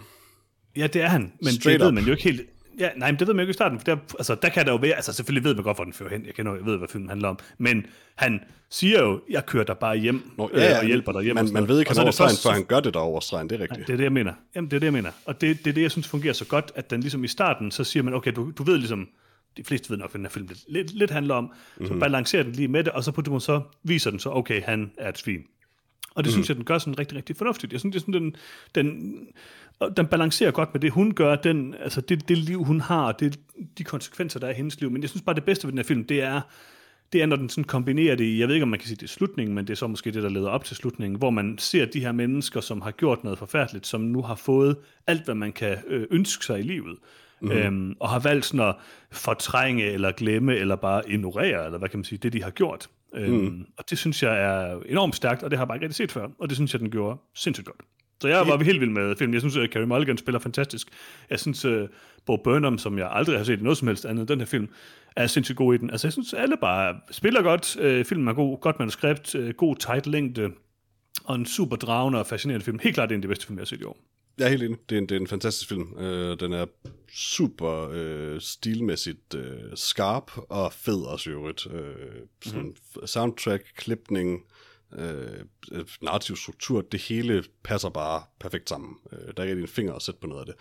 Ja, 0.77 0.87
det 0.87 1.03
er 1.03 1.09
han, 1.09 1.33
men 1.43 1.53
Straight 1.53 1.65
det 1.65 1.81
ved 1.81 1.89
up. 1.89 1.95
man 1.95 2.05
jo 2.05 2.11
ikke 2.11 2.23
helt 2.23 2.41
Ja, 2.79 2.89
nej, 2.97 3.11
men 3.11 3.19
det 3.19 3.27
ved 3.27 3.35
man 3.35 3.43
jo 3.43 3.45
ikke 3.45 3.51
i 3.51 3.53
starten, 3.53 3.79
for 3.79 3.85
der, 3.85 3.97
altså, 4.19 4.35
der 4.35 4.49
kan 4.49 4.67
der 4.67 4.73
jo 4.73 4.79
være, 4.79 4.95
altså 4.95 5.13
selvfølgelig 5.13 5.45
ved 5.45 5.55
man 5.55 5.65
godt, 5.65 5.77
hvor 5.77 5.85
den 5.85 5.93
fører 5.93 6.11
hen, 6.11 6.27
jeg, 6.27 6.35
kender, 6.35 6.55
jeg 6.55 6.67
ved, 6.67 6.77
hvad 6.77 6.89
filmen 6.89 7.09
handler 7.09 7.29
om, 7.29 7.39
men 7.59 7.87
han 8.15 8.41
siger 8.71 9.03
jo, 9.03 9.21
jeg 9.31 9.47
kører 9.47 9.65
dig 9.65 9.79
bare 9.79 9.97
hjem 9.97 10.31
Nå, 10.37 10.51
ja, 10.55 10.61
ja, 10.61 10.73
øh, 10.73 10.79
og 10.79 10.85
hjælper 10.87 11.13
dig 11.13 11.23
hjem. 11.23 11.35
Man, 11.35 11.53
man 11.53 11.69
ved 11.69 11.79
ikke, 11.79 11.91
han 11.91 12.03
overstregen, 12.03 12.37
før 12.43 12.51
han 12.51 12.65
gør 12.65 12.81
det 12.81 12.95
der 12.95 13.01
overstregen, 13.01 13.51
det 13.51 13.57
er 13.57 13.63
rigtigt. 13.63 13.81
Ja, 13.81 13.85
det 13.85 13.93
er 13.93 13.97
det, 13.97 14.05
jeg 14.05 14.13
mener. 14.13 14.33
Jamen, 14.55 14.71
det 14.71 14.77
er 14.77 14.81
det, 14.81 14.87
jeg 14.87 14.93
mener. 14.93 15.11
Og 15.25 15.41
det, 15.41 15.59
det 15.65 15.71
er 15.71 15.75
det, 15.75 15.83
jeg 15.83 15.91
synes 15.91 16.09
fungerer 16.09 16.33
så 16.33 16.45
godt, 16.45 16.73
at 16.75 16.91
den 16.91 17.01
ligesom 17.01 17.25
i 17.25 17.29
starten, 17.29 17.71
så 17.71 17.85
siger 17.85 18.03
man, 18.03 18.15
okay, 18.15 18.33
du, 18.33 18.53
du 18.59 18.63
ved 18.63 18.79
ligesom, 18.79 19.09
de 19.57 19.65
fleste 19.65 19.91
ved 19.91 19.97
nok, 19.97 20.11
hvad 20.11 20.19
den 20.19 20.25
her 20.25 20.31
film 20.31 20.47
lidt, 20.47 20.65
lidt, 20.69 20.93
lidt 20.93 21.11
handler 21.11 21.35
om, 21.35 21.53
så 21.77 21.83
mm-hmm. 21.83 22.01
balancerer 22.01 22.43
den 22.43 22.53
lige 22.53 22.69
med 22.69 22.85
det, 22.85 22.93
og 22.93 23.05
så 23.05 23.13
på 23.13 23.21
det 23.21 23.43
så 23.43 23.61
viser 23.83 24.11
den 24.11 24.21
så, 24.21 24.31
okay, 24.31 24.63
han 24.63 24.91
er 24.99 25.09
et 25.09 25.19
svin. 25.19 25.43
Og 26.15 26.25
det 26.25 26.31
mm. 26.31 26.33
synes 26.33 26.49
jeg, 26.49 26.57
den 26.57 26.65
gør 26.65 26.79
sådan 26.79 26.99
rigtig, 26.99 27.17
rigtig 27.17 27.37
fornuftigt. 27.37 27.73
Jeg 27.73 27.81
synes, 27.81 27.93
det 27.93 28.01
er 28.01 28.05
sådan, 28.05 28.23
den, 28.23 28.37
den 28.75 29.29
og 29.81 29.97
den 29.97 30.07
balancerer 30.07 30.51
godt 30.51 30.75
med 30.75 30.81
det, 30.81 30.91
hun 30.91 31.15
gør, 31.15 31.37
den, 31.37 31.75
altså 31.75 32.01
det, 32.01 32.29
det 32.29 32.39
liv, 32.39 32.65
hun 32.65 32.81
har, 32.81 33.13
det, 33.13 33.41
de 33.79 33.85
konsekvenser, 33.85 34.41
der 34.41 34.47
er 34.47 34.51
i 34.51 34.55
hendes 34.55 34.81
liv. 34.81 34.91
Men 34.91 35.03
jeg 35.03 35.11
synes 35.11 35.23
bare, 35.23 35.35
det 35.35 35.45
bedste 35.45 35.67
ved 35.67 35.73
den 35.73 35.79
her 35.79 35.85
film, 35.85 36.05
det 36.05 36.23
er, 36.23 36.41
det 37.13 37.23
er, 37.23 37.27
når 37.27 37.37
den 37.37 37.49
sådan 37.49 37.65
kombinerer 37.65 38.17
det 38.17 38.25
i, 38.25 38.41
jeg 38.41 38.49
ved 38.49 38.55
ikke, 38.55 38.63
om 38.63 38.69
man 38.69 38.79
kan 38.79 38.87
sige, 38.87 38.97
det 38.97 39.03
er 39.03 39.09
slutningen, 39.09 39.55
men 39.55 39.67
det 39.67 39.73
er 39.73 39.77
så 39.77 39.87
måske 39.87 40.11
det, 40.11 40.23
der 40.23 40.29
leder 40.29 40.49
op 40.49 40.65
til 40.65 40.77
slutningen, 40.77 41.19
hvor 41.19 41.31
man 41.31 41.59
ser 41.59 41.87
de 41.87 42.01
her 42.01 42.13
mennesker, 42.13 42.61
som 42.61 42.83
har 42.83 42.91
gjort 42.91 43.25
noget 43.25 43.39
forfærdeligt, 43.39 43.87
som 43.87 44.01
nu 44.01 44.23
har 44.23 44.35
fået 44.35 44.77
alt, 45.07 45.25
hvad 45.25 45.35
man 45.35 45.53
kan 45.53 45.77
øh, 45.87 46.07
ønske 46.11 46.45
sig 46.45 46.59
i 46.59 46.63
livet. 46.63 46.99
Mm. 47.41 47.51
Øhm, 47.51 47.97
og 48.01 48.09
har 48.09 48.19
valgt 48.19 48.45
sådan 48.45 48.69
at 48.69 48.75
fortrænge, 49.13 49.85
eller 49.85 50.13
glemme, 50.13 50.57
eller 50.57 50.77
bare 50.77 51.11
ignorere, 51.11 51.65
eller 51.65 51.79
hvad 51.79 51.89
kan 51.89 51.99
man 51.99 52.05
sige, 52.05 52.19
det 52.19 52.33
de 52.33 52.43
har 52.43 52.51
gjort. 52.51 52.89
Øhm, 53.15 53.35
mm. 53.35 53.67
Og 53.77 53.85
det 53.91 53.99
synes 53.99 54.23
jeg 54.23 54.43
er 54.43 54.81
enormt 54.87 55.17
stærkt, 55.17 55.43
og 55.43 55.51
det 55.51 55.59
har 55.59 55.65
jeg 55.65 55.69
bare 55.69 55.77
ikke 55.77 55.85
rigtig 55.85 55.97
set 55.97 56.13
før, 56.13 56.29
og 56.39 56.49
det 56.49 56.57
synes 56.57 56.73
jeg, 56.73 56.81
den 56.81 56.91
gjorde 56.91 57.19
sindssygt 57.35 57.67
godt. 57.67 57.81
Så 58.21 58.29
jeg 58.29 58.47
var 58.47 58.63
helt 58.63 58.81
vild 58.81 58.91
med 58.91 59.17
filmen. 59.17 59.35
Jeg 59.35 59.41
synes, 59.41 59.57
at 59.57 59.71
Carey 59.71 59.85
Mulligan 59.85 60.19
spiller 60.19 60.39
fantastisk. 60.39 60.89
Jeg 61.31 61.41
synes, 61.41 61.65
uh, 61.65 61.89
Bo 62.27 62.37
Burnham, 62.37 62.79
som 62.79 62.99
jeg 62.99 63.09
aldrig 63.13 63.37
har 63.37 63.45
set 63.45 63.61
i 63.61 63.63
noget 63.63 63.79
som 63.79 63.89
helst 63.89 64.05
andet 64.07 64.29
den 64.29 64.39
her 64.39 64.47
film, 64.47 64.69
er 65.17 65.27
sindssygt 65.27 65.57
god 65.57 65.75
i 65.75 65.77
den. 65.77 65.91
Altså, 65.91 66.07
jeg 66.07 66.13
synes, 66.13 66.35
alle 66.35 66.57
bare 66.61 66.97
spiller 67.11 67.43
godt. 67.43 67.77
Uh, 67.77 68.05
filmen 68.05 68.29
er 68.29 68.33
god, 68.33 68.61
godt 68.61 68.79
manuskript, 68.79 69.35
uh, 69.35 69.49
god 69.49 69.77
tight 69.77 70.07
længde, 70.07 70.51
og 71.25 71.35
en 71.35 71.47
super 71.47 71.77
dragende 71.77 72.19
og 72.19 72.27
fascinerende 72.27 72.65
film. 72.65 72.79
Helt 72.83 72.95
klart, 72.95 73.09
det 73.09 73.15
er 73.15 73.17
en 73.17 73.23
af 73.23 73.23
de 73.23 73.29
bedste 73.29 73.47
film, 73.47 73.59
jeg 73.59 73.61
har 73.61 73.67
set 73.67 73.81
i 73.81 73.85
år. 73.85 73.99
Jeg 74.39 74.45
er 74.45 74.49
helt 74.49 74.63
enig. 74.63 74.79
Det 74.89 74.97
er 74.97 75.01
en, 75.01 75.07
det 75.07 75.17
er 75.17 75.21
en 75.21 75.27
fantastisk 75.27 75.69
film. 75.69 75.97
Den 76.41 76.53
er 76.53 76.67
super 77.13 77.87
uh, 77.87 78.41
stilmæssigt 78.41 79.35
uh, 79.35 79.43
skarp 79.75 80.31
og 80.49 80.73
fed 80.73 81.03
også 81.07 81.31
i 81.31 81.33
øvrigt. 81.33 81.67
Uh, 81.67 81.73
sådan 82.45 82.61
mm-hmm. 82.61 83.07
soundtrack, 83.07 83.65
klipning, 83.77 84.41
øh, 84.93 85.45
narrativ 86.03 86.37
struktur, 86.37 86.81
det 86.81 87.01
hele 87.01 87.45
passer 87.65 87.89
bare 87.89 88.23
perfekt 88.41 88.69
sammen. 88.69 88.97
Øh, 89.13 89.35
der 89.37 89.43
er 89.43 89.47
ikke 89.47 89.63
en 89.63 89.69
finger 89.69 89.95
at 89.95 90.03
sætte 90.03 90.21
på 90.21 90.27
noget 90.27 90.41
af 90.41 90.47
det. 90.47 90.55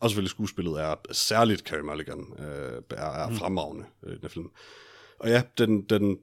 Og 0.00 0.10
selvfølgelig 0.10 0.30
skuespillet 0.30 0.80
er 0.80 0.94
særligt 1.12 1.60
Carey 1.60 1.80
Mulligan, 1.80 2.26
øh, 2.38 2.82
er, 2.90 3.24
er 3.24 3.28
mm. 3.28 3.36
fremragende 3.36 3.84
øh, 4.02 4.16
i 4.16 4.18
den 4.18 4.30
film. 4.30 4.50
Og 5.18 5.28
ja, 5.28 5.42
den, 5.58 5.82
den, 5.82 6.18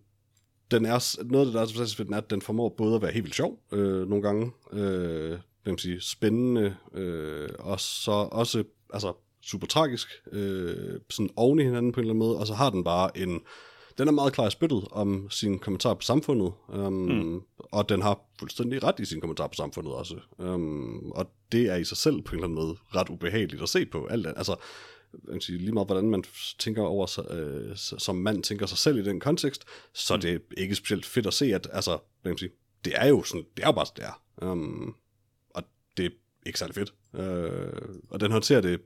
den 0.72 0.86
er, 0.86 1.24
noget 1.24 1.42
af 1.42 1.46
det, 1.46 1.54
der 1.54 1.62
er 1.62 1.66
så 1.66 1.74
fantastisk 1.74 2.00
ved 2.00 2.06
den, 2.06 2.14
er, 2.14 2.18
at 2.18 2.30
den 2.30 2.42
formår 2.42 2.70
både 2.78 2.96
at 2.96 3.02
være 3.02 3.12
helt 3.12 3.24
vildt 3.24 3.36
sjov 3.36 3.60
øh, 3.72 4.08
nogle 4.08 4.22
gange, 4.22 4.52
øh, 4.72 5.30
hvad 5.64 5.74
man 5.74 5.78
sige, 5.78 6.02
spændende, 6.02 6.76
øh, 6.94 7.50
og 7.60 7.80
så 7.80 8.12
også 8.12 8.64
altså, 8.94 9.14
super 9.42 9.68
tragisk, 9.68 10.08
øh, 10.32 11.00
sådan 11.10 11.30
oven 11.36 11.60
i 11.60 11.64
hinanden 11.64 11.92
på 11.92 12.00
en 12.00 12.04
eller 12.04 12.14
anden 12.14 12.28
måde, 12.28 12.38
og 12.38 12.48
så 12.48 12.54
har 12.54 12.70
den 12.70 12.84
bare 12.84 13.18
en, 13.18 13.42
den 13.98 14.08
er 14.08 14.12
meget 14.12 14.34
klar 14.34 14.48
i 14.48 14.52
spyttet 14.52 14.88
om 14.92 15.28
sin 15.30 15.60
kommentar 15.60 15.94
på 15.94 16.02
samfundet, 16.02 16.54
um, 16.68 16.94
mm. 16.94 17.42
og 17.58 17.90
den 17.90 18.02
har 18.02 18.20
fuldstændig 18.40 18.84
ret 18.84 19.00
i 19.00 19.06
sin 19.06 19.22
kommentar 19.22 19.48
på 19.48 19.54
samfundet 19.54 19.94
også. 19.94 20.16
Um, 20.38 21.12
og 21.12 21.32
det 21.52 21.70
er 21.70 21.76
i 21.76 21.84
sig 21.84 21.98
selv 21.98 22.22
på 22.22 22.32
en 22.32 22.36
eller 22.36 22.48
anden 22.48 22.56
måde 22.56 22.76
ret 22.96 23.10
ubehageligt 23.10 23.62
at 23.62 23.70
se 23.70 23.86
på. 23.86 24.06
Alt, 24.06 24.28
altså, 24.28 24.56
man 25.14 25.34
kan 25.34 25.42
sige, 25.42 25.58
lige 25.58 25.72
meget 25.72 25.88
hvordan 25.88 26.10
man 26.10 26.24
tænker 26.60 26.84
over, 26.84 27.22
øh, 27.32 27.76
som 27.76 28.16
mand 28.16 28.44
tænker 28.44 28.66
sig 28.66 28.78
selv 28.78 28.98
i 28.98 29.04
den 29.04 29.20
kontekst, 29.20 29.66
så 29.94 30.16
mm. 30.16 30.22
det 30.22 30.34
er 30.34 30.40
ikke 30.58 30.76
specielt 30.76 31.06
fedt 31.06 31.28
at 31.28 31.34
se, 31.34 31.46
at 31.46 31.68
altså, 31.72 31.98
man 32.24 32.34
kan 32.34 32.38
sige, 32.38 32.52
det 32.86 32.94
er 32.96 33.08
jo 33.08 33.24
sådan, 33.24 33.46
det 33.58 33.64
er 33.64 33.68
jo 33.68 33.72
bare 33.72 33.86
det 33.96 34.06
er. 34.06 34.48
Um, 34.52 34.96
og 35.50 35.64
det 35.98 36.06
er 36.06 36.10
ikke 36.46 36.60
særlig 36.60 36.76
fedt. 36.76 36.94
Uh, 37.14 37.96
og 38.10 38.20
den 38.20 38.32
håndterer 38.32 38.62
det 38.62 38.82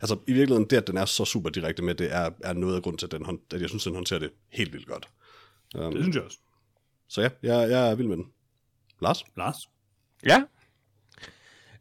Altså 0.00 0.18
i 0.26 0.32
virkeligheden, 0.32 0.70
det 0.70 0.76
at 0.76 0.86
den 0.86 0.96
er 0.96 1.04
så 1.04 1.24
super 1.24 1.50
direkte 1.50 1.82
med, 1.82 1.94
det 1.94 2.12
er, 2.12 2.30
er 2.44 2.52
noget 2.52 2.76
af 2.76 2.82
grund 2.82 2.98
til, 2.98 3.06
at, 3.06 3.12
den, 3.12 3.40
at 3.54 3.60
jeg 3.60 3.68
synes, 3.68 3.84
den 3.84 3.94
håndterer 3.94 4.20
det 4.20 4.30
helt 4.48 4.72
vildt 4.72 4.86
godt. 4.86 5.08
Um, 5.78 5.92
det 5.92 6.02
synes 6.02 6.16
jeg 6.16 6.24
også. 6.24 6.38
Så 7.08 7.20
ja, 7.22 7.28
jeg, 7.42 7.70
jeg 7.70 7.90
er 7.90 7.94
vild 7.94 8.08
med 8.08 8.16
den. 8.16 8.32
Lars? 9.00 9.24
Lars? 9.36 9.70
Ja. 10.26 10.42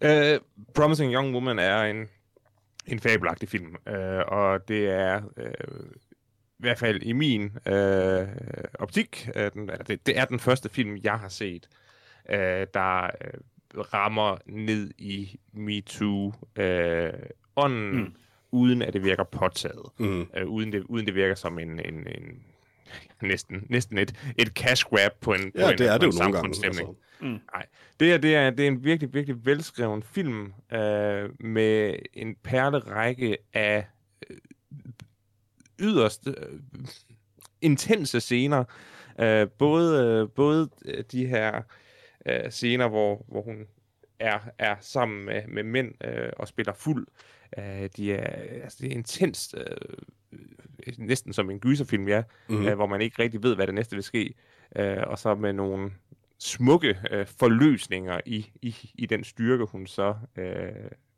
Uh, 0.06 0.42
Promising 0.76 1.14
Young 1.14 1.34
Woman 1.34 1.60
er 1.60 1.84
en 1.84 2.08
en 2.92 3.00
fabelagtig 3.00 3.50
film, 3.50 3.76
øh, 3.88 4.22
og 4.28 4.68
det 4.68 4.90
er 4.90 5.22
øh, 5.38 5.86
i 6.60 6.62
hvert 6.62 6.80
fald 6.80 7.02
i 7.02 7.12
min 7.12 7.58
øh, 7.66 8.28
optik, 8.74 9.30
øh, 9.36 9.52
den, 9.54 9.70
altså 9.70 9.84
det, 9.84 10.06
det 10.06 10.18
er 10.18 10.26
den 10.26 10.40
første 10.40 10.70
film, 10.70 10.98
jeg 11.04 11.20
har 11.20 11.30
set, 11.30 11.70
øh, 12.30 12.68
der 12.74 13.04
øh, 13.04 13.40
rammer 13.94 14.38
ned 14.46 14.92
i 14.98 15.40
MeToo-ånden, 15.54 16.64
øh, 16.64 17.14
ånden, 17.64 17.98
mm. 17.98 18.14
uden 18.52 18.82
at 18.82 18.94
det 18.94 19.04
virker 19.04 19.24
påtaget, 19.24 19.86
Mm. 19.98 20.28
øh, 20.38 20.46
uden, 20.48 20.72
det, 20.74 20.84
uden 20.84 21.06
det 21.06 21.16
virker 21.16 21.36
som 21.36 21.60
en, 21.60 21.80
en, 21.80 22.08
en 22.08 22.44
næsten, 23.22 23.66
næsten 23.70 23.98
et, 23.98 24.34
et 24.38 24.48
cash 24.48 24.86
grab 24.86 25.12
på 25.22 25.34
en, 25.34 25.52
på 25.52 25.60
Ja, 25.60 25.72
en, 25.72 25.78
det 25.78 25.88
er 25.88 25.98
på 25.98 26.02
det 26.02 26.08
en 26.08 26.14
jo 26.14 26.20
nogle 26.20 26.34
gange. 26.34 26.66
Altså. 26.66 26.94
Nej, 27.22 27.66
det 28.00 28.14
er, 28.14 28.18
det, 28.18 28.36
er, 28.36 28.50
det 28.50 28.64
er 28.64 28.68
en 28.68 28.84
virkelig, 28.84 29.14
virkelig 29.14 29.46
velskreven 29.46 30.04
film 30.04 30.54
øh, 30.74 31.30
med 31.40 31.96
en 32.14 32.36
perlerække 32.44 33.38
af 33.54 33.88
øh, 34.30 34.38
yderst 35.80 36.28
øh, 36.28 36.60
intense 37.62 38.20
scener. 38.20 38.64
Øh, 39.20 39.48
både, 39.58 40.06
øh, 40.06 40.30
både 40.30 40.70
øh, 40.86 41.04
de 41.12 41.26
her 41.26 41.62
øh, 42.26 42.52
scener, 42.52 42.88
hvor, 42.88 43.26
hvor 43.28 43.42
hun 43.42 43.68
er, 44.20 44.40
er 44.58 44.76
sammen 44.80 45.26
med, 45.26 45.48
med 45.48 45.64
mænd 45.64 45.94
øh, 46.04 46.30
og 46.38 46.48
spiller 46.48 46.74
fuld. 46.74 47.08
Øh, 47.08 47.14
de 47.98 48.14
er, 48.14 48.62
altså, 48.64 48.78
det 48.82 48.88
er 48.92 48.96
intenst, 48.96 49.56
øh, 49.58 50.96
næsten 50.98 51.34
som 51.34 51.50
en 51.50 51.60
gyserfilm, 51.60 52.08
ja, 52.08 52.24
mm. 52.50 52.68
øh, 52.68 52.76
hvor 52.76 52.86
man 52.86 53.02
ikke 53.02 53.22
rigtig 53.24 53.44
ved, 53.44 53.56
hvad 53.56 53.68
det 53.68 53.76
næste 53.76 53.96
vil 53.96 54.04
ske. 54.04 54.34
Øh, 54.76 54.98
og 55.08 55.20
så 55.20 55.36
med 55.36 55.54
nogle 55.54 55.92
smukke 56.40 56.98
øh, 57.12 57.26
forløsninger 57.40 58.20
i, 58.26 58.52
i, 58.62 58.76
i 58.96 59.06
den 59.06 59.24
styrke, 59.24 59.66
hun 59.66 59.88
så 59.88 60.16
øh, 60.38 60.72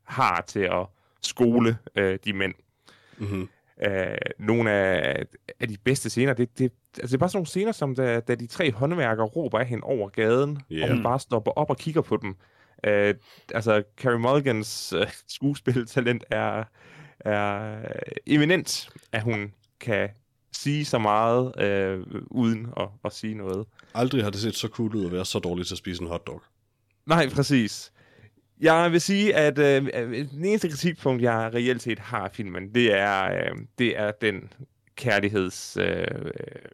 har 0.04 0.44
til 0.46 0.60
at 0.60 0.86
skole 1.22 1.78
øh, 1.94 2.18
de 2.24 2.32
mænd. 2.32 2.54
Mhm. 3.18 3.48
Øh, 3.86 4.16
nogle 4.38 4.70
af, 4.70 5.26
af 5.60 5.68
de 5.68 5.76
bedste 5.84 6.10
scener, 6.10 6.34
det, 6.34 6.58
det, 6.58 6.72
altså 6.98 7.06
det 7.06 7.14
er 7.14 7.18
bare 7.18 7.28
sådan 7.28 7.36
nogle 7.38 7.46
scener, 7.46 7.72
som 7.72 7.94
da, 7.94 8.20
da 8.20 8.34
de 8.34 8.46
tre 8.46 8.72
håndværkere 8.72 9.26
råber 9.26 9.58
af 9.58 9.66
hende 9.66 9.84
over 9.84 10.08
gaden, 10.08 10.58
Ja. 10.70 10.82
og 10.82 10.94
hun 10.94 11.02
bare 11.02 11.20
stopper 11.20 11.50
op 11.50 11.70
og 11.70 11.76
kigger 11.76 12.00
på 12.02 12.16
dem. 12.16 12.34
Øh, 12.84 13.14
altså, 13.54 13.82
Carey 13.96 14.18
Mulligans 14.18 14.92
øh, 14.92 15.06
skuespiltalent 15.36 16.24
er, 16.30 16.64
er 17.20 17.76
eminent, 18.26 18.90
at 19.12 19.22
hun 19.22 19.52
kan 19.80 20.08
sige 20.52 20.84
så 20.84 20.98
meget 20.98 21.60
øh, 21.60 22.00
uden 22.30 22.66
at, 22.76 22.88
at 23.04 23.12
sige 23.14 23.34
noget. 23.34 23.66
Aldrig 23.94 24.22
har 24.22 24.30
det 24.30 24.40
set 24.40 24.56
så 24.56 24.68
cool 24.68 24.96
ud 24.96 25.06
at 25.06 25.12
være 25.12 25.24
så 25.24 25.38
dårlig 25.38 25.66
til 25.66 25.74
at 25.74 25.78
spise 25.78 26.02
en 26.02 26.08
hotdog. 26.08 26.42
Nej, 27.06 27.28
præcis. 27.28 27.92
Jeg 28.60 28.92
vil 28.92 29.00
sige, 29.00 29.36
at 29.36 29.58
øh, 29.58 29.88
øh, 29.94 30.30
den 30.30 30.44
eneste 30.44 30.68
kritikpunkt, 30.68 31.22
jeg 31.22 31.50
reelt 31.54 31.82
set 31.82 31.98
har 31.98 32.20
af 32.24 32.30
filmen, 32.32 32.74
det 32.74 32.98
er, 32.98 33.24
øh, 33.24 33.56
det 33.78 33.98
er 33.98 34.10
den 34.20 34.52
kærligheds... 34.96 35.76
Øh, 35.76 36.06
øh, 36.24 36.72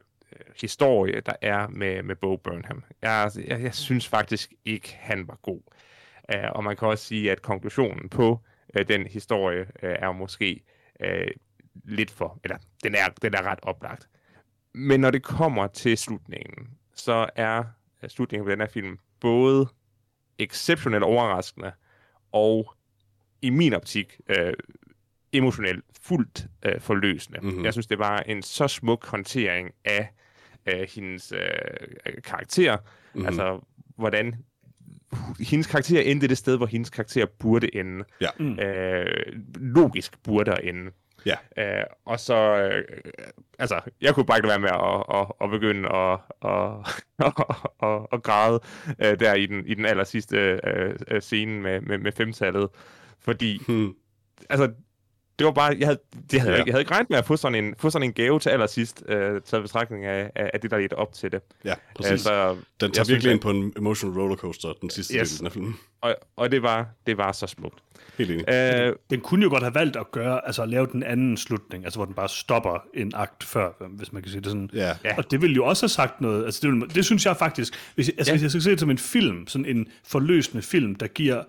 historie, 0.61 1.21
der 1.27 1.33
er 1.43 1.69
med, 1.69 2.03
med 2.03 2.17
Bo 2.17 2.37
Burnham. 2.37 2.85
Jeg, 3.03 3.31
jeg, 3.47 3.63
jeg 3.63 3.75
synes 3.75 4.09
faktisk 4.09 4.53
ikke, 4.65 4.97
han 5.01 5.29
var 5.29 5.39
god. 5.43 5.61
Uh, 6.35 6.51
og 6.51 6.65
man 6.65 6.77
kan 6.77 6.89
også 6.89 7.05
sige, 7.05 7.33
at 7.33 7.43
konklusionen 7.43 8.09
på 8.09 8.41
uh, 8.79 8.87
den 8.89 9.07
historie 9.07 9.61
uh, 9.61 9.69
er 9.83 10.13
måske 10.13 10.61
uh, 11.05 11.29
lidt 11.85 12.11
for... 12.11 12.41
Eller, 12.45 12.57
den 12.85 12.95
er, 12.95 13.09
den 13.23 13.35
er 13.35 13.43
ret 13.43 13.59
oplagt. 13.63 14.09
Men 14.75 15.01
når 15.01 15.11
det 15.11 15.23
kommer 15.23 15.67
til 15.67 15.99
slutningen, 15.99 16.69
så 16.95 17.31
er 17.37 17.65
slutningen 18.09 18.47
på 18.47 18.51
den 18.51 18.61
her 18.61 18.67
film 18.67 18.99
både 19.21 19.69
exceptionelt 20.39 21.05
overraskende 21.05 21.73
og 22.33 22.75
i 23.43 23.51
min 23.51 23.75
optik 23.75 24.21
øh, 24.29 24.53
emotionelt 25.33 25.85
fuldt 26.01 26.47
øh, 26.63 26.81
forløsende. 26.81 27.39
Mhm. 27.41 27.49
Mm-hmm. 27.49 27.65
Jeg 27.65 27.73
synes, 27.73 27.87
det 27.87 27.99
var 27.99 28.19
en 28.19 28.43
så 28.43 28.69
smuk 28.69 29.07
håndtering 29.07 29.71
af 29.85 30.09
øh, 30.67 30.89
hendes 30.95 31.33
øh, 31.33 32.23
karakter. 32.25 32.77
Mhm. 32.77 32.85
Mm-hmm. 33.13 33.27
Altså, 33.27 33.61
hvordan 33.97 34.37
hendes 35.41 35.67
karakter 35.67 36.01
endte 36.01 36.29
det 36.29 36.39
sted, 36.39 36.57
hvor 36.57 36.67
hendes 36.67 36.91
karakter 36.91 37.27
burde 37.39 37.77
ende. 37.77 38.05
Ja. 38.21 38.29
Mm. 38.39 38.59
Øh, 38.59 39.07
logisk 39.55 40.23
burde 40.23 40.51
der 40.51 40.57
ende. 40.57 40.91
Ja. 41.27 41.35
Øh, 41.59 41.85
og 42.07 42.21
så, 42.21 42.35
øh, 42.35 42.85
altså, 43.59 43.81
jeg 44.01 44.15
kunne 44.15 44.27
bare 44.27 44.39
ikke 44.39 44.49
være 44.49 44.59
med 44.59 44.69
at, 44.69 45.19
at, 45.21 45.27
at 45.41 45.51
begynde 45.51 45.89
at, 45.89 46.19
at, 46.45 46.73
at, 47.19 47.33
at, 47.89 48.07
at 48.13 48.23
græde 48.23 48.61
øh, 49.05 49.21
der 49.21 49.35
i 49.35 49.47
den, 49.47 49.67
i 49.67 49.75
den 49.75 49.85
aller 49.87 50.05
sidste 50.05 50.61
øh, 50.65 50.95
øh, 51.11 51.21
scene 51.23 51.61
med, 51.61 51.81
med, 51.81 51.99
med 51.99 52.13
femtallet. 52.13 52.69
Fordi, 53.21 53.61
Hmm. 53.67 53.95
altså, 54.51 54.73
det 55.39 55.45
var 55.45 55.51
bare, 55.53 55.77
jeg 55.79 55.87
havde, 55.87 55.99
det 56.31 56.41
havde 56.41 56.53
Ja. 56.53 56.57
jeg, 56.57 56.59
ikke, 56.61 56.69
jeg 56.69 56.73
havde 56.75 56.81
ikke 56.83 56.93
regnet 56.93 57.11
med 57.11 57.19
at 57.19 57.27
få 57.27 57.37
sådan 57.37 57.65
en, 57.65 57.75
få 57.79 57.91
sådan 57.91 58.09
en 58.09 58.13
gave 58.13 58.39
til 58.41 58.51
allersidst, 58.51 59.03
øh, 59.09 59.41
taget 59.41 59.63
betragtning 59.63 60.05
af, 60.05 60.31
af, 60.37 60.61
det, 60.61 60.71
der 60.71 60.79
ledte 60.79 60.95
op 60.95 61.13
til 61.13 61.33
det. 61.33 61.41
Ja, 61.65 61.75
præcis. 61.97 62.11
Altså, 62.13 62.57
den 62.81 62.93
tager 62.93 63.07
virkelig 63.07 63.33
ind 63.33 63.41
på 63.41 63.51
en 63.51 63.73
emotional 63.77 64.21
rollercoaster, 64.21 64.73
den 64.81 64.91
sidste 64.91 65.15
Yes. 65.19 65.37
del 65.39 65.47
af 65.47 65.53
filmen. 65.53 65.77
og, 66.01 66.17
og 66.37 66.51
det 66.53 66.63
var, 66.63 66.87
det 67.07 67.17
var 67.19 67.33
så 67.33 67.47
smukt. 67.47 67.79
Helt 68.19 68.31
enig. 68.31 68.45
Øh, 68.55 68.93
Den 69.11 69.21
kunne 69.21 69.43
jo 69.43 69.49
godt 69.51 69.63
have 69.63 69.75
valgt 69.75 69.97
at 69.97 70.11
gøre, 70.11 70.47
altså 70.47 70.63
at 70.63 70.69
lave 70.69 70.87
den 70.93 71.03
anden 71.03 71.37
slutning, 71.37 71.85
altså 71.85 71.99
hvor 71.99 72.05
den 72.05 72.15
bare 72.15 72.29
stopper 72.29 72.85
en 72.95 73.13
akt 73.15 73.45
før, 73.45 73.71
hvis 73.89 74.13
man 74.13 74.23
kan 74.23 74.31
sige 74.33 74.41
det 74.41 74.51
sådan. 74.51 74.71
Ja. 74.75 74.93
Og 75.17 75.31
det 75.31 75.43
ville 75.43 75.57
jo 75.57 75.65
også 75.65 75.83
have 75.83 75.89
sagt 75.89 76.21
noget, 76.21 76.45
altså 76.45 76.61
det, 76.63 76.73
vil, 76.73 76.95
det 76.95 77.05
synes 77.05 77.27
jeg 77.27 77.37
faktisk, 77.37 77.73
hvis, 77.95 78.09
jeg- 78.09 78.15
altså 78.19 78.31
Ja. 78.33 78.35
hvis 78.35 78.43
jeg 78.43 78.51
skal 78.51 78.63
se 78.63 78.71
det 78.71 78.81
som 78.81 78.91
en 78.91 78.99
film, 78.99 79.47
sådan 79.47 79.65
en 79.65 79.87
forløsende 80.07 80.63
film, 80.63 80.95
der 80.95 81.07
giver 81.07 81.43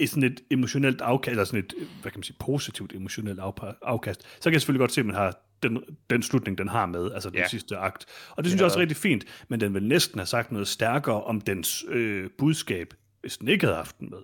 et 0.00 0.10
sådan 0.10 0.22
et 0.22 0.40
emotionelt 0.50 1.00
afkast, 1.00 1.30
eller 1.30 1.44
sådan 1.44 1.60
et, 1.60 1.74
hvad 2.02 2.10
kan 2.12 2.18
man 2.18 2.22
sige, 2.22 2.36
positivt 2.40 2.92
emotionelt 2.94 3.40
afkast, 3.82 4.22
så 4.22 4.42
kan 4.44 4.52
jeg 4.52 4.60
selvfølgelig 4.60 4.80
godt 4.80 4.92
se, 4.92 5.00
at 5.00 5.06
man 5.06 5.14
har 5.16 5.46
den, 5.62 5.82
den 6.10 6.22
slutning, 6.22 6.58
den 6.58 6.68
har 6.68 6.86
med, 6.86 7.12
altså 7.12 7.30
den 7.30 7.38
Ja. 7.38 7.48
sidste 7.48 7.76
akt. 7.76 8.06
Og 8.30 8.44
det 8.44 8.50
synes 8.50 8.58
jeg 8.58 8.64
også 8.64 8.78
er 8.78 8.80
rigtig 8.80 8.96
fint, 8.96 9.24
men 9.48 9.60
den 9.60 9.74
vil 9.74 9.82
næsten 9.82 10.18
have 10.18 10.26
sagt 10.26 10.52
noget 10.52 10.68
stærkere 10.68 11.24
om 11.24 11.40
dens 11.40 11.84
øh, 11.88 12.30
budskab, 12.38 12.94
hvis 13.20 13.36
den 13.36 13.48
ikke 13.48 13.64
havde 13.66 13.76
haft 13.76 13.98
den 13.98 14.10
med. 14.10 14.18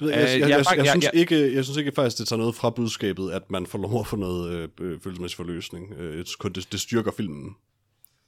Du 0.00 0.04
ved, 0.04 0.12
jeg, 0.14 0.20
jeg, 0.22 0.34
Øh, 0.34 0.40
jeg, 0.40 0.48
jeg 0.48 0.64
jeg, 0.76 0.76
jeg, 0.76 0.86
synes 0.86 1.06
ikke, 1.14 1.54
jeg 1.54 1.64
synes 1.64 1.76
ikke 1.76 1.92
faktisk, 1.92 2.18
det 2.18 2.28
tager 2.28 2.38
noget 2.38 2.54
fra 2.54 2.70
budskabet, 2.70 3.30
at 3.30 3.50
man 3.50 3.66
får 3.66 3.78
lov 3.78 4.00
at 4.00 4.06
få 4.06 4.16
noget 4.16 4.52
øh, 4.52 4.68
øh, 4.80 5.00
følelsesmæssig 5.00 5.36
forløsning. 5.36 5.92
Øh, 5.98 6.16
jeg 6.18 6.26
synes 6.26 6.36
kun, 6.36 6.52
det, 6.52 6.72
det 6.72 6.80
styrker 6.80 7.10
filmen. 7.16 7.56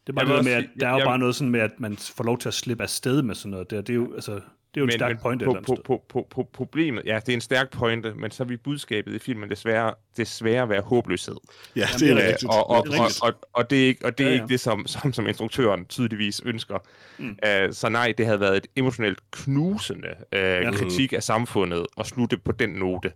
Det 0.06 0.12
er 0.12 0.16
bare 0.16 0.28
noget 0.28 0.44
med, 0.44 0.52
at 0.52 0.64
der 0.80 0.88
er 0.88 0.98
jo 0.98 1.04
bare 1.04 1.18
noget 1.18 1.34
sådan 1.34 1.50
med, 1.50 1.60
at 1.60 1.70
man 1.78 1.96
får 1.96 2.24
lov 2.24 2.38
til 2.38 2.48
at 2.48 2.54
slippe 2.54 2.82
afsted 2.82 3.22
med 3.22 3.34
sådan 3.34 3.50
noget 3.50 3.70
der. 3.70 3.80
Det 3.80 3.90
er 3.90 3.94
jo, 3.94 4.14
altså, 4.14 4.40
det 4.74 4.80
er 4.80 4.84
jo 4.84 4.84
en 4.84 4.92
stærk 4.92 5.22
point 5.22 5.42
et 5.42 5.46
på, 5.46 5.50
eller 5.50 5.58
andet 5.58 5.66
på, 5.66 5.74
sted. 5.74 5.84
på, 5.84 6.04
på, 6.08 6.28
på, 6.30 6.48
problemet, 6.52 7.02
ja, 7.06 7.20
det 7.26 7.28
er 7.28 7.34
en 7.34 7.40
stærk 7.40 7.70
pointe, 7.70 8.14
men 8.14 8.30
så 8.30 8.44
vil 8.44 8.58
budskabet 8.58 9.14
i 9.14 9.18
filmen 9.18 9.50
desværre, 9.50 9.94
desværre 10.16 10.68
være 10.68 10.80
håbløshed. 10.80 11.36
Ja, 11.76 11.86
det 11.98 12.10
er 12.10 12.16
rigtigt. 12.16 12.44
Og, 12.44 12.70
og, 12.70 12.86
Det 12.86 12.94
er 12.94 13.00
og, 13.00 13.10
og, 13.22 13.48
og, 13.52 13.70
det 13.70 13.82
er 13.82 13.86
ikke, 13.86 14.04
og 14.04 14.18
det 14.18 14.24
er 14.24 14.28
Ja, 14.28 14.34
ja, 14.34 14.42
ikke 14.42 14.52
det, 14.52 14.60
som, 14.60 14.86
som, 14.86 15.12
som 15.12 15.26
instruktøren 15.26 15.84
tydeligvis 15.84 16.42
ønsker. 16.44 16.78
Mm. 17.18 17.28
Uh, 17.28 17.72
så 17.72 17.88
nej, 17.88 18.14
det 18.18 18.26
havde 18.26 18.40
været 18.40 18.56
et 18.56 18.66
emotionelt 18.76 19.18
knusende 19.30 20.08
uh, 20.08 20.38
ja. 20.38 20.70
kritik 20.70 21.12
af 21.12 21.22
samfundet 21.22 21.86
at 22.00 22.06
slutte 22.06 22.38
på 22.38 22.52
den 22.52 22.70
note. 22.70 23.12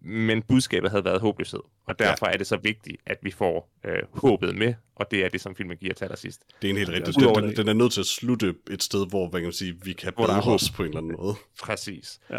Men 0.00 0.42
budskabet 0.42 0.90
havde 0.90 1.04
været 1.04 1.20
håbløshed, 1.20 1.60
og 1.86 1.98
derfor 1.98 2.26
ja. 2.26 2.32
er 2.32 2.36
det 2.36 2.46
så 2.46 2.56
vigtigt, 2.56 2.96
at 3.06 3.18
vi 3.22 3.30
får 3.30 3.70
uh, 3.88 4.20
håbet 4.20 4.54
med, 4.56 4.74
og 4.96 5.10
det 5.10 5.24
er 5.24 5.28
det, 5.28 5.40
som 5.40 5.56
filmen 5.56 5.76
giver 5.76 5.94
til 5.94 6.04
allersidst. 6.04 6.42
Det 6.62 6.70
er 6.70 6.74
en 6.74 6.76
helt. 6.78 7.08
Udover 7.18 7.40
Den, 7.40 7.48
den, 7.48 7.56
den 7.56 7.68
er 7.68 7.72
nødt 7.72 7.92
til 7.92 8.00
at 8.00 8.06
slutte 8.06 8.54
et 8.70 8.82
sted, 8.82 9.08
hvor 9.08 9.28
hvad 9.28 9.40
kan 9.40 9.46
man 9.46 9.52
sige, 9.52 9.74
vi 9.84 9.92
kan 9.92 10.12
håb. 10.16 10.46
os 10.46 10.70
på 10.70 10.82
en 10.82 10.88
eller 10.88 10.98
anden 11.00 11.16
måde. 11.20 11.34
Præcis. 11.62 12.20
Ja. 12.30 12.38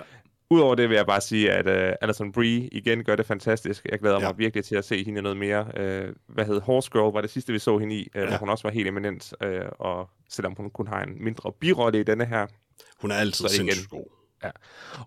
Udover 0.49 0.75
det 0.75 0.89
vil 0.89 0.95
jeg 0.95 1.05
bare 1.05 1.21
sige, 1.21 1.51
at 1.51 1.89
uh, 1.91 1.95
Alison 2.01 2.31
Brie 2.31 2.67
igen 2.71 3.03
gør 3.03 3.15
det 3.15 3.25
fantastisk. 3.25 3.85
Jeg 3.91 3.99
glæder 3.99 4.19
Ja. 4.21 4.27
mig 4.27 4.37
virkelig 4.37 4.65
til 4.65 4.75
at 4.75 4.85
se 4.85 5.03
hende 5.03 5.21
noget 5.21 5.37
mere. 5.37 5.61
Uh, 5.61 6.13
hvad 6.35 6.45
hed 6.45 6.61
Horse 6.61 6.91
Girl 6.91 7.13
var 7.13 7.21
det 7.21 7.29
sidste, 7.29 7.53
vi 7.53 7.59
så 7.59 7.77
hende 7.77 7.95
i, 7.95 8.07
uh, 8.15 8.21
ja. 8.21 8.27
Hvor 8.27 8.37
hun 8.37 8.49
også 8.49 8.63
var 8.63 8.71
helt 8.71 8.87
eminent. 8.87 9.33
Uh, 9.45 9.49
og 9.79 10.09
selvom 10.29 10.53
hun 10.57 10.69
kun 10.69 10.87
har 10.87 11.03
en 11.03 11.23
mindre 11.23 11.51
birolle 11.59 11.99
i 11.99 12.03
denne 12.03 12.25
her. 12.25 12.47
Hun 13.01 13.11
er 13.11 13.15
altid 13.15 13.47
sindssygt 13.49 13.89
god. 13.89 14.16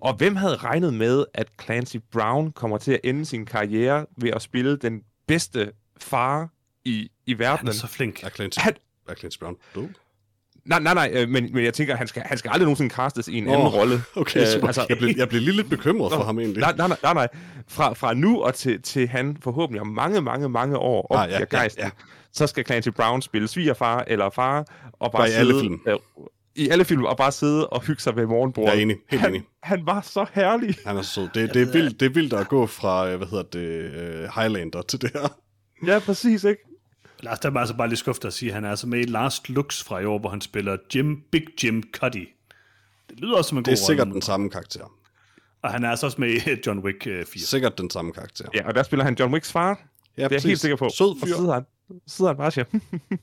Og 0.01 0.15
hvem 0.15 0.37
havde 0.37 0.57
regnet 0.57 0.95
med, 0.95 1.25
at 1.35 1.47
Clancy 1.63 1.97
Brown 2.13 2.53
kommer 2.53 2.79
til 2.79 2.93
at 2.93 3.01
ende 3.05 3.25
sin 3.27 3.47
karriere 3.47 4.07
ved 4.17 4.31
at 4.31 4.43
spille 4.43 4.77
den 4.77 5.03
bedste 5.29 5.73
far 6.01 6.49
i, 6.85 7.11
i 7.27 7.31
Han 7.33 7.39
verdenen? 7.39 7.69
er 7.69 7.73
så 7.73 7.87
flink. 7.87 8.23
Er 8.25 8.29
Clancy, 8.29 8.59
Han- 8.59 8.77
er 9.09 9.15
Clancy 9.15 9.39
Brown 9.39 9.57
død? 9.75 9.89
Nej, 10.65 10.81
nej, 10.81 10.95
nej, 10.95 11.11
øh, 11.15 11.29
men, 11.29 11.53
men 11.55 11.65
jeg 11.65 11.75
tænker, 11.75 11.97
han 11.97 12.07
skal, 12.07 12.23
han 12.23 12.39
skal 12.39 12.49
aldrig 12.51 12.65
nogensinde 12.65 12.95
castes 12.95 13.29
i 13.29 13.39
en 13.39 13.45
Nå, 13.45 13.53
anden 13.53 13.69
rolle. 13.69 14.03
Okay, 14.17 14.41
Øh, 14.41 14.63
altså- 14.67 14.87
jeg, 14.89 14.99
blev, 14.99 15.11
jeg 15.17 15.29
blev 15.29 15.41
lige 15.41 15.57
lidt 15.57 15.71
bekymret 15.71 16.13
for 16.13 16.23
ham 16.25 16.39
egentlig. 16.39 16.61
Nej, 16.61 16.75
nej, 16.77 16.89
nej, 16.89 16.97
nej, 17.03 17.15
nej. 17.15 17.29
Fra, 17.69 17.93
fra 17.93 18.15
nu 18.15 18.43
og 18.43 18.55
til, 18.55 18.83
til 18.83 19.09
han 19.09 19.37
forhåbentlig 19.41 19.81
om 19.81 19.87
mange, 19.87 20.21
mange, 20.21 20.49
mange 20.49 20.79
år 20.79 21.17
Ah, 21.17 21.31
ja, 21.31 21.35
ah, 21.35 21.41
ja, 21.41 21.57
gejsten, 21.57 21.85
ja. 21.85 21.91
så 22.33 22.47
skal 22.47 22.67
Clancy 22.67 22.89
Brown 22.89 23.23
spille 23.23 23.49
svigerfar 23.49 24.05
eller 24.07 24.31
far, 24.31 24.59
og 24.93 25.13
bare, 25.13 25.21
Bare 25.21 25.27
i 25.29 25.31
sidde, 25.31 25.41
alle 25.41 25.61
film. 25.61 25.81
Øh, 25.87 25.97
I 26.57 26.69
alle 26.69 26.85
film, 26.85 27.05
og 27.05 27.17
bare 27.17 27.33
sidde 27.33 27.69
og 27.69 27.83
hygge 27.83 28.03
sig 28.03 28.17
ved 28.17 28.27
morgenbordet. 28.27 28.71
Jeg 28.71 28.79
er 28.79 28.83
enig, 28.83 28.97
helt 29.11 29.21
han, 29.21 29.31
enig. 29.31 29.43
Han 29.63 29.87
var 29.87 30.01
så 30.01 30.27
herlig. 30.33 30.77
Han 30.87 30.97
er 30.97 31.03
så 31.03 31.11
sød. 31.11 31.29
Det, 31.35 31.55
det, 31.55 31.63
er 31.69 31.73
vildt, 31.73 32.01
det 32.01 32.07
er 32.07 32.11
vildt 32.11 32.33
at 32.33 32.49
gå 32.49 32.67
fra, 32.67 33.09
øh, 33.11 33.17
hvad 33.17 33.27
hedder 33.29 33.43
det, 33.45 34.25
uh, 34.25 34.43
Highlander 34.43 34.83
til 34.83 35.01
det 35.01 35.11
her. 35.15 35.29
Ja, 35.87 35.99
præcis, 35.99 36.45
ikke? 36.45 36.63
Lars, 37.21 37.39
der 37.41 37.51
er 37.51 37.57
altså 37.57 37.77
bare 37.77 37.89
lige 37.89 37.97
skuffet 37.97 38.25
at 38.25 38.33
sige, 38.33 38.49
at 38.49 38.55
han 38.55 38.65
er 38.65 38.71
altså 38.71 38.87
med 38.89 38.99
i 38.99 39.03
Last 39.03 39.49
Looks 39.49 39.83
fra 39.85 39.99
i 40.01 40.05
år, 40.05 40.19
hvor 40.19 40.31
han 40.31 40.41
spiller 40.41 40.77
Jim, 40.95 41.23
Big 41.33 41.43
Jim 41.65 41.83
Cuddy. 41.93 42.29
Det 43.11 43.21
lyder 43.21 43.37
også 43.37 43.49
som 43.49 43.59
en 43.59 43.65
Det 43.65 43.71
god 43.71 43.73
er 43.73 43.77
sikkert 43.87 44.05
rolle. 44.07 44.15
den 44.15 44.23
samme 44.23 44.51
karakter. 44.51 44.93
Og 45.63 45.71
han 45.73 45.85
er 45.85 45.91
altså 45.91 46.07
også 46.07 46.21
med 46.21 46.29
i 46.31 46.41
John 46.67 46.79
Wick 46.79 47.07
øh, 47.07 47.27
4. 47.27 47.41
Sikkert 47.41 47.79
den 47.79 47.91
samme 47.91 48.13
karakter. 48.13 48.45
Ja, 48.55 48.67
og 48.69 48.75
der 48.75 48.83
spiller 48.83 49.05
han 49.05 49.15
John 49.21 49.33
Wicks 49.33 49.53
far. 49.53 49.69
Ja, 50.17 50.25
det 50.25 50.33
er 50.33 50.37
jeg 50.37 50.43
helt 50.43 50.61
sikker 50.61 50.77
på. 50.77 50.89
Sød 50.95 51.07
Og 51.07 51.17
fyr. 51.27 51.35
sidder 51.35 51.53
han, 51.55 51.63
sidder 52.07 52.31
han 52.31 52.37
bare 52.37 52.47
og 52.47 52.53
siger, 52.53 52.65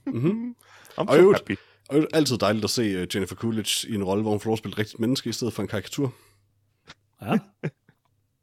Mhm. 0.06 0.56
I'm 0.92 0.96
Og 0.96 1.08
so 1.16 1.22
øvrigt- 1.22 1.40
happy. 1.40 1.56
Og 1.90 1.96
det 1.96 2.04
er 2.14 2.18
altid 2.18 2.38
dejligt 2.38 2.64
at 2.64 2.70
se 2.70 2.82
øh, 2.82 3.08
Jennifer 3.16 3.36
Coolidge 3.36 3.90
i 3.90 3.96
en 3.96 4.04
rolle, 4.04 4.22
hvor 4.22 4.32
hun 4.32 4.40
får 4.40 4.48
lov 4.50 4.54
at 4.54 4.60
spille 4.60 4.74
et 4.74 4.78
rigtigt 4.80 5.00
menneske, 5.00 5.30
i 5.30 5.34
stedet 5.34 5.54
for 5.54 5.62
en 5.62 5.68
karikatur. 5.68 6.14
Ja. 7.22 7.38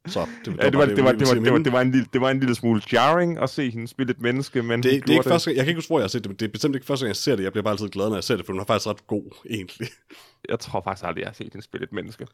Så 0.07 0.27
det, 0.45 0.57
Ja, 0.63 0.71
det 0.71 0.79
var, 0.79 0.85
det, 0.87 1.05
var, 1.05 1.13
det, 1.13 1.29
var, 1.29 1.35
det, 1.35 1.53
var, 1.53 1.59
det, 1.59 1.73
var, 1.73 1.79
det, 1.79 1.87
en 1.87 1.91
lille, 1.93 2.07
det 2.13 2.21
var 2.21 2.31
en 2.31 2.41
lille 2.41 2.55
smule 2.55 2.83
jarring 2.93 3.39
at 3.39 3.51
se 3.51 3.71
hende 3.71 3.89
spille 3.89 4.11
et 4.11 4.21
menneske, 4.21 4.63
men 4.63 4.83
det, 4.83 4.85
det 4.85 4.91
er 4.91 4.95
ikke 4.95 5.07
gjorde 5.07 5.29
første 5.29 5.51
gang, 5.51 5.57
jeg 5.57 5.65
kan 5.65 5.71
ikke 5.71 5.79
huske, 5.79 5.89
hvor 5.89 5.99
jeg 5.99 6.05
har 6.05 6.09
set 6.09 6.25
det, 6.25 6.31
men 6.31 6.37
det 6.37 6.49
er 6.49 6.53
bestemt 6.53 6.75
ikke 6.75 6.87
første 6.87 7.05
gang, 7.05 7.09
jeg 7.09 7.17
ser 7.17 7.37
det. 7.37 7.43
Jeg 7.45 7.53
bliver 7.53 7.63
bare 7.63 7.73
altid 7.73 7.89
glad, 7.89 8.09
når 8.09 8.17
jeg 8.17 8.25
ser 8.25 8.37
det, 8.37 8.47
for 8.47 8.53
hun 8.53 8.61
er 8.61 8.65
faktisk 8.65 8.87
ret 8.89 9.07
god, 9.07 9.37
egentlig. 9.51 9.89
Jeg 10.49 10.61
tror 10.61 10.81
faktisk 10.85 11.05
aldrig, 11.07 11.21
jeg 11.21 11.29
har 11.29 11.35
set 11.35 11.53
hende 11.53 11.63
spille 11.65 11.85
et 11.85 11.93
menneske. 11.93 12.27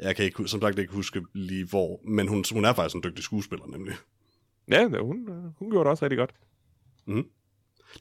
Jeg 0.00 0.16
kan 0.16 0.24
ikke, 0.24 0.48
som 0.48 0.60
sagt 0.60 0.78
ikke 0.78 0.92
huske 0.92 1.22
lige 1.34 1.64
hvor, 1.64 2.00
men 2.08 2.28
hun, 2.28 2.44
hun 2.52 2.64
er 2.64 2.72
faktisk 2.72 2.96
en 2.96 3.02
dygtig 3.02 3.24
skuespiller, 3.24 3.66
nemlig. 3.66 3.94
Ja, 4.70 4.82
det- 4.84 5.00
hun, 5.00 5.28
hun 5.58 5.70
gjorde 5.70 5.84
det 5.84 5.90
også 5.90 6.04
rigtig 6.04 6.18
godt. 6.18 6.30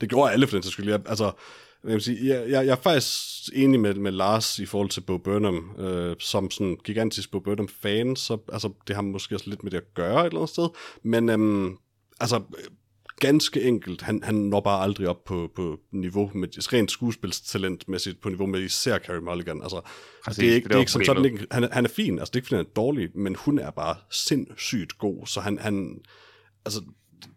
Det 0.01 0.09
gjorde 0.09 0.32
alle 0.32 0.47
for 0.47 0.55
den 0.55 0.63
sags 0.63 0.74
skyld. 0.74 0.89
Jeg, 0.89 0.99
altså, 1.05 1.32
jeg, 1.84 1.93
vil 1.93 2.01
sige, 2.01 2.28
jeg, 2.28 2.49
jeg, 2.49 2.65
jeg 2.65 2.71
er 2.71 2.82
faktisk 2.82 3.49
enig 3.53 3.80
med, 3.80 3.93
med 3.93 4.11
Lars 4.11 4.59
i 4.59 4.65
forhold 4.65 4.89
til 4.89 5.01
Bo 5.01 5.17
Burnham. 5.17 5.75
Øh, 5.80 6.15
som 6.19 6.51
sådan 6.51 6.78
gigantisk 6.84 7.32
Bo 7.32 7.39
Burnham-fan, 7.39 8.15
så 8.15 8.38
altså, 8.53 8.73
det 8.88 8.95
har 8.95 9.03
måske 9.03 9.36
også 9.36 9.49
lidt 9.49 9.63
med 9.63 9.71
det 9.71 9.78
at 9.78 9.93
gøre 9.93 10.19
et 10.21 10.25
eller 10.25 10.38
andet 10.39 10.49
sted. 10.49 10.69
Men 11.03 11.30
øhm, 11.30 11.78
altså, 12.19 12.41
ganske 13.19 13.61
enkelt, 13.63 14.01
han, 14.01 14.23
han 14.23 14.36
når 14.36 14.59
bare 14.59 14.84
aldrig 14.84 15.07
op 15.07 15.23
på, 15.23 15.51
på 15.55 15.80
niveau 15.91 16.32
med 16.36 16.73
rent 16.73 16.91
skuespilstalentmæssigt 16.91 18.21
på 18.21 18.30
niveau 18.30 18.45
med 18.47 18.61
især 18.61 18.97
Carey 18.99 19.19
Mulligan. 19.19 19.61
Altså, 19.61 19.82
Præcis, 20.25 20.39
det 20.39 20.49
er 20.51 20.55
ikke, 20.55 20.67
det 20.69 20.75
er 20.75 20.80
ikke 20.80 20.91
sådan, 20.91 21.05
problemet. 21.15 21.41
ikke, 21.41 21.47
han, 21.51 21.63
er- 21.63 21.69
han 21.71 21.86
er 21.86 21.89
fin, 21.89 22.19
altså 22.19 22.32
det 22.32 22.36
er 22.36 22.39
ikke 22.39 22.47
fordi, 22.47 22.57
han 22.57 22.65
er 22.65 22.69
dårlig, 22.75 23.09
men 23.15 23.36
hun 23.36 23.59
er 23.59 23.71
bare 23.71 23.95
sindssygt 24.11 24.97
god, 24.97 25.28
så 25.28 25.39
han, 25.39 25.57
han 25.59 25.99
altså, 26.65 26.82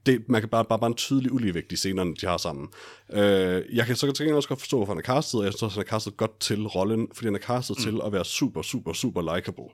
det, 0.07 0.29
man 0.29 0.43
kan 0.43 0.49
bare, 0.49 0.65
bare, 0.65 0.79
bare 0.79 0.91
en 0.91 0.95
tydelig 0.95 1.33
uligevægt 1.33 1.73
i 1.73 1.77
scenerne, 1.77 2.15
de 2.15 2.27
har 2.27 2.37
sammen. 2.37 2.69
Øh, 3.13 3.63
jeg 3.73 3.87
kan 3.87 3.97
så 3.97 4.07
til 4.07 4.25
gengæld 4.25 4.37
også 4.37 4.49
godt 4.49 4.61
forstå, 4.61 4.77
hvorfor 4.77 4.93
han 4.93 4.99
er 4.99 5.03
castet, 5.03 5.41
og 5.41 5.47
jeg 5.47 5.55
synes 5.55 5.75
han 5.75 5.83
er 5.83 5.89
castet 5.89 6.17
godt 6.17 6.41
til 6.41 6.67
rollen, 6.67 7.09
fordi 7.15 7.27
han 7.27 7.35
er 7.35 7.39
castet 7.39 7.77
mm. 7.79 7.85
til 7.85 8.01
at 8.05 8.13
være 8.13 8.25
super, 8.25 8.63
super, 8.63 8.93
super 8.93 9.35
likable. 9.37 9.65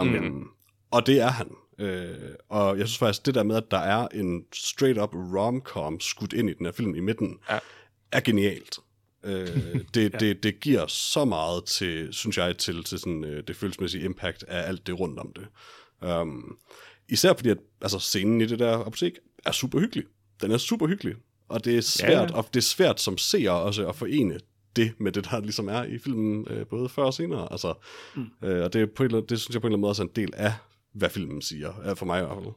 Um, 0.00 0.06
mm. 0.06 0.48
Og 0.90 1.06
det 1.06 1.20
er 1.20 1.28
han. 1.30 1.50
Øh, 1.78 2.34
og 2.48 2.78
jeg 2.78 2.88
synes 2.88 2.98
faktisk, 2.98 3.26
det 3.26 3.34
der 3.34 3.42
med, 3.42 3.56
at 3.56 3.70
der 3.70 3.78
er 3.78 4.08
en 4.08 4.44
straight-up 4.54 5.14
rom-com 5.14 6.00
skudt 6.00 6.32
ind 6.32 6.50
i 6.50 6.54
den 6.54 6.66
her 6.66 6.72
film 6.72 6.94
i 6.94 7.00
midten, 7.00 7.38
Ja. 7.50 7.58
er 8.12 8.20
genialt. 8.20 8.78
Øh, 9.24 9.46
det, 9.94 10.12
ja. 10.12 10.18
det, 10.18 10.42
det 10.42 10.60
giver 10.60 10.86
så 10.86 11.24
meget 11.24 11.64
til, 11.64 12.08
synes 12.12 12.38
jeg, 12.38 12.58
til, 12.58 12.84
til 12.84 12.98
sådan, 12.98 13.24
øh, 13.24 13.42
det 13.46 13.56
følelsesmæssige 13.56 14.04
impact 14.04 14.44
af 14.48 14.68
alt 14.68 14.86
det 14.86 15.00
rundt 15.00 15.18
om 15.18 15.32
det. 15.36 15.46
Um, 16.10 16.58
især 17.08 17.34
fordi, 17.34 17.48
at 17.48 17.58
altså, 17.82 17.98
scenen 17.98 18.40
i 18.40 18.46
det 18.46 18.58
der 18.58 18.78
apotek 18.78 19.12
er 19.46 19.52
super 19.52 19.78
hyggelig. 19.80 20.04
Den 20.42 20.50
er 20.50 20.58
super 20.58 20.86
hyggelig. 20.86 21.14
Og 21.48 21.64
det 21.64 21.76
er 21.76 21.80
svært, 21.80 22.10
Ja. 22.10 22.20
ja. 22.22 22.32
og 22.34 22.46
det 22.54 22.60
er 22.60 22.62
svært 22.62 23.00
som 23.00 23.18
seer 23.18 23.50
også 23.50 23.88
at 23.88 23.96
forene 23.96 24.38
det 24.76 24.92
med 24.98 25.12
det, 25.12 25.24
der 25.30 25.40
ligesom 25.40 25.68
er 25.68 25.82
i 25.82 25.98
filmen, 25.98 26.46
øh, 26.50 26.66
både 26.66 26.88
før 26.88 27.02
og 27.02 27.14
senere. 27.14 27.48
Altså, 27.52 27.74
mm. 28.16 28.26
øh, 28.42 28.64
og 28.64 28.72
det, 28.72 28.82
er 28.82 28.86
på 28.96 29.02
eller 29.02 29.20
det 29.20 29.40
synes 29.40 29.54
jeg 29.54 29.60
på 29.60 29.66
en 29.66 29.70
eller 29.70 29.76
anden 29.76 29.80
måde 29.80 29.90
også 29.90 30.02
er 30.02 30.06
en 30.06 30.12
del 30.16 30.30
af, 30.36 30.52
hvad 30.92 31.10
filmen 31.10 31.42
siger, 31.42 31.88
øh, 31.90 31.96
for 31.96 32.06
mig 32.06 32.22
i 32.22 32.24
hvert 32.24 32.36
fald. 32.42 32.52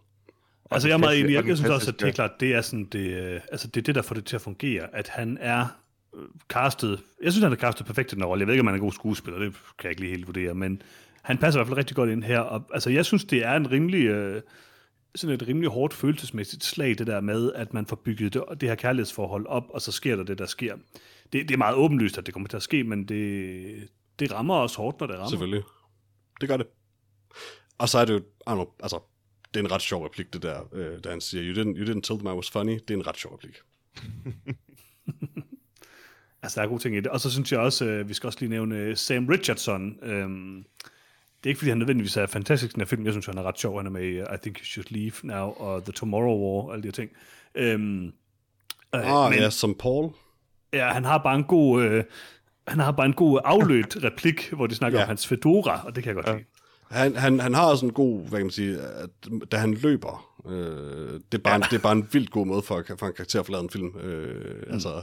Altså, 0.71 0.87
jeg 0.87 0.93
er 0.93 0.97
meget 0.97 1.19
enig. 1.19 1.33
Jeg, 1.33 1.47
jeg 1.47 1.57
synes 1.57 1.71
også, 1.71 1.91
at 1.91 1.99
det 1.99 2.07
er 2.07 2.11
klart, 2.11 2.31
det 2.39 2.55
er 2.55 2.61
sådan 2.61 2.85
det, 2.85 2.99
øh, 2.99 3.41
altså 3.51 3.67
det 3.67 3.77
er 3.77 3.83
det, 3.83 3.95
der 3.95 4.01
får 4.01 4.15
det 4.15 4.25
til 4.25 4.35
at 4.35 4.41
fungere, 4.41 4.95
at 4.95 5.07
han 5.07 5.37
er 5.41 5.65
øh, 6.15 6.23
castet, 6.49 6.99
jeg 7.23 7.31
synes, 7.31 7.43
han 7.43 7.51
er 7.51 7.57
castet 7.57 7.85
perfekt 7.85 8.11
i 8.11 8.15
den 8.15 8.25
rolle. 8.25 8.41
Jeg 8.41 8.47
ved 8.47 8.53
ikke, 8.53 8.61
om 8.61 8.67
han 8.67 8.73
er 8.73 8.77
en 8.79 8.83
god 8.83 8.91
skuespiller, 8.91 9.39
det 9.39 9.53
kan 9.53 9.83
jeg 9.83 9.89
ikke 9.89 10.01
lige 10.01 10.11
helt 10.11 10.27
vurdere, 10.27 10.53
men 10.53 10.81
han 11.21 11.37
passer 11.37 11.59
i 11.59 11.59
hvert 11.59 11.67
fald 11.67 11.77
rigtig 11.77 11.95
godt 11.95 12.09
ind 12.09 12.23
her. 12.23 12.39
Og, 12.39 12.63
altså, 12.73 12.89
jeg 12.89 13.05
synes, 13.05 13.25
det 13.25 13.45
er 13.45 13.53
en 13.55 13.71
rimelig, 13.71 14.05
øh, 14.05 14.41
sådan 15.15 15.35
et 15.35 15.47
rimelig 15.47 15.69
hårdt 15.69 15.93
følelsesmæssigt 15.93 16.63
slag, 16.63 16.97
det 16.97 17.07
der 17.07 17.21
med, 17.21 17.53
at 17.53 17.73
man 17.73 17.85
får 17.85 17.95
bygget 17.95 18.33
det, 18.33 18.43
det 18.61 18.69
her 18.69 18.75
kærlighedsforhold 18.75 19.45
op, 19.47 19.63
og 19.69 19.81
så 19.81 19.91
sker 19.91 20.15
der 20.15 20.23
det, 20.23 20.37
der 20.37 20.45
sker. 20.45 20.75
Det, 21.33 21.49
det 21.49 21.51
er 21.51 21.57
meget 21.57 21.75
åbenlyst, 21.75 22.17
at 22.17 22.25
det 22.25 22.33
kommer 22.33 22.49
til 22.49 22.57
at 22.57 22.63
ske, 22.63 22.83
men 22.83 23.07
det, 23.07 23.89
det 24.19 24.31
rammer 24.31 24.55
også 24.55 24.77
hårdt, 24.77 24.99
når 24.99 25.07
det 25.07 25.15
rammer. 25.15 25.29
Selvfølgelig. 25.29 25.63
Det 26.41 26.49
gør 26.49 26.57
det. 26.57 26.67
Og 27.77 27.89
så 27.89 27.99
er 27.99 28.05
det 28.05 28.13
jo, 28.13 28.67
altså, 28.79 28.99
det 29.53 29.59
er 29.59 29.63
en 29.65 29.71
ret 29.71 29.81
sjov 29.81 30.05
replik, 30.05 30.33
det 30.33 30.41
der, 30.41 30.73
øh, 30.73 31.03
da 31.03 31.09
han 31.09 31.21
siger, 31.21 31.43
you 31.43 31.63
didn't, 31.63 31.77
you 31.77 31.85
didn't 31.85 32.01
tell 32.01 32.19
them 32.19 32.33
I 32.33 32.35
was 32.35 32.51
funny. 32.51 32.71
Det 32.71 32.91
er 32.91 32.97
en 32.97 33.07
ret 33.07 33.17
sjov 33.17 33.33
replik. 33.33 33.55
Altså, 36.43 36.59
der 36.59 36.65
er 36.65 36.69
gode 36.69 36.81
ting 36.81 36.95
i 36.95 36.99
det. 36.99 37.07
Og 37.07 37.21
så 37.21 37.31
synes 37.31 37.51
jeg 37.51 37.59
også, 37.59 37.85
øh, 37.85 38.09
vi 38.09 38.13
skal 38.13 38.27
også 38.27 38.39
lige 38.39 38.49
nævne 38.49 38.75
øh, 38.75 38.97
Sam 38.97 39.27
Richardson. 39.27 39.99
Øhm, 40.03 40.65
det 41.43 41.45
er 41.45 41.49
ikke, 41.49 41.57
fordi 41.59 41.69
han 41.69 41.77
nødvendigvis 41.77 42.17
er 42.17 42.25
fantastisk 42.25 42.71
i 42.71 42.73
den 42.73 42.81
her 42.81 42.85
film. 42.87 43.05
Jeg 43.05 43.13
synes, 43.13 43.25
han 43.25 43.37
er 43.37 43.43
ret 43.43 43.59
sjov. 43.59 43.77
Han 43.77 43.85
er 43.85 43.89
med 43.91 44.01
i 44.01 44.13
øh, 44.19 44.25
I 44.33 44.37
Think 44.41 44.57
You 44.59 44.63
Should 44.65 44.85
Leave 44.89 45.13
Now 45.23 45.49
og 45.49 45.83
The 45.83 45.91
Tomorrow 45.93 46.37
War 46.37 46.63
og 46.67 46.73
alle 46.73 46.83
de 46.83 46.87
her 46.87 46.91
ting. 46.91 47.11
Øhm, 47.55 48.05
øh, 48.05 48.11
Ah, 49.23 49.29
men 49.31 49.39
ja, 49.39 49.49
som 49.49 49.75
Paul. 49.79 50.11
ja, 50.73 50.87
han 50.93 51.03
har 51.05 51.17
bare 51.17 51.35
en 51.35 51.43
god... 51.43 51.83
Øh, 51.83 52.03
han 52.67 52.79
har 52.79 52.91
bare 52.91 53.05
en 53.05 53.13
god 53.13 53.39
aflødt 53.45 53.97
replik, 54.03 54.49
hvor 54.49 54.67
de 54.67 54.75
snakker 54.75 54.99
Ja. 54.99 55.03
om 55.03 55.07
hans 55.07 55.27
fedora, 55.27 55.81
og 55.85 55.95
det 55.95 56.03
kan 56.03 56.15
jeg 56.15 56.23
godt 56.23 56.27
ja. 56.27 56.33
lide. 56.33 56.45
Han, 56.91 57.15
han, 57.15 57.39
han 57.39 57.53
har 57.53 57.65
også 57.69 57.85
en 57.85 57.93
god, 57.93 58.19
hvad 58.21 58.39
kan 58.39 58.45
man 58.45 58.51
sige, 58.51 58.77
at, 58.79 59.09
da 59.51 59.57
han 59.57 59.73
løber, 59.73 60.41
øh, 60.47 60.53
det, 61.31 61.33
er 61.33 61.37
bare, 61.37 61.53
ja. 61.53 61.59
det 61.59 61.73
er 61.73 61.81
bare 61.81 61.91
en 61.93 62.07
vildt 62.11 62.31
god 62.31 62.45
måde 62.45 62.61
for, 62.61 62.83
for 62.99 63.07
en 63.07 63.13
karakter 63.13 63.39
at 63.39 63.45
forlade 63.45 63.63
en 63.63 63.69
film. 63.69 63.97
Øh, 63.99 64.55
mm. 64.67 64.73
Altså, 64.73 65.01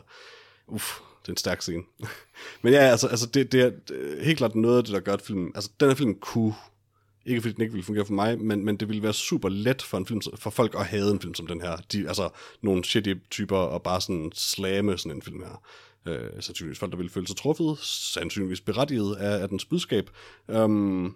uff, 0.66 0.98
det 1.24 1.28
er 1.28 1.32
en 1.32 1.36
stærk 1.36 1.62
scene. 1.62 1.82
Men 2.62 2.72
ja, 2.72 2.78
altså, 2.78 3.06
altså 3.08 3.26
det, 3.26 3.52
det 3.52 3.60
er 3.60 3.70
øh, 3.92 4.20
helt 4.22 4.38
klart 4.38 4.54
noget 4.54 4.78
af 4.78 4.84
det, 4.84 4.92
der 4.94 5.00
gør, 5.00 5.12
at 5.12 5.22
filmen, 5.22 5.52
altså 5.54 5.70
den 5.80 5.88
her 5.88 5.94
film 5.94 6.14
kunne, 6.14 6.54
ikke 7.26 7.40
fordi 7.40 7.54
den 7.54 7.62
ikke 7.62 7.72
ville 7.72 7.84
fungere 7.84 8.06
for 8.06 8.12
mig, 8.12 8.40
men, 8.40 8.64
men 8.64 8.76
det 8.76 8.88
ville 8.88 9.02
være 9.02 9.12
super 9.12 9.48
let 9.48 9.82
for, 9.82 9.98
en 9.98 10.06
film, 10.06 10.20
for 10.36 10.50
folk 10.50 10.74
at 10.74 10.86
have 10.86 11.10
en 11.10 11.20
film 11.20 11.34
som 11.34 11.46
den 11.46 11.60
her. 11.60 11.76
De, 11.76 12.08
altså 12.08 12.28
nogle 12.62 12.84
shitty 12.84 13.14
typer 13.30 13.56
og 13.56 13.82
bare 13.82 14.00
sådan 14.00 14.30
slamme 14.34 14.98
sådan 14.98 15.16
en 15.16 15.22
film 15.22 15.42
her. 15.42 15.62
Øh, 16.06 16.42
sandsynligvis 16.42 16.78
folk, 16.78 16.92
der 16.92 16.96
ville 16.96 17.10
føle 17.10 17.26
sig 17.26 17.36
truffet, 17.36 17.78
sandsynligvis 17.82 18.60
berettiget 18.60 19.16
af, 19.16 19.42
af 19.42 19.48
dens 19.48 19.64
budskab. 19.64 20.10
Øhm, 20.48 21.14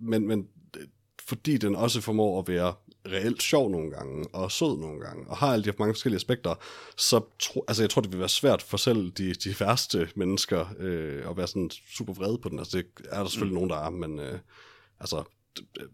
men, 0.00 0.28
men 0.28 0.46
øh, 0.76 0.86
fordi 1.28 1.56
den 1.56 1.76
også 1.76 2.00
formår 2.00 2.40
at 2.40 2.48
være 2.48 2.74
reelt 3.06 3.42
sjov 3.42 3.70
nogle 3.70 3.90
gange, 3.90 4.26
og 4.32 4.52
sød 4.52 4.78
nogle 4.78 5.00
gange, 5.00 5.26
og 5.28 5.36
har 5.36 5.52
alle 5.52 5.64
de 5.64 5.72
mange 5.78 5.94
forskellige 5.94 6.16
aspekter, 6.16 6.54
så 6.96 7.20
tro, 7.38 7.64
altså 7.68 7.82
jeg 7.82 7.90
tror, 7.90 8.02
det 8.02 8.12
vil 8.12 8.18
være 8.18 8.28
svært 8.28 8.62
for 8.62 8.76
selv 8.76 9.10
de, 9.10 9.34
de 9.34 9.54
værste 9.60 10.08
mennesker 10.16 10.66
øh, 10.78 11.30
at 11.30 11.36
være 11.36 11.46
sådan 11.46 11.70
super 11.70 12.12
vrede 12.12 12.38
på 12.38 12.48
den. 12.48 12.58
Altså 12.58 12.78
det 12.78 12.86
er 13.10 13.22
der 13.22 13.28
selvfølgelig 13.28 13.52
mm. 13.52 13.68
nogen, 13.68 13.70
der 13.70 13.86
er, 13.86 13.90
men 13.90 14.20
øh, 14.20 14.38
altså 15.00 15.24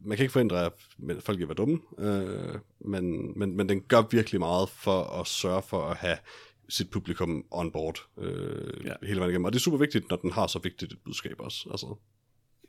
man 0.05 0.17
kan 0.17 0.25
ikke 0.25 0.33
forhindre, 0.33 0.65
at 0.65 0.73
folk 1.21 1.39
kan 1.39 1.49
være 1.49 1.55
dumme, 1.55 1.81
øh, 1.99 2.59
men, 2.81 3.33
men, 3.39 3.57
men 3.57 3.69
den 3.69 3.81
gør 3.81 4.03
virkelig 4.11 4.41
meget 4.41 4.69
for 4.69 5.03
at 5.03 5.27
sørge 5.27 5.63
for 5.63 5.83
at 5.83 5.97
have 5.97 6.19
sit 6.69 6.91
publikum 6.91 7.45
on 7.51 7.73
board 7.73 7.99
øh, 8.19 8.87
ja. 8.87 8.93
hele 9.03 9.21
vejen 9.21 9.31
igennem. 9.31 9.45
Og 9.45 9.53
det 9.53 9.59
er 9.59 9.63
super 9.63 9.79
vigtigt, 9.79 10.11
når 10.11 10.17
den 10.17 10.33
har 10.33 10.47
så 10.47 10.59
vigtigt 10.59 10.93
et 10.93 10.99
budskab 11.05 11.41
også. 11.41 11.69
Altså. 11.71 11.95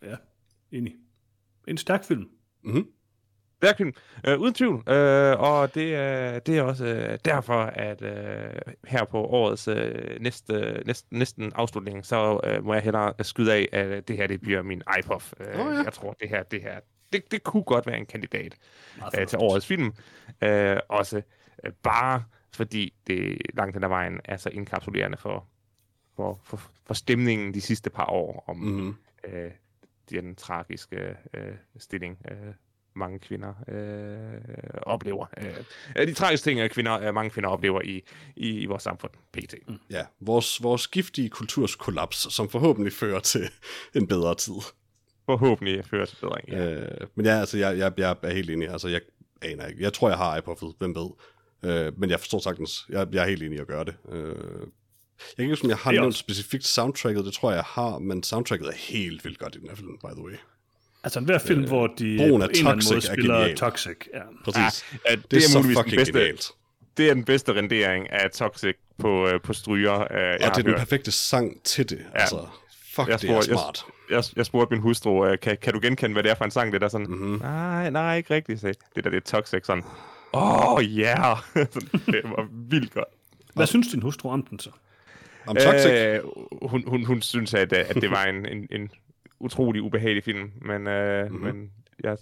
Ja, 0.04 0.16
enig. 0.72 0.96
En 1.68 1.78
stærk 1.78 2.06
film. 2.06 2.30
Mm-hmm. 2.64 2.88
Film, 3.78 3.94
øh, 4.28 4.40
uden 4.40 4.54
tvivl. 4.54 4.90
Øh, 4.90 5.40
og 5.40 5.76
det, 5.76 5.96
er 5.96 6.40
det 6.40 6.58
er 6.58 6.62
også 6.62 6.86
øh, 6.86 7.18
derfor, 7.26 7.62
at 7.64 8.02
øh, 8.02 8.62
her 8.88 9.06
på 9.06 9.18
årets 9.18 9.68
øh, 9.68 10.22
næste, 10.22 10.84
næste, 10.86 11.08
næsten 11.12 11.52
afslutning, 11.56 12.06
så 12.06 12.40
øh, 12.44 12.66
må 12.66 12.74
jeg 12.74 12.84
hellere 12.84 13.14
skyde 13.22 13.54
af, 13.54 13.70
at 13.72 13.88
øh, 13.88 14.02
det 14.08 14.18
her 14.18 14.28
det 14.28 14.42
bliver 14.42 14.62
min 14.62 14.82
iPof. 15.00 15.34
Øh, 15.40 15.60
Åh, 15.60 15.74
ja. 15.74 15.84
Jeg 15.84 15.94
tror, 15.94 16.14
det 16.14 16.30
her, 16.30 16.44
det 16.44 16.62
her 16.62 16.80
det, 17.14 17.32
det 17.32 17.44
kunne 17.44 17.64
godt 17.64 17.88
være 17.88 17.98
en 17.98 18.06
kandidat 18.06 18.56
øh, 19.20 19.28
til 19.28 19.40
årets 19.40 19.66
film. 19.68 19.94
Øh, 20.42 20.78
også 20.90 21.22
øh, 21.64 21.72
bare 21.84 22.24
fordi 22.56 22.94
det 23.08 23.38
langt 23.54 23.76
hen 23.76 23.84
ad 23.84 23.90
vejen 23.90 24.20
er 24.26 24.38
så 24.38 24.50
indkapsulerende 24.50 25.18
for, 25.18 25.48
for, 26.16 26.40
for, 26.44 26.62
for 26.86 26.94
stemningen 26.94 27.54
de 27.54 27.62
sidste 27.62 27.90
par 27.90 28.06
år 28.06 28.44
om 28.48 28.58
Mm-hmm. 28.58 28.96
øh, 29.24 29.52
den 30.10 30.36
tragiske 30.36 31.16
øh, 31.34 31.56
stilling, 31.78 32.18
øh, 32.32 32.54
mange 33.00 33.20
kvinder 33.20 33.54
øh, 33.68 34.82
oplever. 34.82 35.26
Øh, 35.98 36.08
de 36.08 36.14
tragiske 36.14 36.50
ting, 36.50 36.72
kvinder, 36.72 37.00
øh, 37.00 37.14
mange 37.14 37.30
kvinder 37.30 37.50
oplever 37.50 37.82
i, 37.82 38.02
i, 38.36 38.50
i 38.50 38.66
vores 38.66 38.84
samfund, 38.84 39.12
pt. 39.34 39.56
Mm. 39.68 39.80
Ja, 39.90 40.06
vores, 40.20 40.64
vores 40.64 40.88
giftige 40.88 41.30
kulturskollaps, 41.30 42.34
som 42.34 42.50
forhåbentlig 42.50 42.94
fører 42.94 43.20
til 43.20 43.50
en 43.96 44.08
bedre 44.08 44.36
tid. 44.36 44.54
Forhåbentlig 45.26 45.86
fører 45.86 46.06
til 46.06 46.18
bedring. 46.22 46.50
Ja. 46.50 46.72
Øh, 46.72 47.08
men 47.16 47.26
ja, 47.26 47.40
altså, 47.40 47.58
jeg, 47.58 47.78
jeg, 47.78 47.94
jeg 47.98 48.16
er 48.24 48.34
helt 48.34 48.50
enig. 48.50 48.70
Altså, 48.70 48.88
jeg 48.88 49.02
aner 49.42 49.66
ikke. 49.66 49.84
Jeg 49.84 49.94
tror, 49.94 50.10
jeg 50.10 50.18
har 50.18 50.42
iPod'et. 50.42 50.76
Hvem 50.78 50.96
ved? 50.96 51.10
Øh, 51.64 52.00
men 52.00 52.10
jeg 52.10 52.20
forstår 52.20 52.40
sagtens. 52.40 52.86
Jeg, 52.90 53.08
jeg 53.12 53.24
er 53.24 53.28
helt 53.28 53.44
enig 53.44 53.58
i 53.58 53.62
at 53.62 53.68
gøre 53.68 53.86
det. 53.86 53.96
Øh, 54.12 54.36
jeg 55.20 55.36
kan 55.36 55.44
ikke 55.44 55.52
huske, 55.52 55.66
om 55.66 55.70
jeg 55.70 55.78
har 55.78 55.92
nævnt 55.92 56.16
specifikt 56.16 56.66
soundtracket. 56.66 57.26
Det 57.26 57.34
tror 57.34 57.50
jeg, 57.52 57.56
jeg 57.56 57.66
har. 57.66 58.00
Men 58.00 58.24
soundtracket 58.24 58.68
er 58.68 58.74
helt 58.74 59.26
vildt 59.26 59.40
godt 59.40 59.56
i 59.56 59.60
den 59.60 59.70
her 59.70 59.76
film, 59.76 59.98
by 59.98 60.12
the 60.14 60.24
way. 60.24 60.34
Altså, 61.04 61.20
hver 61.20 61.40
film, 61.40 61.68
hvor 61.68 61.88
de 61.88 62.18
på 62.18 62.24
af 62.24 62.28
en 62.28 62.34
eller 62.34 62.70
anden 62.72 62.86
måde 62.90 62.98
er 62.98 63.00
spiller 63.14 63.36
genial. 63.40 63.58
Toxic. 63.58 63.98
Ja. 64.14 64.20
Præcis. 64.46 64.86
Ja, 65.10 65.16
det, 65.16 65.32
det 65.32 65.38
er, 65.38 65.42
er 65.44 65.50
så 65.50 65.58
muligvis 65.58 65.76
den 65.78 65.84
fucking 65.84 66.00
bedste- 66.02 66.14
genialt. 66.20 66.52
Det 66.98 67.10
er 67.10 67.14
den 67.14 67.24
bedste 67.26 67.54
rendering 67.54 68.12
af 68.12 68.32
Toxic 68.32 68.76
på, 68.98 69.28
øh, 69.28 69.42
på 69.42 69.54
stryger, 69.54 69.94
øh, 69.94 70.08
jeg 70.12 70.34
Og 70.34 70.40
det 70.40 70.44
har 70.44 70.50
er 70.50 70.54
den 70.54 70.66
hørt. 70.66 70.78
perfekte 70.78 71.12
sang 71.12 71.64
til 71.64 71.90
det. 71.90 72.00
Ja. 72.16 72.20
Altså, 72.22 72.46
Fuck, 72.96 73.08
Jeg 73.10 73.22
det 73.22 73.30
er 73.30 73.34
spurgte- 73.34 73.52
jeg- 73.52 73.60
smart. 73.60 73.86
Jeg, 74.10 74.24
jeg 74.36 74.46
spurgte 74.46 74.74
min 74.74 74.82
hustru, 74.82 75.26
øh, 75.26 75.38
kan, 75.40 75.58
kan 75.62 75.74
du 75.74 75.80
genkende, 75.84 76.14
hvad 76.14 76.24
det 76.24 76.32
er 76.32 76.36
for 76.36 76.46
en 76.46 76.52
sang? 76.52 76.74
Det 76.74 76.82
der 76.82 76.88
sådan, 76.88 77.08
Mhm. 77.08 77.18
mm-hmm. 77.20 77.40
nej, 77.42 77.90
nej, 77.90 78.18
ikke 78.18 78.34
rigtigt. 78.34 78.60
Sagde. 78.62 78.76
Det 78.96 79.04
der, 79.04 79.10
det 79.10 79.18
er 79.18 79.22
toxic, 79.22 79.66
sådan, 79.66 79.84
åh, 80.34 80.74
oh, 80.74 80.84
yeah. 81.00 81.38
Det 82.06 82.22
var 82.24 82.48
vildt 82.70 82.94
godt. 82.94 83.06
Hvad 83.56 83.68
synes 83.68 83.88
din 83.88 84.02
hustru 84.02 84.30
om 84.30 84.44
den 84.50 84.60
så? 84.60 84.70
Om 85.48 85.56
Toxic, 85.56 85.92
Øh, 85.92 86.20
hun, 86.62 86.84
hun, 86.88 87.06
hun 87.06 87.22
synes, 87.22 87.54
at, 87.54 87.74
øh, 87.74 87.86
at 87.90 87.96
det 87.96 88.12
var 88.12 88.24
en, 88.26 88.46
en, 88.46 88.68
en 88.72 88.92
utrolig 89.40 89.82
ubehagelig 89.82 90.24
film, 90.24 90.52
men, 90.62 90.88
øh, 90.88 91.26
Mhm. 91.26 91.34
mm-hmm. 91.36 91.56
men 91.56 91.72
jeg 92.04 92.18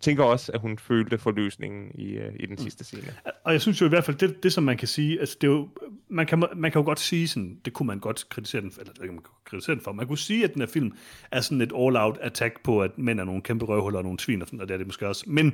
tænker 0.00 0.24
også, 0.24 0.52
at 0.52 0.60
hun 0.60 0.78
følte 0.78 1.18
forløsningen 1.18 1.90
i, 1.94 2.12
øh, 2.12 2.32
i 2.40 2.46
den 2.46 2.58
sidste 2.58 2.84
scene. 2.84 3.14
Og 3.44 3.52
jeg 3.52 3.60
synes 3.60 3.80
jo 3.80 3.86
i 3.86 3.88
hvert 3.88 4.04
fald, 4.04 4.16
det, 4.16 4.42
det 4.42 4.52
som 4.52 4.64
man 4.64 4.76
kan 4.76 4.88
sige, 4.88 5.20
altså 5.20 5.36
det 5.40 5.46
er 5.46 5.52
jo, 5.52 5.68
man 6.08 6.26
kan, 6.26 6.44
man 6.56 6.72
kan 6.72 6.80
jo 6.80 6.84
godt 6.84 7.00
sige 7.00 7.28
sådan, 7.28 7.60
det 7.64 7.72
kunne 7.72 7.86
man 7.86 7.98
godt 7.98 8.28
kritisere 8.28 8.62
den 8.62 8.70
for, 8.70 8.80
eller 8.80 8.92
det 8.92 9.06
man 9.06 9.18
kunne 9.18 9.34
kritisere 9.44 9.74
den 9.76 9.82
for, 9.82 9.92
man 9.92 10.06
kunne 10.06 10.18
sige, 10.18 10.44
at 10.44 10.54
den 10.54 10.62
her 10.62 10.66
film 10.66 10.92
er 11.30 11.40
sådan 11.40 11.60
et 11.60 11.72
all-out 11.76 12.18
attack 12.20 12.62
på, 12.64 12.82
at 12.82 12.98
mænd 12.98 13.20
er 13.20 13.24
nogle 13.24 13.42
kæmpe 13.42 13.64
røvhuller 13.64 13.98
og 13.98 14.04
nogle 14.04 14.18
svin 14.20 14.42
og 14.42 14.48
sådan, 14.48 14.60
og 14.60 14.68
det 14.68 14.74
er 14.74 14.78
det 14.78 14.86
måske 14.86 15.08
også. 15.08 15.24
Men 15.26 15.46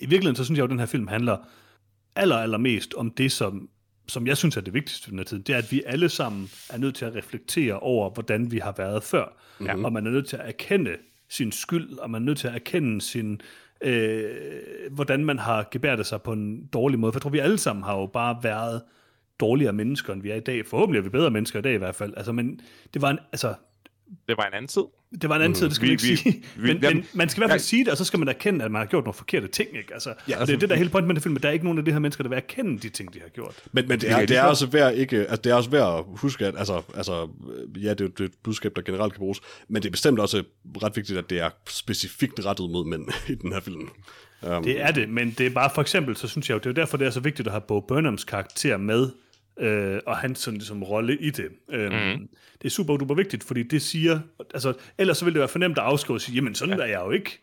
i 0.00 0.06
virkeligheden, 0.06 0.36
så 0.36 0.44
synes 0.44 0.56
jeg 0.56 0.62
jo, 0.62 0.64
at 0.66 0.70
den 0.70 0.78
her 0.78 0.86
film 0.86 1.06
handler 1.08 1.36
aller, 2.16 2.36
allermest 2.36 2.94
om 2.94 3.10
det, 3.10 3.32
som, 3.32 3.68
som 4.08 4.26
jeg 4.26 4.36
synes 4.36 4.56
er 4.56 4.60
det 4.60 4.74
vigtigste 4.74 5.12
i 5.12 5.16
den 5.16 5.24
tid, 5.24 5.38
det 5.38 5.54
er, 5.54 5.58
at 5.58 5.72
vi 5.72 5.82
alle 5.86 6.08
sammen 6.08 6.50
er 6.70 6.78
nødt 6.78 6.94
til 6.94 7.04
at 7.04 7.14
reflektere 7.14 7.78
over, 7.78 8.10
hvordan 8.10 8.50
vi 8.50 8.58
har 8.58 8.74
været 8.76 9.02
før. 9.02 9.36
Ja. 9.60 9.84
Og 9.84 9.92
man 9.92 10.06
er 10.06 10.10
nødt 10.10 10.28
til 10.28 10.36
at 10.36 10.48
erkende 10.48 10.96
sin 11.28 11.52
skyld, 11.52 11.98
og 11.98 12.10
man 12.10 12.22
er 12.22 12.26
nødt 12.26 12.38
til 12.38 12.48
at 12.48 12.54
erkende 12.54 13.00
sin, 13.00 13.40
øh, 13.80 14.30
hvordan 14.90 15.24
man 15.24 15.38
har 15.38 15.68
gebærdet 15.70 16.06
sig 16.06 16.22
på 16.22 16.32
en 16.32 16.66
dårlig 16.66 16.98
måde. 16.98 17.12
For 17.12 17.18
jeg 17.18 17.22
tror, 17.22 17.30
vi 17.30 17.38
alle 17.38 17.58
sammen 17.58 17.84
har 17.84 17.98
jo 17.98 18.06
bare 18.06 18.38
været 18.42 18.82
dårligere 19.40 19.72
mennesker, 19.72 20.12
end 20.12 20.22
vi 20.22 20.30
er 20.30 20.34
i 20.34 20.40
dag. 20.40 20.66
Forhåbentlig 20.66 20.98
er 20.98 21.02
vi 21.02 21.08
bedre 21.08 21.30
mennesker 21.30 21.58
i 21.58 21.62
dag 21.62 21.74
i 21.74 21.78
hvert 21.78 21.94
fald. 21.94 22.14
Altså, 22.16 22.32
men 22.32 22.60
det 22.94 23.02
var 23.02 23.10
en, 23.10 23.18
altså, 23.32 23.54
Det 24.28 24.36
var 24.36 24.46
en 24.46 24.54
anden 24.54 24.68
tid. 24.68 24.82
Det 25.20 25.28
var 25.28 25.36
en 25.36 25.42
anden 25.42 25.58
tid, 25.58 25.66
det 25.66 25.74
skal 25.76 25.82
Vi- 25.82 25.88
man 25.88 25.92
ikke 25.92 26.02
vi- 26.02 26.16
sige. 26.16 26.42
vi- 26.56 26.66
men, 26.72 26.82
jamen, 26.82 26.96
men 26.96 27.06
man 27.14 27.28
skal 27.28 27.38
i 27.38 27.40
hvert 27.40 27.50
fald 27.50 27.60
jeg- 27.60 27.60
sige 27.60 27.84
det, 27.84 27.90
og 27.92 27.96
så 27.96 28.04
skal 28.04 28.18
man 28.18 28.28
erkende, 28.28 28.64
at 28.64 28.70
man 28.70 28.80
har 28.80 28.86
gjort 28.86 29.04
nogle 29.04 29.14
forkerte 29.14 29.48
ting. 29.48 29.68
Ikke? 29.76 29.94
Altså, 29.94 30.08
ja, 30.28 30.32
altså, 30.32 30.46
det 30.46 30.54
er 30.54 30.58
det, 30.58 30.68
der 30.68 30.74
er 30.74 30.78
hele 30.78 30.90
pointen 30.90 31.06
med 31.06 31.14
den 31.14 31.22
film, 31.22 31.36
at 31.36 31.42
der 31.42 31.48
er 31.48 31.52
ikke 31.52 31.64
nogen 31.64 31.78
af 31.78 31.84
de 31.84 31.92
her 31.92 31.98
mennesker, 31.98 32.22
der 32.24 32.28
vil 32.28 32.36
erkende 32.36 32.78
de 32.78 32.88
ting, 32.88 33.14
de 33.14 33.20
har 33.20 33.28
gjort. 33.28 33.54
Men, 33.72 33.88
men 33.88 34.00
det, 34.00 34.10
er 34.10 34.16
er, 34.16 34.20
de 34.20 34.26
det 34.26 34.36
er 34.36 34.42
så. 34.42 34.48
også 34.48 34.66
værd 34.66 34.94
ikke, 34.94 35.16
altså 35.16 35.36
det 35.36 35.50
er 35.50 35.54
også 35.54 35.70
værd 35.70 35.98
at 35.98 36.04
huske, 36.08 36.46
at 36.46 36.54
altså, 36.58 36.82
altså, 36.94 37.28
ja, 37.82 37.90
det 37.90 38.00
er, 38.00 38.04
jo- 38.04 38.10
det 38.10 38.20
er 38.20 38.24
et 38.24 38.32
budskab, 38.42 38.72
der 38.76 38.82
generelt 38.82 39.12
kan 39.12 39.18
bruges, 39.18 39.40
men 39.68 39.82
det 39.82 39.88
er 39.88 39.92
bestemt 39.92 40.18
også 40.20 40.42
ret 40.82 40.96
vigtigt, 40.96 41.18
at 41.18 41.30
det 41.30 41.40
er 41.40 41.50
specifikt 41.68 42.46
rettet 42.46 42.70
mod 42.70 42.86
mænd 42.86 43.08
i 43.28 43.34
den 43.34 43.52
her 43.52 43.60
film. 43.60 43.88
Um, 44.56 44.64
Det 44.64 44.80
er 44.80 44.90
det, 44.90 45.08
men 45.08 45.34
det 45.38 45.46
er 45.46 45.50
bare 45.50 45.70
for 45.74 45.82
eksempel, 45.82 46.16
så 46.16 46.28
synes 46.28 46.48
jeg 46.50 46.54
jo, 46.54 46.58
det 46.58 46.66
er 46.66 46.70
jo 46.70 46.74
derfor, 46.74 46.96
det 46.96 47.06
er 47.06 47.10
så 47.10 47.20
vigtigt 47.20 47.48
at 47.48 47.52
have 47.52 47.60
Bo 47.68 47.80
Burnhams 47.80 48.24
karakter 48.24 48.76
med, 48.76 49.10
øh, 49.60 49.98
og 50.06 50.16
hans 50.16 50.38
sådan 50.38 50.58
ligesom 50.58 50.82
rolle 50.82 51.16
i 51.20 51.30
det. 51.30 51.48
Øhm, 51.72 51.92
mm. 51.94 52.28
Det 52.62 52.64
er 52.64 52.70
super 52.70 52.96
duper 52.96 53.14
vigtigt, 53.14 53.44
fordi 53.44 53.62
det 53.62 53.82
siger, 53.82 54.20
altså, 54.54 54.72
ellers 54.98 55.18
så 55.18 55.24
ville 55.24 55.34
det 55.34 55.38
være 55.40 55.48
fornemt 55.48 55.78
at 55.78 55.84
afskrive 55.84 56.16
og 56.16 56.20
sige, 56.20 56.34
jamen 56.34 56.54
sådan 56.54 56.78
ja. 56.78 56.82
er 56.84 56.88
jeg 56.88 57.00
jo 57.06 57.10
ikke. 57.10 57.38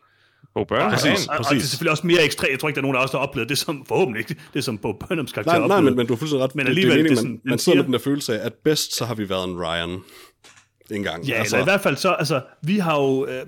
Bo 0.53 0.63
Burnham. 0.63 0.91
Præcis. 0.91 1.27
Og, 1.27 1.37
og, 1.37 1.45
det 1.49 1.55
er 1.57 1.59
selvfølgelig 1.59 1.91
også 1.91 2.07
mere 2.07 2.23
ekstremt. 2.25 2.51
Jeg 2.51 2.59
tror 2.59 2.69
ikke, 2.69 2.75
der 2.75 2.81
er 2.81 2.83
nogen 2.91 2.97
af 2.97 3.03
os, 3.03 3.11
der 3.11 3.17
har 3.17 3.25
oplevet 3.27 3.49
det 3.49 3.57
som, 3.57 3.85
forhåbentlig 3.85 4.19
ikke, 4.29 4.41
det 4.53 4.63
som 4.63 4.77
Bo 4.77 4.91
Burnhams 4.93 5.31
karakter 5.31 5.59
nej, 5.59 5.67
nej, 5.67 5.81
men, 5.81 5.95
men 5.95 6.07
du 6.07 6.13
har 6.13 6.17
fuldstændig 6.17 6.43
ret. 6.43 6.55
Men 6.55 6.65
Det- 6.65 6.69
alligevel, 6.69 6.97
det 6.97 7.03
det 7.03 7.11
er 7.11 7.15
meningen, 7.15 7.39
sådan, 7.39 7.51
man, 7.51 7.59
sidder 7.59 7.75
siger- 7.75 7.75
med 7.75 7.83
den 7.83 7.93
der 7.93 7.99
følelse 7.99 8.39
af, 8.41 8.45
at 8.45 8.53
bedst 8.53 8.95
så 8.95 9.05
har 9.05 9.15
vi 9.15 9.29
været 9.29 9.49
en 9.49 9.59
Ryan 9.63 9.99
en 10.91 11.03
gang. 11.03 11.25
Ja, 11.25 11.33
altså, 11.33 11.55
eller 11.55 11.63
i 11.65 11.69
hvert 11.71 11.81
fald 11.81 11.95
så, 11.95 12.09
altså, 12.13 12.41
vi 12.63 12.77
har 12.77 12.99
jo, 13.01 13.25
øh, 13.25 13.45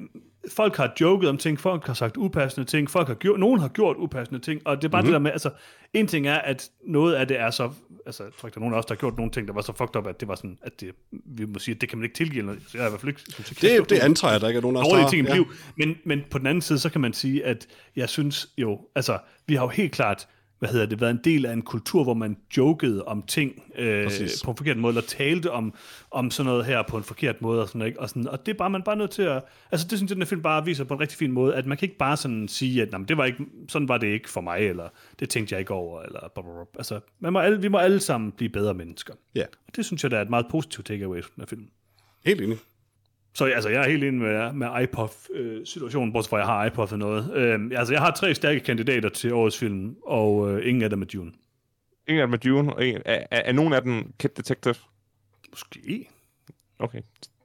folk 0.49 0.77
har 0.77 0.93
joket 1.01 1.29
om 1.29 1.37
ting, 1.37 1.59
folk 1.59 1.87
har 1.87 1.93
sagt 1.93 2.17
upassende 2.17 2.67
ting, 2.67 2.89
folk 2.89 3.07
har 3.07 3.15
gjort, 3.15 3.39
nogen 3.39 3.59
har 3.59 3.67
gjort 3.67 3.97
upassende 3.99 4.39
ting, 4.39 4.61
og 4.65 4.77
det 4.77 4.83
er 4.83 4.89
bare 4.89 5.01
mm-hmm. 5.01 5.07
det 5.07 5.13
der 5.13 5.19
med, 5.19 5.31
altså, 5.31 5.49
en 5.93 6.07
ting 6.07 6.27
er, 6.27 6.35
at 6.35 6.69
noget 6.85 7.13
af 7.13 7.27
det 7.27 7.39
er 7.39 7.51
så, 7.51 7.71
altså, 8.05 8.23
jeg 8.23 8.31
tror 8.39 8.47
ikke, 8.47 8.55
der 8.55 8.59
er 8.59 8.61
nogen 8.61 8.73
af 8.73 8.79
os, 8.79 8.85
der 8.85 8.93
har 8.93 8.99
gjort 8.99 9.17
nogle 9.17 9.31
ting, 9.31 9.47
der 9.47 9.53
var 9.53 9.61
så 9.61 9.73
fucked 9.73 9.95
up, 9.95 10.07
at 10.07 10.19
det 10.19 10.27
var 10.27 10.35
sådan, 10.35 10.57
at 10.61 10.81
det, 10.81 10.95
vi 11.25 11.45
må 11.45 11.59
sige, 11.59 11.75
at 11.75 11.81
det 11.81 11.89
kan 11.89 11.97
man 11.97 12.05
ikke 12.05 12.15
tilgive, 12.15 12.39
eller, 12.39 12.53
jeg 12.73 12.85
i 12.85 12.89
hvert 12.89 13.01
fald 13.01 13.09
ikke, 13.09 13.21
synes, 13.29 13.49
det, 13.49 13.61
det 13.61 13.89
nogen 13.89 14.01
antager 14.01 14.31
jeg, 14.31 14.41
der 14.41 14.47
ikke 14.47 14.57
er 14.57 14.61
nogen 14.61 14.77
af 14.77 14.81
os, 14.81 14.87
der 14.87 14.97
har. 14.97 15.09
ting 15.09 15.27
i 15.27 15.29
Ja. 15.29 15.35
liv. 15.35 15.45
Men, 15.77 15.97
men 16.05 16.21
på 16.31 16.37
den 16.37 16.47
anden 16.47 16.61
side, 16.61 16.79
så 16.79 16.89
kan 16.89 17.01
man 17.01 17.13
sige, 17.13 17.45
at 17.45 17.67
jeg 17.95 18.09
synes 18.09 18.49
jo, 18.57 18.79
altså, 18.95 19.17
vi 19.47 19.55
har 19.55 19.63
jo 19.63 19.69
helt 19.69 19.91
klart, 19.91 20.27
hvad 20.62 20.70
hedder 20.70 20.86
det, 20.86 21.01
været 21.01 21.12
en 21.12 21.20
del 21.24 21.45
af 21.45 21.53
en 21.53 21.62
kultur, 21.62 22.03
hvor 22.03 22.14
man 22.14 22.38
jokede 22.57 23.05
om 23.05 23.22
ting 23.22 23.64
øh, 23.78 24.03
Præcis. 24.05 24.43
på 24.43 24.51
en 24.51 24.57
forkert 24.57 24.78
måde, 24.78 24.91
eller 24.91 25.01
talte 25.07 25.51
om, 25.51 25.74
om 26.12 26.32
sådan 26.32 26.45
noget 26.49 26.66
her 26.66 26.84
på 26.89 26.97
en 26.97 27.03
forkert 27.03 27.41
måde, 27.41 27.62
og 27.62 27.68
sådan, 27.68 27.88
ikke? 27.88 27.99
Og, 27.99 28.09
sådan, 28.09 28.28
og 28.28 28.45
det 28.45 28.53
er 28.53 28.57
bare, 28.57 28.70
man 28.70 28.82
er 28.82 28.86
bare 28.86 28.95
nødt 28.95 29.12
til 29.12 29.22
at, 29.22 29.43
altså 29.72 29.88
det 29.89 29.97
synes 29.97 30.09
jeg, 30.09 30.16
den 30.16 30.22
her 30.22 30.28
film 30.28 30.41
bare 30.41 30.66
viser 30.66 30.84
på 30.84 30.93
en 30.93 30.99
rigtig 30.99 31.18
fin 31.18 31.32
måde, 31.32 31.55
at 31.55 31.66
man 31.66 31.78
kan 31.78 31.86
ikke 31.86 31.97
bare 31.97 32.18
sådan 32.18 32.47
sige, 32.47 32.82
at 32.82 32.91
"Nå, 32.91 32.97
men 32.97 33.07
det 33.07 33.18
var 33.18 33.26
ikke, 33.26 33.45
sådan 33.70 33.88
var 33.88 33.97
det 33.97 34.07
ikke 34.07 34.30
for 34.30 34.41
mig, 34.41 34.59
eller 34.59 34.89
det 35.20 35.30
tænkte 35.30 35.53
jeg 35.53 35.59
ikke 35.59 35.74
over, 35.74 36.01
eller 36.01 36.20
blah. 36.34 36.45
altså, 36.76 36.99
man 37.20 37.34
må 37.34 37.39
alle, 37.39 37.62
vi 37.62 37.68
må 37.68 37.78
alle 37.78 37.99
sammen 37.99 38.32
blive 38.32 38.49
bedre 38.49 38.74
mennesker. 38.74 39.14
Ja, 39.36 39.43
Og 39.68 39.76
det 39.76 39.86
synes 39.86 40.03
jeg, 40.03 40.12
der 40.12 40.18
er 40.18 40.22
et 40.22 40.30
meget 40.30 40.45
positivt 40.51 40.86
takeaway 40.88 41.24
fra 41.24 41.30
den 41.36 41.41
her 41.41 41.47
film. 41.47 41.66
helt 42.26 42.41
enig. 42.41 42.57
Så 43.34 43.45
altså, 43.45 43.69
jeg 43.69 43.84
er 43.86 43.89
helt 43.89 44.03
enig 44.03 44.21
med, 44.21 44.53
med 44.53 44.67
iPod-situationen, 44.84 46.13
bortset 46.13 46.29
fra, 46.29 46.38
at 46.38 46.41
jeg 46.41 46.47
har 46.47 46.65
iPod 46.65 46.91
og 46.91 46.99
noget. 46.99 47.34
Øhm, 47.36 47.71
altså, 47.75 47.93
jeg 47.93 48.01
har 48.01 48.11
tre 48.11 48.36
stærke 48.36 48.59
kandidater 48.59 49.09
til 49.09 49.34
årets 49.34 49.57
film, 49.57 49.95
og 50.05 50.51
øh, 50.51 50.67
ingen 50.67 50.84
af 50.84 50.89
dem 50.89 51.01
er 51.01 51.05
Dune. 51.05 51.32
Ingen 52.07 52.21
af 52.21 52.27
dem 52.27 52.34
er 52.34 52.38
Dune, 52.38 52.73
og 52.73 52.86
en, 52.86 53.01
er, 53.05 53.23
er, 53.32 53.41
er 53.45 53.51
nogen 53.51 53.73
af 53.73 53.82
dem 53.82 54.13
Kid 54.19 54.29
Detective? 54.29 54.75
Måske. 55.49 56.09
Okay. 56.79 57.01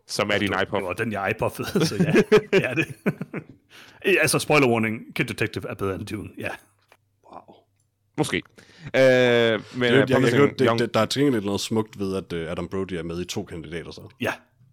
Som 0.07 0.31
er 0.33 0.39
din 0.39 0.55
iPod. 0.63 0.79
Det 0.79 0.87
var 0.87 0.93
den, 0.93 1.13
jeg 1.13 1.31
iPod 1.31 1.51
så 1.51 1.97
ja, 1.99 2.13
det 2.53 2.65
er 2.65 2.75
det. 2.75 2.87
Altså, 4.21 4.39
spoiler 4.39 4.69
warning, 4.69 5.15
Kid 5.15 5.25
Detective 5.25 5.69
er 5.69 5.75
bedre 5.75 5.95
end 5.95 6.07
Dune, 6.07 6.29
ja. 6.39 6.49
Wow. 7.33 7.57
Måske. 8.19 8.37
Øh, 8.37 8.43
men 8.93 9.03
Jeg, 9.03 9.61
øh, 9.83 9.83
jeg, 9.83 10.11
jeg, 10.11 10.33
jeg, 10.33 10.59
det, 10.59 10.79
det, 10.79 10.95
der 10.95 11.01
er 11.01 11.07
til 11.07 11.23
gengæld 11.23 11.45
noget 11.45 11.61
smukt 11.61 11.99
ved, 11.99 12.17
at 12.17 12.33
uh, 12.33 12.51
Adam 12.51 12.69
Brody 12.69 12.93
er 12.93 13.03
med 13.03 13.21
i 13.21 13.25
to 13.25 13.45
kandidater. 13.45 13.91
Så. 13.91 14.01
Ja, 14.21 14.33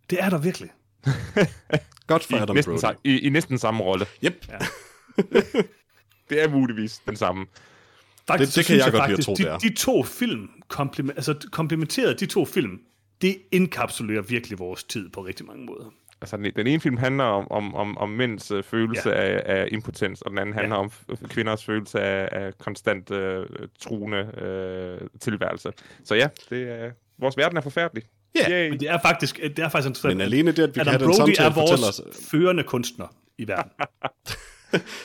det 0.09 0.23
er 0.23 0.29
der 0.29 0.37
virkelig. 0.37 0.69
Godt 2.07 2.23
for 2.23 2.35
i, 2.37 2.39
Adam 2.39 2.55
næsten, 2.55 2.79
Brody. 2.81 2.93
sa- 2.93 2.99
i, 3.03 3.19
i 3.19 3.29
næsten 3.29 3.57
samme 3.57 3.83
rolle. 3.83 4.05
Yep. 4.23 4.45
Det 6.29 6.43
er 6.43 6.49
muligvis 6.49 7.01
den 7.07 7.15
samme. 7.15 7.45
Faktisk, 8.27 8.49
Det- 8.49 8.55
det 8.55 8.65
kan 8.65 8.73
synes 8.75 8.85
jeg 8.85 8.91
godt 8.93 9.09
lide 9.09 9.17
at 9.17 9.25
tro, 9.25 9.33
de, 9.33 9.43
det 9.43 9.51
er. 9.51 9.57
de 9.57 9.73
to 9.73 10.03
film, 10.03 10.49
kompliment, 10.67 11.17
altså 11.17 11.47
komplementerede 11.51 12.13
de 12.15 12.25
to 12.25 12.45
film, 12.45 12.79
det 13.21 13.37
indkapsulerer 13.51 14.21
virkelig 14.21 14.59
vores 14.59 14.83
tid 14.83 15.09
på 15.09 15.25
rigtig 15.25 15.45
mange 15.45 15.65
måder. 15.65 15.93
Altså, 16.21 16.37
den, 16.37 16.51
den 16.55 16.67
ene 16.67 16.79
film 16.79 16.97
handler 16.97 17.23
om, 17.23 17.51
om, 17.51 17.75
om, 17.75 17.97
om 17.97 18.09
mænds 18.09 18.51
øh, 18.51 18.63
følelse 18.63 19.09
Ja. 19.09 19.21
ja. 19.31 19.37
af, 19.37 19.61
af 19.61 19.67
impotens, 19.71 20.21
og 20.21 20.29
den 20.31 20.39
anden 20.39 20.55
handler 20.55 20.75
om 20.75 20.91
f- 21.11 21.27
kvinders 21.27 21.65
følelse 21.65 21.99
af, 21.99 22.29
af 22.45 22.57
konstant 22.57 23.11
øh, 23.11 23.45
truende 23.79 24.17
øh, 24.17 25.07
tilværelse. 25.19 25.71
Så 26.03 26.15
ja, 26.15 26.29
det 26.49 26.69
er, 26.69 26.91
vores 27.19 27.37
verden 27.37 27.57
er 27.57 27.61
forfærdelig. 27.61 28.03
Ja, 28.35 28.49
Yay. 28.51 28.69
Men 28.69 28.79
det 28.79 28.89
er 28.89 28.97
faktisk, 29.05 29.39
det 29.43 29.59
er 29.59 29.69
faktisk 29.69 29.87
interessant. 29.87 30.17
Men 30.17 30.21
alene 30.21 30.51
det, 30.51 30.63
at 30.63 30.69
vi 30.69 30.73
kan 30.73 30.81
Adam 30.81 30.91
have 30.91 30.99
den 30.99 31.07
Brody 31.07 31.17
samtale, 31.17 31.49
er 31.49 31.53
fortæller 31.53 31.85
vores 31.85 31.99
os... 31.99 32.27
førende 32.31 32.63
kunstner 32.63 33.07
i 33.37 33.47
verden. 33.47 33.71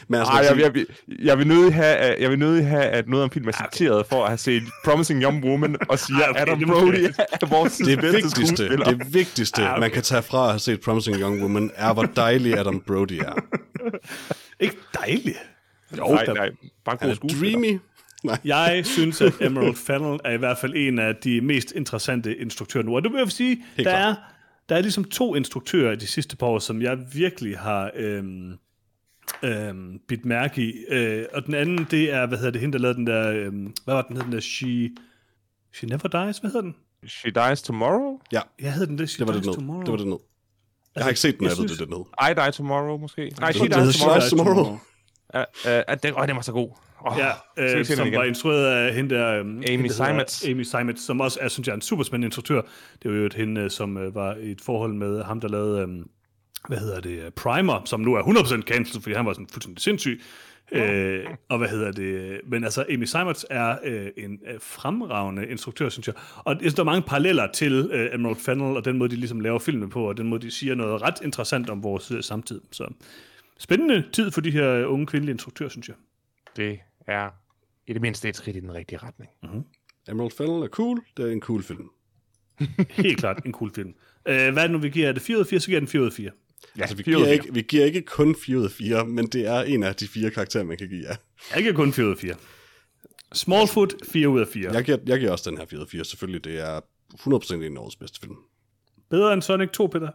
Men 0.08 0.20
altså, 0.20 0.32
Ej, 0.32 0.38
jeg, 0.50 0.58
jeg, 0.76 0.84
jeg, 1.24 1.38
vil 1.38 1.46
nødig 1.46 1.74
have, 1.74 1.96
at- 1.96 2.20
jeg 2.22 2.30
vil 2.30 2.38
nødig 2.38 2.66
have, 2.66 2.82
at 2.84 3.08
noget 3.08 3.24
om 3.24 3.30
film 3.30 3.48
er 3.48 3.52
citeret 3.72 4.06
for 4.06 4.22
at 4.22 4.28
have 4.30 4.38
set 4.38 4.62
Promising 4.84 5.22
Young 5.22 5.44
Woman 5.44 5.76
og 5.88 5.98
siger, 6.06 6.18
Ej, 6.24 6.30
okay, 6.30 6.40
Adam 6.40 6.60
Brody 6.60 6.94
er 7.42 7.46
vores 7.46 7.76
det 7.76 8.02
vigtigste, 8.02 8.68
det 8.68 9.14
vigtigste 9.14 9.62
Ah, 9.64 9.70
okay. 9.72 9.80
man 9.80 9.90
kan 9.90 10.02
tage 10.02 10.22
fra 10.22 10.44
at 10.44 10.50
have 10.50 10.58
set 10.58 10.80
Promising 10.80 11.16
Young 11.16 11.42
Woman, 11.42 11.70
er, 11.74 11.92
hvor 11.92 12.02
dejlig 12.02 12.58
Adam 12.58 12.80
Brody 12.86 13.12
er. 13.12 13.32
Ikke 14.60 14.76
dejligt. 14.94 15.38
Jo, 15.98 16.04
nej, 16.08 16.26
nej, 16.26 16.50
bare 16.84 16.96
Han 17.00 17.08
god 17.08 17.10
er 17.10 17.14
skuespiller. 17.14 17.50
dreamy. 17.60 17.78
Nej. 18.24 18.38
Jeg 18.54 18.86
synes, 18.86 19.20
at 19.20 19.32
Emerald 19.40 19.74
Fennell 19.76 20.20
er 20.24 20.30
i 20.32 20.36
hvert 20.36 20.58
fald 20.58 20.72
en 20.76 20.98
af 20.98 21.16
de 21.16 21.40
mest 21.40 21.72
interessante 21.76 22.36
instruktører 22.36 22.84
nu. 22.84 22.96
Og 22.96 23.02
det 23.02 23.12
vil 23.12 23.18
jeg 23.18 23.30
sige, 23.32 23.64
der 23.78 23.90
er, 23.90 24.14
der 24.68 24.76
er 24.76 24.80
ligesom 24.80 25.04
to 25.04 25.34
instruktører 25.34 25.92
i 25.92 25.96
de 25.96 26.06
sidste 26.06 26.36
par 26.36 26.46
år, 26.46 26.58
som 26.58 26.82
jeg 26.82 26.98
virkelig 27.14 27.58
har 27.58 27.90
øhm, 27.96 28.52
øhm, 29.42 30.00
bidt 30.08 30.24
mærke 30.24 30.62
i. 30.62 30.72
Øh, 30.88 31.24
og 31.34 31.46
den 31.46 31.54
anden, 31.54 31.86
det 31.90 32.12
er, 32.12 32.26
hvad 32.26 32.38
hedder 32.38 32.50
det, 32.52 32.60
hende, 32.60 32.72
der 32.72 32.78
lavede 32.82 32.96
den 32.98 33.06
der, 33.06 33.30
øhm, 33.32 33.74
hvad 33.84 33.94
var 33.94 34.02
den, 34.02 34.16
hed 34.16 34.24
den 34.24 34.32
der, 34.32 34.40
She, 34.40 34.90
She 35.74 35.86
Never 35.86 36.24
Dies, 36.26 36.38
hvad 36.38 36.50
hedder 36.50 36.60
den? 36.60 36.74
She 37.06 37.30
Dies 37.30 37.62
Tomorrow? 37.62 38.18
Ja, 38.32 38.40
Jeg 38.60 38.72
hed 38.74 38.86
den 38.86 38.98
det, 38.98 39.10
She 39.10 39.18
det 39.18 39.26
var 39.26 39.32
Dies 39.40 39.46
det. 39.46 39.54
Tomorrow. 39.54 39.82
Det 39.82 39.90
var 39.90 39.96
det 39.96 40.06
ned. 40.06 40.16
Jeg 40.94 41.04
har 41.04 41.08
ikke 41.10 41.20
set 41.20 41.38
den, 41.38 41.44
jeg 41.44 41.50
jeg, 41.50 41.58
ved 41.58 41.68
synes- 41.68 41.78
det, 41.78 41.88
det 41.88 41.94
er 41.94 41.98
ned. 41.98 42.30
I 42.30 42.44
Die 42.44 42.52
Tomorrow, 42.52 42.96
måske? 42.98 43.32
Nej, 43.40 43.52
She 43.52 43.62
det 43.64 43.74
Dies 43.74 43.84
hedder 43.84 43.92
Tomorrow. 43.98 44.20
She 44.20 44.20
Dies 44.20 44.30
Tomorrow. 44.30 44.78
Uh, 45.34 45.92
uh, 45.92 45.96
den, 46.02 46.14
oh, 46.14 46.26
den 46.28 46.36
var 46.36 46.42
så 46.42 46.52
god. 46.52 46.70
Oh, 47.00 47.18
Ja, 47.18 47.30
øh, 47.78 47.84
som 47.84 48.06
igen. 48.06 48.18
var 48.18 48.24
instrueret 48.24 48.66
af 48.66 48.94
hende 48.94 49.14
der... 49.14 49.38
Øhm, 49.38 49.48
hende, 49.48 49.64
der 49.66 49.76
hedder 49.76 49.88
Seimetz. 49.88 50.48
Amy 50.48 50.62
Seimetz, 50.62 51.00
som 51.00 51.20
også 51.20 51.38
er, 51.42 51.48
synes 51.48 51.68
jeg, 51.68 51.74
en 51.74 51.80
super 51.80 52.04
spændende 52.04 52.26
instruktør. 52.26 52.62
Det 53.02 53.10
var 53.10 53.16
jo 53.16 53.26
et 53.26 53.34
hende, 53.34 53.60
øh, 53.60 53.70
som 53.70 53.96
øh, 53.96 54.14
var 54.14 54.34
i 54.34 54.50
et 54.50 54.60
forhold 54.60 54.94
med 54.94 55.22
ham, 55.22 55.40
der 55.40 55.48
lavede, 55.48 55.80
øhm, 55.82 56.08
hvad 56.68 56.78
hedder 56.78 57.00
det, 57.00 57.24
øh, 57.24 57.30
Primer, 57.30 57.82
som 57.84 58.00
nu 58.00 58.14
er 58.14 58.22
100% 58.22 58.62
cancelled, 58.62 59.02
fordi 59.02 59.14
han 59.14 59.26
var 59.26 59.32
sådan 59.32 59.46
fuldstændig 59.52 59.82
sindssyg. 59.82 60.20
Øh, 60.72 61.24
og 61.48 61.58
hvad 61.58 61.68
hedder 61.68 61.92
det? 61.92 62.40
Men 62.46 62.64
altså, 62.64 62.84
Amy 62.90 63.04
Seimetz 63.04 63.44
er 63.50 63.76
øh, 63.84 64.06
en 64.16 64.38
øh, 64.52 64.54
fremragende 64.60 65.48
instruktør, 65.48 65.88
synes 65.88 66.06
jeg. 66.06 66.14
Og 66.36 66.52
jeg 66.52 66.60
synes, 66.60 66.74
der 66.74 66.82
er 66.82 66.84
mange 66.84 67.02
paralleller 67.02 67.52
til 67.52 67.90
øh, 67.92 68.14
Emerald 68.14 68.36
Fennell, 68.36 68.76
og 68.76 68.84
den 68.84 68.98
måde, 68.98 69.10
de 69.10 69.16
ligesom 69.16 69.40
laver 69.40 69.58
filmen 69.58 69.90
på, 69.90 70.08
og 70.08 70.16
den 70.16 70.28
måde, 70.28 70.42
de 70.42 70.50
siger 70.50 70.74
noget 70.74 71.02
ret 71.02 71.14
interessant 71.24 71.70
om 71.70 71.82
vores 71.82 72.10
øh, 72.10 72.22
samtid. 72.22 72.60
Så 72.72 72.88
spændende 73.58 74.04
tid 74.12 74.30
for 74.30 74.40
de 74.40 74.50
her 74.50 74.70
øh, 74.70 74.92
unge 74.92 75.06
kvindelige 75.06 75.32
instruktører, 75.32 75.68
synes 75.68 75.88
jeg. 75.88 75.96
Det 76.56 76.78
er 77.08 77.30
i 77.86 77.92
det 77.92 78.02
mindste 78.02 78.28
et 78.28 78.36
skridt 78.36 78.56
i 78.56 78.60
den 78.60 78.74
rigtige 78.74 78.98
retning. 78.98 79.30
Emerald 80.08 80.30
Fennell 80.30 80.62
er 80.62 80.68
cool. 80.68 81.04
Det 81.16 81.28
er 81.28 81.32
en 81.32 81.40
cool 81.40 81.62
film. 81.62 81.90
Helt 82.90 83.18
klart 83.18 83.44
en 83.46 83.52
cool 83.52 83.74
film. 83.74 83.88
Uh, 83.88 83.94
hvad 84.24 84.56
er 84.56 84.62
det 84.62 84.70
nu, 84.70 84.78
vi 84.78 84.88
giver? 84.90 85.08
Er 85.08 85.12
det 85.12 85.22
4 85.22 85.36
ud 85.36 85.40
af 85.40 85.46
4, 85.46 85.60
så 85.60 85.66
giver 85.66 85.80
den 85.80 85.88
4 85.88 86.00
ud 86.00 86.06
af 86.06 86.12
4. 86.12 86.30
Ja, 86.76 86.80
altså, 86.80 86.96
vi, 86.96 87.02
giver 87.02 87.26
ikke, 87.26 87.54
vi 87.54 87.62
giver 87.62 87.84
ikke 87.84 88.02
kun 88.02 88.36
4 88.36 88.58
ud 88.58 88.64
af 88.64 88.70
4, 88.70 89.06
men 89.06 89.26
det 89.26 89.46
er 89.46 89.60
en 89.60 89.82
af 89.82 89.94
de 89.94 90.08
fire 90.08 90.30
karakterer, 90.30 90.64
man 90.64 90.76
kan 90.76 90.88
give, 90.88 91.00
ja. 91.00 91.16
Jeg 91.54 91.62
giver 91.62 91.74
kun 91.74 91.92
4 91.92 92.06
ud 92.06 92.10
af 92.10 92.18
4. 92.18 92.34
Smallfoot, 93.32 93.92
4 94.04 94.28
ud 94.28 94.40
af 94.40 94.48
4. 94.48 94.72
Jeg 94.72 94.84
giver, 94.84 94.98
jeg 95.06 95.18
giver 95.18 95.32
også 95.32 95.50
den 95.50 95.58
her 95.58 95.66
4 95.66 95.78
ud 95.78 95.84
af 95.84 95.88
4, 95.88 96.04
selvfølgelig. 96.04 96.44
Det 96.44 96.58
er 96.60 96.80
100% 97.14 97.54
en 97.54 97.76
af 97.76 97.80
årets 97.80 97.96
bedste 97.96 98.20
film. 98.20 98.36
Bedre 99.10 99.32
end 99.32 99.42
Sonic 99.42 99.70
2, 99.70 99.86
Peter? 99.86 100.10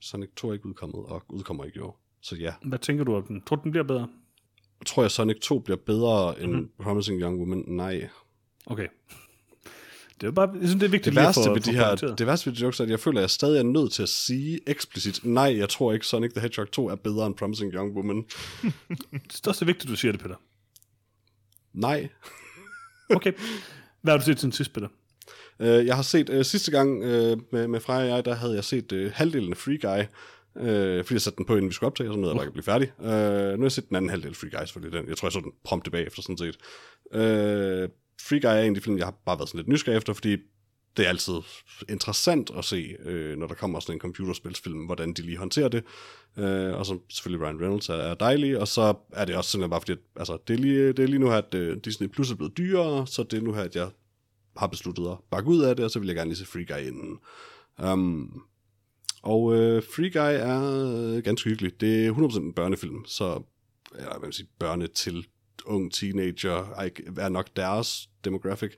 Sonic 0.00 0.30
2 0.36 0.48
er 0.48 0.52
ikke 0.52 0.66
udkommet, 0.66 1.04
og 1.06 1.22
udkommer 1.28 1.64
ikke 1.64 1.76
i 1.76 1.80
år. 1.80 2.00
Så 2.22 2.36
ja. 2.36 2.54
Hvad 2.64 2.78
tænker 2.78 3.04
du 3.04 3.14
om 3.14 3.26
den? 3.26 3.42
Tror 3.42 3.56
du, 3.56 3.62
den 3.62 3.70
bliver 3.70 3.84
bedre? 3.84 4.08
Tror 4.86 5.02
jeg, 5.02 5.10
Sonic 5.10 5.36
2 5.40 5.58
bliver 5.58 5.78
bedre 5.86 6.40
end 6.40 6.52
mm-hmm. 6.52 6.70
Promising 6.82 7.20
Young 7.20 7.38
Woman? 7.38 7.64
Nej. 7.66 8.08
Okay. 8.66 8.86
Det 10.20 10.28
er 10.28 10.32
bare, 10.32 10.48
jeg 10.60 10.68
synes, 10.68 10.80
det 10.80 10.82
er 10.82 10.90
vigtigt 10.90 11.14
det 11.14 11.22
værste 11.22 11.40
lige 11.40 11.54
ved 11.54 11.60
de 11.60 11.72
her, 11.72 11.94
det 11.94 12.26
værste 12.26 12.46
ved 12.50 12.56
de 12.56 12.62
jokes 12.62 12.80
er, 12.80 12.84
at 12.84 12.90
jeg 12.90 13.00
føler, 13.00 13.18
at 13.18 13.22
jeg 13.22 13.30
stadig 13.30 13.58
er 13.58 13.62
nødt 13.62 13.92
til 13.92 14.02
at 14.02 14.08
sige 14.08 14.60
eksplicit, 14.66 15.24
nej, 15.24 15.56
jeg 15.58 15.68
tror 15.68 15.92
ikke, 15.92 16.06
Sonic 16.06 16.30
the 16.32 16.40
Hedgehog 16.40 16.70
2 16.70 16.88
er 16.88 16.94
bedre 16.94 17.26
end 17.26 17.34
Promising 17.34 17.72
Young 17.72 17.96
Woman. 17.96 18.16
det 18.62 19.40
er 19.44 19.48
også 19.48 19.64
vigtigt, 19.64 19.90
du 19.90 19.96
siger 19.96 20.12
det, 20.12 20.20
Peter. 20.20 20.34
Nej. 21.72 22.08
okay. 23.16 23.32
Hvad 24.02 24.12
har 24.12 24.18
du 24.18 24.24
set 24.24 24.38
til 24.38 24.52
sidst, 24.52 24.72
Peter? 24.72 24.88
Uh, 25.60 25.66
jeg 25.66 25.96
har 25.96 26.02
set, 26.02 26.30
uh, 26.30 26.42
sidste 26.42 26.70
gang 26.70 26.98
uh, 26.98 27.38
med, 27.52 27.68
med 27.68 27.80
Freja 27.80 28.02
og 28.02 28.16
jeg, 28.16 28.24
der 28.24 28.34
havde 28.34 28.54
jeg 28.54 28.64
set 28.64 28.92
uh, 28.92 29.10
halvdelen 29.12 29.50
af 29.52 29.56
Free 29.56 29.78
Guy, 29.78 30.04
Øh, 30.56 31.04
fordi 31.04 31.14
jeg 31.14 31.20
satte 31.20 31.36
den 31.36 31.46
på, 31.46 31.52
inden 31.56 31.68
vi 31.68 31.74
skulle 31.74 31.88
optage, 31.88 32.08
og 32.08 32.12
sådan 32.12 32.20
noget, 32.20 32.34
at 32.34 32.38
der 32.38 32.44
kan 32.44 32.52
blive 32.52 32.64
færdig. 32.64 32.92
Øh, 33.00 33.52
nu 33.52 33.58
har 33.58 33.64
jeg 33.64 33.72
set 33.72 33.88
den 33.88 33.96
anden 33.96 34.10
halvdel 34.10 34.30
af 34.30 34.36
Free 34.36 34.58
Guys, 34.58 34.72
fordi 34.72 34.90
den. 34.90 35.08
Jeg 35.08 35.16
tror, 35.16 35.26
jeg 35.28 35.32
så 35.32 35.40
den 35.40 35.52
prompt 35.64 35.84
tilbage 35.84 36.06
efter 36.06 36.22
sådan 36.22 36.38
set. 36.38 36.58
Øh, 37.14 37.88
Free 38.20 38.40
Guy 38.40 38.46
er 38.46 38.60
en 38.60 38.68
af 38.68 38.74
de 38.74 38.80
film, 38.80 38.98
jeg 38.98 39.06
har 39.06 39.14
bare 39.26 39.38
været 39.38 39.48
sådan 39.48 39.58
lidt 39.58 39.68
nysgerrig 39.68 39.96
efter, 39.96 40.12
fordi 40.12 40.36
det 40.96 41.04
er 41.04 41.08
altid 41.08 41.34
interessant 41.88 42.50
at 42.58 42.64
se, 42.64 42.96
øh, 43.04 43.38
når 43.38 43.46
der 43.46 43.54
kommer 43.54 43.80
sådan 43.80 43.96
en 43.96 44.00
computerspilsfilm, 44.00 44.78
hvordan 44.86 45.12
de 45.12 45.22
lige 45.22 45.36
håndterer 45.36 45.68
det. 45.68 45.84
Øh, 46.38 46.74
og 46.74 46.86
så 46.86 46.98
selvfølgelig 47.08 47.46
Ryan 47.46 47.60
Reynolds 47.60 47.88
er, 47.88 47.94
er 47.94 48.14
dejlig, 48.14 48.58
og 48.58 48.68
så 48.68 48.94
er 49.12 49.24
det 49.24 49.36
også 49.36 49.50
simpelthen 49.50 49.70
bare 49.70 49.80
fordi, 49.80 49.92
at, 49.92 49.98
altså, 50.16 50.38
det, 50.48 50.54
er 50.54 50.58
lige, 50.58 50.88
det 50.88 50.98
er 50.98 51.06
lige 51.06 51.18
nu 51.18 51.26
her, 51.26 51.36
at 51.36 51.54
øh, 51.54 51.76
Disney 51.84 52.08
Plus 52.08 52.30
er 52.30 52.36
blevet 52.36 52.56
dyrere, 52.56 53.06
så 53.06 53.22
det 53.22 53.38
er 53.38 53.42
nu 53.42 53.52
her, 53.52 53.62
at 53.62 53.76
jeg 53.76 53.88
har 54.56 54.66
besluttet 54.66 55.06
at 55.06 55.16
bakke 55.30 55.50
ud 55.50 55.62
af 55.62 55.76
det, 55.76 55.84
og 55.84 55.90
så 55.90 55.98
vil 55.98 56.06
jeg 56.06 56.16
gerne 56.16 56.30
lige 56.30 56.38
se 56.38 56.46
Free 56.46 56.66
Guy 56.66 56.86
inden. 56.86 57.18
Um, 57.84 58.42
og 59.22 59.56
øh, 59.56 59.82
Free 59.82 60.10
Guy 60.10 60.40
er 60.40 61.14
øh, 61.16 61.22
ganske 61.22 61.50
hyggelig. 61.50 61.80
Det 61.80 62.06
er 62.06 62.12
100% 62.12 62.38
en 62.38 62.52
børnefilm, 62.52 63.04
så 63.06 63.42
eller, 63.94 64.18
hvad 64.18 64.28
vil 64.28 64.32
sige, 64.32 64.48
børne 64.58 64.86
til 64.86 65.26
ung 65.64 65.92
teenager 65.92 66.74
er 67.18 67.28
nok 67.28 67.56
deres 67.56 68.08
demographic, 68.24 68.72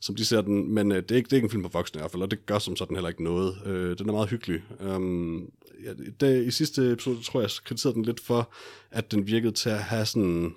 som 0.00 0.14
de 0.14 0.24
ser 0.24 0.40
den, 0.40 0.74
men 0.74 0.92
øh, 0.92 1.02
det, 1.02 1.10
er 1.10 1.16
ikke, 1.16 1.26
det 1.26 1.32
er 1.32 1.36
ikke 1.36 1.46
en 1.46 1.50
film 1.50 1.62
for 1.62 1.70
voksne 1.70 1.98
i 1.98 2.00
hvert 2.00 2.10
fald, 2.10 2.22
og 2.22 2.30
det 2.30 2.46
gør 2.46 2.58
som 2.58 2.76
sådan 2.76 2.96
heller 2.96 3.08
ikke 3.08 3.24
noget. 3.24 3.66
Øh, 3.66 3.98
den 3.98 4.08
er 4.08 4.12
meget 4.12 4.30
hyggelig. 4.30 4.62
Um, 4.80 5.50
ja, 5.84 5.92
det, 6.20 6.46
I 6.46 6.50
sidste 6.50 6.92
episode 6.92 7.22
tror 7.22 7.40
jeg, 7.40 7.50
jeg 7.50 7.64
kritiserede 7.64 7.94
den 7.94 8.04
lidt 8.04 8.20
for, 8.20 8.52
at 8.90 9.10
den 9.10 9.26
virkede 9.26 9.52
til 9.52 9.70
at 9.70 9.82
have 9.82 10.06
sådan, 10.06 10.54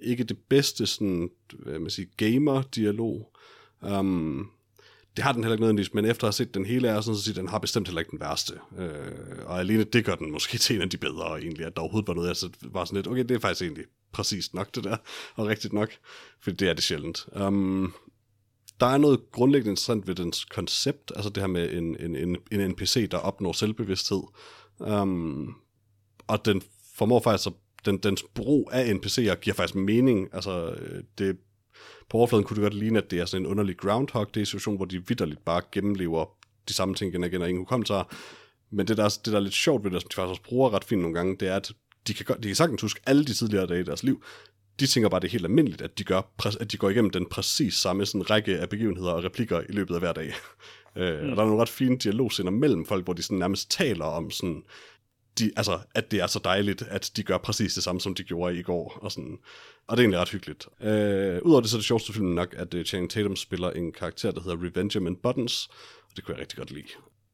ikke 0.00 0.24
det 0.24 0.38
bedste 0.48 0.86
sådan, 0.86 1.30
hvad 1.52 1.78
man 1.78 1.90
siger, 1.90 2.08
gamer-dialog. 2.16 3.32
Um, 3.80 4.50
det 5.16 5.24
har 5.24 5.32
den 5.32 5.42
heller 5.44 5.54
ikke 5.54 5.62
nødvendigvis, 5.62 5.94
men 5.94 6.04
efter 6.04 6.24
at 6.24 6.26
have 6.26 6.32
set 6.32 6.54
den 6.54 6.64
hele 6.64 6.88
er 6.88 7.00
sådan, 7.00 7.16
så 7.16 7.22
siger 7.22 7.34
den 7.34 7.48
har 7.48 7.58
bestemt 7.58 7.88
heller 7.88 8.00
ikke 8.00 8.10
den 8.10 8.20
værste. 8.20 8.54
Øh, 8.78 9.46
og 9.46 9.60
alene 9.60 9.84
det 9.84 10.04
gør 10.04 10.14
den 10.14 10.30
måske 10.30 10.58
til 10.64 10.76
en 10.76 10.82
af 10.82 10.90
de 10.90 10.96
bedre 10.96 11.40
egentlig, 11.40 11.66
at 11.66 11.76
der 11.76 11.82
overhovedet 11.82 12.08
var 12.08 12.14
noget, 12.14 12.28
jeg 12.28 12.36
så 12.36 12.48
var 12.62 12.84
sådan 12.84 12.96
lidt, 12.96 13.06
okay, 13.06 13.24
det 13.24 13.30
er 13.30 13.38
faktisk 13.38 13.62
egentlig 13.62 13.84
præcist 14.12 14.54
nok 14.54 14.74
det 14.74 14.84
der, 14.84 14.96
og 15.34 15.46
rigtigt 15.46 15.72
nok, 15.72 15.90
for 16.40 16.50
det 16.50 16.68
er 16.68 16.74
det 16.74 16.84
sjældent. 16.84 17.26
Um, 17.40 17.94
der 18.80 18.86
er 18.86 18.98
noget 18.98 19.20
grundlæggende 19.32 19.70
interessant 19.70 20.06
ved 20.06 20.14
dens 20.14 20.44
koncept, 20.44 21.12
altså 21.16 21.30
det 21.30 21.42
her 21.42 21.48
med 21.48 21.72
en, 21.72 21.96
en, 22.00 22.16
en, 22.16 22.36
en 22.52 22.70
NPC, 22.70 23.10
der 23.10 23.18
opnår 23.18 23.52
selvbevidsthed. 23.52 24.22
Um, 24.78 25.54
og 26.26 26.44
den 26.44 26.62
formår 26.94 27.20
faktisk 27.20 27.46
at 27.46 27.52
den, 27.84 27.98
dens 27.98 28.24
brug 28.34 28.70
af 28.72 28.94
NPC'er 28.94 29.34
giver 29.34 29.54
faktisk 29.54 29.74
mening. 29.74 30.28
Altså, 30.32 30.70
øh, 30.70 31.02
det, 31.18 31.36
på 32.12 32.18
overfladen 32.18 32.44
kunne 32.44 32.54
det 32.54 32.62
godt 32.62 32.74
ligne, 32.74 32.98
at 32.98 33.10
det 33.10 33.20
er 33.20 33.24
sådan 33.24 33.42
en 33.42 33.50
underlig 33.50 33.76
groundhog, 33.76 34.26
det 34.28 34.36
er 34.36 34.40
en 34.40 34.46
situation, 34.46 34.76
hvor 34.76 34.84
de 34.84 35.08
vidderligt 35.08 35.44
bare 35.44 35.62
gennemlever 35.72 36.24
de 36.68 36.74
samme 36.74 36.94
ting 36.94 37.08
igen 37.08 37.22
og 37.22 37.28
igen, 37.28 37.42
og 37.42 37.48
ingen 37.48 37.60
hukommelse 37.60 37.94
Men 38.70 38.88
det 38.88 38.96
der, 38.96 39.18
det, 39.24 39.32
der 39.32 39.36
er 39.36 39.40
lidt 39.40 39.54
sjovt 39.54 39.84
ved 39.84 39.90
det, 39.90 40.02
som 40.02 40.08
de 40.08 40.14
faktisk 40.14 40.30
også 40.30 40.42
bruger 40.42 40.74
ret 40.74 40.84
fint 40.84 41.00
nogle 41.00 41.14
gange, 41.14 41.36
det 41.40 41.48
er, 41.48 41.56
at 41.56 41.72
de 42.06 42.14
kan, 42.14 42.36
de 42.42 42.48
kan 42.48 42.56
sagtens 42.56 42.82
huske 42.82 43.00
alle 43.06 43.24
de 43.24 43.34
tidligere 43.34 43.66
dage 43.66 43.80
i 43.80 43.84
deres 43.84 44.02
liv. 44.02 44.24
De 44.80 44.86
tænker 44.86 45.08
bare, 45.08 45.20
det 45.20 45.28
er 45.28 45.32
helt 45.32 45.44
almindeligt, 45.44 45.82
at 45.82 45.98
de, 45.98 46.04
gør, 46.04 46.22
at 46.60 46.72
de 46.72 46.76
går 46.76 46.90
igennem 46.90 47.10
den 47.10 47.26
præcis 47.26 47.74
samme 47.74 48.06
sådan, 48.06 48.30
række 48.30 48.58
af 48.58 48.68
begivenheder 48.68 49.10
og 49.10 49.24
replikker 49.24 49.60
i 49.60 49.72
løbet 49.72 49.94
af 49.94 50.00
hver 50.00 50.12
dag. 50.12 50.32
Øh, 50.96 51.22
mm. 51.22 51.30
Og 51.30 51.36
der 51.36 51.42
er 51.42 51.46
nogle 51.46 51.62
ret 51.62 51.68
fine 51.68 51.98
dialogscener 51.98 52.50
mellem 52.50 52.86
folk, 52.86 53.04
hvor 53.04 53.12
de 53.12 53.22
sådan 53.22 53.38
nærmest 53.38 53.70
taler 53.70 54.04
om 54.04 54.30
sådan, 54.30 54.62
de, 55.38 55.52
altså, 55.56 55.78
at 55.94 56.10
det 56.10 56.20
er 56.20 56.26
så 56.26 56.40
dejligt, 56.44 56.82
at 56.82 57.10
de 57.16 57.22
gør 57.22 57.38
præcis 57.38 57.74
det 57.74 57.82
samme, 57.82 58.00
som 58.00 58.14
de 58.14 58.22
gjorde 58.22 58.58
i 58.58 58.62
går. 58.62 58.98
Og, 59.02 59.12
sådan. 59.12 59.38
og 59.86 59.96
det 59.96 60.02
er 60.02 60.04
egentlig 60.04 60.20
ret 60.20 60.28
hyggeligt. 60.28 60.68
Øh, 60.80 61.42
Udover 61.42 61.60
det, 61.60 61.70
så 61.70 61.76
er 61.76 61.78
det 61.78 61.84
sjoveste 61.84 62.12
film 62.12 62.26
nok, 62.26 62.54
at 62.58 62.74
uh, 62.74 62.82
Channing 62.82 63.10
Tatum 63.10 63.36
spiller 63.36 63.70
en 63.70 63.92
karakter, 63.92 64.30
der 64.30 64.40
hedder 64.40 64.64
Revengeman 64.64 65.16
Buttons. 65.16 65.68
Og 66.10 66.16
det 66.16 66.24
kunne 66.24 66.34
jeg 66.34 66.40
rigtig 66.40 66.58
godt 66.58 66.70
lide. 66.70 66.88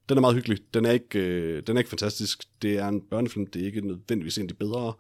Den 0.09 0.17
er 0.17 0.21
meget 0.21 0.35
hyggelig. 0.35 0.59
Den 0.75 0.85
er 0.85 0.91
ikke, 0.91 1.19
øh, 1.19 1.63
den 1.67 1.77
er 1.77 1.81
ikke 1.81 1.91
fantastisk. 1.91 2.45
Det 2.63 2.79
er 2.79 2.89
en 2.89 3.01
børnefilm. 3.01 3.47
Det 3.47 3.63
er 3.63 3.67
ikke 3.67 3.87
nødvendigvis 3.87 4.39
en 4.39 4.43
af 4.43 4.49
de 4.49 4.55
bedre. 4.55 4.95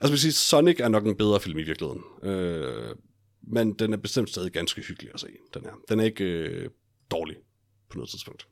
Altså, 0.00 0.12
vil 0.12 0.18
sige, 0.18 0.32
Sonic 0.32 0.80
er 0.80 0.88
nok 0.88 1.06
en 1.06 1.16
bedre 1.16 1.40
film 1.40 1.58
i 1.58 1.62
virkeligheden. 1.62 2.02
Øh, 2.22 2.94
men 3.42 3.74
den 3.74 3.92
er 3.92 3.96
bestemt 3.96 4.30
stadig 4.30 4.52
ganske 4.52 4.82
hyggelig 4.82 5.10
at 5.14 5.20
se, 5.20 5.28
den 5.54 5.62
her. 5.62 5.72
Den 5.88 6.00
er 6.00 6.04
ikke 6.04 6.24
øh, 6.24 6.70
dårlig 7.10 7.36
på 7.90 7.98
noget 7.98 8.10
tidspunkt. 8.10 8.48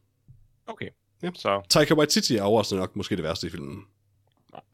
Okay. 0.66 0.88
Ja. 1.26 1.30
Så. 1.34 1.62
Taika 1.68 1.94
Waititi 1.94 2.36
er 2.36 2.42
overraskende 2.42 2.80
nok 2.80 2.96
måske 2.96 3.16
det 3.16 3.24
værste 3.24 3.46
i 3.46 3.50
filmen. 3.50 3.84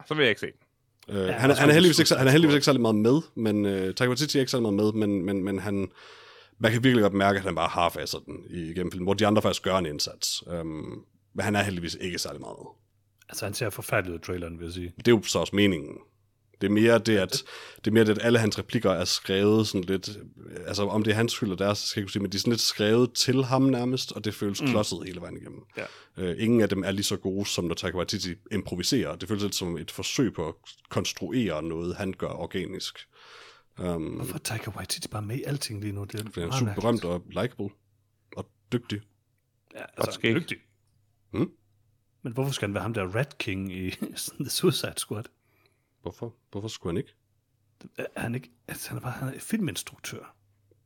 Så 0.07 0.13
vil 0.13 0.23
jeg 0.23 0.29
ikke 0.29 0.41
se 0.41 0.47
Øh, 1.09 1.15
ja, 1.15 1.31
han, 1.31 1.51
han, 1.51 1.69
er 1.69 1.73
heldigvis 1.73 1.99
ikke, 1.99 2.15
han 2.15 2.27
er 2.27 2.31
heldigvis 2.31 2.55
ikke 2.55 2.65
særlig 2.65 2.81
meget 2.81 2.95
med, 2.95 3.21
men 3.35 3.65
uh, 3.65 3.71
Taika 3.71 4.07
Waititi 4.07 4.37
er 4.37 4.41
ikke 4.41 4.51
særlig 4.51 4.73
meget 4.73 4.95
med, 4.95 5.07
men, 5.07 5.25
men, 5.25 5.43
men 5.43 5.59
han, 5.59 5.91
man 6.57 6.71
kan 6.71 6.83
virkelig 6.83 7.01
godt 7.01 7.13
mærke, 7.13 7.37
at 7.37 7.45
han 7.45 7.55
bare 7.55 7.67
har 7.67 7.89
den 8.25 8.43
igennem 8.49 8.91
filmen, 8.91 9.05
hvor 9.05 9.13
de 9.13 9.27
andre 9.27 9.41
faktisk 9.41 9.63
gør 9.63 9.77
en 9.77 9.85
indsats. 9.85 10.47
Um, 10.47 11.05
men 11.33 11.43
han 11.43 11.55
er 11.55 11.63
heldigvis 11.63 11.97
ikke 12.01 12.19
særlig 12.19 12.41
meget 12.41 12.55
med. 12.59 12.65
Altså, 13.29 13.45
han 13.45 13.53
ser 13.53 13.69
forfærdelig 13.69 14.13
ud 14.13 14.19
i 14.19 14.21
traileren, 14.21 14.59
vil 14.59 14.65
jeg 14.65 14.73
sige. 14.73 14.93
Det 14.97 15.07
er 15.07 15.11
jo 15.11 15.23
så 15.23 15.39
også 15.39 15.55
meningen. 15.55 15.97
Det 16.63 16.69
er 16.69 16.73
mere 16.73 16.99
det, 16.99 17.17
at, 17.17 17.43
det 17.77 17.87
er 17.87 17.91
mere 17.91 18.05
det, 18.05 18.11
at 18.11 18.25
alle 18.25 18.39
hans 18.39 18.59
replikker 18.59 18.91
er 18.91 19.05
skrevet 19.05 19.67
sådan 19.67 19.81
lidt, 19.81 20.19
altså 20.67 20.87
om 20.87 21.03
det 21.03 21.11
er 21.11 21.15
hans 21.15 21.31
skyld 21.31 21.49
eller 21.49 21.65
deres, 21.65 21.77
skal 21.77 21.99
jeg 21.99 22.03
ikke 22.03 22.11
sige, 22.11 22.21
men 22.21 22.31
de 22.31 22.37
er 22.37 22.39
sådan 22.39 22.53
lidt 22.53 22.61
skrevet 22.61 23.13
til 23.13 23.43
ham 23.43 23.61
nærmest, 23.61 24.11
og 24.11 24.25
det 24.25 24.35
føles 24.35 24.61
mm. 24.61 24.67
klodset 24.67 24.99
hele 25.05 25.21
vejen 25.21 25.37
igennem. 25.37 25.61
Ja. 25.77 26.31
Uh, 26.31 26.43
ingen 26.43 26.61
af 26.61 26.69
dem 26.69 26.83
er 26.83 26.91
lige 26.91 27.03
så 27.03 27.17
gode, 27.17 27.45
som 27.45 27.65
når 27.65 27.75
Taika 27.75 27.97
Waititi 27.97 28.35
improviserer. 28.51 29.15
Det 29.15 29.27
føles 29.27 29.43
lidt 29.43 29.55
som 29.55 29.77
et 29.77 29.91
forsøg 29.91 30.33
på 30.33 30.47
at 30.47 30.53
konstruere 30.89 31.63
noget, 31.63 31.95
han 31.95 32.13
gør 32.17 32.27
organisk. 32.27 32.99
Um, 33.79 34.03
Hvorfor 34.03 34.33
er 34.33 34.39
Taika 34.39 34.69
Waititi 34.69 35.07
bare 35.07 35.21
med 35.21 35.35
i 35.35 35.43
alting 35.43 35.81
lige 35.81 35.93
nu? 35.93 36.03
Det 36.03 36.37
er, 36.37 36.47
er 36.47 36.59
super 36.59 36.73
berømt 36.73 37.05
og 37.05 37.23
likable 37.29 37.69
og 38.35 38.49
dygtig. 38.71 39.01
Ja, 39.75 39.83
altså 39.97 40.19
og 40.23 40.23
dygtig. 40.23 40.57
Hmm? 41.31 41.51
Men 42.23 42.33
hvorfor 42.33 42.51
skal 42.51 42.67
han 42.67 42.73
være 42.73 42.83
ham 42.83 42.93
der 42.93 43.15
Rat 43.15 43.37
King 43.37 43.73
i 43.73 43.89
The 44.41 44.49
Suicide 44.49 44.93
Squad? 44.97 45.23
Hvorfor? 46.03 46.35
Hvorfor 46.51 46.67
skulle 46.67 46.91
han 46.91 46.97
ikke? 46.97 47.15
Er 47.97 48.21
han 48.21 48.35
ikke? 48.35 48.51
Altså, 48.67 48.89
han 48.89 48.97
er 48.97 49.01
bare 49.01 49.11
han 49.11 49.33
er 49.33 49.39
filminstruktør. 49.39 50.35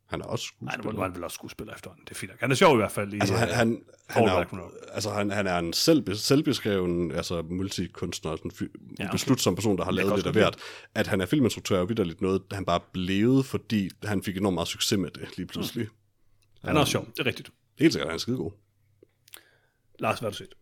Han 0.06 0.22
er 0.22 0.26
også 0.26 0.46
skuespiller. 0.46 0.94
Nej, 0.94 1.02
han 1.02 1.12
er 1.12 1.14
vel 1.14 1.24
også 1.24 1.36
skuespiller 1.36 1.74
efterhånden. 1.74 2.06
Det 2.06 2.12
er 2.12 2.16
fint. 2.16 2.32
Han 2.40 2.52
er 2.52 2.56
sjov 2.56 2.74
i 2.74 2.78
hvert 2.78 2.92
fald. 2.92 3.14
I, 3.14 3.20
altså, 3.20 3.36
han, 3.36 3.50
han, 3.50 3.84
han, 4.08 4.24
er, 4.24 4.70
altså, 4.92 5.10
han, 5.10 5.32
han 5.32 5.48
er 5.48 5.60
en 5.60 5.74
selv, 5.74 6.16
selvbeskreven 6.16 7.12
altså, 7.12 7.42
multikunstner, 7.42 8.32
en 8.32 8.52
ja, 9.00 9.04
okay. 9.04 9.12
beslutsom 9.12 9.56
person, 9.56 9.78
der 9.78 9.84
har 9.84 9.92
lavet 9.92 10.16
det 10.16 10.26
der 10.26 10.32
hvert. 10.32 10.56
At 10.96 11.08
han 11.08 11.22
er 11.22 11.26
filminstruktør 11.26 11.82
er 11.82 11.86
vidderligt 11.86 12.22
noget, 12.22 12.42
han 12.52 12.66
bare 12.66 12.80
blevet, 12.94 13.46
fordi 13.46 13.90
han 14.04 14.24
fik 14.24 14.38
enormt 14.38 14.54
meget 14.54 14.68
succes 14.68 15.00
med 15.00 15.12
det 15.12 15.38
lige 15.38 15.48
pludselig. 15.48 15.86
Mm. 15.86 16.68
Han 16.68 16.76
er 16.76 16.80
også 16.80 16.92
sjov, 16.92 17.06
det 17.06 17.20
er 17.20 17.26
rigtigt. 17.26 17.50
Helt 17.80 17.94
sikkert, 17.94 18.10
han 18.10 18.16
er 18.16 18.20
skidegod. 18.20 18.52
Lars, 20.00 20.20
hvad 20.20 20.28
har 20.28 20.32
du 20.32 20.38
set? 20.38 20.54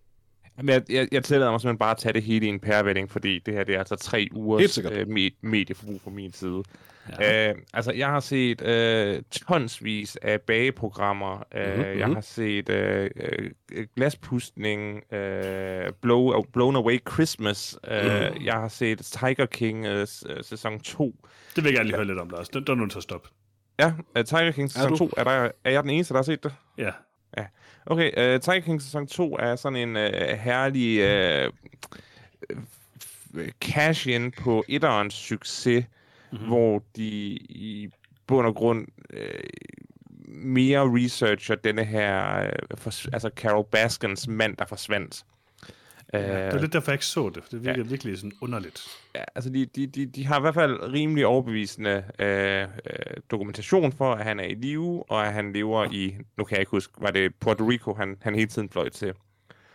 Jamen, 0.58 0.74
jeg, 0.74 0.84
jeg, 0.90 1.08
jeg 1.12 1.24
tillader 1.24 1.52
mig 1.52 1.62
simpelthen 1.62 1.78
bare 1.78 1.92
at 1.92 1.98
tage 1.98 2.14
det 2.14 2.24
hele 2.24 2.46
i 2.46 2.50
en 2.50 2.60
pærevælling, 2.60 3.12
fordi 3.12 3.40
det 3.40 3.54
her 3.54 3.64
det 3.64 3.76
er 3.76 3.80
altså 3.80 3.96
tre 3.96 4.28
ugers 4.32 4.78
øh, 4.78 5.08
med, 5.08 5.32
medieforbrug 5.42 6.02
fra 6.02 6.12
min 6.12 6.34
side. 6.34 6.64
Ja. 7.20 7.50
Øh, 7.50 7.56
altså, 7.74 7.92
jeg 7.92 8.08
har 8.08 8.20
set 8.20 8.62
øh, 8.62 9.22
tonsvis 9.32 10.16
af 10.22 10.42
bageprogrammer. 10.42 11.44
Øh, 11.56 11.78
mm-hmm. 11.78 12.00
Jeg 12.00 12.08
har 12.08 12.22
set 12.22 12.70
øh, 12.70 13.10
øh, 13.16 13.88
glaspustning, 13.96 15.14
øh, 15.14 15.92
Blow, 16.02 16.42
Blown 16.54 16.76
Away 16.76 17.00
Christmas. 17.12 17.78
Øh, 17.88 18.04
mm. 18.04 18.46
Jeg 18.46 18.54
har 18.54 18.68
set 18.68 19.00
Tiger 19.00 19.46
King 19.46 19.86
øh, 19.86 20.08
sæson 20.42 20.80
2. 20.80 21.16
Det 21.56 21.64
vil 21.64 21.70
jeg 21.70 21.74
gerne 21.74 21.88
lige 21.88 21.96
høre 21.96 22.08
lidt 22.08 22.20
om, 22.20 22.30
Lars. 22.30 22.50
Den, 22.50 22.64
der 22.68 22.74
er 22.74 22.78
nødt 22.78 22.92
til 22.92 23.00
at 23.00 23.04
stoppe. 23.04 23.30
Ja, 23.80 23.94
uh, 24.20 24.26
Tiger 24.26 24.52
King 24.52 24.72
sæson 24.72 24.98
2. 24.98 25.10
Er, 25.18 25.24
der, 25.24 25.52
er 25.64 25.72
jeg 25.72 25.84
den 25.84 25.90
eneste, 25.90 26.14
der 26.14 26.18
har 26.18 26.24
set 26.24 26.44
det? 26.44 26.54
Ja. 26.78 26.92
Ja. 27.38 27.46
Okay, 27.88 28.12
uh, 28.18 28.42
Tiger 28.42 28.60
King 28.60 28.82
sæson 28.82 29.08
2 29.08 29.38
er 29.40 29.56
sådan 29.56 29.90
en 29.90 29.96
uh, 29.96 30.40
herlig 30.40 31.02
uh, 31.46 31.52
cash-in 33.62 34.32
på 34.32 34.64
etterens 34.68 35.14
succes, 35.14 35.86
mm-hmm. 36.32 36.48
hvor 36.48 36.84
de 36.96 37.08
i 37.50 37.90
bund 38.28 38.48
og 38.48 38.56
grund 38.56 38.88
uh, 39.14 39.20
mere 40.28 40.80
researcher 40.80 41.56
denne 41.56 41.84
her, 41.84 42.42
øh, 42.46 42.78
for, 42.78 43.14
altså 43.14 43.30
Carol 43.36 43.66
Baskins 43.72 44.28
mand, 44.28 44.58
der 44.58 44.66
forsvandt. 44.66 45.26
Ja, 46.14 46.46
det 46.46 46.54
er 46.54 46.60
lidt 46.60 46.74
derfor, 46.74 46.92
jeg 46.92 46.96
ikke 46.96 47.06
så 47.06 47.32
det. 47.36 47.44
Det 47.52 47.66
virker 47.66 47.82
ja. 47.84 47.90
virkelig 47.90 48.18
sådan 48.18 48.32
underligt. 48.42 48.88
Ja, 49.16 49.24
altså 49.36 49.50
de, 49.50 49.66
de, 49.66 49.88
de, 49.88 50.06
de 50.06 50.26
har 50.26 50.38
i 50.38 50.42
hvert 50.42 50.54
fald 50.54 50.94
rimelig 50.94 51.26
overbevisende 51.26 52.04
øh, 52.20 52.62
øh, 52.62 52.68
dokumentation 53.32 53.92
for, 53.92 54.14
at 54.14 54.24
han 54.24 54.40
er 54.40 54.44
i 54.44 54.54
live, 54.54 55.12
og 55.12 55.28
at 55.28 55.34
han 55.34 55.54
lever 55.54 55.88
i, 55.92 56.16
nu 56.38 56.44
kan 56.44 56.56
jeg 56.56 56.60
ikke 56.60 56.72
huske, 56.72 56.94
var 56.98 57.12
det 57.12 57.36
Puerto 57.36 57.70
Rico, 57.70 57.94
han, 57.94 58.18
han 58.22 58.36
hele 58.36 58.48
tiden 58.48 58.70
fløj 58.70 58.90
til. 58.90 59.14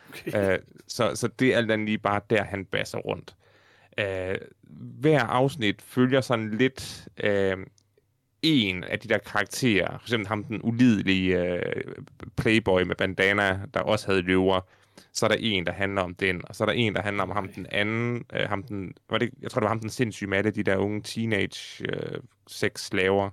Okay. 0.09 0.53
Øh, 0.53 0.59
så, 0.89 1.15
så 1.15 1.29
det 1.29 1.55
er 1.55 1.57
alt 1.57 1.71
andet 1.71 1.87
lige 1.87 1.99
bare 1.99 2.21
der, 2.31 2.43
han 2.45 2.65
basser 2.65 2.99
rundt. 2.99 3.35
Øh, 3.99 4.37
hver 5.01 5.21
afsnit 5.21 5.83
følger 5.83 6.21
sådan 6.21 6.51
lidt 6.51 7.09
øh, 7.23 7.57
en 8.43 8.85
af 8.85 8.99
de 8.99 9.09
der 9.09 9.19
karakterer. 9.19 9.99
For 9.99 10.05
eksempel 10.05 10.29
ham, 10.29 10.45
den 10.45 10.61
ulidelige 10.63 11.45
øh, 11.45 11.85
playboy 12.37 12.83
med 12.83 12.97
bandana, 12.97 13.61
der 13.75 13.81
også 13.81 14.07
havde 14.07 14.23
løver. 14.23 14.61
Så 15.13 15.27
er 15.27 15.29
der 15.29 15.37
en, 15.41 15.67
der 15.67 15.73
handler 15.73 16.03
om 16.03 16.15
den, 16.15 16.41
og 16.45 16.57
så 16.57 16.65
er 16.65 16.67
der 16.67 16.73
en, 16.73 16.95
der 16.95 17.03
handler 17.03 17.23
om 17.23 17.31
ham 17.31 17.49
den 17.49 17.67
anden. 17.71 18.25
Øh, 18.33 18.49
ham 18.49 18.63
den, 18.63 18.95
var 19.11 19.19
det, 19.19 19.31
jeg 19.43 19.51
tror, 19.51 19.61
det 19.61 19.65
var 19.65 19.71
ham 19.71 19.81
den 19.81 19.91
sindssyge 19.91 20.31
med 20.31 20.39
alle 20.39 20.51
de 20.51 20.63
der 20.63 20.77
unge 20.77 21.03
teenage 21.03 21.85
øh, 21.89 22.21
sex-slaver. 22.49 23.31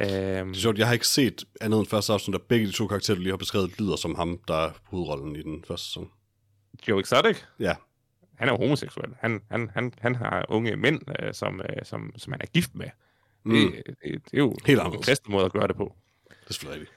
Um, 0.00 0.06
det 0.06 0.10
er 0.10 0.52
sjovt, 0.54 0.78
jeg 0.78 0.86
har 0.86 0.92
ikke 0.92 1.06
set 1.06 1.44
andet 1.60 1.78
end 1.78 1.86
første 1.86 2.12
afsnit, 2.12 2.32
der 2.32 2.38
begge 2.48 2.66
de 2.66 2.72
to 2.72 2.86
karakterer, 2.86 3.14
du 3.14 3.22
lige 3.22 3.32
har 3.32 3.36
beskrevet, 3.36 3.80
lyder 3.80 3.96
som 3.96 4.14
ham, 4.14 4.40
der 4.48 4.54
er 4.54 4.70
hovedrollen 4.84 5.36
i 5.36 5.42
den 5.42 5.64
første 5.68 5.86
sæson. 5.86 6.10
Joe 6.88 7.00
Exotic? 7.00 7.36
Ja. 7.60 7.74
Han 8.34 8.48
er 8.48 8.52
jo 8.52 8.58
homoseksuel. 8.58 9.14
Han, 9.20 9.40
han, 9.50 9.70
han, 9.74 9.92
han 10.00 10.14
har 10.14 10.46
unge 10.48 10.76
mænd, 10.76 11.00
øh, 11.20 11.34
som, 11.34 11.60
øh, 11.60 11.84
som, 11.84 12.12
som 12.16 12.32
han 12.32 12.40
er 12.40 12.46
gift 12.46 12.74
med. 12.74 12.86
Mm. 13.44 13.52
Det, 13.52 13.82
det, 13.86 13.96
det 14.02 14.34
er 14.34 14.38
jo 14.38 14.56
Helt 14.66 14.80
den 14.80 15.02
bedste 15.06 15.30
måde 15.30 15.44
at 15.44 15.52
gøre 15.52 15.68
det 15.68 15.76
på. 15.76 15.94
Det 16.28 16.36
er 16.48 16.52
selvfølgelig 16.52 16.80
rigtigt. 16.80 16.96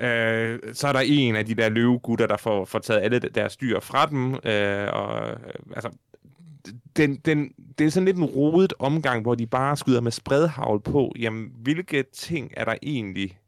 Øh, 0.00 0.58
så 0.72 0.88
er 0.88 0.92
der 0.92 1.00
en 1.00 1.36
af 1.36 1.46
de 1.46 1.54
der 1.54 1.68
løvegutter, 1.68 2.26
der 2.26 2.36
får, 2.36 2.64
får 2.64 2.78
taget 2.78 3.00
alle 3.00 3.18
deres 3.18 3.56
dyr 3.56 3.80
fra 3.80 4.06
dem. 4.06 4.34
Øh, 4.34 4.88
og, 4.92 5.30
øh, 5.30 5.36
altså, 5.76 5.90
den, 6.96 7.16
den, 7.16 7.52
det 7.78 7.86
er 7.86 7.90
sådan 7.90 8.04
lidt 8.04 8.16
en 8.16 8.24
rodet 8.24 8.72
omgang, 8.78 9.22
hvor 9.22 9.34
de 9.34 9.46
bare 9.46 9.76
skyder 9.76 10.00
med 10.00 10.12
spredhavl 10.12 10.80
på, 10.80 11.12
jamen, 11.18 11.52
hvilke 11.54 12.04
ting 12.12 12.52
er 12.56 12.64
der 12.64 12.74
egentlig 12.82 13.38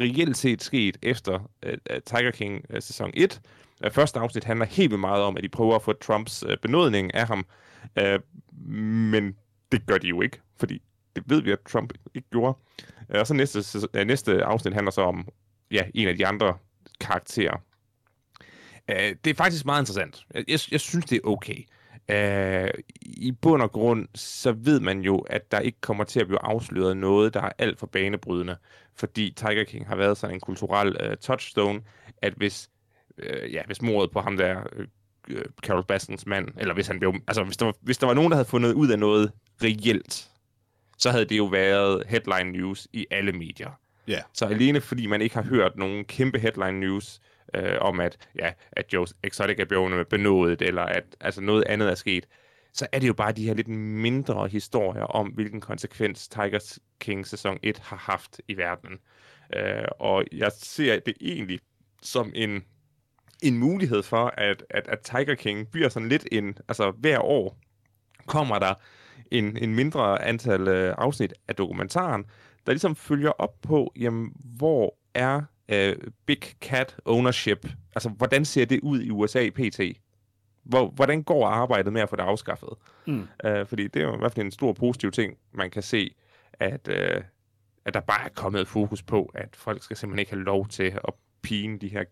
reelt 0.00 0.36
set 0.36 0.62
sket 0.62 0.96
efter 1.02 1.50
uh, 1.66 1.72
Tiger 2.06 2.30
King 2.30 2.64
uh, 2.74 2.76
sæson 2.80 3.10
1. 3.14 3.40
Uh, 3.84 3.90
første 3.90 4.20
afsnit 4.20 4.44
handler 4.44 4.66
helt 4.66 4.90
vildt 4.90 5.00
meget 5.00 5.22
om, 5.22 5.36
at 5.36 5.42
de 5.42 5.48
prøver 5.48 5.74
at 5.74 5.82
få 5.82 5.92
Trumps 5.92 6.44
uh, 6.44 6.52
benådning 6.62 7.14
af 7.14 7.26
ham, 7.26 7.46
uh, 8.00 8.20
men 8.72 9.34
det 9.72 9.86
gør 9.86 9.98
de 9.98 10.08
jo 10.08 10.20
ikke, 10.20 10.40
fordi 10.56 10.82
det 11.16 11.22
ved 11.26 11.42
vi, 11.42 11.50
at 11.50 11.58
Trump 11.68 11.92
ikke 12.14 12.28
gjorde. 12.30 12.58
Og 13.08 13.26
så 13.26 13.34
næste, 13.34 13.64
næste 14.04 14.44
afsnit 14.44 14.74
handler 14.74 14.90
så 14.90 15.02
om 15.02 15.28
ja, 15.70 15.84
en 15.94 16.08
af 16.08 16.16
de 16.16 16.26
andre 16.26 16.58
karakterer. 17.00 17.56
Uh, 18.92 18.96
det 19.24 19.26
er 19.26 19.34
faktisk 19.34 19.64
meget 19.64 19.82
interessant. 19.82 20.26
Jeg, 20.34 20.44
jeg, 20.48 20.60
jeg 20.70 20.80
synes, 20.80 21.04
det 21.04 21.16
er 21.16 21.28
okay. 21.28 21.64
Uh, 22.12 22.80
I 23.02 23.32
bund 23.32 23.62
og 23.62 23.72
grund, 23.72 24.08
så 24.14 24.52
ved 24.52 24.80
man 24.80 25.00
jo, 25.00 25.18
at 25.18 25.52
der 25.52 25.60
ikke 25.60 25.80
kommer 25.80 26.04
til 26.04 26.20
at 26.20 26.26
blive 26.26 26.42
afsløret 26.42 26.96
noget, 26.96 27.34
der 27.34 27.42
er 27.42 27.52
alt 27.58 27.78
for 27.78 27.86
banebrydende, 27.86 28.56
fordi 28.96 29.30
Tiger 29.36 29.64
King 29.64 29.86
har 29.86 29.96
været 29.96 30.18
sådan 30.18 30.36
en 30.36 30.40
kulturel 30.40 31.10
uh, 31.10 31.16
touchstone, 31.16 31.80
at 32.22 32.32
hvis, 32.32 32.70
uh, 33.18 33.52
ja, 33.52 33.62
hvis 33.66 33.82
mordet 33.82 34.10
på 34.10 34.20
ham 34.20 34.36
der, 34.36 34.62
uh, 34.78 34.84
Carol 35.62 35.84
Baskins 35.84 36.26
mand, 36.26 36.48
eller 36.56 36.74
hvis 36.74 36.86
han 36.86 36.98
blev, 36.98 37.14
altså 37.28 37.44
hvis 37.44 37.56
der, 37.56 37.66
var, 37.66 37.74
hvis 37.80 37.98
der 37.98 38.06
var 38.06 38.14
nogen, 38.14 38.30
der 38.30 38.36
havde 38.36 38.48
fundet 38.48 38.72
ud 38.72 38.90
af 38.90 38.98
noget 38.98 39.32
reelt, 39.62 40.30
så 40.98 41.10
havde 41.10 41.24
det 41.24 41.38
jo 41.38 41.44
været 41.44 42.02
headline 42.06 42.58
news 42.58 42.88
i 42.92 43.06
alle 43.10 43.32
medier. 43.32 43.70
Yeah. 44.10 44.22
Så 44.32 44.46
alene 44.46 44.80
fordi 44.80 45.06
man 45.06 45.22
ikke 45.22 45.34
har 45.34 45.42
hørt 45.42 45.76
nogen 45.76 46.04
kæmpe 46.04 46.38
headline 46.38 46.80
news, 46.80 47.20
øh, 47.54 47.76
om, 47.80 48.00
at, 48.00 48.28
ja, 48.38 48.52
at 48.72 48.92
Joe 48.92 49.06
Exotic 49.22 49.56
er 49.58 49.64
blevet 49.64 50.08
benådet, 50.08 50.62
eller 50.62 50.82
at 50.82 51.04
altså 51.20 51.40
noget 51.40 51.64
andet 51.66 51.90
er 51.90 51.94
sket, 51.94 52.26
så 52.72 52.86
er 52.92 52.98
det 52.98 53.08
jo 53.08 53.12
bare 53.12 53.32
de 53.32 53.46
her 53.46 53.54
lidt 53.54 53.68
mindre 53.68 54.48
historier 54.48 55.02
om, 55.02 55.28
hvilken 55.28 55.60
konsekvens 55.60 56.28
Tiger 56.28 56.78
King 57.00 57.26
sæson 57.26 57.58
1 57.62 57.78
har 57.78 57.96
haft 57.96 58.40
i 58.48 58.56
verden. 58.56 58.98
Øh, 59.56 59.84
og 60.00 60.24
jeg 60.32 60.52
ser 60.52 60.98
det 60.98 61.14
egentlig 61.20 61.60
som 62.02 62.32
en, 62.34 62.64
en 63.42 63.58
mulighed 63.58 64.02
for, 64.02 64.34
at, 64.36 64.64
at, 64.70 64.88
at 64.88 65.00
Tiger 65.00 65.34
King 65.34 65.70
bliver 65.70 65.88
sådan 65.88 66.08
lidt 66.08 66.26
en, 66.32 66.58
altså 66.68 66.90
hver 66.90 67.18
år 67.18 67.58
kommer 68.26 68.58
der 68.58 68.74
en, 69.30 69.56
en 69.56 69.74
mindre 69.74 70.24
antal 70.24 70.68
øh, 70.68 70.94
afsnit 70.98 71.34
af 71.48 71.56
dokumentaren, 71.56 72.24
der 72.66 72.72
ligesom 72.72 72.96
følger 72.96 73.30
op 73.30 73.60
på, 73.62 73.92
jamen, 73.96 74.32
hvor 74.56 74.94
er 75.14 75.42
uh, 75.72 76.12
big 76.26 76.42
cat 76.60 76.96
ownership, 77.04 77.68
altså 77.94 78.08
hvordan 78.08 78.44
ser 78.44 78.64
det 78.64 78.80
ud 78.80 79.00
i 79.00 79.10
USA 79.10 79.50
pt? 79.54 79.80
Hvor, 80.64 80.90
hvordan 80.90 81.22
går 81.22 81.46
arbejdet 81.46 81.92
med 81.92 82.02
at 82.02 82.08
få 82.08 82.16
det 82.16 82.22
afskaffet? 82.22 82.68
Mm. 83.06 83.28
Uh, 83.44 83.66
fordi 83.66 83.88
det 83.88 84.02
er 84.02 84.06
jo 84.06 84.14
i 84.14 84.18
hvert 84.18 84.32
fald 84.32 84.46
en 84.46 84.52
stor 84.52 84.72
positiv 84.72 85.10
ting, 85.10 85.36
man 85.52 85.70
kan 85.70 85.82
se, 85.82 86.14
at, 86.52 86.88
uh, 86.88 87.22
at 87.84 87.94
der 87.94 88.00
bare 88.00 88.24
er 88.24 88.28
kommet 88.34 88.68
fokus 88.68 89.02
på, 89.02 89.30
at 89.34 89.56
folk 89.56 89.82
skal 89.82 89.96
simpelthen 89.96 90.18
ikke 90.18 90.32
have 90.32 90.44
lov 90.44 90.68
til 90.68 90.84
at 90.84 91.14
pine 91.42 91.78
de 91.78 91.88
her 91.88 92.04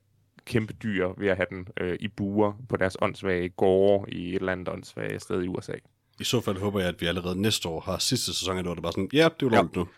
kæmpe 0.44 0.72
dyr 0.72 1.08
ved 1.18 1.28
at 1.28 1.36
have 1.36 1.46
den 1.50 1.68
uh, 1.80 1.94
i 2.00 2.08
buer 2.08 2.52
på 2.68 2.76
deres 2.76 2.96
åndssvage 3.02 3.48
gårde 3.48 4.12
i 4.12 4.28
et 4.28 4.34
eller 4.34 4.52
andet 4.52 4.68
åndssvage 4.68 5.20
sted 5.20 5.42
i 5.42 5.48
USA. 5.48 5.72
I 6.20 6.24
så 6.24 6.40
fald 6.40 6.56
håber 6.58 6.80
jeg, 6.80 6.88
at 6.88 7.00
vi 7.00 7.06
allerede 7.06 7.40
næste 7.42 7.68
år 7.68 7.80
har 7.80 7.98
sidste 7.98 8.34
sæson, 8.34 8.62
hvor 8.62 8.74
det 8.74 8.82
bare 8.82 8.92
sådan, 8.92 9.08
ja, 9.12 9.28
det 9.40 9.46
er 9.46 9.50
jo 9.50 9.56
ja. 9.56 9.62
nu. 9.74 9.88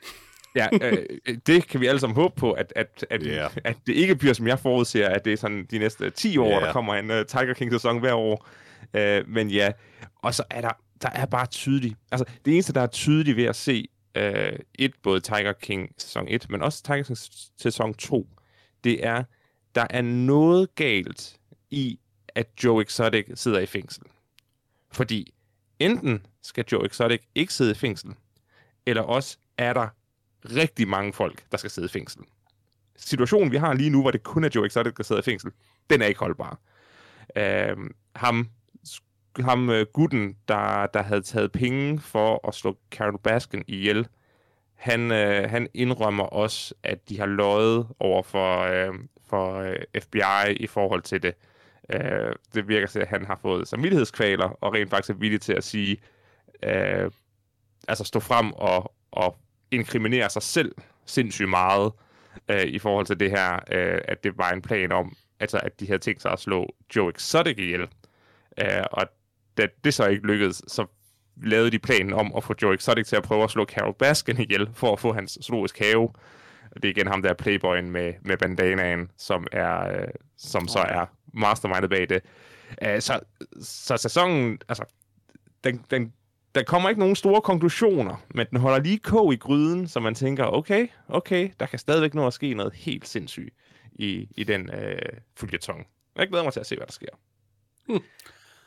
Ja, 0.54 0.68
øh, 0.82 1.06
det 1.46 1.68
kan 1.68 1.80
vi 1.80 1.86
alle 1.86 2.00
sammen 2.00 2.14
håbe 2.14 2.34
på, 2.36 2.52
at, 2.52 2.72
at, 2.76 3.06
at, 3.10 3.22
yeah. 3.22 3.50
at 3.64 3.76
det 3.86 3.92
ikke 3.92 4.16
bliver, 4.16 4.34
som 4.34 4.46
jeg 4.46 4.58
forudser, 4.58 5.08
at 5.08 5.24
det 5.24 5.32
er 5.32 5.36
sådan 5.36 5.66
de 5.70 5.78
næste 5.78 6.10
10 6.10 6.38
år, 6.38 6.50
yeah. 6.50 6.62
der 6.62 6.72
kommer 6.72 6.94
en 6.94 7.10
uh, 7.10 7.16
Tiger 7.26 7.54
King-sæson 7.54 7.98
hver 7.98 8.14
år. 8.14 8.46
Uh, 8.94 9.28
men 9.28 9.50
ja, 9.50 9.72
og 10.16 10.34
så 10.34 10.44
er 10.50 10.60
der, 10.60 10.70
der 11.02 11.10
er 11.10 11.26
bare 11.26 11.46
tydeligt, 11.46 11.96
altså 12.12 12.24
det 12.44 12.52
eneste, 12.52 12.72
der 12.72 12.80
er 12.80 12.86
tydeligt 12.86 13.36
ved 13.36 13.44
at 13.44 13.56
se 13.56 13.88
uh, 14.18 14.58
et, 14.74 14.92
både 15.02 15.20
Tiger 15.20 15.52
King 15.52 15.94
sæson 15.98 16.28
1, 16.28 16.46
men 16.50 16.62
også 16.62 16.82
Tiger 16.82 17.02
King 17.02 17.18
sæson 17.58 17.94
2, 17.94 18.28
det 18.84 19.06
er, 19.06 19.24
der 19.74 19.86
er 19.90 20.02
noget 20.02 20.74
galt 20.74 21.36
i, 21.70 21.98
at 22.34 22.46
Joe 22.64 22.82
Exotic 22.82 23.26
sidder 23.34 23.58
i 23.58 23.66
fængsel. 23.66 24.02
Fordi 24.92 25.34
enten 25.78 26.26
skal 26.42 26.64
Joe 26.72 26.86
Exotic 26.86 27.20
ikke 27.34 27.54
sidde 27.54 27.70
i 27.70 27.74
fængsel, 27.74 28.10
eller 28.86 29.02
også 29.02 29.36
er 29.58 29.72
der 29.72 29.88
rigtig 30.44 30.88
mange 30.88 31.12
folk, 31.12 31.42
der 31.52 31.58
skal 31.58 31.70
sidde 31.70 31.86
i 31.86 31.88
fængsel. 31.88 32.22
Situationen, 32.96 33.52
vi 33.52 33.56
har 33.56 33.74
lige 33.74 33.90
nu, 33.90 34.00
hvor 34.00 34.10
det 34.10 34.22
kun 34.22 34.44
er 34.44 34.48
Joe 34.54 34.66
Exotic, 34.66 34.94
der 34.94 35.02
sidder 35.02 35.22
i 35.22 35.24
fængsel, 35.24 35.50
den 35.90 36.02
er 36.02 36.06
ikke 36.06 36.20
holdbar. 36.20 36.58
Øhm, 37.36 37.84
øh, 37.84 37.90
ham, 38.16 38.48
ham 39.40 39.68
uh, 39.68 39.80
gutten, 39.92 40.36
der, 40.48 40.86
der 40.86 41.02
havde 41.02 41.22
taget 41.22 41.52
penge 41.52 42.00
for 42.00 42.48
at 42.48 42.54
slå 42.54 42.76
Carol 42.90 43.18
Baskin 43.18 43.64
ihjel, 43.66 44.08
han, 44.80 45.12
øh, 45.12 45.50
han 45.50 45.68
indrømmer 45.74 46.24
også, 46.24 46.74
at 46.82 47.08
de 47.08 47.18
har 47.18 47.26
løjet 47.26 47.86
over 47.98 48.22
for, 48.22 48.60
øh, 48.60 48.94
for 49.26 49.58
øh, 49.58 49.76
FBI 50.02 50.52
i 50.56 50.66
forhold 50.66 51.02
til 51.02 51.22
det. 51.22 51.34
Øh, 51.92 52.32
det 52.54 52.68
virker 52.68 52.86
til, 52.86 53.00
at 53.00 53.08
han 53.08 53.26
har 53.26 53.38
fået 53.42 53.68
samvittighedskvaler, 53.68 54.48
og 54.60 54.74
rent 54.74 54.90
faktisk 54.90 55.10
er 55.10 55.14
villig 55.14 55.40
til 55.40 55.52
at 55.52 55.64
sige, 55.64 55.96
øh, 56.62 57.10
altså 57.88 58.04
stå 58.04 58.20
frem 58.20 58.52
og, 58.52 58.94
og 59.10 59.36
inkriminerer 59.70 60.28
sig 60.28 60.42
selv 60.42 60.74
sindssygt 61.06 61.48
meget 61.48 61.92
øh, 62.50 62.66
i 62.66 62.78
forhold 62.78 63.06
til 63.06 63.20
det 63.20 63.30
her, 63.30 63.54
øh, 63.54 64.00
at 64.04 64.24
det 64.24 64.38
var 64.38 64.50
en 64.50 64.62
plan 64.62 64.92
om, 64.92 65.16
altså 65.40 65.60
at 65.62 65.80
de 65.80 65.86
havde 65.86 65.98
tænkt 65.98 66.22
sig 66.22 66.32
at 66.32 66.40
slå 66.40 66.74
Joe 66.96 67.10
Exotic 67.10 67.58
ihjel. 67.58 67.88
Øh, 68.60 68.84
og 68.92 69.06
da 69.56 69.66
det 69.84 69.94
så 69.94 70.06
ikke 70.06 70.26
lykkedes, 70.26 70.62
så 70.68 70.86
lavede 71.42 71.70
de 71.70 71.78
planen 71.78 72.12
om 72.12 72.32
at 72.36 72.44
få 72.44 72.54
Joe 72.62 72.74
Exotic 72.74 73.06
til 73.06 73.16
at 73.16 73.22
prøve 73.22 73.44
at 73.44 73.50
slå 73.50 73.64
Carol 73.64 73.94
Baskin 73.98 74.40
ihjel, 74.40 74.70
for 74.74 74.92
at 74.92 75.00
få 75.00 75.12
hans 75.12 75.38
zoologisk 75.42 75.78
have. 75.78 76.08
Det 76.74 76.84
er 76.84 76.88
igen 76.88 77.06
ham 77.06 77.22
der 77.22 77.34
playboyen 77.34 77.90
med, 77.90 78.12
med 78.24 78.36
bandanaen, 78.36 79.10
som, 79.16 79.46
er, 79.52 79.88
øh, 79.88 80.08
som 80.36 80.68
så 80.68 80.78
er 80.78 81.06
mastermindet 81.34 81.90
bag 81.90 82.08
det. 82.08 82.22
Øh, 82.82 83.00
så, 83.00 83.20
så 83.60 83.96
sæsonen, 83.96 84.58
altså, 84.68 84.84
den, 85.64 85.84
den 85.90 86.12
der 86.54 86.62
kommer 86.62 86.88
ikke 86.88 86.98
nogen 86.98 87.16
store 87.16 87.40
konklusioner, 87.40 88.16
men 88.34 88.46
den 88.50 88.60
holder 88.60 88.78
lige 88.78 88.98
kog 88.98 89.32
i 89.32 89.36
gryden, 89.36 89.88
så 89.88 90.00
man 90.00 90.14
tænker, 90.14 90.44
okay, 90.44 90.88
okay, 91.08 91.50
der 91.60 91.66
kan 91.66 91.78
stadigvæk 91.78 92.14
nå 92.14 92.26
at 92.26 92.32
ske 92.32 92.54
noget 92.54 92.72
helt 92.74 93.08
sindssygt 93.08 93.54
i, 93.92 94.28
i 94.36 94.44
den 94.44 94.70
øh, 94.70 94.98
følgetong. 95.36 95.86
Jeg 96.16 96.28
glæder 96.28 96.44
mig 96.44 96.52
til 96.52 96.60
at 96.60 96.66
se, 96.66 96.76
hvad 96.76 96.86
der 96.86 96.92
sker. 96.92 97.06
Hmm. 97.88 98.02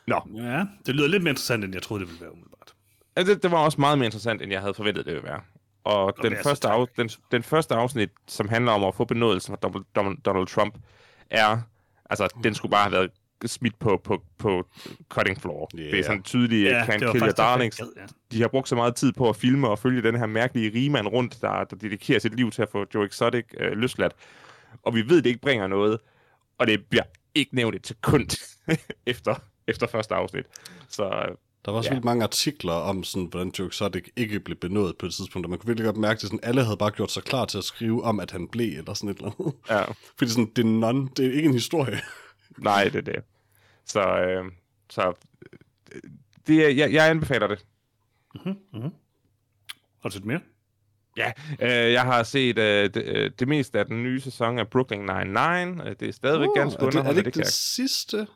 Nå. 0.06 0.20
Ja, 0.34 0.64
det 0.86 0.94
lyder 0.94 1.08
lidt 1.08 1.22
mere 1.22 1.30
interessant, 1.30 1.64
end 1.64 1.74
jeg 1.74 1.82
troede, 1.82 2.00
det 2.00 2.08
ville 2.08 2.20
være 2.20 2.32
umiddelbart. 2.32 2.74
Ja, 3.16 3.22
det, 3.22 3.42
det 3.42 3.50
var 3.50 3.58
også 3.58 3.80
meget 3.80 3.98
mere 3.98 4.06
interessant, 4.06 4.42
end 4.42 4.52
jeg 4.52 4.60
havde 4.60 4.74
forventet, 4.74 5.06
det 5.06 5.14
ville 5.14 5.28
være. 5.28 5.40
Og 5.84 6.14
den 6.22 6.36
første, 6.42 6.68
af, 6.68 6.86
den, 6.96 7.10
den 7.30 7.42
første 7.42 7.74
afsnit, 7.74 8.10
som 8.28 8.48
handler 8.48 8.72
om 8.72 8.84
at 8.84 8.94
få 8.94 9.04
benådelsen 9.04 9.56
fra 9.62 9.70
Donald, 9.94 10.16
Donald 10.22 10.46
Trump, 10.46 10.78
er, 11.30 11.58
altså, 12.10 12.28
den 12.44 12.54
skulle 12.54 12.70
bare 12.70 12.82
have 12.82 12.92
været 12.92 13.10
smidt 13.48 13.78
på, 13.78 14.00
på, 14.04 14.22
på 14.38 14.66
cutting 15.08 15.40
floor. 15.40 15.70
Yeah. 15.78 15.90
Det 15.90 15.98
er 15.98 16.02
sådan 16.04 16.22
tydeligt, 16.22 16.68
ja, 16.70 16.84
Can't 16.84 16.98
Kill 17.12 17.22
Your 17.22 17.30
Darlings. 17.30 17.76
gad, 17.76 17.86
ja. 17.96 18.02
De 18.32 18.40
har 18.40 18.48
brugt 18.48 18.68
så 18.68 18.74
meget 18.74 18.94
tid 18.96 19.12
på 19.12 19.28
at 19.28 19.36
filme 19.36 19.68
og 19.68 19.78
følge 19.78 20.02
den 20.02 20.16
her 20.18 20.26
mærkelige 20.26 20.78
rigmand 20.80 21.06
rundt, 21.06 21.38
der, 21.40 21.64
der 21.64 21.76
dedikerer 21.76 22.18
sit 22.18 22.36
liv 22.36 22.50
til 22.50 22.62
at 22.62 22.68
få 22.72 22.84
Joe 22.94 23.06
Exotic 23.06 23.44
øh, 23.60 23.72
løsladt. 23.72 24.12
Og 24.82 24.94
vi 24.94 25.08
ved, 25.08 25.16
det 25.22 25.26
ikke 25.26 25.40
bringer 25.40 25.66
noget, 25.66 25.98
og 26.58 26.66
det 26.66 26.84
bliver 26.90 27.04
ikke 27.34 27.54
nævnt 27.54 27.76
et 27.76 27.86
sekund 27.86 28.26
efter, 29.06 29.34
efter 29.68 29.86
første 29.86 30.14
afsnit. 30.14 30.44
Så 30.88 31.02
Der 31.64 31.70
var 31.70 31.78
også 31.78 31.90
Ja. 31.90 31.94
vildt 31.94 32.04
mange 32.04 32.22
artikler 32.22 32.72
om, 32.72 33.04
sådan, 33.04 33.28
hvordan 33.30 33.52
Joe 33.58 33.66
Exotic 33.68 34.04
ikke 34.16 34.40
blev 34.40 34.56
benådet 34.58 34.96
på 34.98 35.06
et 35.06 35.12
tidspunkt, 35.12 35.46
og 35.46 35.50
man 35.50 35.58
kunne 35.58 35.66
virkelig 35.66 35.84
godt 35.84 35.96
mærke, 35.96 36.16
at 36.18 36.20
sådan, 36.20 36.40
alle 36.42 36.64
havde 36.64 36.76
bare 36.76 36.90
gjort 36.90 37.10
sig 37.10 37.22
klar 37.22 37.44
til 37.44 37.58
at 37.58 37.64
skrive 37.64 38.02
om, 38.04 38.20
at 38.20 38.30
han 38.30 38.48
blev, 38.48 38.78
eller 38.78 38.94
sådan 38.94 39.10
et 39.10 39.16
eller 39.16 39.30
andet. 39.40 39.54
ja, 39.70 39.82
Fordi 40.18 40.30
sådan, 40.30 40.50
det 40.56 40.64
er, 40.64 40.68
non, 40.68 41.06
det 41.16 41.26
er 41.26 41.32
ikke 41.32 41.46
en 41.48 41.52
historie. 41.54 42.00
nej, 42.58 42.84
det 42.84 42.94
er 42.96 43.00
det. 43.12 43.24
Så, 43.86 44.00
øh, 44.20 44.44
så 44.90 45.12
øh, 45.92 46.00
det, 46.46 46.76
jeg, 46.76 46.92
jeg 46.92 47.10
anbefaler 47.10 47.46
det. 47.46 47.64
Har 50.02 50.08
du 50.08 50.10
set 50.10 50.24
mere? 50.24 50.40
Ja, 51.16 51.32
øh, 51.60 51.92
jeg 51.92 52.02
har 52.02 52.22
set 52.22 52.58
øh, 52.58 52.90
det, 52.94 53.02
øh, 53.04 53.30
det 53.38 53.48
meste 53.48 53.78
af 53.78 53.86
den 53.86 54.02
nye 54.02 54.20
sæson 54.20 54.58
af 54.58 54.68
Brooklyn 54.68 55.10
Nine-Nine. 55.10 55.88
Øh, 55.88 55.96
Det 56.00 56.08
er 56.08 56.12
stadigvæk 56.12 56.48
Åh, 56.48 56.54
ganske 56.56 56.76
er 56.76 56.80
det, 56.80 56.86
er 56.86 56.90
det 56.90 56.96
underholdende. 56.98 57.20
ikke 57.20 57.24
Det, 57.26 57.34
den 57.34 57.40
jeg, 57.42 57.46
sidste? 57.52 58.26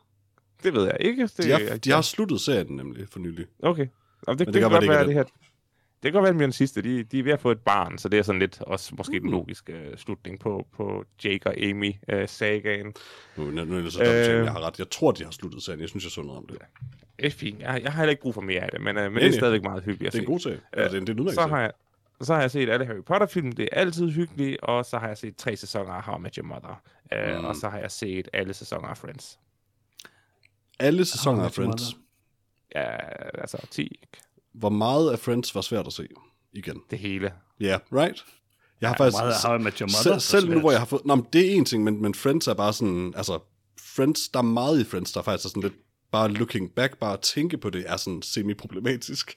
det 0.62 0.74
ved 0.74 0.84
jeg 0.84 0.96
ikke. 1.00 1.22
Det, 1.22 1.44
De 1.44 1.50
har, 1.50 1.76
de 1.76 1.90
har 1.90 2.02
sluttet 2.02 2.40
serien 2.40 2.76
nemlig 2.76 3.08
for 3.08 3.18
nylig. 3.18 3.46
Okay. 3.62 3.86
Jamen, 4.28 4.38
det, 4.38 4.46
det, 4.46 4.54
kan 4.54 4.62
kan 4.62 4.70
godt 4.70 4.82
det 4.82 4.90
være, 4.90 5.04
det 5.06 5.10
er 5.10 5.14
her... 5.14 5.24
Det 6.02 6.12
kan 6.12 6.12
godt 6.12 6.24
være, 6.24 6.32
bliver 6.34 6.46
den 6.46 6.52
sidste. 6.52 6.82
De, 6.82 7.02
de 7.02 7.18
er 7.18 7.22
ved 7.22 7.32
at 7.32 7.40
få 7.40 7.50
et 7.50 7.60
barn, 7.60 7.98
så 7.98 8.08
det 8.08 8.18
er 8.18 8.22
sådan 8.22 8.38
lidt 8.38 8.60
også 8.60 8.94
måske 8.98 9.12
Mm. 9.18 9.20
den 9.22 9.30
logiske 9.30 9.72
øh, 9.72 9.96
slutning 9.98 10.38
på, 10.40 10.66
på 10.72 11.04
Jake 11.24 11.46
og 11.46 11.60
Amy 11.60 11.94
øh, 12.08 12.28
sagaen. 12.28 12.94
Nu, 13.36 13.44
nu, 13.50 13.64
nu 13.64 13.76
er 13.76 13.80
det 13.80 13.92
så 13.92 13.98
dumt, 13.98 14.08
øh... 14.10 14.38
Øh. 14.38 14.44
jeg 14.44 14.52
har 14.52 14.66
ret. 14.66 14.78
Jeg 14.78 14.90
tror, 14.90 15.12
de 15.12 15.24
har 15.24 15.30
sluttet 15.30 15.62
serien. 15.62 15.80
Jeg 15.80 15.88
synes, 15.88 16.04
jeg 16.04 16.10
så 16.10 16.22
noget 16.22 16.38
om 16.38 16.46
det. 16.46 16.58
Det 17.18 17.26
er 17.26 17.30
fint. 17.30 17.60
Jeg, 17.60 17.80
jeg 17.82 17.92
har 17.92 18.00
heller 18.02 18.10
ikke 18.10 18.22
brug 18.22 18.34
for 18.34 18.40
mere 18.40 18.60
af 18.60 18.68
det, 18.72 18.80
men, 18.80 18.96
øh, 18.96 19.02
men 19.02 19.12
Nej, 19.12 19.18
det 19.20 19.26
er 19.26 19.30
nej. 19.30 19.38
stadigvæk 19.38 19.62
meget 19.62 19.82
hyggeligt 19.84 20.06
at 20.06 20.12
Det 20.12 20.18
er 20.18 20.38
se. 20.40 20.48
en 20.50 20.54
god 20.54 20.60
det 20.84 20.94
er 20.94 21.00
en, 21.00 21.06
det 21.06 21.18
er 21.18 21.22
en 21.22 21.32
så 21.34 21.46
har 21.46 21.60
jeg 21.60 21.72
så 22.20 22.34
har 22.34 22.40
jeg 22.40 22.50
set 22.50 22.70
alle 22.70 22.86
Harry 22.86 23.02
Potter-film, 23.06 23.52
det 23.52 23.68
er 23.72 23.80
altid 23.80 24.10
hyggeligt, 24.10 24.60
og 24.62 24.84
så 24.84 24.98
har 24.98 25.08
jeg 25.08 25.18
set 25.18 25.36
tre 25.36 25.56
sæsoner 25.56 25.92
af 25.92 26.02
How 26.02 26.18
I 26.18 26.20
Met 26.20 26.34
Your 26.34 26.46
Mother, 26.46 26.82
øh, 27.12 27.38
Mm. 27.38 27.44
og 27.44 27.56
så 27.56 27.68
har 27.68 27.78
jeg 27.78 27.90
set 27.90 28.28
alle 28.32 28.54
sæsoner 28.54 28.88
af 28.88 28.96
Friends. 28.98 29.38
Alle 30.78 31.04
sæsoner 31.04 31.44
af 31.44 31.52
Friends. 31.52 31.82
Ja, 32.74 32.96
altså 33.40 33.66
10, 33.70 33.82
ikke? 33.82 34.06
Hvor 34.58 34.68
meget 34.68 35.10
af 35.10 35.18
Friends 35.18 35.54
var 35.54 35.60
svært 35.60 35.86
at 35.86 35.92
se 35.92 36.08
igen. 36.52 36.82
det 36.90 36.98
hele. 36.98 37.32
Ja, 37.60 37.66
yeah, 37.66 37.80
right? 37.92 38.24
Jeg 38.80 38.88
har 38.88 38.96
Ja, 38.98 39.04
faktisk... 39.04 39.44
meget 39.44 39.60
I 39.60 39.64
Met 39.64 39.78
Your 39.78 39.86
Mother 39.86 40.18
selv, 40.18 40.42
selv 40.42 40.54
nu, 40.54 40.60
hvor 40.60 40.70
jeg 40.70 40.80
har 40.80 40.86
fået... 40.86 41.04
Nå, 41.04 41.14
men 41.14 41.26
det 41.32 41.46
er 41.46 41.50
en 41.54 41.64
ting, 41.64 41.84
men, 41.84 42.02
men 42.02 42.14
Friends 42.14 42.48
er 42.48 42.54
bare 42.54 42.72
sådan... 42.72 43.12
Altså, 43.16 43.38
Friends, 43.80 44.28
der 44.28 44.38
er 44.38 44.42
meget 44.42 44.80
i 44.80 44.84
Friends, 44.84 45.12
der 45.12 45.22
faktisk 45.22 45.44
er 45.44 45.48
sådan 45.48 45.62
lidt... 45.62 45.74
Bare 46.12 46.28
looking 46.28 46.70
back, 46.74 46.98
bare 46.98 47.12
at 47.12 47.20
tænke 47.20 47.58
på 47.58 47.70
det, 47.70 47.84
er 47.86 47.96
sådan 47.96 48.22
semi-problematisk. 48.22 49.34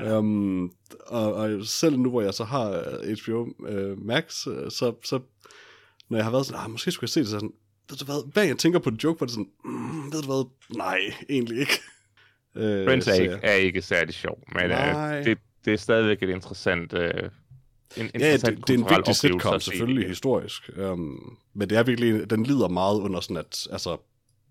Ja. 0.00 0.18
Um, 0.18 0.72
og, 1.06 1.34
og 1.34 1.66
selv 1.66 1.98
nu, 1.98 2.10
hvor 2.10 2.22
jeg 2.22 2.34
så 2.34 2.44
har 2.44 2.70
øh, 2.70 3.16
HBO 3.24 3.48
uh, 3.58 4.06
Max, 4.06 4.46
øh, 4.46 4.70
så, 4.70 4.94
så 5.04 5.20
når 6.08 6.18
jeg 6.18 6.24
har 6.24 6.30
været 6.30 6.46
sådan, 6.46 6.60
ah, 6.64 6.70
måske 6.70 6.90
skulle 6.90 7.04
jeg 7.04 7.10
se 7.10 7.20
det, 7.20 7.28
så 7.28 7.32
sådan, 7.32 7.52
ved 7.90 7.96
du 7.96 8.04
hvad, 8.04 8.32
hver 8.32 8.42
jeg 8.42 8.58
tænker 8.58 8.78
på 8.78 8.90
en 8.90 8.96
joke, 9.04 9.18
hvor 9.18 9.26
det 9.26 9.34
sådan, 9.34 9.50
mm, 9.64 10.12
ved 10.12 10.22
du 10.22 10.26
hvad, 10.26 10.44
nej, 10.76 10.98
egentlig 11.28 11.58
ikke. 11.60 11.80
Uh, 12.54 12.62
Friends 12.62 13.08
er 13.08 13.14
ikke, 13.14 13.38
er 13.42 13.52
ikke 13.52 13.82
særlig 13.82 14.14
sjov, 14.14 14.38
men 14.54 14.70
øh, 14.70 15.24
det, 15.24 15.38
det 15.64 15.72
er 15.72 15.76
stadigvæk 15.76 16.22
et 16.22 16.28
interessant... 16.28 16.92
Øh, 16.92 17.30
en 17.96 18.10
Ja, 18.20 18.26
ja, 18.26 18.32
det, 18.32 18.42
det 18.42 18.70
er 18.70 18.78
en 18.78 18.96
vigtig 18.96 19.16
sitcom, 19.16 19.60
selvfølgelig 19.60 20.08
historisk. 20.08 20.70
Um, 20.78 21.38
men 21.54 21.70
det 21.70 21.78
er 21.78 21.82
virkelig, 21.82 22.30
den 22.30 22.42
lider 22.42 22.68
meget 22.68 23.00
under 23.00 23.20
sådan 23.20 23.36
at, 23.36 23.66
altså, 23.72 23.96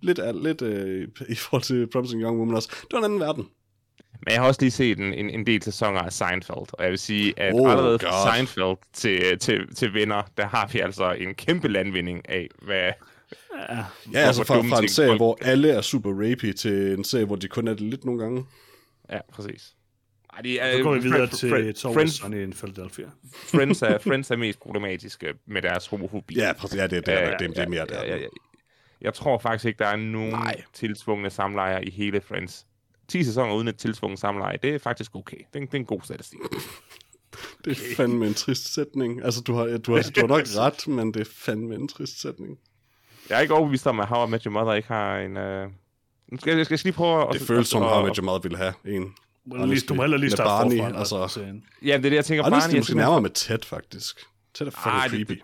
lidt, 0.02 0.20
lidt 0.44 0.62
øh, 0.62 1.08
i 1.30 1.36
forhold 1.36 1.64
til 1.64 1.88
Promising 1.88 2.22
Young 2.22 2.40
Woman 2.40 2.56
også. 2.56 2.70
Det 2.82 2.88
var 2.92 2.98
en 2.98 3.04
anden 3.04 3.20
verden. 3.20 3.48
Men 4.26 4.34
jeg 4.34 4.42
har 4.42 4.48
også 4.48 4.62
lige 4.62 4.72
set 4.72 5.00
en, 5.00 5.14
en, 5.14 5.30
en 5.30 5.46
del 5.46 5.64
sæsoner 5.64 6.00
af 6.00 6.14
Seinfeld, 6.14 6.74
og 6.74 6.84
jeg 6.84 6.90
vil 6.90 7.00
sige, 7.00 7.40
at 7.40 7.54
Oh, 7.54 7.62
oh, 7.62 7.72
allerede 7.72 8.00
God. 8.00 8.10
fra 8.10 8.36
Seinfeld 8.36 8.78
til, 8.94 9.40
til, 9.40 9.76
til 9.76 9.94
venner, 9.94 10.22
der 10.38 10.46
har 10.46 10.70
vi 10.74 10.80
altså 10.80 11.12
en 11.12 11.36
kæmpe 11.36 11.68
landvinding 11.68 12.30
af, 12.30 12.48
hvad... 12.62 12.92
Ja. 13.70 13.76
Ja, 13.76 13.84
Hvor- 14.06 14.20
altså 14.20 14.44
fra, 14.44 14.56
fra 14.56 14.62
en 14.64 14.72
ting 14.82 14.90
serie, 14.90 15.10
folk- 15.10 15.20
hvor 15.20 15.38
alle 15.42 15.70
er 15.70 15.82
super 15.82 16.10
rapey, 16.10 16.54
til 16.54 16.94
en 16.94 17.04
serie, 17.04 17.26
hvor 17.26 17.36
de 17.36 17.48
kun 17.48 17.68
er 17.68 17.72
det 17.74 17.82
lidt 17.82 18.06
nogle 18.06 18.22
gange. 18.24 18.46
Ja, 19.12 19.20
præcis. 19.32 19.74
Ej, 20.34 20.42
de 20.42 20.60
er, 20.60 20.78
Så 20.78 20.84
går 20.84 20.94
vi 20.94 21.00
videre 21.00 21.28
Fri- 21.28 21.36
til 21.38 21.50
Fri- 21.50 21.54
It's 21.54 21.88
Always 21.88 21.94
Friends, 21.96 22.14
Sunny 22.14 22.44
in 22.44 22.54
Philadelphia. 22.54 23.06
Friends, 23.34 23.82
er, 23.82 23.98
Friends 24.08 24.32
er 24.32 24.36
mest 24.36 24.60
problematiske 24.60 25.34
med 25.46 25.62
deres 25.62 25.88
homofobi. 25.88 26.36
Ja, 26.36 26.54
præcis. 26.54 26.78
Ja, 26.78 26.84
det, 26.88 27.06
det, 27.06 27.14
er, 27.22 27.30
det, 27.30 27.40
det, 27.40 27.56
det 27.56 27.64
er 27.64 27.68
mere 27.70 27.86
der. 27.86 28.04
Ja, 28.06 28.16
ja, 28.16 28.18
ja. 28.22 28.28
Jeg 29.02 29.14
tror 29.14 29.38
faktisk 29.40 29.66
ikke, 29.66 29.78
der 29.80 29.86
er 29.88 29.96
nogen 29.96 30.30
Nej. 30.32 30.62
Tilsvungne 30.74 31.30
samlejer 31.30 31.80
i 31.84 31.90
hele 31.90 32.22
Friends. 32.22 32.66
10 33.08 33.24
sæsoner 33.24 33.54
uden 33.56 33.68
et 33.68 33.78
tilsvunget 33.78 34.20
samleje, 34.20 34.58
det 34.64 34.76
er 34.76 34.80
faktisk 34.80 35.16
okay. 35.16 35.38
Det 35.38 35.46
er, 35.54 35.60
en- 35.60 35.66
det 35.66 35.74
er 35.74 35.78
en 35.78 35.86
god 35.86 36.02
statistik. 36.04 36.40
Det 37.66 37.72
er 37.78 37.96
fandme 37.96 38.28
en 38.28 38.34
trist 38.34 38.74
sætning. 38.74 39.24
Altså, 39.24 39.42
du 39.42 39.54
har, 39.54 39.64
du 39.78 39.94
har, 39.96 40.02
du 40.02 40.20
har 40.22 40.28
nok 40.28 40.42
ret, 40.66 40.88
men 40.88 41.14
det 41.14 41.20
er 41.22 41.26
fandme 41.34 41.76
en 41.76 41.88
trist 41.88 42.22
sætning. 42.22 42.60
Jeg 43.30 43.38
er 43.38 43.42
ikke 43.42 43.54
overbevist 43.54 43.88
om, 43.88 44.00
at 44.00 44.08
How 44.08 44.28
I 44.28 44.30
Met 44.30 44.44
Your 44.44 44.52
Mother 44.54 44.74
ikke 44.74 44.88
har 44.88 45.18
en... 45.18 45.38
Uh... 45.38 45.72
Nu 46.32 46.38
skal, 46.40 46.56
jeg 46.58 46.66
skal 46.66 46.74
jeg 46.76 46.84
lige 46.84 46.94
prøve 46.94 47.28
at... 47.28 47.34
Det 47.34 47.42
føles 47.42 47.68
som, 47.68 47.84
at- 47.84 47.90
How 47.90 48.02
I 48.02 48.06
Met 48.08 48.16
Your 48.16 48.26
Mother 48.26 48.40
ville 48.40 48.58
have 48.58 48.74
en. 48.86 49.04
Du 49.04 49.56
må 49.58 49.66
lige- 49.66 49.82
Du 49.90 49.94
må 49.94 50.02
heller 50.04 50.18
lige 50.18 50.30
starte 50.32 50.48
Barney, 50.50 50.78
forfra. 50.84 51.00
altså. 51.00 51.22
Altså. 51.22 51.40
Ja, 51.40 51.48
det 51.88 51.94
er 51.94 51.98
det, 52.10 52.14
jeg 52.14 52.26
tænker. 52.26 52.44
Barney 52.44 52.56
det 52.56 52.62
er 52.64 52.68
måske 52.68 52.72
simpelthen- 52.72 52.98
nærmere 52.98 53.22
med 53.22 53.30
Ted, 53.30 53.60
faktisk. 53.66 54.20
Ted 54.54 54.68
er 54.68 54.72
fucking 54.72 54.96
Ej, 54.96 55.08
det- 55.08 55.28
creepy. 55.28 55.42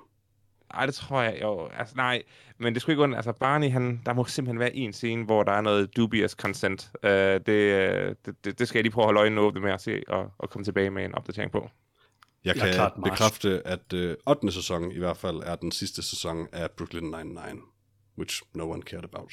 Ej, 0.73 0.85
det 0.85 0.95
tror 0.95 1.21
jeg 1.21 1.37
jo. 1.41 1.67
Altså, 1.79 1.93
nej, 1.95 2.23
men 2.57 2.73
det 2.73 2.81
skulle 2.81 2.93
ikke 2.93 3.03
under. 3.03 3.15
Altså, 3.15 3.31
Barney, 3.31 3.69
han, 3.71 4.01
der 4.05 4.13
må 4.13 4.25
simpelthen 4.25 4.59
være 4.59 4.75
en 4.75 4.93
scene, 4.93 5.23
hvor 5.25 5.43
der 5.43 5.51
er 5.51 5.61
noget 5.61 5.95
dubious 5.97 6.31
consent. 6.31 6.89
Uh, 7.03 7.09
det, 7.09 7.49
øh, 7.49 8.15
det, 8.25 8.59
det, 8.59 8.67
skal 8.67 8.77
jeg 8.79 8.83
lige 8.83 8.91
prøve 8.93 9.03
at 9.03 9.07
holde 9.07 9.19
øjnene 9.19 9.41
åbne 9.41 9.61
med 9.61 9.71
at 9.71 9.81
se, 9.81 10.01
og, 10.07 10.31
og 10.37 10.49
komme 10.49 10.65
tilbage 10.65 10.89
med 10.89 11.05
en 11.05 11.15
opdatering 11.15 11.51
på. 11.51 11.69
Jeg 12.45 12.55
Jeg 12.55 12.73
kan 12.73 12.79
Marsh. 12.79 13.01
bekræfte, 13.03 13.61
at 13.67 13.93
øh, 13.93 14.15
8. 14.27 14.51
sæson 14.51 14.91
i 14.91 14.97
hvert 14.99 15.17
fald 15.17 15.37
er 15.45 15.55
den 15.55 15.71
sidste 15.71 16.01
sæson 16.03 16.47
af 16.51 16.71
Brooklyn 16.71 17.13
Nine-Nine, 17.15 17.74
which 18.17 18.41
no 18.53 18.63
one 18.71 18.81
cared 18.81 19.03
about. 19.03 19.31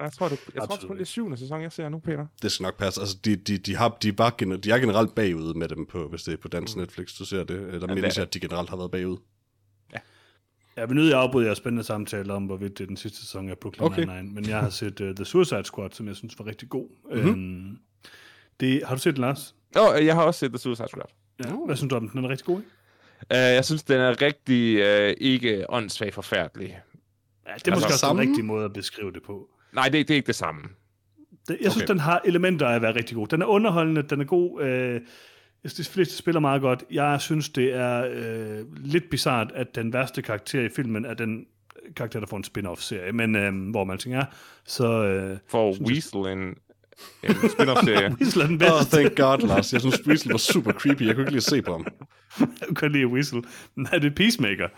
Jeg 0.00 0.12
tror, 0.12 0.28
det, 0.28 0.40
jeg 0.54 0.62
tror, 0.62 0.74
Absolut 0.74 0.96
det 0.96 1.00
er 1.02 1.06
syvende 1.06 1.36
sæson, 1.36 1.62
jeg 1.62 1.72
ser 1.72 1.88
nu, 1.88 1.98
Peter. 1.98 2.26
Det 2.42 2.52
skal 2.52 2.62
nok 2.64 2.78
passe. 2.78 3.00
Altså, 3.00 3.16
de, 3.24 3.36
de, 3.36 3.58
de, 3.58 3.76
har, 3.76 3.96
de, 4.02 4.18
var, 4.18 4.34
gener- 4.42 4.56
de 4.56 4.70
er 4.70 4.78
generelt 4.78 5.14
bagud 5.14 5.54
med 5.54 5.68
dem 5.68 5.86
på, 5.86 6.08
hvis 6.08 6.22
det 6.22 6.32
er 6.32 6.36
på 6.36 6.48
dansk 6.48 6.76
Mm. 6.76 6.80
Netflix, 6.80 7.16
du 7.18 7.24
ser 7.24 7.44
det. 7.44 7.54
Øh, 7.54 7.72
Der 7.72 7.78
det 7.78 7.88
mindes 7.94 8.16
er 8.16 8.20
jeg, 8.20 8.26
at 8.26 8.34
de 8.34 8.40
generelt 8.40 8.68
har 8.70 8.76
været 8.76 8.90
bagud. 8.90 9.18
Jeg 10.76 10.88
vil 10.88 10.96
nødt 10.96 11.12
at 11.12 11.18
afbryde 11.18 11.46
jeres 11.46 11.58
spændende 11.58 11.84
samtale 11.84 12.32
om, 12.32 12.44
hvorvidt 12.44 12.78
det 12.78 12.84
er 12.84 12.86
den 12.88 12.96
sidste 12.96 13.18
sæson 13.18 13.48
af 13.48 13.58
Brooklyn 13.58 13.84
Okay. 13.84 14.02
Nine-Nine, 14.04 14.34
men 14.34 14.48
jeg 14.48 14.60
har 14.60 14.70
set 14.70 15.00
uh, 15.00 15.14
The 15.14 15.24
Suicide 15.24 15.64
Squad, 15.64 15.90
som 15.90 16.08
jeg 16.08 16.16
synes 16.16 16.38
var 16.38 16.46
rigtig 16.46 16.68
god. 16.68 16.88
Mhm. 17.10 17.18
Mm-hmm. 17.24 17.30
Um, 17.70 17.78
det, 18.60 18.82
har 18.86 18.94
du 18.94 19.00
set 19.00 19.14
den, 19.14 19.20
Lars? 19.20 19.54
Nå, 19.74 19.94
øh, 19.94 20.06
jeg 20.06 20.14
har 20.14 20.22
også 20.22 20.38
set 20.40 20.50
The 20.50 20.58
Suicide 20.58 20.88
Squad. 20.88 21.04
Ja. 21.44 21.50
Hvad 21.66 21.76
synes 21.76 21.90
du 21.90 21.96
om 21.96 22.08
den? 22.08 22.10
Den 22.16 22.24
er 22.24 22.28
rigtig 22.28 22.46
god, 22.46 22.58
ikke? 22.58 22.70
Uh, 23.30 23.36
jeg 23.36 23.64
synes, 23.64 23.82
den 23.82 24.00
er 24.00 24.22
rigtig 24.22 24.76
uh, 25.08 25.14
ikke 25.20 25.66
åndssvagt 25.70 26.14
forfærdelig. 26.14 26.78
Ja, 27.50 27.54
det 27.54 27.68
er 27.68 27.72
Altså, 27.72 27.74
måske 27.74 27.86
også 27.86 27.98
samme? 27.98 28.22
den 28.22 28.28
rigtige 28.30 28.46
måde 28.46 28.64
at 28.64 28.72
beskrive 28.72 29.12
det 29.12 29.22
på. 29.26 29.48
Nej, 29.72 29.84
det, 29.88 30.08
det 30.08 30.14
er 30.14 30.16
ikke 30.16 30.26
det 30.26 30.34
samme. 30.34 30.60
Det, 31.48 31.58
jeg 31.62 31.70
synes, 31.72 31.76
Okay. 31.84 31.92
den 31.92 31.98
har 32.00 32.20
elementer 32.24 32.66
af 32.66 32.74
at 32.74 32.82
være 32.82 32.94
rigtig 32.94 33.16
god. 33.16 33.26
Den 33.26 33.42
er 33.42 33.46
underholdende, 33.46 34.02
den 34.02 34.20
er 34.20 34.24
god. 34.24 34.62
Øh, 34.62 35.00
jeg 35.64 35.70
synes, 35.70 35.88
de 35.88 35.92
fleste 35.92 36.16
spiller 36.16 36.40
meget 36.40 36.62
godt. 36.62 36.84
Jeg 36.90 37.20
synes, 37.20 37.48
det 37.48 37.74
er 37.74 38.06
øh, 38.12 38.64
lidt 38.76 39.10
bizart, 39.10 39.52
at 39.54 39.74
den 39.74 39.92
værste 39.92 40.22
karakter 40.22 40.60
i 40.60 40.68
filmen 40.76 41.04
er 41.04 41.14
den 41.14 41.44
karakter, 41.96 42.20
der 42.20 42.26
får 42.26 42.36
en 42.36 42.44
spin-off-serie, 42.44 43.12
men 43.12 43.36
øh, 43.36 43.70
hvor 43.70 43.84
man 43.84 43.98
tænker, 43.98 44.24
så 44.66 45.04
øh, 45.04 45.38
For 45.48 45.82
Weasel 45.82 46.18
en, 46.20 46.38
en 47.22 47.50
spin-off-serie. 47.50 48.14
Weasel 48.20 48.42
er 48.42 48.46
den 48.46 48.62
Oh, 48.62 48.78
bedste. 48.78 48.96
thank 48.96 49.16
God, 49.16 49.48
Lars. 49.48 49.72
Jeg 49.72 49.80
synes, 49.80 50.06
Weasel 50.06 50.30
var 50.30 50.38
super 50.38 50.72
creepy. 50.72 51.02
Jeg 51.02 51.14
kunne 51.14 51.22
ikke 51.22 51.30
lide 51.32 51.36
at 51.36 51.42
se 51.42 51.62
på 51.62 51.72
ham. 51.72 51.86
Jeg 52.68 52.76
kan 52.76 52.92
lide 52.92 53.06
Weasel. 53.06 53.44
Nej, 53.76 53.90
det 53.92 54.04
er 54.04 54.14
Peacemaker. 54.16 54.68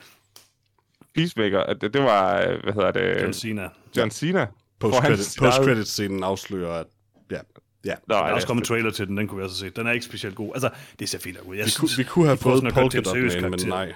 Peacemaker, 1.15 1.61
at 1.61 1.77
det, 1.81 1.95
det 1.95 2.03
var, 2.03 2.41
øh, 2.41 2.63
hvad 2.63 2.73
hedder 2.73 2.91
det? 2.91 3.21
John 3.23 3.33
Cena. 3.33 3.69
John 3.97 4.11
Cena. 4.11 4.47
Post-credit, 4.81 5.37
post-credit-scenen 5.39 6.23
afslører, 6.25 6.73
at 6.81 6.87
ja, 7.31 7.39
ja. 7.85 7.95
Nå, 8.09 8.15
Der 8.15 8.23
er 8.23 8.29
ja, 8.29 8.35
også 8.35 8.47
kommet 8.47 8.63
en 8.63 8.67
trailer 8.67 8.91
til 8.91 9.07
den, 9.07 9.17
den 9.17 9.29
kunne 9.29 9.39
vi 9.39 9.45
også 9.45 9.57
se. 9.57 9.71
Den 9.71 9.87
er 9.87 9.91
ikke 9.93 10.05
specielt 10.05 10.35
god. 10.37 10.51
Altså, 10.55 10.71
det 10.99 11.09
ser 11.09 11.19
fint 11.19 11.39
ud. 11.39 11.57
Jeg 11.57 11.65
Vi, 11.65 11.71
synes, 11.71 11.95
kunne, 11.95 12.05
vi 12.05 12.09
kunne 12.09 12.27
have 12.27 12.37
fået 12.37 12.63
Polka 12.75 13.01
Dot 13.01 13.15
Man, 13.17 13.23
men 13.23 13.41
karakter. 13.41 13.69
nej. 13.69 13.93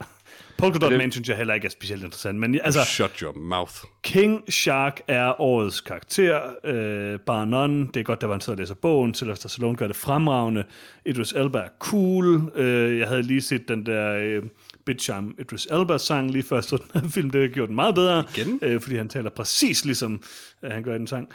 Polka 0.58 0.78
Dot 0.78 0.92
Man 0.92 1.12
synes 1.12 1.28
jeg 1.28 1.36
heller 1.36 1.54
ikke 1.54 1.64
er 1.66 1.70
specielt 1.70 2.04
interessant. 2.04 2.38
Men 2.38 2.60
altså, 2.64 2.84
Shut 2.84 3.18
your 3.18 3.38
mouth. 3.38 3.74
King 4.02 4.52
Shark 4.52 5.00
er 5.08 5.40
årets 5.40 5.80
karakter. 5.80 6.40
Øh, 6.64 7.18
Bar 7.20 7.44
none. 7.44 7.86
Det 7.86 7.96
er 7.96 8.04
godt, 8.04 8.20
der 8.20 8.26
var 8.26 8.34
en 8.34 8.40
tid 8.40 8.52
at 8.52 8.58
læse 8.58 8.74
bogen. 8.74 9.14
Sylvester 9.14 9.48
Stallone 9.48 9.76
gør 9.76 9.86
det 9.86 9.96
fremragende. 9.96 10.64
Idris 11.06 11.32
Elba 11.32 11.58
er 11.58 11.68
cool. 11.78 12.50
Øh, 12.54 12.98
jeg 12.98 13.08
havde 13.08 13.22
lige 13.22 13.42
set 13.42 13.68
den 13.68 13.86
der 13.86 14.16
øh, 14.16 14.42
Bitch 14.84 15.10
I'm 15.10 15.40
Idris 15.40 15.66
Elba-sang 15.66 16.30
lige 16.30 16.42
før, 16.42 16.60
så 16.60 16.76
den 16.76 17.00
her 17.00 17.08
film, 17.08 17.30
det 17.30 17.40
har 17.40 17.48
gjort 17.48 17.68
den 17.68 17.74
meget 17.74 17.94
bedre. 17.94 18.24
Igen? 18.36 18.58
Øh, 18.62 18.80
fordi 18.80 18.96
han 18.96 19.08
taler 19.08 19.30
præcis 19.30 19.84
ligesom 19.84 20.22
øh, 20.62 20.70
han 20.70 20.82
gør 20.82 20.94
i 20.94 20.98
den 20.98 21.06
sang. 21.06 21.28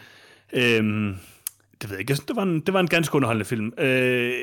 Øh, 0.53 0.61
det 1.81 1.89
ved 1.89 1.89
jeg 1.89 1.99
ikke. 1.99 2.11
Jeg 2.11 2.17
synes, 2.17 2.25
det 2.25 2.35
var 2.35 2.43
en, 2.43 2.59
det 2.59 2.73
var 2.73 2.79
en 2.79 2.87
ganske 2.87 3.15
underholdende 3.15 3.45
film. 3.45 3.73
Øh, 3.77 4.33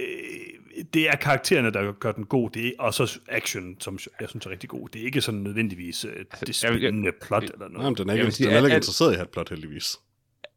det 0.95 1.09
er 1.09 1.16
karaktererne, 1.16 1.70
der 1.70 1.93
gør 1.93 2.12
den 2.12 2.24
god, 2.24 2.51
det 2.51 2.66
er, 2.66 2.73
og 2.78 2.95
så 2.95 3.19
action, 3.28 3.77
som 3.81 3.99
jeg 4.20 4.28
synes 4.28 4.47
er 4.47 4.51
rigtig 4.51 4.69
god. 4.69 4.89
Det 4.89 5.01
er 5.01 5.05
ikke 5.05 5.20
sådan 5.20 5.41
nødvendigvis 5.41 6.05
uh, 6.05 6.11
det 6.47 6.55
spændende 6.55 7.12
plot 7.23 7.43
eller 7.43 7.69
noget. 7.69 7.78
Nej, 7.78 8.05
den 8.05 8.09
er 8.09 8.15
ikke, 8.15 8.33
sige, 8.33 8.47
den 8.47 8.57
er 8.57 8.65
ikke 8.65 8.77
interesseret 8.77 9.11
i 9.11 9.12
at 9.12 9.19
have 9.19 9.24
et 9.24 9.31
plot, 9.31 9.49
heldigvis. 9.49 9.97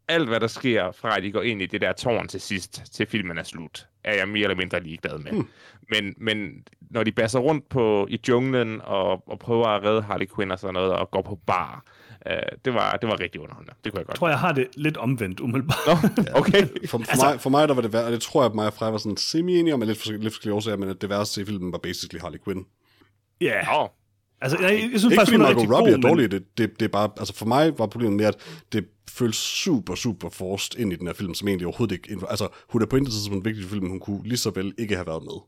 Alt, 0.10 0.30
hvad 0.30 0.40
der 0.40 0.48
sker, 0.48 0.92
fra 0.92 1.18
at 1.18 1.24
de 1.24 1.32
går 1.32 1.42
ind 1.42 1.62
i 1.62 1.66
det 1.66 1.82
der 1.82 1.94
tårn 1.94 2.28
til 2.28 2.42
sidst, 2.42 2.84
til 2.94 3.06
filmen 3.06 3.38
er 3.38 3.44
slut, 3.44 3.88
er 4.04 4.16
jeg 4.16 4.28
mere 4.28 4.44
eller 4.44 4.56
mindre 4.56 4.80
ligeglad 4.80 5.18
med. 5.18 5.32
Hmm. 5.32 5.48
Men, 5.90 6.14
men 6.18 6.64
når 6.80 7.04
de 7.04 7.12
basser 7.12 7.40
rundt 7.40 7.70
på 7.70 8.08
i 8.10 8.20
junglen 8.28 8.82
og, 8.84 9.30
og 9.30 9.40
prøver 9.40 9.68
at 9.68 9.84
redde 9.84 10.02
Harley 10.02 10.28
Quinn 10.36 10.52
og 10.52 10.60
sådan 10.60 10.74
noget, 10.74 10.94
og 10.94 11.12
går 11.12 11.22
på 11.22 11.40
bar, 11.48 11.84
Uh, 12.26 12.36
det, 12.66 12.74
var, 12.74 12.98
det 13.02 13.10
var 13.10 13.20
rigtig 13.20 13.42
underholdende. 13.42 13.74
Det 13.84 13.92
kunne 13.92 14.00
jeg 14.00 14.06
godt. 14.06 14.14
Jeg 14.14 14.20
tror, 14.20 14.30
jeg 14.30 14.40
har 14.40 14.52
det 14.52 14.68
lidt 14.76 14.98
omvendt 14.98 15.40
umiddelbart. 15.40 16.04
Nå, 16.18 16.24
okay. 16.40 16.68
for, 16.68 16.88
for, 16.88 16.98
altså, 16.98 17.26
mig, 17.26 17.42
for 17.42 17.50
mig, 17.50 17.68
der 17.68 17.74
var 17.74 17.82
det 17.82 17.94
værd, 17.94 18.06
og 18.06 18.12
det 18.12 18.22
tror 18.22 18.42
jeg, 18.42 18.50
at 18.50 18.56
mig 18.56 18.68
og 18.68 18.74
Freja 18.74 18.92
var 18.92 18.98
sådan 18.98 19.18
semi-enige 19.18 19.74
om, 19.74 19.82
lidt 19.82 19.98
forskellige, 19.98 20.24
lidt 20.24 20.34
forskellige 20.34 20.56
årsager, 20.56 20.78
men 20.78 20.90
at 20.90 21.02
det 21.02 21.10
værste 21.10 21.42
i 21.42 21.46
filmen 21.46 21.72
var 21.72 21.78
basically 21.78 22.22
Harley 22.22 22.40
Quinn. 22.46 22.66
Ja. 23.42 23.46
Yeah. 23.46 23.84
Oh. 23.84 23.90
Altså, 24.42 24.58
jeg, 24.62 24.74
jeg, 24.74 24.90
jeg 24.92 25.00
synes 25.00 25.04
ikke 25.04 25.16
faktisk, 25.16 25.38
fordi 25.38 25.54
Margot 25.54 25.78
Robbie 25.78 25.94
god, 25.94 26.04
er 26.04 26.08
dårlig, 26.08 26.24
men... 26.24 26.32
det, 26.32 26.58
det, 26.58 26.80
det, 26.80 26.86
er 26.86 26.90
bare, 26.90 27.10
altså 27.18 27.36
for 27.36 27.46
mig 27.46 27.80
var 27.80 27.86
problemet 27.86 28.18
med, 28.18 28.26
at 28.26 28.36
det 28.72 28.86
føles 29.10 29.36
super, 29.36 29.96
super 29.96 30.30
forced 30.30 30.80
ind 30.80 30.94
i 30.94 30.96
den 30.96 31.08
her 31.08 31.14
film, 31.14 31.34
som 31.34 31.48
egentlig 31.48 31.68
overhovedet 31.68 31.96
ikke, 31.96 32.18
altså 32.30 32.48
hun 32.70 32.82
er 32.82 32.86
på 32.86 32.96
intet 32.96 33.14
tidspunkt 33.14 33.46
vigtig 33.46 33.66
i 33.66 33.68
filmen, 33.68 33.90
hun 33.90 34.00
kunne 34.00 34.24
lige 34.24 34.38
så 34.38 34.50
vel 34.50 34.74
ikke 34.78 34.96
have 34.96 35.08
været 35.08 35.24
med. 35.24 35.42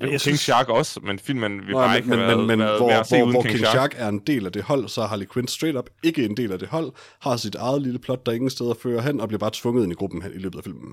Jeg 0.00 0.20
King 0.20 0.38
Shark 0.38 0.68
også, 0.68 1.00
men 1.00 1.18
filmen 1.18 1.66
vil 1.66 1.72
bare 1.72 1.96
ikke 1.96 2.08
men, 2.08 2.18
have 2.18 2.28
men, 2.28 2.36
været, 2.36 2.48
men, 2.48 2.58
været 2.58 2.78
hvor, 2.78 2.88
værd 2.88 3.08
hvor, 3.08 3.30
hvor 3.30 3.42
King, 3.42 3.54
King 3.54 3.58
Shark. 3.58 3.72
Shark 3.72 3.94
er 3.96 4.08
en 4.08 4.18
del 4.18 4.46
af 4.46 4.52
det 4.52 4.62
hold, 4.62 4.88
så 4.88 5.02
er 5.02 5.06
Harley 5.06 5.26
Quinn 5.32 5.48
straight 5.48 5.78
up 5.78 5.90
ikke 6.02 6.24
en 6.24 6.36
del 6.36 6.52
af 6.52 6.58
det 6.58 6.68
hold, 6.68 6.92
har 7.20 7.36
sit 7.36 7.54
eget 7.54 7.82
lille 7.82 7.98
plot, 7.98 8.26
der 8.26 8.32
ingen 8.32 8.50
steder 8.50 8.74
fører 8.74 9.02
hen, 9.02 9.20
og 9.20 9.28
bliver 9.28 9.38
bare 9.38 9.50
tvunget 9.54 9.82
ind 9.82 9.92
i 9.92 9.94
gruppen 9.94 10.22
i 10.34 10.38
løbet 10.38 10.58
af 10.58 10.64
filmen. 10.64 10.92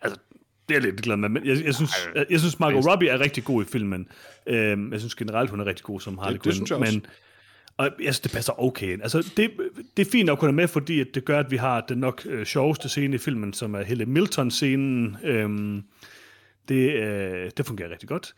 Altså, 0.00 0.20
det 0.68 0.76
er 0.76 0.80
jeg 0.80 0.82
lidt 0.82 1.02
glad 1.02 1.16
med, 1.16 1.28
men 1.28 1.46
jeg, 1.46 1.64
jeg, 1.64 1.74
synes, 1.74 1.92
jeg, 2.14 2.26
jeg 2.30 2.40
synes 2.40 2.60
Margot 2.60 2.86
Robbie 2.86 3.08
er 3.08 3.20
rigtig 3.20 3.44
god 3.44 3.62
i 3.62 3.66
filmen. 3.66 4.08
Øhm, 4.46 4.92
jeg 4.92 5.00
synes 5.00 5.14
generelt, 5.14 5.50
hun 5.50 5.60
er 5.60 5.64
rigtig 5.64 5.84
god 5.84 6.00
som 6.00 6.18
Harley 6.18 6.34
det, 6.34 6.42
Quinn. 6.42 6.50
Det 6.50 6.56
synes 6.56 6.70
jeg 6.70 6.78
også. 6.78 6.92
Men, 6.92 7.06
og 7.76 7.90
jeg 7.98 8.14
synes, 8.14 8.20
det 8.20 8.32
passer 8.32 8.62
okay 8.62 8.92
ind. 8.92 9.02
Altså, 9.02 9.32
det, 9.36 9.50
det 9.96 10.06
er 10.06 10.10
fint 10.10 10.30
at 10.30 10.38
kunne 10.38 10.52
med, 10.52 10.68
fordi 10.68 11.00
at 11.00 11.06
det 11.14 11.24
gør, 11.24 11.38
at 11.38 11.50
vi 11.50 11.56
har 11.56 11.80
den 11.80 11.98
nok 11.98 12.22
øh, 12.26 12.46
sjoveste 12.46 12.88
scene 12.88 13.14
i 13.14 13.18
filmen, 13.18 13.52
som 13.52 13.74
er 13.74 13.82
hele 13.82 14.06
Milton-scenen. 14.06 15.16
Øhm, 15.24 15.82
det, 16.68 16.92
øh, 16.92 17.50
det 17.56 17.66
fungerer 17.66 17.90
rigtig 17.90 18.08
godt. 18.08 18.34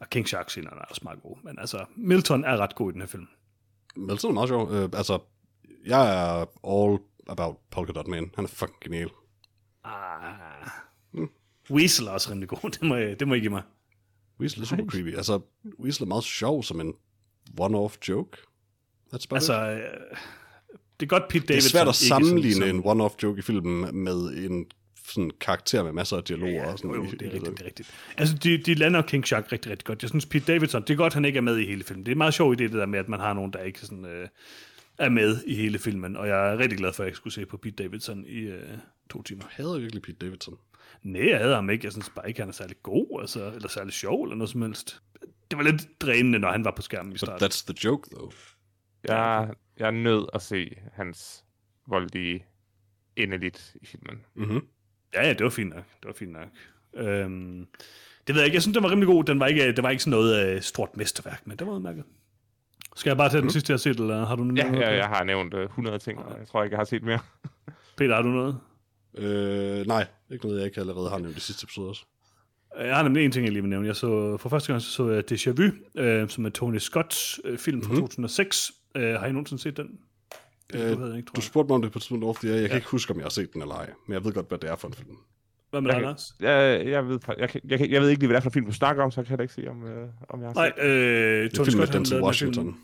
Og 0.00 0.10
King 0.10 0.28
Shark 0.28 0.50
scenen 0.50 0.68
er 0.72 0.84
også 0.90 1.00
meget 1.04 1.22
god. 1.22 1.36
Men 1.44 1.58
altså, 1.58 1.84
Milton 1.96 2.44
er 2.44 2.56
ret 2.56 2.74
god 2.74 2.90
i 2.90 2.92
den 2.92 3.00
her 3.00 3.08
film. 3.08 3.26
Milton 3.96 4.30
er 4.30 4.34
meget 4.34 4.48
sjov. 4.48 4.72
Øh, 4.72 4.88
altså, 4.92 5.18
jeg 5.86 6.02
er 6.02 6.46
all 6.68 6.98
about 7.28 7.56
Polka 7.70 7.92
Dot 7.92 8.08
Man. 8.08 8.30
Han 8.34 8.44
er 8.44 8.48
fucking 8.48 8.80
genial. 8.84 9.10
Ah. 9.84 10.68
Hmm. 11.12 11.28
Weasel 11.70 12.06
er 12.06 12.10
også 12.10 12.30
rimelig 12.30 12.48
god. 12.48 12.70
Det 12.80 12.82
må, 12.82 12.96
jeg, 12.96 13.20
det 13.20 13.28
må 13.28 13.34
I 13.34 13.40
give 13.40 13.50
mig. 13.50 13.62
Weasel 14.40 14.62
er 14.62 14.66
super 14.66 14.86
creepy. 14.86 15.16
Altså, 15.16 15.40
Weasel 15.80 16.02
er 16.02 16.08
meget 16.08 16.24
sjov 16.24 16.62
som 16.62 16.80
en 16.80 16.94
one-off 17.60 17.96
joke. 18.08 18.38
That's 19.14 19.26
altså, 19.30 19.70
øh, 19.70 19.78
det 21.00 21.06
er 21.06 21.08
godt 21.08 21.28
Pete 21.28 21.46
Davidson. 21.46 21.68
Det 21.68 21.74
er 21.74 21.78
svært 21.78 21.88
at 21.88 21.94
sammenligne 21.94 22.68
en 22.68 22.78
one-off 22.84 23.14
joke 23.22 23.38
i 23.38 23.42
filmen 23.42 24.04
med 24.04 24.14
en 24.14 24.66
sådan 25.08 25.30
karakter 25.40 25.82
med 25.82 25.92
masser 25.92 26.16
af 26.16 26.24
dialoger. 26.24 26.52
Ja, 26.52 26.72
og 26.72 26.78
sådan 26.78 26.94
jo, 26.94 27.02
det 27.02 27.22
er 27.22 27.32
rigtigt, 27.32 27.44
det 27.44 27.60
er 27.60 27.66
rigtigt. 27.66 27.94
Altså, 28.16 28.36
de, 28.36 28.58
de 28.58 28.74
lander 28.74 29.02
King 29.02 29.26
Shark 29.26 29.52
rigtig, 29.52 29.70
rigtig 29.70 29.84
godt. 29.86 30.02
Jeg 30.02 30.08
synes, 30.08 30.26
Pete 30.26 30.52
Davidson, 30.52 30.82
det 30.82 30.90
er 30.90 30.94
godt, 30.94 31.14
han 31.14 31.24
ikke 31.24 31.36
er 31.36 31.42
med 31.42 31.58
i 31.58 31.66
hele 31.66 31.84
filmen. 31.84 32.06
Det 32.06 32.12
er 32.12 32.16
meget 32.16 32.34
sjov 32.34 32.52
idé, 32.52 32.56
det 32.56 32.72
der 32.72 32.86
med, 32.86 32.98
at 32.98 33.08
man 33.08 33.20
har 33.20 33.32
nogen, 33.32 33.52
der 33.52 33.58
ikke 33.58 33.80
sådan, 33.80 34.04
øh, 34.04 34.28
er 34.98 35.08
med 35.08 35.40
i 35.46 35.54
hele 35.54 35.78
filmen. 35.78 36.16
Og 36.16 36.28
jeg 36.28 36.52
er 36.52 36.58
rigtig 36.58 36.78
glad 36.78 36.92
for, 36.92 37.02
at 37.02 37.08
jeg 37.08 37.16
skulle 37.16 37.34
se 37.34 37.46
på 37.46 37.56
Pete 37.56 37.84
Davidson 37.84 38.24
i 38.26 38.38
øh, 38.38 38.62
to 39.10 39.22
timer. 39.22 39.42
Jeg 39.42 39.66
hader 39.66 39.78
virkelig 39.78 40.02
Pete 40.02 40.26
Davidson. 40.26 40.58
Nej, 41.02 41.28
jeg 41.28 41.38
hader 41.38 41.54
ham 41.54 41.70
ikke. 41.70 41.84
Jeg 41.84 41.92
synes 41.92 42.10
bare 42.10 42.28
ikke, 42.28 42.40
han 42.40 42.48
er 42.48 42.52
særlig 42.52 42.76
god, 42.82 43.20
altså, 43.20 43.52
eller 43.54 43.68
særlig 43.68 43.92
sjov, 43.92 44.22
eller 44.22 44.36
noget 44.36 44.50
som 44.50 44.62
helst. 44.62 45.02
Det 45.50 45.58
var 45.58 45.62
lidt 45.62 46.00
drænende, 46.00 46.38
når 46.38 46.50
han 46.50 46.64
var 46.64 46.70
på 46.70 46.82
skærmen 46.82 47.12
i 47.12 47.18
starten. 47.18 47.44
But 47.44 47.52
that's 47.52 47.64
the 47.66 47.88
joke, 47.88 48.10
though. 48.10 48.32
Jeg, 49.04 49.50
jeg 49.78 49.86
er 49.86 49.90
nødt 49.90 50.30
at 50.34 50.42
se 50.42 50.76
hans 50.92 51.44
voldige 51.86 52.46
endeligt 53.16 53.76
i 53.80 53.86
filmen. 53.86 54.20
Mm-hmm. 54.34 54.66
Ja, 55.14 55.26
ja, 55.26 55.32
det 55.32 55.44
var 55.44 55.50
fint 55.50 55.74
nok. 55.74 55.84
Det 56.00 56.06
var 56.06 56.12
fint 56.12 56.32
nok. 56.32 56.48
Øhm, 56.94 57.66
det 58.26 58.34
ved 58.34 58.42
jeg 58.42 58.46
ikke. 58.46 58.54
Jeg 58.54 58.62
synes, 58.62 58.74
den 58.74 58.82
var 58.82 58.90
rimelig 58.90 59.06
god. 59.06 59.24
Den 59.24 59.40
var 59.40 59.46
ikke, 59.46 59.72
det 59.72 59.82
var 59.82 59.90
ikke 59.90 60.02
sådan 60.02 60.18
noget 60.18 60.56
uh, 60.56 60.62
stort 60.62 60.96
mesterværk, 60.96 61.46
men 61.46 61.56
det 61.56 61.66
var 61.66 61.72
udmærket. 61.72 62.04
Skal 62.96 63.10
jeg 63.10 63.16
bare 63.16 63.28
tage 63.28 63.40
den 63.40 63.46
mm. 63.46 63.50
sidste, 63.50 63.70
jeg 63.70 63.74
har 63.74 63.78
set, 63.78 64.00
eller 64.00 64.26
har 64.26 64.36
du 64.36 64.44
noget? 64.44 64.74
Ja, 64.74 64.80
ja 64.80 64.96
jeg 64.96 65.08
har 65.08 65.24
nævnt 65.24 65.54
uh, 65.54 65.60
100 65.60 65.98
ting, 65.98 66.18
og 66.18 66.38
jeg 66.38 66.48
tror 66.48 66.62
ikke, 66.62 66.74
jeg 66.74 66.78
har 66.78 66.84
set 66.84 67.02
mere. 67.02 67.18
Peter, 67.96 68.14
har 68.14 68.22
du 68.22 68.28
noget? 68.28 68.60
Øh, 69.18 69.86
nej, 69.86 70.06
ikke 70.30 70.46
noget, 70.46 70.58
jeg 70.58 70.66
ikke 70.66 70.80
allerede 70.80 71.10
har 71.10 71.18
nævnt 71.18 71.36
i 71.36 71.40
sidste 71.40 71.64
episode 71.64 71.88
også. 71.88 72.04
Jeg 72.78 72.96
har 72.96 73.02
nemlig 73.02 73.24
en 73.24 73.32
ting, 73.32 73.44
jeg 73.44 73.52
lige 73.52 73.62
vil 73.62 73.70
nævne. 73.70 73.86
Jeg 73.86 73.96
så, 73.96 74.36
for 74.36 74.48
første 74.48 74.72
gang 74.72 74.82
så, 74.82 74.90
så 74.90 75.10
jeg 75.10 75.30
Deja 75.30 75.52
Vu, 75.52 76.00
øh, 76.02 76.28
som 76.28 76.44
er 76.44 76.50
Tony 76.50 76.78
Scotts 76.78 77.40
øh, 77.44 77.58
film 77.58 77.82
fra 77.82 77.88
mm-hmm. 77.88 78.06
2006. 78.06 78.72
Øh, 78.96 79.14
har 79.14 79.26
I 79.26 79.32
nogensinde 79.32 79.62
set 79.62 79.76
den? 79.76 79.98
Øh, 80.74 80.98
du, 80.98 81.12
ikke, 81.12 81.30
du 81.36 81.40
spurgte 81.40 81.68
mig 81.68 81.74
om 81.74 81.82
det 81.82 81.92
på 81.92 81.98
et 81.98 82.02
tidspunkt, 82.02 82.38
fordi 82.38 82.48
jeg, 82.48 82.54
jeg 82.54 82.62
ja. 82.62 82.68
kan 82.68 82.76
ikke 82.76 82.88
huske, 82.88 83.10
om 83.10 83.16
jeg 83.16 83.24
har 83.24 83.30
set 83.30 83.52
den 83.52 83.62
eller 83.62 83.74
ej, 83.74 83.90
men 84.06 84.14
jeg 84.14 84.24
ved 84.24 84.32
godt, 84.32 84.48
hvad 84.48 84.58
det 84.58 84.70
er 84.70 84.76
for 84.76 84.88
en 84.88 84.94
film. 84.94 85.16
Hvad 85.70 85.80
med 85.80 85.90
jeg, 85.90 86.00
dig, 86.00 86.06
Lars? 86.08 86.34
Jeg, 86.40 86.86
jeg, 86.86 87.08
ved, 87.08 87.18
jeg, 87.28 87.38
jeg, 87.38 87.80
jeg, 87.80 87.90
jeg 87.90 88.02
ved 88.02 88.08
ikke 88.08 88.20
lige, 88.20 88.26
hvad 88.26 88.34
det 88.34 88.36
er 88.36 88.42
for 88.42 88.50
en 88.50 88.52
film, 88.52 88.66
du 88.66 88.72
snakker 88.72 89.02
om, 89.02 89.10
så 89.10 89.20
jeg 89.20 89.26
kan 89.26 89.38
jeg 89.38 89.42
ikke 89.42 89.54
se, 89.54 89.68
om, 89.68 89.86
øh, 89.86 90.08
om 90.28 90.40
jeg 90.40 90.48
har 90.48 90.54
Nej, 90.54 90.72
set 90.76 90.84
øh, 90.84 91.50
Tony 91.50 91.66
film 91.66 91.78
med 91.78 91.86
Scott, 91.86 92.76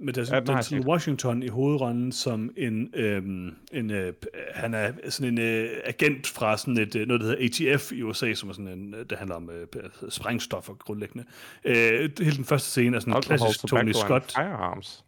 Denzel 0.00 0.06
Washington. 0.06 0.06
Med 0.06 0.12
Denzel, 0.12 0.34
ja, 0.34 0.40
Denzel 0.40 0.80
Washington 0.80 1.42
i 1.42 1.48
hovedrollen 1.48 2.12
som 2.12 2.50
en, 2.56 2.90
øhm, 2.94 3.54
en 3.72 3.90
øh, 3.90 4.12
han 4.54 4.74
er 4.74 4.92
sådan 5.08 5.32
en 5.32 5.38
øh, 5.38 5.68
agent 5.84 6.26
fra 6.26 6.56
sådan 6.56 6.78
et, 6.78 6.94
noget, 6.94 7.20
der 7.20 7.26
hedder 7.26 7.72
ATF 7.74 7.92
i 7.92 8.02
USA, 8.02 8.34
som 8.34 8.48
er 8.48 8.52
sådan 8.52 8.68
en, 8.68 8.94
det 9.10 9.18
handler 9.18 9.36
om 9.36 9.50
øh, 9.50 9.66
sprængstoffer 10.08 10.74
grundlæggende. 10.74 11.24
Øh, 11.64 12.10
hele 12.20 12.36
den 12.36 12.44
første 12.44 12.70
scene 12.70 12.96
er 12.96 13.00
sådan 13.00 13.16
en 13.16 13.22
klassisk 13.22 13.66
Tony 13.66 13.92
Scott. 13.92 14.32
Firearms. 14.32 15.04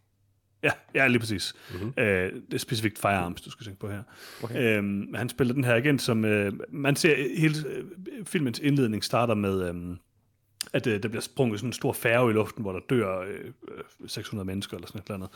Ja, 0.63 0.71
ja, 0.95 1.07
lige 1.07 1.19
præcis. 1.19 1.53
Mm-hmm. 1.73 1.93
Øh, 1.97 2.33
det 2.33 2.53
er 2.53 2.57
specifikt 2.57 2.99
Firearms, 2.99 3.41
du 3.41 3.51
skal 3.51 3.65
tænke 3.65 3.79
på 3.79 3.89
her. 3.89 4.03
Okay. 4.43 4.77
Øhm, 4.77 5.13
han 5.13 5.29
spiller 5.29 5.53
den 5.53 5.63
her 5.63 5.75
agent, 5.75 6.01
som... 6.01 6.25
Øh, 6.25 6.53
man 6.69 6.95
ser 6.95 7.15
hele 7.37 7.55
øh, 7.67 7.85
filmens 8.25 8.59
indledning 8.59 9.03
starter 9.03 9.33
med... 9.33 9.69
Øh, 9.69 9.75
at 10.73 10.87
øh, 10.87 11.03
der 11.03 11.09
bliver 11.09 11.21
sprunget 11.21 11.59
sådan 11.59 11.69
en 11.69 11.73
stor 11.73 11.93
færge 11.93 12.29
i 12.29 12.33
luften, 12.33 12.61
hvor 12.61 12.71
der 12.71 12.79
dør 12.89 13.19
øh, 13.19 13.51
600 14.07 14.45
mennesker 14.45 14.77
eller 14.77 14.87
sådan 14.87 15.01
et 15.01 15.05
eller 15.05 15.15
andet. 15.15 15.29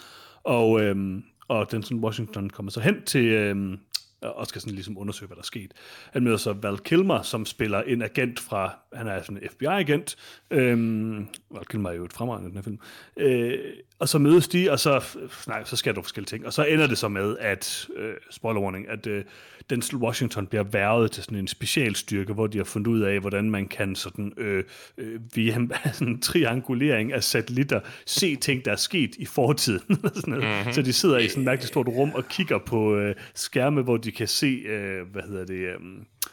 Og, 0.43 0.81
øh, 0.81 1.23
og 1.47 1.71
den 1.71 1.83
sådan 1.83 2.03
Washington 2.03 2.49
kommer 2.49 2.71
så 2.71 2.79
hen 2.79 3.03
til, 3.05 3.25
øh, 3.25 3.77
og 4.21 4.47
skal 4.47 4.61
sådan 4.61 4.73
ligesom 4.73 4.97
undersøge, 4.97 5.27
hvad 5.27 5.35
der 5.35 5.41
er 5.41 5.45
sket. 5.45 5.73
Han 6.11 6.23
møder 6.23 6.37
så 6.37 6.53
Val 6.53 6.77
Kilmer, 6.77 7.21
som 7.21 7.45
spiller 7.45 7.81
en 7.81 8.01
agent 8.01 8.39
fra, 8.39 8.75
han 8.93 9.07
er 9.07 9.21
sådan 9.21 9.37
en 9.43 9.49
FBI-agent, 9.49 10.15
øhm, 10.51 11.27
Val 11.51 11.65
Kilmer 11.65 11.89
er 11.89 11.93
jo 11.93 12.05
et 12.05 12.13
fremragende 12.13 12.47
i 12.47 12.49
den 12.49 12.57
her 12.57 12.63
film, 12.63 12.79
øh, 13.17 13.73
og 14.01 14.09
så 14.09 14.19
mødes 14.19 14.47
de, 14.47 14.71
og 14.71 14.79
så, 14.79 15.03
nej, 15.47 15.63
så 15.63 15.75
sker 15.75 15.91
der 15.91 16.01
forskellige 16.01 16.29
ting, 16.29 16.45
og 16.45 16.53
så 16.53 16.63
ender 16.63 16.87
det 16.87 16.97
så 16.97 17.07
med, 17.07 17.37
at, 17.39 17.87
øh, 17.95 18.13
spoiler 18.31 18.61
warning, 18.61 18.89
at 18.89 19.07
øh, 19.07 19.23
Denzel 19.69 19.97
Washington 19.97 20.47
bliver 20.47 20.63
værvet 20.63 21.11
til 21.11 21.23
sådan 21.23 21.37
en 21.37 21.47
specialstyrke, 21.47 22.33
hvor 22.33 22.47
de 22.47 22.57
har 22.57 22.65
fundet 22.65 22.87
ud 22.87 23.01
af, 23.01 23.19
hvordan 23.19 23.49
man 23.49 23.67
kan 23.67 23.95
sådan, 23.95 24.33
øh, 24.37 24.63
øh, 24.97 25.19
via 25.35 25.57
sådan 25.93 26.07
en 26.07 26.21
triangulering 26.21 27.13
af 27.13 27.23
satellitter 27.23 27.79
se 28.05 28.35
ting, 28.35 28.65
der 28.65 28.71
er 28.71 28.75
sket 28.75 29.15
i 29.15 29.25
fortiden. 29.25 29.99
sådan 30.15 30.33
mm-hmm. 30.33 30.73
Så 30.73 30.81
de 30.81 30.93
sidder 30.93 31.17
i 31.17 31.27
sådan 31.27 31.41
et 31.41 31.45
mærkeligt 31.45 31.67
stort 31.67 31.87
rum 31.87 32.11
og 32.15 32.27
kigger 32.27 32.57
på 32.57 32.95
øh, 32.95 33.15
skærme, 33.35 33.81
hvor 33.81 33.97
de 33.97 34.11
kan 34.11 34.27
se, 34.27 34.63
øh, 34.65 35.07
hvad 35.11 35.21
hedder 35.21 35.45
det, 35.45 35.59
øh, 35.59 35.75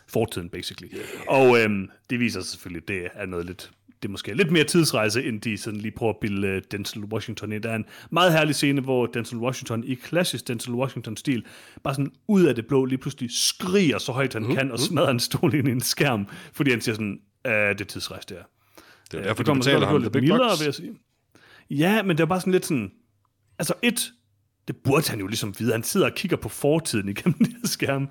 fortiden, 0.07 0.49
basically. 0.49 0.89
Og 1.29 1.59
øh, 1.61 1.71
det 2.11 2.21
viser 2.21 2.41
sig 2.41 2.51
selvfølgelig, 2.51 2.83
at 2.83 2.89
det 2.89 3.11
er 3.15 3.27
noget 3.27 3.47
lidt 3.47 3.71
det 4.03 4.09
er 4.09 4.11
måske 4.11 4.35
lidt 4.35 4.51
mere 4.51 4.65
tidsrejse, 4.65 5.25
end 5.25 5.41
de 5.41 5.59
sådan 5.59 5.81
lige 5.81 5.93
prøver 5.93 6.13
at 6.13 6.19
bilde 6.21 6.57
uh, 6.57 6.63
Denzel 6.71 7.05
Washington 7.05 7.53
ind. 7.53 7.63
Der 7.63 7.71
er 7.71 7.77
en 7.77 7.85
meget 8.11 8.33
herlig 8.33 8.55
scene, 8.55 8.81
hvor 8.81 9.07
Denzel 9.07 9.39
Washington 9.39 9.85
i 9.85 9.95
klassisk 9.95 10.49
Denzel 10.49 10.75
Washington-stil, 10.75 11.45
bare 11.85 11.95
sådan 11.95 12.13
ud 12.29 12.45
af 12.45 12.55
det 12.55 12.67
blå, 12.67 12.85
lige 12.85 12.99
pludselig 12.99 13.31
skriger 13.33 13.99
så 13.99 14.13
højt 14.13 14.33
han 14.33 14.43
mm, 14.43 14.55
kan, 14.55 14.73
og 14.73 14.79
smadrer 14.79 15.11
en 15.11 15.21
stol 15.21 15.55
ind 15.55 15.69
i 15.69 15.71
en 15.71 15.81
skærm, 15.81 16.27
fordi 16.53 16.71
han 16.71 16.81
siger 16.81 16.95
sådan, 16.95 17.21
det 17.45 17.81
er 17.81 17.85
tidsrejse, 17.85 18.27
det 18.29 18.39
er. 18.39 18.43
Det 19.11 19.21
er 19.21 19.23
derfor, 19.23 19.43
de 19.43 19.55
betaler 19.55 19.87
ham 19.87 20.03
lidt 20.03 20.15
mildere, 20.15 20.59
vil 20.59 20.65
jeg 20.65 20.75
sige. 20.75 20.99
Ja, 21.71 22.03
men 22.03 22.17
det 22.17 22.23
er 22.23 22.27
bare 22.27 22.41
sådan 22.41 22.53
lidt 22.53 22.67
sådan, 22.67 22.91
altså 23.59 23.75
et, 23.83 24.13
det 24.69 24.77
burde 24.77 25.11
han 25.11 25.21
jo 25.21 25.27
ligesom 25.27 25.55
vide. 25.59 25.73
Han 25.73 25.83
sidder 25.83 26.07
og 26.07 26.15
kigger 26.15 26.37
på 26.37 26.49
fortiden 26.49 27.09
igennem 27.09 27.39
de 27.45 27.51
her 27.51 27.67
skærme. 27.69 28.09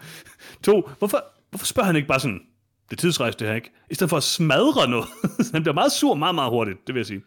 To, 0.63 0.89
hvorfor, 0.99 1.23
hvorfor 1.49 1.65
spørger 1.65 1.87
han 1.87 1.95
ikke 1.95 2.07
bare 2.07 2.19
sådan, 2.19 2.41
det 2.89 2.99
tidsrejse 2.99 3.37
det 3.37 3.47
her, 3.47 3.55
ikke? 3.55 3.71
I 3.91 3.95
stedet 3.95 4.09
for 4.09 4.17
at 4.17 4.23
smadre 4.23 4.89
noget. 4.89 5.05
han 5.53 5.61
bliver 5.61 5.73
meget 5.73 5.91
sur 5.91 6.15
meget, 6.15 6.35
meget 6.35 6.49
hurtigt, 6.49 6.87
det 6.87 6.95
vil 6.95 6.99
jeg 6.99 7.05
sige. 7.05 7.21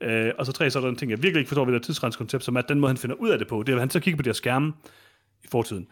Øh, 0.00 0.32
og 0.38 0.46
så 0.46 0.52
tre, 0.52 0.70
så 0.70 0.78
er 0.78 0.82
der 0.82 0.88
en 0.88 0.96
ting, 0.96 1.10
jeg 1.10 1.22
virkelig 1.22 1.40
ikke 1.40 1.48
forstår 1.48 1.64
ved 1.64 1.74
det 1.74 1.82
tidsrejsekoncept, 1.82 2.44
som 2.44 2.56
er, 2.56 2.60
at 2.60 2.68
den 2.68 2.80
måde, 2.80 2.90
han 2.90 2.96
finder 2.96 3.16
ud 3.16 3.28
af 3.28 3.38
det 3.38 3.48
på, 3.48 3.62
det 3.62 3.72
er, 3.72 3.76
at 3.76 3.80
han 3.80 3.90
så 3.90 4.00
kigger 4.00 4.16
på 4.16 4.22
de 4.22 4.28
her 4.28 4.34
skærme 4.34 4.72
i 5.44 5.46
fortiden. 5.50 5.88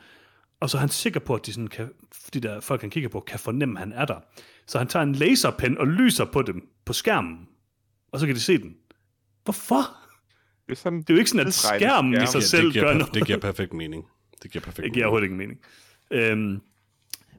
Og 0.60 0.70
så 0.70 0.76
er 0.76 0.80
han 0.80 0.88
sikker 0.88 1.20
på, 1.20 1.34
at 1.34 1.46
de, 1.46 1.52
sådan 1.52 1.66
kan, 1.66 1.88
de 2.34 2.40
der 2.40 2.60
folk, 2.60 2.80
han 2.80 2.90
kigger 2.90 3.08
på, 3.08 3.20
kan 3.20 3.38
fornemme, 3.38 3.74
at 3.74 3.78
han 3.78 3.92
er 3.92 4.04
der. 4.04 4.20
Så 4.66 4.78
han 4.78 4.86
tager 4.86 5.02
en 5.02 5.14
laserpen 5.14 5.78
og 5.78 5.86
lyser 5.86 6.24
på 6.24 6.42
dem 6.42 6.68
på 6.84 6.92
skærmen, 6.92 7.48
og 8.12 8.20
så 8.20 8.26
kan 8.26 8.34
de 8.34 8.40
se 8.40 8.58
den. 8.58 8.74
Hvorfor? 9.44 9.96
Det 10.66 10.72
er, 10.72 10.76
sådan, 10.76 10.98
det 10.98 11.10
er 11.10 11.14
jo 11.14 11.18
ikke 11.18 11.30
sådan, 11.30 11.46
at 11.46 11.54
skærmen 11.54 12.22
i 12.22 12.26
sig 12.26 12.34
ja, 12.34 12.40
selv 12.40 12.64
det 12.64 12.72
giver, 12.72 12.84
gør 12.84 12.94
noget. 12.94 13.14
Det 13.14 13.26
giver 13.26 13.38
perfekt 13.38 13.72
mening. 13.72 14.04
Det 14.42 14.50
giver 14.50 14.62
perfekt 14.62 14.84
Det 14.84 14.92
giver 14.92 15.06
overhovedet 15.06 15.24
ikke 15.24 15.36
mening. 15.36 15.60
Øhm, 16.10 16.60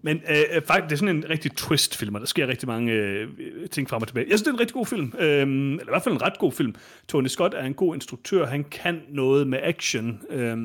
men 0.06 0.22
øh, 0.30 0.38
øh, 0.56 0.62
faktisk, 0.62 0.90
det 0.90 0.92
er 0.92 0.98
sådan 0.98 1.16
en 1.16 1.30
rigtig 1.30 1.52
twist-film, 1.52 2.16
og 2.16 2.22
der 2.22 2.28
sker 2.28 2.48
rigtig 2.48 2.68
mange 2.68 2.92
øh, 2.92 3.28
ting 3.72 3.90
frem 3.90 4.02
og 4.02 4.08
tilbage. 4.08 4.26
Jeg 4.30 4.40
synes, 4.40 4.42
det 4.42 4.50
er 4.50 4.54
en 4.54 4.60
rigtig 4.60 4.74
god 4.74 4.86
film. 4.86 5.14
Øh, 5.20 5.42
eller 5.42 5.84
i 5.84 5.90
hvert 5.90 6.04
fald 6.04 6.16
en 6.16 6.22
ret 6.22 6.40
god 6.40 6.52
film. 6.52 6.76
Tony 7.08 7.28
Scott 7.28 7.54
er 7.54 7.64
en 7.64 7.74
god 7.74 7.96
instruktør. 7.96 8.46
Han 8.46 8.64
kan 8.64 9.02
noget 9.10 9.48
med 9.48 9.60
action. 9.64 10.22
Øh, 10.30 10.58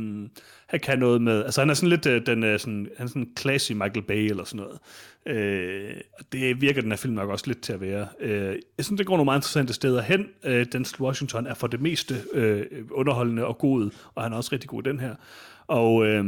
han 0.67 0.81
kan 0.83 0.99
noget 0.99 1.23
med... 1.23 1.45
Altså, 1.45 1.61
han 1.61 1.71
er 1.71 1.75
sådan 1.75 1.89
lidt... 1.89 2.07
Øh, 2.07 2.27
den, 2.27 2.45
øh, 2.45 2.59
sådan, 2.59 2.89
han 2.97 3.05
er 3.05 3.09
sådan 3.09 3.23
en 3.23 3.29
classy 3.39 3.73
Michael 3.73 4.03
Bay 4.03 4.31
eller 4.31 4.45
sådan 4.45 4.67
noget. 4.67 4.79
Øh, 5.27 5.95
og 6.19 6.25
det 6.33 6.61
virker 6.61 6.81
den 6.81 6.91
her 6.93 6.97
film 6.97 7.15
nok 7.15 7.31
også 7.31 7.45
lidt 7.47 7.61
til 7.61 7.73
at 7.73 7.81
være. 7.81 8.07
Øh, 8.21 8.57
jeg 8.77 8.85
synes, 8.85 8.99
det 8.99 9.07
går 9.07 9.17
nogle 9.17 9.25
meget 9.25 9.39
interessante 9.39 9.73
steder 9.73 10.03
hen. 10.03 10.27
Øh, 10.45 10.67
Denzel 10.73 11.03
Washington 11.03 11.47
er 11.47 11.55
for 11.55 11.67
det 11.67 11.81
meste 11.81 12.15
øh, 12.33 12.67
underholdende 12.91 13.45
og 13.45 13.59
god, 13.59 13.91
og 14.15 14.23
han 14.23 14.33
er 14.33 14.37
også 14.37 14.51
rigtig 14.53 14.71
god 14.71 14.87
i 14.87 14.89
den 14.89 15.01
her. 15.01 15.15
Og... 15.67 16.07
Øh, 16.07 16.25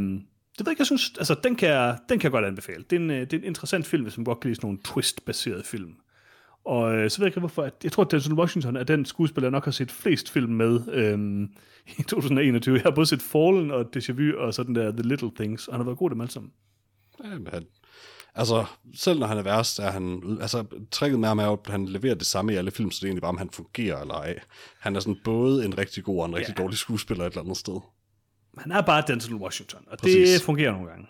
det 0.57 0.65
ved 0.65 0.71
jeg, 0.71 0.79
jeg 0.79 0.85
synes, 0.85 1.13
altså, 1.17 1.35
den 1.43 1.55
kan 1.55 1.69
jeg, 1.69 1.97
den 2.09 2.19
kan 2.19 2.23
jeg 2.23 2.31
godt 2.31 2.45
anbefale. 2.45 2.83
Det 2.89 2.95
er 2.95 2.99
en, 2.99 3.11
øh, 3.11 3.21
det 3.21 3.33
er 3.33 3.37
en 3.37 3.43
interessant 3.43 3.85
film, 3.85 4.03
hvis 4.03 4.17
man 4.17 4.23
godt 4.23 4.39
kan 4.39 4.49
lide 4.49 4.55
sådan 4.55 4.67
nogle 4.67 4.79
twist-baserede 4.83 5.63
film. 5.63 5.95
Og 6.65 6.95
øh, 6.95 7.09
så 7.09 7.17
ved 7.17 7.25
jeg 7.25 7.29
ikke, 7.29 7.39
hvorfor. 7.39 7.63
At, 7.63 7.73
jeg 7.83 7.91
tror, 7.91 8.03
at 8.03 8.11
Denzel 8.11 8.33
Washington 8.33 8.75
er 8.75 8.83
den 8.83 9.05
skuespiller, 9.05 9.45
jeg 9.45 9.51
nok 9.51 9.65
har 9.65 9.71
set 9.71 9.91
flest 9.91 10.29
film 10.29 10.51
med 10.51 10.79
øhm, 10.87 11.43
i 11.97 12.03
2021. 12.03 12.75
Jeg 12.75 12.83
har 12.83 12.91
både 12.91 13.07
set 13.07 13.21
Fallen 13.21 13.71
og 13.71 13.85
Déjà 13.95 14.11
Vu 14.11 14.37
og 14.37 14.53
sådan 14.53 14.75
der 14.75 14.91
The 14.91 15.01
Little 15.01 15.31
Things, 15.35 15.67
og 15.67 15.73
han 15.73 15.79
har 15.79 15.85
været 15.85 15.97
god 15.97 16.09
dem 16.09 16.21
alle 16.21 16.31
sammen. 16.31 16.51
Ja, 17.23 17.29
han, 17.29 17.65
altså, 18.35 18.65
selv 18.95 19.19
når 19.19 19.27
han 19.27 19.37
er 19.37 19.43
værst, 19.43 19.79
er 19.79 19.91
han... 19.91 20.37
Altså, 20.41 20.65
trækket 20.91 21.19
med 21.19 21.27
ham 21.27 21.39
er 21.39 21.51
at 21.51 21.59
han 21.67 21.85
leverer 21.85 22.15
det 22.15 22.27
samme 22.27 22.53
i 22.53 22.55
alle 22.55 22.71
film, 22.71 22.91
så 22.91 22.97
det 22.99 23.03
er 23.03 23.07
egentlig 23.07 23.21
bare, 23.21 23.29
om 23.29 23.37
han 23.37 23.49
fungerer 23.49 24.01
eller 24.01 24.15
ej. 24.15 24.39
Han 24.79 24.95
er 24.95 24.99
sådan 24.99 25.19
både 25.23 25.65
en 25.65 25.77
rigtig 25.77 26.03
god 26.03 26.19
og 26.19 26.25
en 26.25 26.35
rigtig 26.35 26.55
ja. 26.57 26.63
dårlig 26.63 26.77
skuespiller 26.77 27.25
et 27.25 27.29
eller 27.29 27.41
andet 27.41 27.57
sted 27.57 27.79
han 28.57 28.71
er 28.71 28.81
bare 28.81 29.03
Denzel 29.07 29.35
Washington, 29.35 29.83
og 29.87 29.97
Præcis. 29.97 30.29
det 30.29 30.41
fungerer 30.41 30.71
nogle 30.71 30.89
gange. 30.89 31.07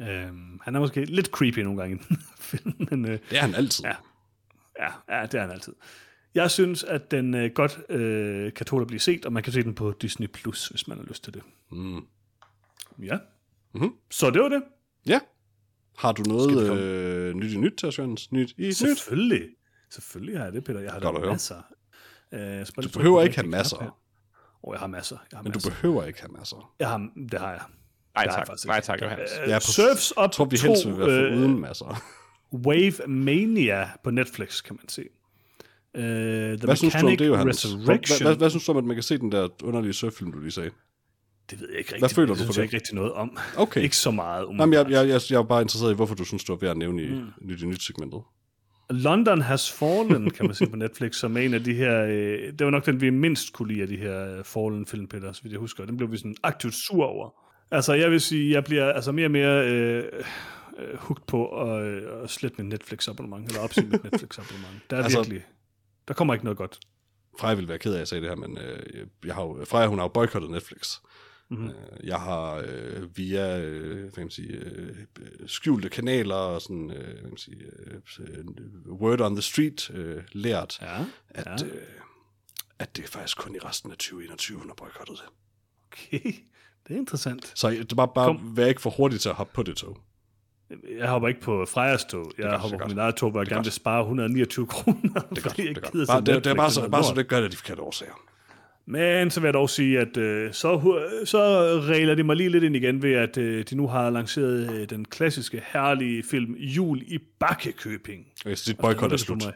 Øhm, 0.00 0.60
han 0.62 0.74
er 0.74 0.80
måske 0.80 1.04
lidt 1.04 1.26
creepy 1.26 1.58
nogle 1.58 1.80
gange 1.80 1.96
i 1.96 2.14
filmen. 2.40 2.88
Men, 2.90 3.04
øh, 3.04 3.18
det 3.30 3.38
er 3.38 3.40
han 3.40 3.54
altid. 3.54 3.84
Ja, 3.84 3.94
ja, 4.80 5.18
ja, 5.18 5.26
det 5.26 5.34
er 5.34 5.40
han 5.40 5.50
altid. 5.50 5.72
Jeg 6.34 6.50
synes, 6.50 6.84
at 6.84 7.10
den 7.10 7.34
øh, 7.34 7.50
godt 7.54 7.80
øh, 7.88 8.52
kan 8.52 8.66
tåle 8.66 8.82
at 8.82 8.86
blive 8.86 9.00
set, 9.00 9.26
og 9.26 9.32
man 9.32 9.42
kan 9.42 9.52
se 9.52 9.62
den 9.62 9.74
på 9.74 9.92
Disney+, 10.02 10.26
Plus, 10.26 10.68
hvis 10.68 10.88
man 10.88 10.98
har 10.98 11.04
lyst 11.04 11.24
til 11.24 11.34
det. 11.34 11.42
Mm. 11.72 12.00
Ja. 13.02 13.18
Mm-hmm. 13.74 13.92
Så 14.10 14.30
det 14.30 14.42
var 14.42 14.48
det. 14.48 14.62
Ja. 15.06 15.20
Har 15.98 16.12
du 16.12 16.22
noget 16.22 16.78
øh, 16.78 17.34
nyt 17.34 17.52
i 17.52 17.56
nyt 17.56 17.72
til 17.78 17.88
os, 17.88 18.32
Nyt 18.32 18.54
i 18.58 18.72
Selvfølgelig. 18.72 19.40
Nyt? 19.40 19.56
Selvfølgelig 19.90 20.38
har 20.38 20.44
jeg 20.44 20.52
det, 20.52 20.64
Peter. 20.64 20.80
Jeg 20.80 20.92
har 20.92 21.00
Godt 21.00 21.26
masser. 21.26 21.62
Øh, 22.32 22.66
du 22.82 22.88
behøver 22.88 23.22
ikke 23.22 23.36
have 23.36 23.48
masser. 23.48 23.98
Og 24.62 24.72
jeg 24.72 24.80
har 24.80 24.86
masser. 24.86 25.16
Jeg 25.32 25.38
har 25.38 25.42
Men 25.42 25.52
masser. 25.54 25.70
du 25.70 25.74
behøver 25.74 26.04
ikke 26.04 26.20
have 26.20 26.32
masser. 26.38 26.72
Jeg 26.80 26.88
har, 26.88 27.08
det 27.32 27.40
har 27.40 27.50
jeg. 27.50 27.60
Nej 28.14 28.26
tak, 28.26 28.48
nej 28.66 28.80
tak, 28.80 29.02
Johannes. 29.02 29.30
Uh, 29.46 29.60
Surfs 29.60 30.10
op 30.10 30.32
tror 30.32 30.44
vi 30.44 30.56
helst 30.56 30.86
vil 30.86 30.98
være 30.98 31.32
uh, 31.32 31.38
uden 31.38 31.60
masser. 31.60 32.02
Wave 32.66 33.08
Mania 33.08 33.88
på 34.04 34.10
Netflix, 34.10 34.62
kan 34.62 34.76
man 34.82 34.88
se. 34.88 35.02
Uh, 35.94 36.00
The 36.00 36.56
hvad 36.56 36.76
synes 36.76 36.94
du 36.94 37.06
om 37.06 37.16
det, 37.16 37.26
Johannes? 37.26 37.62
Hvad, 37.62 38.22
hvad, 38.22 38.36
hvad 38.36 38.50
synes 38.50 38.64
du 38.64 38.72
om, 38.72 38.78
at 38.78 38.84
man 38.84 38.96
kan 38.96 39.02
se 39.02 39.18
den 39.18 39.32
der 39.32 39.48
underlige 39.62 39.92
surffilm, 39.92 40.32
du 40.32 40.38
lige 40.38 40.50
sagde? 40.50 40.70
Det 41.50 41.60
ved 41.60 41.68
jeg 41.68 41.78
ikke 41.78 41.88
rigtigt. 41.88 42.00
Hvad 42.00 42.08
føler 42.08 42.34
du 42.34 42.40
det? 42.40 42.48
Det 42.48 42.56
jeg 42.56 42.62
ikke 42.64 42.76
rigtig 42.76 42.94
noget 42.94 43.12
om. 43.12 43.38
Okay. 43.56 43.82
ikke 43.82 43.96
så 43.96 44.10
meget. 44.10 44.46
Jamen, 44.58 44.72
jeg, 44.72 44.90
jeg, 44.90 45.08
jeg, 45.08 45.20
jeg 45.30 45.38
er 45.38 45.42
bare 45.42 45.62
interesseret 45.62 45.92
i, 45.92 45.94
hvorfor 45.94 46.14
du 46.14 46.24
synes, 46.24 46.44
du 46.44 46.52
er 46.52 46.56
ved 46.56 46.68
at 46.68 46.76
nævne 46.76 47.02
i 47.02 47.10
mm. 47.10 47.26
nyt, 47.40 47.66
nyt 47.66 47.82
segmentet. 47.82 48.22
London 48.90 49.40
Has 49.40 49.72
Fallen, 49.72 50.30
kan 50.30 50.46
man 50.46 50.54
se 50.54 50.66
på 50.70 50.76
Netflix, 50.76 51.16
som 51.16 51.36
er 51.36 51.40
en 51.40 51.54
af 51.54 51.64
de 51.64 51.74
her... 51.74 52.04
Øh, 52.04 52.52
det 52.52 52.64
var 52.64 52.70
nok 52.70 52.86
den, 52.86 53.00
vi 53.00 53.10
mindst 53.10 53.52
kunne 53.52 53.68
lide 53.68 53.82
af 53.82 53.88
de 53.88 53.96
her 53.96 54.38
øh, 54.38 54.44
Fallen-film, 54.44 55.06
Peter, 55.06 55.32
så 55.32 55.42
vidt 55.42 55.52
jeg 55.52 55.60
husker. 55.60 55.84
Den 55.84 55.96
blev 55.96 56.12
vi 56.12 56.16
sådan 56.16 56.36
aktivt 56.42 56.74
sur 56.74 57.04
over. 57.04 57.30
Altså, 57.70 57.94
jeg 57.94 58.10
vil 58.10 58.20
sige, 58.20 58.52
jeg 58.52 58.64
bliver 58.64 58.92
altså 58.92 59.12
mere 59.12 59.26
og 59.26 59.30
mere 59.30 59.68
øh, 59.68 60.04
øh, 60.78 60.96
hooked 60.98 61.24
på 61.26 61.46
at, 61.46 61.82
øh, 61.82 62.02
at 62.22 62.30
slette 62.30 62.62
mit 62.62 62.66
Netflix-abonnement, 62.72 63.48
eller 63.48 63.60
opsige 63.60 63.86
mit 63.86 64.04
Netflix-abonnement. 64.12 64.90
Der 64.90 64.96
er 64.96 65.02
altså, 65.02 65.18
virkelig... 65.18 65.42
Der 66.08 66.14
kommer 66.14 66.34
ikke 66.34 66.44
noget 66.44 66.58
godt. 66.58 66.78
Freja 67.40 67.54
vil 67.54 67.68
være 67.68 67.78
ked 67.78 67.92
af, 67.92 67.96
at 67.96 67.98
jeg 67.98 68.08
sagde 68.08 68.22
det 68.22 68.30
her, 68.30 68.36
men 68.36 68.58
øh, 68.58 69.06
jeg 69.24 69.34
har 69.34 69.42
jo, 69.42 69.64
Freja, 69.64 69.86
hun 69.86 69.98
har 69.98 70.04
jo 70.04 70.08
boykottet 70.08 70.50
Netflix. 70.50 70.96
Mm-hmm. 71.50 71.72
Jeg 72.04 72.20
har 72.20 72.64
øh, 72.66 73.16
via 73.16 73.60
øh, 73.60 74.00
hvad 74.00 74.10
kan 74.10 74.22
man 74.22 74.30
sige, 74.30 74.52
øh, 74.52 74.96
skjulte 75.46 75.88
kanaler 75.88 76.34
og 76.34 76.62
sådan, 76.62 76.90
øh, 76.90 77.04
hvad 77.04 77.14
kan 77.14 77.30
man 77.30 77.36
sige, 77.36 77.62
øh, 77.86 78.92
word 78.92 79.20
on 79.20 79.34
the 79.34 79.42
street 79.42 79.90
øh, 79.90 80.22
lært, 80.32 80.78
ja, 80.82 81.04
at, 81.30 81.62
ja. 81.62 81.66
Øh, 81.66 81.82
at 82.78 82.96
det 82.96 83.04
er 83.04 83.08
faktisk 83.08 83.38
kun 83.38 83.54
i 83.54 83.58
resten 83.58 83.90
af 83.90 83.96
2021, 83.96 84.58
hun 84.58 84.68
har 84.68 84.74
boykottet 84.74 85.16
det. 85.16 85.26
Okay, 85.92 86.32
det 86.88 86.94
er 86.94 86.98
interessant. 86.98 87.52
Så 87.54 87.70
det 87.70 87.96
var 87.96 88.06
bare, 88.06 88.26
Kom. 88.26 88.56
vær 88.56 88.66
ikke 88.66 88.80
for 88.80 88.90
hurtigt 88.90 89.22
til 89.22 89.28
at 89.28 89.34
hoppe 89.34 89.52
på 89.54 89.62
det 89.62 89.76
tog. 89.76 89.98
Jeg 90.98 91.10
hopper 91.10 91.28
ikke 91.28 91.40
på 91.40 91.66
Frejas 91.66 92.04
tog. 92.04 92.32
Jeg 92.38 92.58
hopper 92.58 92.78
på 92.78 92.88
min 92.88 92.98
eget 92.98 93.14
tog, 93.16 93.30
hvor 93.30 93.40
jeg 93.40 93.48
gerne 93.48 93.64
vil 93.64 93.72
spare 93.72 94.00
129 94.00 94.66
kroner. 94.66 95.20
Det, 95.34 95.46
er 95.46 95.50
det, 95.50 95.92
det, 95.92 96.06
bare, 96.08 96.20
det, 96.20 96.44
det, 96.44 96.46
er 96.46 96.54
bare 96.54 96.70
så, 96.70 96.88
bare 96.88 97.04
så 97.04 97.14
det 97.16 97.28
gør 97.28 97.40
det 97.40 97.52
de 97.52 97.56
forkerte 97.56 97.82
årsager. 97.82 98.12
Men 98.86 99.30
så 99.30 99.40
vil 99.40 99.46
jeg 99.46 99.54
dog 99.54 99.70
sige, 99.70 100.00
at 100.00 100.16
øh, 100.16 100.52
så, 100.52 100.80
så 101.24 101.38
regler 101.84 102.14
de 102.14 102.22
mig 102.22 102.36
lige 102.36 102.48
lidt 102.48 102.64
ind 102.64 102.76
igen 102.76 103.02
ved, 103.02 103.12
at 103.12 103.36
øh, 103.38 103.64
de 103.70 103.76
nu 103.76 103.86
har 103.86 104.10
lanceret 104.10 104.70
øh, 104.72 104.90
den 104.90 105.04
klassiske, 105.04 105.62
herlige 105.72 106.22
film 106.22 106.54
Jul 106.54 107.02
i 107.06 107.18
Bakkekøbing. 107.40 108.26
Okay, 108.46 108.54
så 108.54 108.64
dit 108.66 108.78
boykot 108.78 109.12
er 109.12 109.16
slut. 109.16 109.44
Mig. 109.44 109.52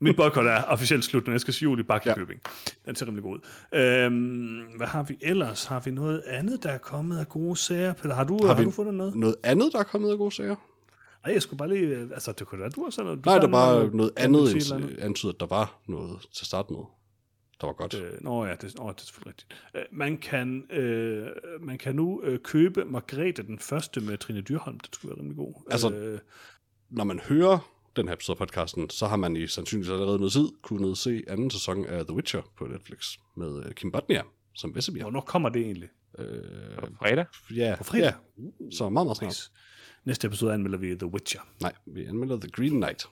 Mit 0.00 0.16
boykot 0.16 0.46
er 0.46 0.62
officielt 0.62 1.04
slut, 1.04 1.26
men 1.26 1.32
jeg 1.32 1.40
skal 1.40 1.54
sige 1.54 1.62
Jul 1.62 1.80
i 1.80 1.82
Bakkekøbing. 1.82 2.40
Ja. 2.44 2.70
Den 2.86 2.96
ser 2.96 3.06
rimelig 3.06 3.22
god 3.22 3.38
øhm, 3.72 4.60
Hvad 4.76 4.86
har 4.86 5.02
vi 5.02 5.18
ellers? 5.20 5.64
Har 5.64 5.80
vi 5.80 5.90
noget 5.90 6.22
andet, 6.26 6.62
der 6.62 6.70
er 6.70 6.78
kommet 6.78 7.18
af 7.18 7.28
gode 7.28 7.56
sager? 7.56 7.92
Peter, 7.92 8.14
har 8.14 8.24
du, 8.24 8.46
har, 8.46 8.54
har 8.54 8.64
du 8.64 8.70
fundet 8.70 8.94
noget? 8.94 9.14
Noget 9.14 9.36
andet, 9.42 9.72
der 9.72 9.78
er 9.78 9.82
kommet 9.82 10.10
af 10.10 10.18
gode 10.18 10.32
sager? 10.32 10.56
Nej, 11.24 11.32
jeg 11.34 11.42
skulle 11.42 11.58
bare 11.58 11.68
lige... 11.68 11.86
Øh, 11.86 12.10
altså, 12.14 12.32
det 12.32 12.46
kunne 12.46 12.60
være, 12.60 12.70
du 12.70 12.90
noget... 12.98 13.26
Nej, 13.26 13.38
der 13.38 13.46
var 13.46 13.74
noget, 13.74 13.94
noget 13.94 14.12
andet, 14.16 14.72
end 14.72 14.98
antyder, 14.98 15.32
at 15.32 15.40
der 15.40 15.46
var 15.46 15.80
noget 15.88 16.20
til 16.20 16.42
at 16.42 16.46
starte 16.46 16.72
med 16.72 16.80
der 17.60 17.66
var 17.66 17.74
godt. 17.74 17.94
Øh, 17.94 18.12
nå 18.20 18.44
ja, 18.44 18.54
det, 18.54 18.80
åh, 18.80 18.92
det 18.92 19.00
er 19.00 19.04
selvfølgelig 19.04 19.28
rigtigt. 19.28 19.54
Øh, 19.74 19.82
man, 19.92 20.18
kan, 20.18 20.64
øh, 20.70 21.28
man 21.60 21.78
kan 21.78 21.96
nu 21.96 22.22
øh, 22.22 22.38
købe 22.38 22.84
Margrethe 22.84 23.42
den 23.42 23.58
første 23.58 24.00
med 24.00 24.18
Trine 24.18 24.40
Dyrholm. 24.40 24.80
Det 24.80 24.94
skulle 24.94 25.10
være 25.10 25.18
rimelig 25.18 25.36
god. 25.36 25.54
Altså, 25.70 25.94
øh, 25.94 26.18
når 26.90 27.04
man 27.04 27.18
hører 27.18 27.70
den 27.96 28.08
her 28.08 28.14
episode 28.14 28.34
af 28.34 28.38
podcasten, 28.38 28.90
så 28.90 29.06
har 29.06 29.16
man 29.16 29.36
i 29.36 29.46
sandsynligvis 29.46 29.90
allerede 29.90 30.18
noget 30.18 30.32
tid 30.32 30.48
kunnet 30.62 30.98
se 30.98 31.22
anden 31.28 31.50
sæson 31.50 31.86
af 31.86 32.06
The 32.06 32.14
Witcher 32.14 32.42
på 32.58 32.66
Netflix 32.66 33.16
med 33.36 33.64
øh, 33.66 33.72
Kim 33.72 33.92
Bodnia 33.92 34.22
som 34.54 34.74
Vesemir. 34.74 35.02
Hvornår 35.02 35.20
kommer 35.20 35.48
det 35.48 35.62
egentlig? 35.62 35.88
Øh, 36.18 36.78
på 36.78 36.86
fredag? 36.98 37.24
Ja, 37.54 37.74
på 37.78 37.84
fredag. 37.84 38.12
Ja. 38.38 38.44
Så 38.70 38.88
meget, 38.88 39.06
meget 39.06 39.16
snart. 39.16 39.50
Næste 40.04 40.26
episode 40.26 40.54
anmelder 40.54 40.78
vi 40.78 40.94
The 40.94 41.06
Witcher. 41.06 41.40
Nej, 41.60 41.72
vi 41.86 42.04
anmelder 42.04 42.40
The 42.40 42.50
Green 42.50 42.72
Knight. 42.80 43.06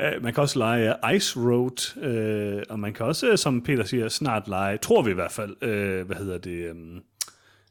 Uh, 0.00 0.22
man 0.22 0.34
kan 0.34 0.42
også 0.42 0.58
lege 0.58 0.94
Ice 1.16 1.40
Road, 1.40 1.96
uh, 1.96 2.62
og 2.68 2.80
man 2.80 2.92
kan 2.92 3.06
også, 3.06 3.36
som 3.36 3.62
Peter 3.62 3.84
siger, 3.84 4.08
snart 4.08 4.48
lege, 4.48 4.78
tror 4.78 5.02
vi 5.02 5.10
i 5.10 5.14
hvert 5.14 5.32
fald, 5.32 5.50
uh, 5.50 6.06
hvad 6.06 6.16
hedder 6.16 6.38
det, 6.38 6.70
um, 6.70 7.02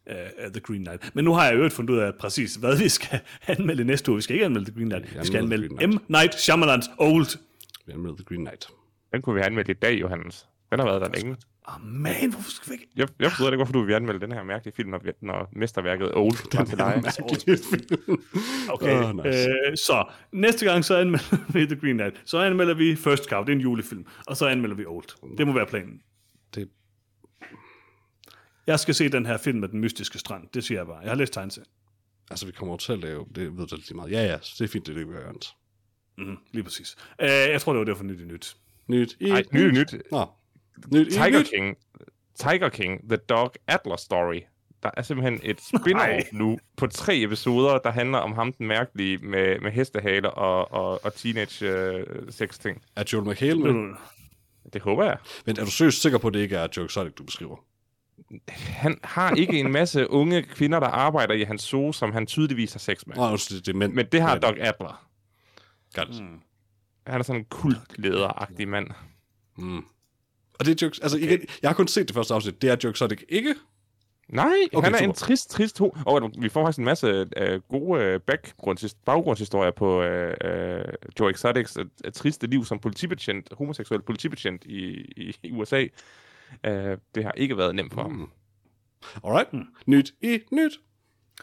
uh, 0.05 0.51
The 0.51 0.59
Green 0.59 0.85
Knight. 0.85 1.15
Men 1.15 1.25
nu 1.25 1.33
har 1.33 1.45
jeg 1.45 1.55
jo 1.55 1.69
fundet 1.69 1.93
ud 1.93 1.99
af 1.99 2.15
præcis, 2.15 2.55
hvad 2.55 2.77
vi 2.77 2.89
skal 2.89 3.19
anmelde 3.57 3.83
næste 3.83 4.11
uge. 4.11 4.15
Vi 4.15 4.21
skal 4.21 4.33
ikke 4.33 4.45
anmelde 4.45 4.71
The 4.71 4.75
Green 4.75 4.89
Knight. 4.89 5.13
Vi, 5.13 5.19
vi 5.19 5.25
skal 5.25 5.37
anmelde 5.41 5.87
M. 5.87 5.97
Night 6.07 6.35
Shyamalan's 6.35 6.95
Old. 6.97 7.37
Vi 7.85 7.93
anmelder 7.93 8.15
The 8.15 8.25
Green 8.25 8.45
Knight. 8.45 8.67
Den 9.13 9.21
kunne 9.21 9.35
vi 9.35 9.41
anmelde 9.41 9.71
i 9.71 9.75
dag, 9.75 10.01
Johannes. 10.01 10.45
Den 10.71 10.79
har 10.79 10.85
været 10.85 11.01
der 11.01 11.09
længe. 11.13 11.35
Åh, 11.69 11.75
oh, 11.75 11.81
man, 11.81 12.31
hvorfor 12.31 12.51
skal 12.51 12.69
vi 12.69 12.73
ikke... 12.73 12.87
Jeg, 12.95 13.07
jeg 13.19 13.31
forstår 13.31 13.47
ikke, 13.47 13.57
hvorfor 13.57 13.73
du 13.73 13.83
vil 13.83 13.93
anmelde 13.93 14.19
den 14.19 14.31
her 14.31 14.43
mærkelige 14.43 14.75
film, 14.75 14.89
når, 14.89 15.01
når 15.21 15.49
mesterværket 15.51 16.15
Old 16.15 16.57
var 16.57 16.65
til 16.65 16.77
dig. 16.77 17.03
okay, 18.73 19.03
oh, 19.03 19.15
nice. 19.15 19.49
øh, 19.49 19.77
så 19.77 20.05
næste 20.31 20.65
gang 20.65 20.85
så 20.85 20.97
anmelder 20.97 21.37
vi 21.53 21.65
The 21.65 21.75
Green 21.75 21.97
Knight. 21.97 22.21
Så 22.25 22.37
anmelder 22.37 22.73
vi 22.73 22.95
First 22.95 23.25
Cow, 23.29 23.43
det 23.43 23.49
er 23.49 23.55
en 23.55 23.61
julefilm. 23.61 24.05
Og 24.27 24.37
så 24.37 24.47
anmelder 24.47 24.75
vi 24.75 24.85
Old. 24.85 25.37
Det 25.37 25.47
må 25.47 25.53
være 25.53 25.65
planen. 25.65 26.01
Det... 26.55 26.69
Jeg 28.67 28.79
skal 28.79 28.95
se 28.95 29.09
den 29.09 29.25
her 29.25 29.37
film 29.37 29.59
med 29.59 29.69
den 29.69 29.79
mystiske 29.79 30.19
strand. 30.19 30.47
Det 30.53 30.63
siger 30.63 30.79
jeg 30.79 30.87
bare. 30.87 30.99
Jeg 30.99 31.09
har 31.09 31.15
læst 31.15 31.33
tegneserien. 31.33 31.69
Altså, 32.29 32.45
vi 32.45 32.51
kommer 32.51 32.77
til 32.77 32.93
at 32.93 32.99
lave, 32.99 33.25
det 33.35 33.57
ved 33.57 33.67
du 33.67 33.75
lige 33.75 33.93
meget. 33.93 34.11
Ja, 34.11 34.23
ja, 34.23 34.37
det 34.37 34.61
er 34.61 34.67
fint, 34.67 34.87
det 34.87 34.93
er 34.93 34.97
det, 34.97 35.07
vi 35.07 35.13
gør, 35.13 35.31
Mm, 36.17 36.37
lige 36.51 36.63
præcis. 36.63 36.95
Uh, 37.21 37.27
jeg 37.27 37.61
tror, 37.61 37.73
det 37.73 37.79
var 37.79 37.85
derfor 37.85 38.03
nyt 38.03 38.19
i 38.19 38.25
nyt. 38.25 38.57
Nyt 38.87 39.17
i 39.19 39.29
Nej, 39.29 39.43
nyt 39.53 39.75
i 39.75 39.79
nyt. 39.79 39.95
Nå. 40.11 40.25
Nyt 40.91 41.11
Tiger 41.11 41.39
nyt. 41.39 41.49
King. 41.53 41.77
Tiger 42.35 42.69
King, 42.69 43.09
The 43.09 43.17
Dog 43.17 43.53
Adler 43.67 43.95
Story. 43.95 44.39
Der 44.83 44.89
er 44.97 45.01
simpelthen 45.01 45.39
et 45.43 45.59
spin-off 45.75 46.29
nu 46.31 46.59
på 46.77 46.87
tre 46.87 47.17
episoder, 47.21 47.77
der 47.77 47.91
handler 47.91 48.17
om 48.17 48.33
ham 48.33 48.53
den 48.53 48.67
mærkelige 48.67 49.17
med, 49.17 49.59
med 49.59 49.71
hestehaler 49.71 50.29
og, 50.29 50.71
og, 50.71 51.05
og 51.05 51.13
teenage 51.13 51.97
uh, 51.99 52.29
sex 52.29 52.59
ting. 52.59 52.81
Er 52.95 53.03
Joel 53.13 53.29
McHale 53.29 53.59
med? 53.59 53.95
Det 54.73 54.81
håber 54.81 55.03
jeg. 55.03 55.17
Men 55.45 55.59
er 55.59 55.65
du 55.65 55.71
seriøst 55.71 56.01
sikker 56.01 56.17
på, 56.17 56.27
at 56.27 56.33
det 56.33 56.39
ikke 56.39 56.55
er 56.55 56.67
Joe 56.77 56.85
Exotic, 56.85 57.13
du 57.13 57.23
beskriver? 57.23 57.57
Han 58.57 58.99
har 59.03 59.35
ikke 59.35 59.59
en 59.59 59.71
masse 59.71 60.09
unge 60.09 60.43
kvinder, 60.43 60.79
der 60.79 60.87
arbejder 60.87 61.33
i 61.33 61.43
hans 61.43 61.61
zoo, 61.61 61.91
som 61.91 62.11
han 62.11 62.27
tydeligvis 62.27 62.73
har 62.73 62.79
sex 62.79 63.07
med. 63.07 63.15
Nå, 63.15 63.31
det, 63.31 63.49
det 63.49 63.67
er 63.67 63.73
mænd. 63.73 63.93
Men 63.93 64.05
det 64.05 64.21
har 64.21 64.37
Doc 64.37 64.55
Adler. 64.59 65.07
Godt. 65.93 66.21
Mm. 66.21 66.39
Han 67.07 67.19
er 67.19 67.23
sådan 67.23 67.41
en 67.41 67.45
kultlederagtig 67.45 68.67
mand. 68.67 68.87
Mm. 69.57 69.85
Og 70.59 70.65
det 70.65 70.71
er 70.71 70.85
jokes, 70.85 70.99
altså 70.99 71.17
okay. 71.17 71.27
igen, 71.27 71.47
jeg 71.61 71.69
har 71.69 71.75
kun 71.75 71.87
set 71.87 72.07
det 72.07 72.15
første 72.15 72.33
afsnit, 72.33 72.61
det 72.61 72.69
er 72.69 72.75
jokes, 72.83 72.99
så 72.99 73.07
det 73.07 73.23
ikke. 73.29 73.55
Nej, 74.29 74.53
okay, 74.73 74.85
han 74.85 74.93
er 74.93 74.97
super. 74.97 75.09
en 75.09 75.15
trist, 75.15 75.49
trist 75.49 75.79
ho. 75.79 75.89
Og 76.05 76.31
vi 76.39 76.49
får 76.49 76.65
faktisk 76.65 76.79
en 76.79 76.85
masse 76.85 77.27
øh, 77.37 77.61
gode 77.69 78.03
øh, 78.03 78.19
baggrundshistorier 79.05 79.71
på 79.71 80.01
øh, 80.03 80.33
øh, 80.43 80.83
Joe 81.19 81.31
Exotics 81.31 81.77
øh, 81.77 81.85
øh, 82.05 82.11
triste 82.11 82.47
liv 82.47 82.65
som 82.65 82.79
politibetjent, 82.79 83.49
homoseksuel 83.51 84.01
politibetjent 84.01 84.65
i, 84.65 84.89
i, 85.17 85.35
i 85.43 85.51
USA. 85.51 85.85
Øh, 86.65 86.97
det 87.15 87.23
har 87.23 87.31
ikke 87.31 87.57
været 87.57 87.75
nemt 87.75 87.93
for 87.93 88.01
ham. 88.01 88.11
Mm. 88.11 88.27
Alright. 89.23 89.53
Mm. 89.53 89.65
Nyt 89.85 90.13
i 90.21 90.39
nyt. 90.51 90.79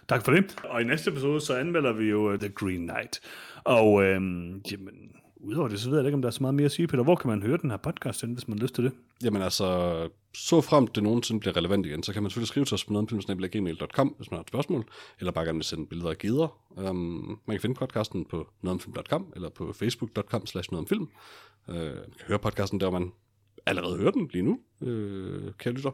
Tak 0.08 0.24
for 0.24 0.32
det. 0.32 0.56
Og 0.64 0.80
i 0.80 0.84
næste 0.84 1.10
episode, 1.10 1.40
så 1.40 1.56
anmelder 1.56 1.92
vi 1.92 2.04
jo 2.04 2.32
uh, 2.32 2.38
The 2.38 2.48
Green 2.48 2.88
Knight. 2.88 3.20
Og 3.64 4.04
øhm, 4.04 4.62
jamen, 4.70 5.12
udover 5.44 5.68
det, 5.68 5.80
så 5.80 5.90
ved 5.90 5.98
jeg 5.98 6.06
ikke, 6.06 6.14
om 6.14 6.22
der 6.22 6.28
er 6.28 6.32
så 6.32 6.42
meget 6.42 6.54
mere 6.54 6.64
at 6.64 6.72
sige, 6.72 6.86
Peter. 6.86 7.02
Hvor 7.02 7.16
kan 7.16 7.30
man 7.30 7.42
høre 7.42 7.56
den 7.56 7.70
her 7.70 7.76
podcast, 7.76 8.20
hen, 8.20 8.32
hvis 8.32 8.48
man 8.48 8.58
har 8.58 8.62
lyst 8.62 8.74
til 8.74 8.84
det? 8.84 8.92
Jamen 9.24 9.42
altså, 9.42 10.08
så 10.34 10.60
frem 10.60 10.86
det 10.86 11.02
nogensinde 11.02 11.40
bliver 11.40 11.56
relevant 11.56 11.86
igen, 11.86 12.02
så 12.02 12.12
kan 12.12 12.22
man 12.22 12.30
selvfølgelig 12.30 12.48
skrive 12.48 12.64
til 12.64 12.74
os 12.74 12.84
på 12.84 12.92
nogetomfilm.gmail.com, 12.92 14.08
hvis 14.08 14.30
man 14.30 14.36
har 14.38 14.42
et 14.42 14.48
spørgsmål, 14.48 14.84
eller 15.20 15.32
bare 15.32 15.44
gerne 15.44 15.58
vil 15.58 15.64
sende 15.64 15.86
billeder 15.86 16.10
af 16.10 16.18
gider. 16.18 16.60
Um, 16.70 16.86
øhm, 16.86 17.26
man 17.46 17.56
kan 17.56 17.60
finde 17.60 17.74
podcasten 17.74 18.24
på 18.24 18.48
nogetomfilm.com, 18.62 19.32
eller 19.36 19.48
på 19.48 19.72
facebook.com 19.72 20.46
slash 20.46 20.72
nogetomfilm. 20.72 21.08
Uh, 21.68 21.76
øh, 21.76 21.84
man 21.84 21.94
kan 22.18 22.26
høre 22.28 22.38
podcasten 22.38 22.80
der, 22.80 22.90
man 22.90 23.12
allerede 23.66 23.96
hører 23.96 24.10
den 24.10 24.30
lige 24.32 24.42
nu, 24.42 24.58
uh, 24.80 25.52
kære 25.58 25.74
lytter. 25.74 25.90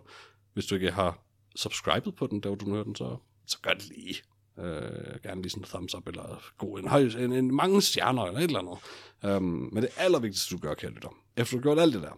Hvis 0.54 0.66
du 0.66 0.74
ikke 0.74 0.90
har 0.90 1.18
subscribet 1.56 2.14
på 2.14 2.26
den, 2.26 2.40
der 2.40 2.48
hvor 2.48 2.56
du 2.56 2.66
nu 2.66 2.72
hører 2.72 2.84
den, 2.84 2.94
så, 2.94 3.16
så 3.46 3.58
gør 3.62 3.70
det 3.70 3.88
lige. 3.88 4.14
Uh, 4.60 5.20
gerne 5.22 5.42
lige 5.42 5.50
sådan 5.50 5.62
en 5.62 5.68
thumbs 5.68 5.94
up, 5.94 6.06
eller 6.08 6.42
god, 6.58 6.78
en, 6.78 6.88
høj, 6.88 7.00
en, 7.00 7.32
en 7.32 7.54
mange 7.54 7.82
stjerner, 7.82 8.22
eller 8.24 8.38
et 8.40 8.44
eller 8.44 8.58
andet. 8.58 9.36
Um, 9.36 9.42
men 9.72 9.82
det 9.82 9.90
allervigtigste, 9.96 10.54
du 10.54 10.60
gør, 10.60 10.74
kære 10.74 10.90
lytter, 10.90 11.08
efter 11.36 11.56
du 11.56 11.58
har 11.58 11.62
gjort 11.62 11.78
alt 11.78 11.94
det 11.94 12.02
der, 12.02 12.12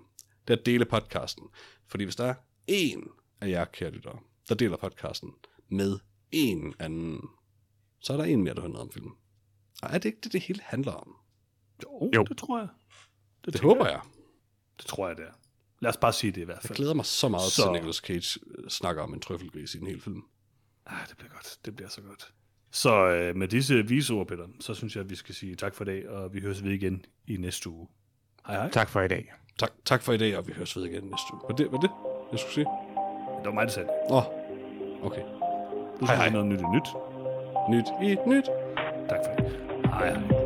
det 0.48 0.54
er 0.54 0.58
at 0.60 0.66
dele 0.66 0.84
podcasten. 0.84 1.44
Fordi 1.88 2.04
hvis 2.04 2.16
der 2.16 2.24
er 2.24 2.34
en 2.66 3.08
af 3.40 3.48
jer, 3.48 3.64
kære 3.64 3.90
lyttere, 3.90 4.18
der 4.48 4.54
deler 4.54 4.76
podcasten 4.76 5.30
med 5.68 5.98
en 6.30 6.74
anden, 6.78 7.20
så 8.00 8.12
er 8.12 8.16
der 8.16 8.24
en 8.24 8.42
mere, 8.42 8.54
der 8.54 8.60
hører 8.60 8.72
noget 8.72 8.86
om 8.88 8.92
filmen. 8.92 9.12
Og 9.82 9.88
er 9.88 9.92
det 9.98 10.04
ikke 10.04 10.18
det, 10.24 10.32
det 10.32 10.40
hele 10.40 10.60
handler 10.62 10.92
om? 10.92 11.16
Jo, 11.82 12.10
Jo. 12.14 12.24
det 12.24 12.38
tror 12.38 12.58
jeg. 12.58 12.68
Det 13.44 13.52
tænker 13.54 13.68
håber 13.68 13.88
jeg. 13.88 14.00
Det 14.78 14.86
tror 14.86 15.08
jeg, 15.08 15.16
det 15.16 15.24
er. 15.24 15.32
Lad 15.80 15.90
os 15.90 15.96
bare 15.96 16.12
sige 16.12 16.32
det 16.32 16.40
i 16.40 16.44
hvert 16.44 16.56
Jeg 16.62 16.68
fald. 16.68 16.76
glæder 16.76 16.94
mig 16.94 17.06
så 17.06 17.28
meget 17.28 17.52
Så- 17.52 17.62
til, 17.62 17.68
at 17.68 17.72
Nicolas 17.72 17.96
Cage 17.96 18.40
øh, 18.58 18.68
snakker 18.68 19.02
om 19.02 19.14
en 19.14 19.20
trøffelgris 19.20 19.74
i 19.74 19.78
en 19.78 19.86
hel 19.86 20.00
film. 20.00 20.22
Ah, 20.86 21.08
det 21.08 21.16
bliver 21.16 21.30
godt. 21.32 21.56
Det 21.64 21.76
bliver 21.76 21.88
så 21.88 22.00
godt. 22.00 22.32
Så 22.70 23.06
øh, 23.06 23.36
med 23.36 23.48
disse 23.48 23.86
vise 23.88 24.12
ord, 24.14 24.26
Peter, 24.26 24.46
så 24.60 24.74
synes 24.74 24.96
jeg, 24.96 25.04
at 25.04 25.10
vi 25.10 25.14
skal 25.16 25.34
sige 25.34 25.54
tak 25.54 25.74
for 25.74 25.84
i 25.84 25.86
dag, 25.86 26.08
og 26.08 26.34
vi 26.34 26.40
høres 26.40 26.64
ved 26.64 26.70
igen 26.70 27.04
i 27.26 27.36
næste 27.36 27.70
uge. 27.70 27.88
Hej 28.46 28.56
hej. 28.56 28.70
Tak 28.70 28.88
for 28.88 29.00
i 29.00 29.08
dag. 29.08 29.32
Tak, 29.58 29.72
tak 29.84 30.02
for 30.02 30.12
i 30.12 30.16
dag, 30.16 30.36
og 30.38 30.46
vi 30.48 30.52
høres 30.52 30.76
ved 30.76 30.84
igen 30.84 31.02
næste 31.02 31.34
uge. 31.34 31.42
Var 31.48 31.56
det, 31.56 31.72
var 31.72 31.78
det, 31.78 31.90
jeg 32.32 32.38
skulle 32.38 32.52
sige? 32.54 32.66
Det 33.38 33.44
var 33.46 33.52
mig, 33.52 33.64
der 33.66 33.72
sagde 33.72 33.88
det. 33.88 33.94
Åh, 34.10 34.16
oh, 34.16 34.24
okay. 35.06 35.22
Du 36.00 36.06
Hej, 36.06 36.06
skal 36.06 36.16
hej. 36.16 36.16
have 36.16 36.32
noget 36.32 36.46
nyt 36.46 36.60
i 36.60 36.64
nyt. 36.74 36.88
Nyt 37.70 37.86
i 38.02 38.28
nyt. 38.28 38.44
Tak 39.08 39.18
for 39.26 39.34
det. 39.34 39.52
Hej 39.84 40.14
hej. 40.14 40.41